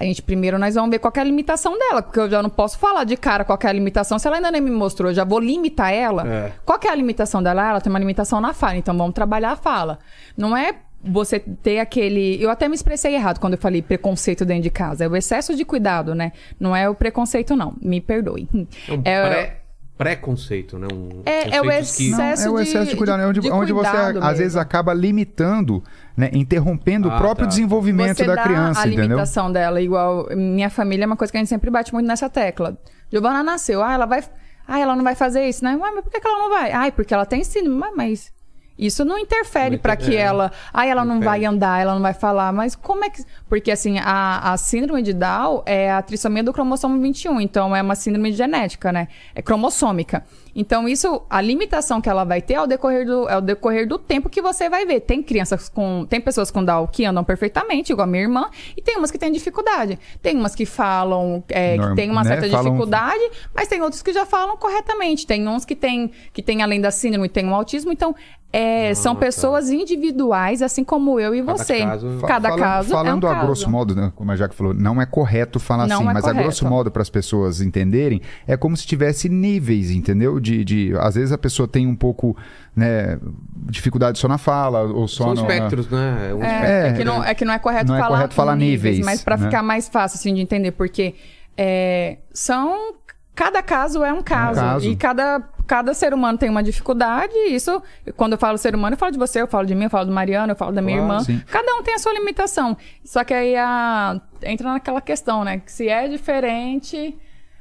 [0.00, 2.40] A gente primeiro nós vamos ver qual que é a limitação dela, porque eu já
[2.42, 4.70] não posso falar de cara qual que é a limitação se ela ainda nem me
[4.70, 5.10] mostrou.
[5.10, 6.26] Eu já vou limitar ela.
[6.26, 6.52] É.
[6.64, 7.62] Qual é a limitação dela?
[7.66, 9.98] Ah, Ela tem uma limitação na fala, então vamos trabalhar a fala.
[10.36, 10.72] Não é
[11.02, 12.42] você ter aquele.
[12.42, 15.04] Eu até me expressei errado quando eu falei preconceito dentro de casa.
[15.04, 16.32] É o excesso de cuidado, né?
[16.58, 17.74] Não é o preconceito, não.
[17.82, 18.48] Me perdoe.
[18.54, 19.60] É um É- pré-
[19.98, 20.86] preconceito, né?
[20.92, 23.40] Um É- é o que- Não, excesso é o excesso de, de- cuidado, é onde,
[23.40, 24.36] de onde você cuidado às mesmo.
[24.38, 25.82] vezes acaba limitando,
[26.16, 27.50] né, interrompendo Ah, o próprio tá.
[27.50, 29.04] desenvolvimento Você da dá criança, a entendeu?
[29.08, 32.30] limitação dela, igual minha família é uma coisa que a gente sempre bate muito nessa
[32.30, 32.78] tecla.
[33.10, 34.22] Giovana nasceu, ah, ela vai,
[34.66, 35.76] ah, ela não vai fazer isso, né?
[35.76, 36.70] Ué, mas por que, que ela não vai?
[36.72, 38.32] Ai, porque ela tem síndrome, mas, mas
[38.78, 41.40] isso não interfere inter- que é, ela, ah, ela não interfere.
[41.40, 45.02] vai andar, ela não vai falar, mas como é que, porque assim, a, a síndrome
[45.02, 49.08] de Down é a trissomia do cromossomo 21, então é uma síndrome genética, né?
[49.34, 50.24] É cromossômica.
[50.54, 53.86] Então, isso, a limitação que ela vai ter é ao decorrer do, é ao decorrer
[53.86, 55.00] do tempo que você vai ver.
[55.00, 56.04] Tem crianças com.
[56.08, 59.18] Tem pessoas com Down que andam perfeitamente, igual a minha irmã, e tem umas que
[59.18, 59.96] têm dificuldade.
[60.20, 62.30] Tem umas que falam, é, Norm- que tem uma né?
[62.30, 63.22] certa Falam- dificuldade,
[63.54, 65.26] mas tem outros que já falam corretamente.
[65.28, 67.92] Tem uns que tem, que tem além da síndrome, tem o autismo.
[67.92, 68.12] Então,
[68.50, 69.20] É, são tá.
[69.20, 71.78] pessoas individuais, assim como eu e Cada você.
[71.80, 73.46] caso- Fa- Cada fala- caso Falando é um a caso.
[73.46, 76.24] grosso modo, né, como a Jaque falou, não é correto falar Não assim, é mas
[76.24, 76.42] a correto.
[76.44, 80.40] grosso modo para as pessoas entenderem, é como se tivesse níveis, entendeu?
[80.40, 82.34] De, de às vezes a pessoa tem um pouco,
[82.74, 83.18] né,
[83.66, 86.32] dificuldade só na fala ou só São no, espectros, né?
[86.34, 88.16] Um É, espectro é É, que não, é que não é correto não é falar,
[88.16, 89.44] correto falar níveis, mas para né?
[89.44, 91.14] ficar mais fácil assim de entender, porque
[91.54, 92.94] é, são
[93.38, 94.88] cada caso é um caso, caso.
[94.90, 97.32] e cada cada ser humano tem uma dificuldade.
[97.34, 97.80] E isso,
[98.16, 100.06] quando eu falo ser humano, eu falo de você, eu falo de mim, eu falo
[100.06, 101.24] do Mariano, eu falo da minha Claro, irmã.
[101.24, 101.40] sim.
[101.46, 102.76] Cada um tem a sua limitação.
[103.04, 105.58] Só que aí a, entra naquela questão, né?
[105.58, 107.16] Que se é diferente,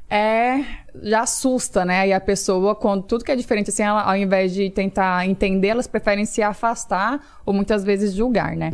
[0.10, 0.64] é
[1.04, 2.08] já assusta, né?
[2.08, 5.68] E a pessoa, quando tudo que é diferente, assim, ela, ao invés de tentar entender,
[5.68, 8.72] elas preferem se afastar ou muitas vezes julgar, né?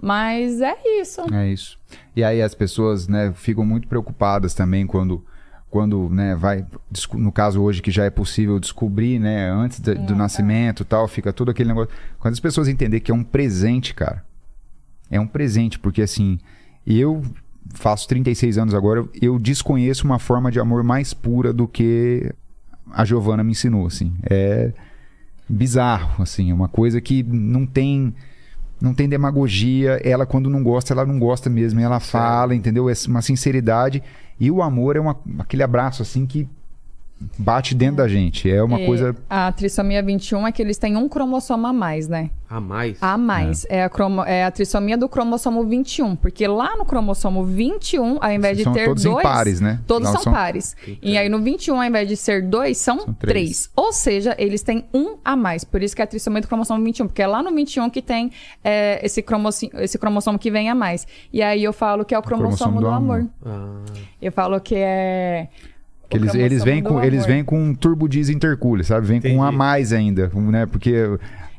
[0.00, 1.20] Mas é isso.
[1.32, 1.78] É isso.
[2.16, 5.24] E aí as pessoas, né, ficam muito preocupadas também quando
[5.72, 6.66] quando, né, vai,
[7.14, 11.08] no caso hoje que já é possível descobrir, né, antes da- do nascimento e tal,
[11.08, 11.90] fica tudo aquele negócio.
[12.18, 14.22] Quando as pessoas entenderem que é um presente, cara,
[15.10, 16.38] é um presente, porque assim,
[16.86, 17.22] eu
[17.72, 22.30] faço 36 anos agora, eu- desconheço uma forma de amor mais pura do que
[22.90, 24.12] a Giovana me ensinou, assim.
[24.28, 24.72] É
[25.48, 28.14] bizarro, assim, é uma coisa que não tem
[28.78, 32.90] não tem demagogia, ela quando não gosta, ela não gosta mesmo, e ela fala, entendeu?
[32.90, 34.02] É uma sinceridade
[34.38, 36.48] e o amor é uma, aquele abraço assim que
[37.38, 40.96] bate dentro da gente, é uma É, coisa A trissomia 21 é que eles têm
[40.96, 42.30] um cromossomo a mais, né?
[42.48, 42.98] A mais.
[43.02, 43.66] A mais.
[43.70, 46.14] É, a, cromo- é a trissomia do cromossomo 21.
[46.16, 49.22] Porque lá no cromossomo 21, ao invés de ter todos dois.
[49.22, 49.80] pares, né?
[49.86, 50.76] Todos Não, são, são- pares.
[51.00, 53.32] E aí no 21, ao invés de ser dois, são, São três.
[53.32, 53.70] três.
[53.74, 55.64] Ou seja, eles têm um a mais.
[55.64, 57.06] Por isso que é a trissomia do cromossomo 21.
[57.06, 58.30] Porque é lá no 21 que tem
[58.62, 61.06] é, esse, cromossi- esse cromossomo que vem a mais.
[61.32, 63.28] E aí eu falo que é o cromossomo, cromossomo do, do amor.
[63.46, 63.82] amor.
[63.86, 65.48] Ah, Eu falo que é.
[66.12, 69.06] Que eles, eles vêm com eles vêm com um turbo diesel intercooler, sabe?
[69.06, 69.56] Vem com um a Entendi.
[69.58, 70.66] mais ainda, né?
[70.66, 70.94] Porque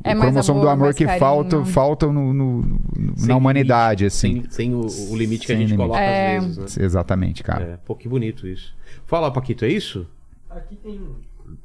[0.04, 1.20] É o cromossomo amor, do amor que carinho.
[1.20, 2.80] falta falta no, no-
[3.26, 4.44] na humanidade limite, assim.
[4.50, 5.82] Sem, sem o, o limite que a gente limite.
[5.82, 6.38] coloca É.
[6.38, 6.86] às vezes, né?
[6.86, 7.64] Exatamente, cara.
[7.64, 8.74] É, pô, que bonito isso.
[9.06, 10.06] Fala, Paquito, é isso?
[10.50, 11.00] Aqui tem.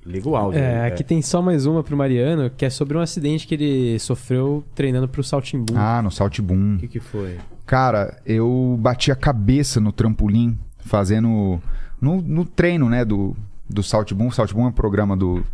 [0.05, 0.61] Liga o áudio.
[0.61, 3.55] É, aí, aqui tem só mais uma pro Mariano, que é sobre um acidente que
[3.55, 5.75] ele sofreu treinando pro Saltimbum.
[5.77, 6.77] Ah, no Salt Boom.
[6.77, 7.37] O que, que foi?
[7.67, 11.61] Cara, eu bati a cabeça no trampolim fazendo.
[12.01, 13.37] No, no treino, né, do,
[13.69, 14.31] do Salt Boom.
[14.31, 15.45] Salt Boom é um programa do.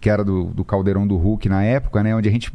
[0.00, 2.14] que era do, do Caldeirão do Hulk na época, né?
[2.14, 2.52] Onde a gente.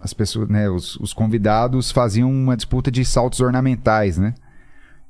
[0.00, 4.34] As pessoas, né, os, os convidados faziam uma disputa de saltos ornamentais, né?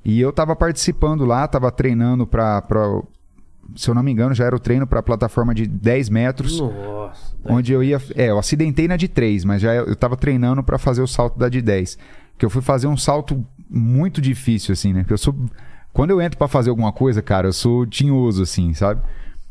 [0.04, 2.62] E eu tava participando lá, tava treinando pra.
[2.62, 2.80] pra
[3.76, 6.60] se eu não me engano, já era o treino pra plataforma de 10 metros.
[6.60, 7.36] Nossa.
[7.44, 8.00] Onde eu ia.
[8.14, 11.38] É, eu acidentei na de 3, mas já eu tava treinando pra fazer o salto
[11.38, 11.98] da de 10.
[12.38, 15.00] Que eu fui fazer um salto muito difícil, assim, né?
[15.00, 15.34] Porque eu sou.
[15.98, 19.02] Quando eu entro pra fazer alguma coisa, cara, eu sou tinhoso, assim, sabe?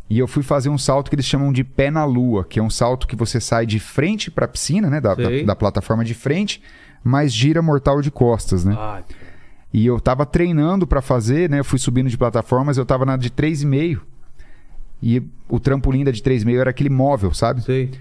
[0.10, 2.64] E eu fui fazer um salto que eles chamam de pé na lua, que é
[2.64, 5.02] um salto que você sai de frente pra piscina, né?
[5.02, 6.64] Da, da, da plataforma de frente,
[7.04, 8.74] mas gira mortal de costas, né?
[8.80, 9.04] Ai,
[9.74, 11.60] E eu tava treinando pra fazer, né?
[11.60, 14.00] Eu fui subindo de plataformas, eu tava na de 3,5.
[15.04, 17.62] E o trampolim da de 3,5 era aquele móvel, sabe?
[17.62, 17.92] sei.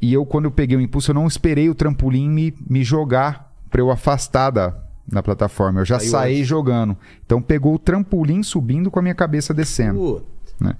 [0.00, 3.52] E eu, quando eu peguei o impulso, eu não esperei o trampolim me, me jogar
[3.68, 4.76] pra eu afastar da,
[5.06, 5.80] da plataforma.
[5.80, 6.46] Eu já Saiu saí antes.
[6.48, 6.96] jogando.
[7.24, 9.98] Então pegou o trampolim subindo com a minha cabeça descendo.
[9.98, 10.76] Puta.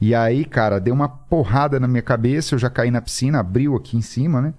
[0.00, 3.76] E aí, cara, deu uma porrada na minha cabeça, eu já caí na piscina, abriu
[3.76, 4.52] aqui em cima, né?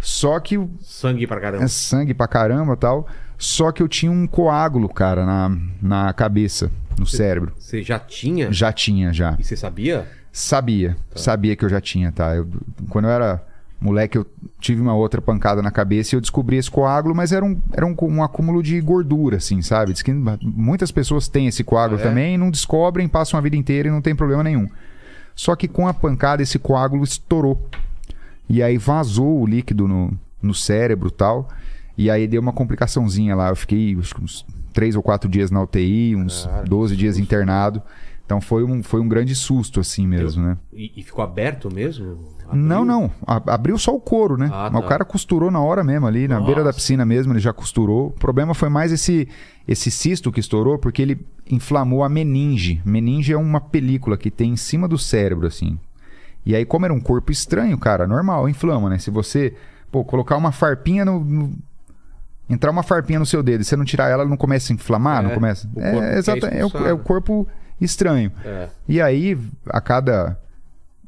[0.00, 1.62] Só que Sangue pra caramba.
[1.64, 3.06] é sangue pra caramba tal.
[3.38, 7.52] Só que eu tinha um coágulo, cara, na, na cabeça, no cérebro.
[7.58, 8.52] Você já tinha?
[8.52, 9.36] Já tinha, já.
[9.38, 10.08] E você sabia?
[10.32, 12.34] Sabia, sabia que eu já tinha, tá?
[12.34, 12.48] Eu-
[12.88, 13.42] quando eu era
[13.80, 14.26] moleque, eu
[14.60, 17.86] tive uma outra pancada na cabeça e eu descobri esse coágulo, mas era um, era
[17.86, 19.92] um, um acúmulo de gordura, assim, sabe?
[19.92, 22.08] Diz que muitas pessoas têm esse coágulo Ah, é?
[22.08, 24.68] também e não descobrem, passam a vida inteira e não tem problema nenhum.
[25.34, 27.66] Só que com a pancada, esse coágulo estourou.
[28.48, 30.12] E aí vazou o líquido no,
[30.42, 31.48] no cérebro e tal.
[31.96, 33.48] E aí deu uma complicaçãozinha lá.
[33.48, 37.18] Eu fiquei acho uns três ou quatro dias na UTI, uns Cara, 12 que dias
[37.18, 37.82] internado.
[38.26, 40.56] Então foi um, foi um grande susto, assim mesmo, né?
[40.72, 42.18] E, e ficou aberto mesmo?
[42.50, 42.64] Abriu?
[42.66, 43.10] Não, não.
[43.26, 44.50] Abriu só o couro, né?
[44.52, 44.86] Ah, Mas tá.
[44.86, 46.46] o cara costurou na hora mesmo ali, na Nossa.
[46.46, 48.08] beira da piscina mesmo, ele já costurou.
[48.08, 49.28] O problema foi mais esse,
[49.66, 52.80] esse cisto que estourou, porque ele inflamou a meninge.
[52.84, 55.78] Meninge é uma película que tem em cima do cérebro, assim.
[56.44, 58.98] E aí, como era um corpo estranho, cara, normal, inflama, né?
[58.98, 59.54] Se você,
[59.90, 61.20] pô, colocar uma farpinha no.
[61.24, 61.52] no-
[62.48, 64.74] Entrar uma farpinha no seu dedo e você não tirar ela, ela não começa a
[64.74, 65.20] inflamar?
[65.22, 65.70] É, não começa?
[65.76, 67.00] É, quer exata, é, é o né?
[67.04, 67.46] corpo
[67.80, 68.32] estranho.
[68.44, 68.68] É.
[68.88, 70.36] E aí, a cada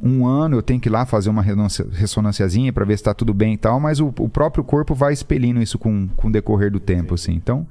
[0.02, 3.14] um ano, eu tenho que ir lá fazer uma ressonância- ressonânciazinha para ver se tá
[3.14, 6.32] tudo bem e tal, mas o, o próprio corpo vai expelindo isso com, com o
[6.32, 7.32] decorrer do tempo, assim.
[7.32, 7.66] Então,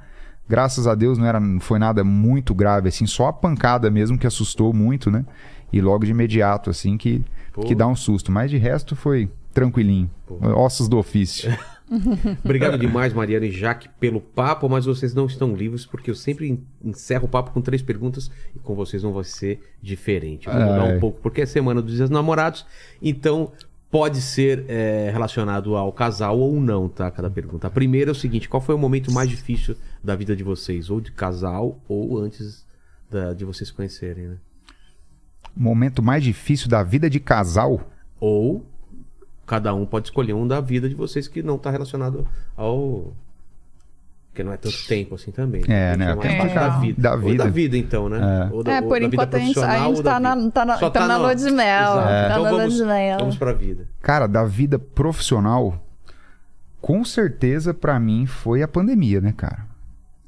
[0.47, 4.17] graças a Deus, não, era, não foi nada muito grave, assim, só a pancada mesmo
[4.17, 5.25] que assustou muito, né?
[5.73, 7.61] E logo de imediato, assim, que, Pô.
[7.61, 8.31] que dá um susto.
[8.31, 10.09] Mas de resto foi tranquilinho.
[10.55, 11.51] Ossos do ofício.
[12.43, 16.47] Obrigado demais, Mariana e Jaque, pelo papo, mas vocês não estão livres porque eu sempre
[16.49, 20.47] en- encerro o papo com três perguntas e com vocês não vai ser diferente.
[20.47, 22.65] Vou mudar um pouco porque é semana dos dias namorados,
[23.01, 23.51] então
[23.89, 27.11] pode ser é, relacionado ao casal ou não, tá?
[27.11, 27.68] Cada pergunta.
[27.68, 30.89] A primeira é o seguinte: qual foi o momento mais difícil da vida de vocês?
[30.89, 32.65] Ou de casal ou antes
[33.09, 34.38] da- de vocês se conhecerem, né?
[35.55, 37.81] Momento mais difícil da vida de casal.
[38.19, 38.65] Ou
[39.51, 42.25] cada um pode escolher um da vida de vocês que não tá relacionado
[42.55, 43.11] ao.
[44.29, 45.61] Porque não é tanto tempo assim também.
[45.67, 46.33] É, Tem que né?
[46.35, 46.37] É.
[46.37, 47.01] parte da vida.
[47.01, 47.49] Da Ou da vida.
[47.49, 48.17] vida, então, né?
[48.49, 48.53] É.
[48.55, 50.11] Ou da- É, ou por da vida enquanto a gente, a profissional gente ou da
[50.13, 50.51] tá, na, vida.
[50.51, 51.91] tá, na, Só tá na lua de mel.
[51.91, 52.07] Exato.
[52.07, 53.19] Tá Então na vamos, mel.
[53.19, 53.87] vamos pra vida.
[54.01, 55.83] Cara, da vida profissional,
[56.81, 59.65] com certeza pra mim foi a pandemia, né, cara?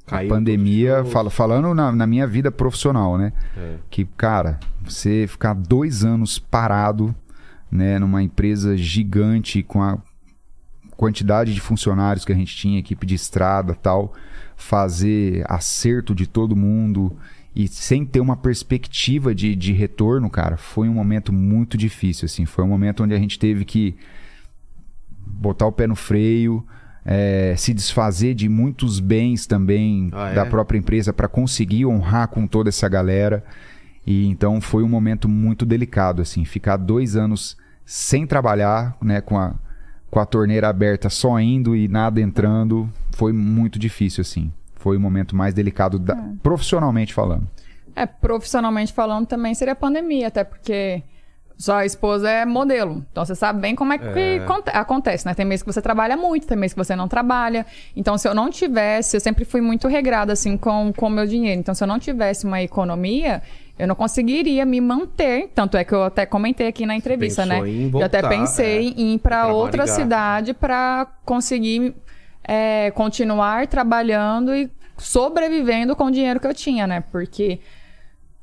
[0.06, 3.32] Caiu a pandemia, fala- falando na, na minha vida profissional, né?
[3.56, 3.76] É.
[3.88, 7.14] Que, cara, você ficar dois anos parado,
[7.74, 9.98] né, numa empresa gigante com a
[10.96, 14.14] quantidade de funcionários que a gente tinha, equipe de estrada tal,
[14.56, 17.16] fazer acerto de todo mundo
[17.54, 22.46] e sem ter uma perspectiva de, de retorno, cara, foi um momento muito difícil, assim.
[22.46, 23.96] Foi um momento onde a gente teve que
[25.26, 26.64] botar o pé no freio,
[27.04, 30.34] é, se desfazer de muitos bens também Ah, é?
[30.34, 33.44] da própria empresa para conseguir honrar com toda essa galera.
[34.06, 39.38] E então foi um momento muito delicado, assim, ficar dois anos sem trabalhar, né, com
[39.38, 39.54] a,
[40.10, 44.52] com a torneira aberta, só indo e nada entrando, foi muito difícil, assim.
[44.76, 47.46] Foi o momento mais delicado, da- profissionalmente falando.
[47.96, 51.02] É, profissionalmente falando também seria pandemia, até porque
[51.56, 53.04] sua esposa é modelo.
[53.12, 54.04] Então você sabe bem como é que
[54.42, 55.32] aconte- acontece, né?
[55.34, 57.64] Tem mês que você trabalha muito, tem mês que você não trabalha.
[57.94, 61.60] Então, se eu não tivesse, eu sempre fui muito regrada assim com o meu dinheiro.
[61.60, 63.40] Então, se eu não tivesse uma economia,
[63.78, 65.50] eu não conseguiria me manter.
[65.54, 67.58] Tanto é que eu até comentei aqui na entrevista, né?
[67.68, 69.94] em eu até voltar, pensei é, em ir para outra Maringá.
[69.94, 71.94] cidade para conseguir
[72.46, 77.02] é, continuar trabalhando e sobrevivendo com o dinheiro que eu tinha, né?
[77.10, 77.58] Porque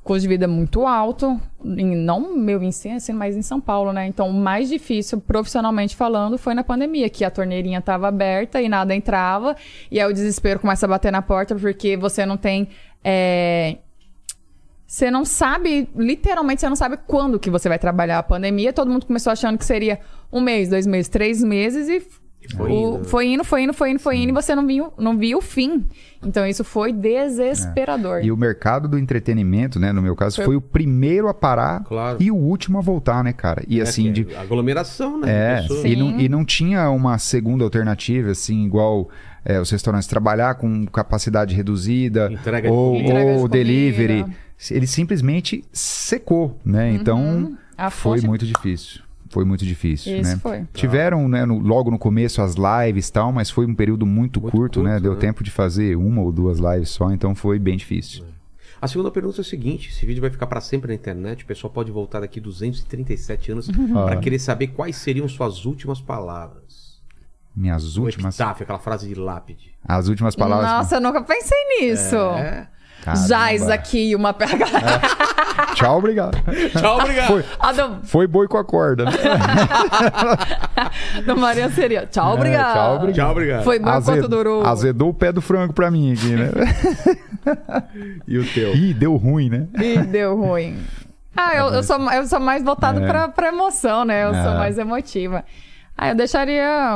[0.04, 4.06] custo de vida muito alto, em, não meu ensino, assim, mas em São Paulo, né?
[4.06, 8.68] Então, o mais difícil, profissionalmente falando, foi na pandemia, que a torneirinha estava aberta e
[8.68, 9.56] nada entrava,
[9.90, 12.68] e aí o desespero começa a bater na porta porque você não tem.
[13.04, 13.76] é,
[14.92, 18.74] Você não sabe, literalmente, você não sabe quando que você vai trabalhar a pandemia.
[18.74, 19.98] Todo mundo começou achando que seria
[20.30, 22.06] um mês, dois meses, três meses e
[22.56, 24.92] foi o- indo, foi indo, foi indo, foi indo, foi indo, e você não viu,
[24.98, 25.84] não viu o fim.
[26.24, 28.20] Então isso foi desesperador.
[28.24, 31.82] E o mercado do entretenimento, né, no meu caso, Foi- foi, o primeiro a parar
[31.84, 32.18] Claro.
[32.20, 33.62] e o último a voltar, né, cara?
[33.66, 35.30] E É, assim, de, é aglomeração, né?
[35.30, 36.18] É, e não, Sim.
[36.20, 39.08] e não tinha uma segunda alternativa, assim, igual
[39.44, 44.24] é, os restaurantes trabalhar com capacidade reduzida Entrega de ou, de ou delivery.
[44.70, 46.92] Ele simplesmente secou, né?
[46.92, 47.56] Então Uhum.
[47.90, 49.00] Foi muito difícil.
[49.32, 50.38] Foi muito difícil, Isso né?
[50.42, 50.66] foi.
[50.74, 54.40] Tiveram, né, no- logo no começo as lives e tal, mas foi um período muito,
[54.40, 54.90] Muito curto, né?
[54.92, 55.18] curto, Deu né?
[55.20, 58.24] tempo de fazer uma ou duas lives só, então foi bem difícil.
[58.80, 61.46] A segunda pergunta é o seguinte: esse vídeo vai ficar para sempre na internet, o
[61.46, 64.20] pessoal pode voltar daqui 237 anos para Ah.
[64.20, 67.00] querer saber quais seriam suas últimas palavras.
[67.56, 69.72] Minhas O últimas, epitáfio, aquela frase de lápide.
[69.86, 70.70] as últimas palavras.
[70.70, 72.16] Nossa, eu nunca pensei nisso.
[72.16, 72.68] É.
[73.02, 73.26] Caramba.
[73.28, 74.64] Jaz aqui, uma pega.
[75.74, 76.36] Tchau, obrigado.
[76.78, 77.26] Tchau, obrigado.
[77.28, 79.04] Foi, do, foi boi com a corda.
[79.06, 79.12] Né?
[81.26, 82.06] do Maria seria.
[82.06, 82.70] Tchau, obrigado.
[82.70, 83.14] É, tchau, obrigado.
[83.26, 83.64] Tchau, obrigado.
[83.64, 84.66] Foi bom Azed- quanto durou.
[84.66, 86.50] Azedou o pé do frango pra mim aqui, né?
[88.28, 88.72] E o teu?
[88.74, 89.66] Ih, deu ruim, né?
[89.74, 90.76] E deu ruim.
[91.36, 93.06] Ah, eu, eu, sou, eu sou mais voltada É.
[93.06, 94.24] pra, pra emoção, né?
[94.24, 94.58] Eu sou É.
[94.58, 95.44] mais emotiva.
[95.98, 96.94] Ah, eu deixaria.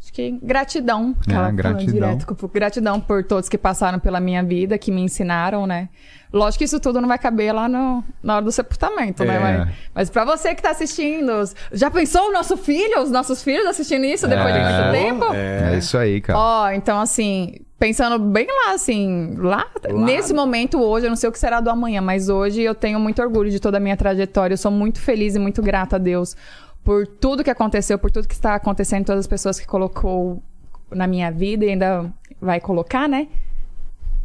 [0.00, 1.14] Acho que gratidão.
[1.28, 2.16] É, gratidão.
[2.16, 5.88] Direto, gratidão por todos que passaram pela minha vida, que me ensinaram, né?
[6.34, 9.36] Lógico que isso tudo não vai caber lá no, na hora do sepultamento, né?
[9.36, 9.38] É.
[9.38, 11.30] Mas, mas pra você que tá assistindo,
[11.70, 15.32] já pensou o nosso filho, os nossos filhos assistindo isso depois de muito tempo?
[15.32, 16.36] É, isso aí, cara.
[16.36, 21.32] Ó, então assim, pensando bem lá, assim, lá, nesse momento hoje, eu não sei o
[21.32, 24.54] que será do amanhã, mas hoje eu tenho muito orgulho de toda a minha trajetória.
[24.54, 26.36] Eu sou muito feliz e muito grata a Deus
[26.82, 30.42] por tudo que aconteceu, por tudo que está acontecendo, todas as pessoas que colocou
[30.90, 33.28] na minha vida e ainda vai colocar, né?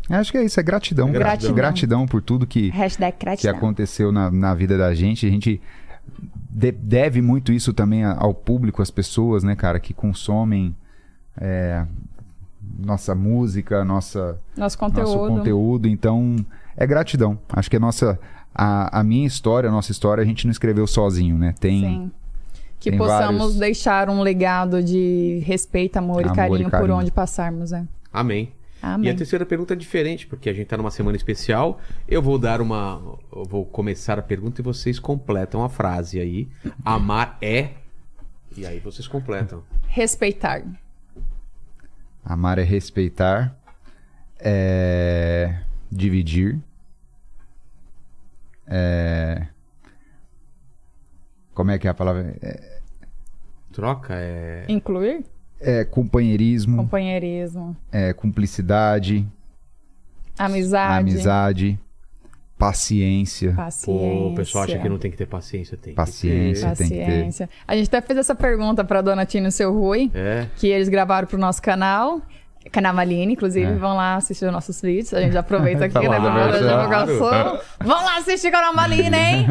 [0.09, 1.09] Acho que é isso, é gratidão.
[1.09, 1.53] É gratidão.
[1.55, 2.71] Gratidão por tudo que,
[3.37, 5.25] que aconteceu na, na vida da gente.
[5.25, 5.61] A gente
[6.49, 10.75] de- deve muito isso também a- ao público, às pessoas, né, cara, que consomem
[11.39, 11.85] é,
[12.77, 15.07] nossa música, nossa, Nosso conteúdo.
[15.07, 15.87] nosso conteúdo.
[15.87, 16.35] Então,
[16.75, 17.37] é gratidão.
[17.53, 18.19] Acho que a nossa.
[18.53, 21.53] A, a minha história, a nossa história, a gente não escreveu sozinho, né?
[21.59, 21.79] Tem.
[21.81, 22.11] Sim.
[22.79, 26.71] Que tem possamos vários- deixar um legado de respeito, amor, Amor e, e carinho por
[26.71, 26.95] carinho.
[26.95, 27.87] onde passarmos, né?
[28.11, 28.51] Amém.
[28.81, 29.09] Amém.
[29.09, 31.79] E a terceira pergunta é diferente, porque a gente tá numa semana especial.
[32.07, 33.17] Eu vou dar uma.
[33.31, 36.49] Eu vou começar a pergunta e vocês completam a frase aí.
[36.83, 37.71] Amar é.
[38.55, 39.63] E aí vocês completam.
[39.87, 40.63] Respeitar.
[42.23, 43.57] Amar é respeitar,
[44.39, 45.61] é
[45.91, 46.61] dividir,
[48.69, 49.47] é...
[51.55, 52.37] Como é que é a palavra?
[52.41, 52.79] É,
[53.73, 54.65] Troca é.
[54.69, 55.25] Incluir.
[55.59, 57.75] É companheirismo, Companheirismo.
[57.91, 59.25] é cumplicidade,
[60.37, 60.99] Amizade.
[60.99, 61.79] amizade,
[62.57, 63.53] paciência.
[63.53, 63.85] Paciência.
[63.93, 65.77] Pô, o pessoal acha que não tem que ter paciência.
[65.77, 65.93] Tem.
[65.93, 66.69] que Paciência.
[66.69, 66.75] ter.
[66.77, 67.05] tem que ter.
[67.05, 67.49] Paciência.
[67.67, 70.47] A gente até fez essa pergunta pra Dona Tina e o seu Rui, É.
[70.57, 72.21] que eles gravaram pro nosso canal.
[72.71, 73.73] Canal Maline, inclusive, É.
[73.75, 75.13] vão lá assistir os nossos vídeos.
[75.13, 76.05] A gente já aproveita aqui, né?
[76.05, 76.51] Claro, Do programa
[76.83, 77.11] de claro.
[77.11, 77.59] divulgação.
[77.83, 79.47] Vão lá assistir Canal Maline, hein?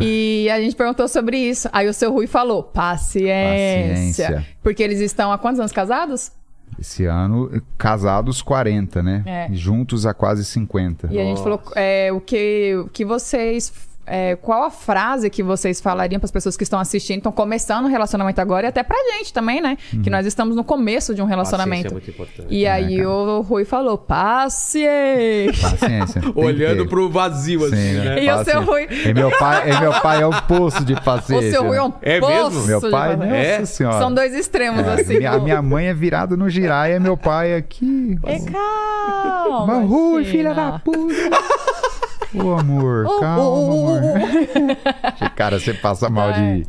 [0.00, 1.68] E a gente perguntou sobre isso.
[1.72, 4.24] Aí o seu Rui falou: paciência.
[4.28, 4.46] Paciência.
[4.62, 6.32] Porque eles estão há quantos anos casados?
[6.78, 9.22] Esse ano, casados 40, né?
[9.24, 9.48] É.
[9.52, 11.08] Juntos há quase 50.
[11.10, 13.72] E a gente falou é, o que, o que vocês.
[14.06, 17.84] É, qual a frase que vocês falariam para as pessoas que estão assistindo, estão começando
[17.86, 19.76] um relacionamento agora e até pra gente também, né?
[20.02, 21.88] Que nós estamos no começo de um Paciência relacionamento.
[21.88, 22.46] é muito importante.
[22.50, 23.08] E aí cara.
[23.08, 25.70] o Rui falou, paciência.
[25.70, 26.22] Paciência.
[26.34, 28.22] Olhando pro vazio, assim, Sim, né?
[28.24, 31.00] E o seu Rui- E meu pai, e meu pai é um poço de O
[31.02, 31.50] paciência.
[31.50, 31.94] seu Rui é um né?
[32.02, 32.66] É poço mesmo?
[32.66, 33.36] Meu de pai, paciência.
[33.36, 33.64] nossa É?
[33.64, 33.98] senhora.
[33.98, 35.16] São dois extremos, É, assim.
[35.18, 38.18] minha, a o- minha mãe é virada no giraia, meu pai aqui.
[38.24, 39.66] É calma.
[39.66, 41.14] Mas Rui, filha da puta.
[42.34, 45.30] Ô, amor, Oh, calma, oh, oh, oh, amor.
[45.36, 46.66] cara, você passa mal de...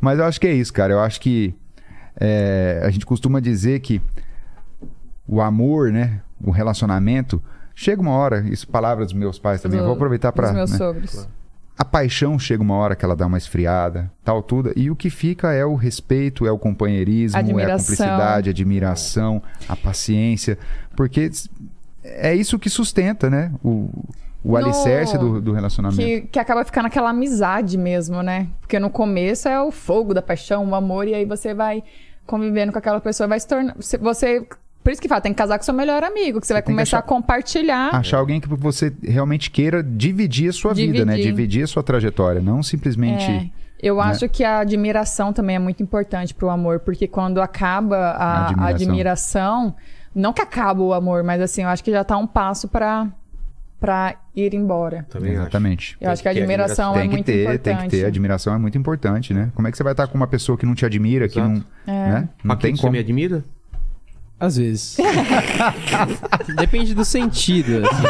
[0.00, 0.92] Mas eu acho que é isso, cara.
[0.92, 1.54] Eu acho que
[2.18, 4.00] é, a gente costuma dizer que
[5.26, 6.20] o amor, né?
[6.42, 7.42] O relacionamento...
[7.74, 9.78] Chega uma hora, isso palavras dos meus pais também.
[9.78, 11.26] eu vou aproveitar para Dos meus sogros.
[11.78, 14.70] a paixão chega uma hora que ela dá uma esfriada, tal, tudo.
[14.76, 17.78] E o que fica é o respeito, é o companheirismo, é a Admiração.
[17.78, 20.58] cumplicidade, a admiração, a paciência.
[20.94, 21.30] Porque
[22.04, 23.50] é isso que sustenta, né?
[23.64, 23.88] O,
[24.42, 26.00] o No- alicerce do, do relacionamento.
[26.02, 28.46] Que, que acaba ficando aquela amizade mesmo, né?
[28.60, 31.82] Porque no começo é o fogo da paixão, o amor, e aí você vai
[32.26, 33.74] convivendo com aquela pessoa, vai se tornar.
[33.76, 33.98] Você.
[33.98, 34.46] você-
[34.82, 36.68] por isso que fala, tem que casar com seu melhor amigo, que você vai tem
[36.68, 37.94] que começar achar- a compartilhar.
[37.94, 41.12] Achar alguém que você realmente queira dividir a sua vida, né?
[41.16, 41.32] Dividir.
[41.32, 43.24] Dividir a sua trajetória, não simplesmente.
[43.30, 43.46] É.
[43.82, 44.02] Eu né?
[44.04, 48.46] acho que a admiração também é muito importante pro amor, porque quando acaba a, a
[48.48, 48.68] Admiração.
[48.88, 49.76] admiração.
[50.14, 53.06] não que acaba o amor, mas assim, eu acho que já tá um passo pra,
[53.80, 55.06] pra ir embora.
[55.08, 55.40] Também acho.
[55.40, 55.96] Exatamente.
[56.00, 57.62] Eu acho que a admiração é Tem que muito ter, importante.
[57.62, 58.04] tem que ter.
[58.04, 59.50] Admiração é muito importante, né?
[59.54, 61.64] Como é que você vai estar com uma pessoa que não te admira, que não.
[61.86, 62.28] Né?
[62.44, 62.92] Não tem você como.
[62.92, 63.42] me admira?
[64.38, 64.96] Às vezes.
[66.56, 67.82] Depende do sentido.
[67.86, 68.02] assim.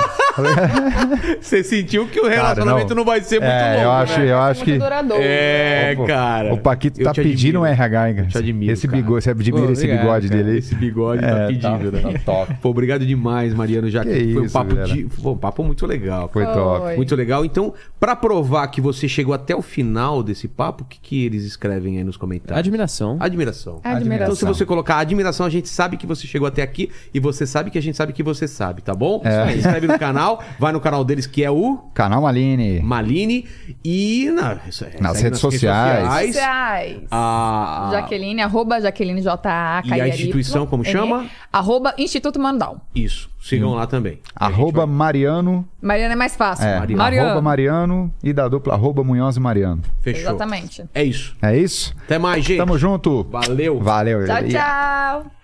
[1.41, 2.97] Você sentiu que o relacionamento não.
[2.97, 3.05] não.
[3.05, 4.33] vai ser muito É, longo, eu acho, né?
[4.33, 4.79] eu acho que.
[4.79, 5.23] Duradouro.
[5.23, 6.55] É, Pô, cara.
[6.55, 7.67] O Paquito tá pedindo um.
[7.67, 8.27] RH, hein, cara?
[8.27, 8.97] Eu te admiro, Esse cara.
[9.03, 10.59] bigode, você admira Pô, esse obrigado, bigode Cara, dele aí?
[10.59, 12.13] Esse bigode tá É, pedindo, tá- né?
[12.15, 12.55] tá top.
[12.61, 15.05] Pô, obrigado demais, Mariano, já que Que foi um papo de...
[15.23, 16.29] Pô, um papo muito legal.
[16.33, 16.55] Foi Foi.
[16.55, 16.97] top.
[16.97, 17.45] Muito legal.
[17.45, 21.45] Então, pra provar que você chegou até o final desse papo, o que, que eles
[21.45, 22.59] escrevem aí nos comentários?
[22.59, 23.17] Admiração.
[23.21, 23.81] Admiração.
[23.83, 24.25] Admiração.
[24.35, 27.47] Então, se você colocar admiração, a gente sabe que você chegou até aqui e você
[27.47, 29.21] sabe que a gente sabe que você sabe, tá bom?
[29.25, 29.53] É.
[29.53, 32.81] Se inscreve no canal, vai no canal deles que é o Canal Maline.
[32.81, 33.47] Maline
[33.85, 34.75] e na, Nas
[35.17, 36.27] segue redes sociais.
[36.27, 37.03] Sociais.
[37.11, 41.27] A, Jaqueline, arroba Jaqueline J-A, E a instituição, como chama?
[41.53, 42.81] Arroba Instituto Mandal.
[42.95, 44.21] Isso, sigam lá também.
[44.35, 45.67] Arroba Mariano.
[45.81, 46.67] Mariana é mais fácil.
[46.67, 47.29] É, Mariano.
[47.29, 49.83] arroba Mariano e da dupla arroba Munhoz e Mariano.
[50.01, 50.23] Fechou.
[50.23, 50.85] Exatamente.
[50.95, 51.35] É isso.
[51.43, 51.95] É isso?
[52.05, 52.59] Até mais, gente.
[52.59, 53.25] Tamo junto.
[53.31, 53.81] Valeu.
[53.81, 54.27] Valeu.
[54.27, 55.40] Tchau, tchau.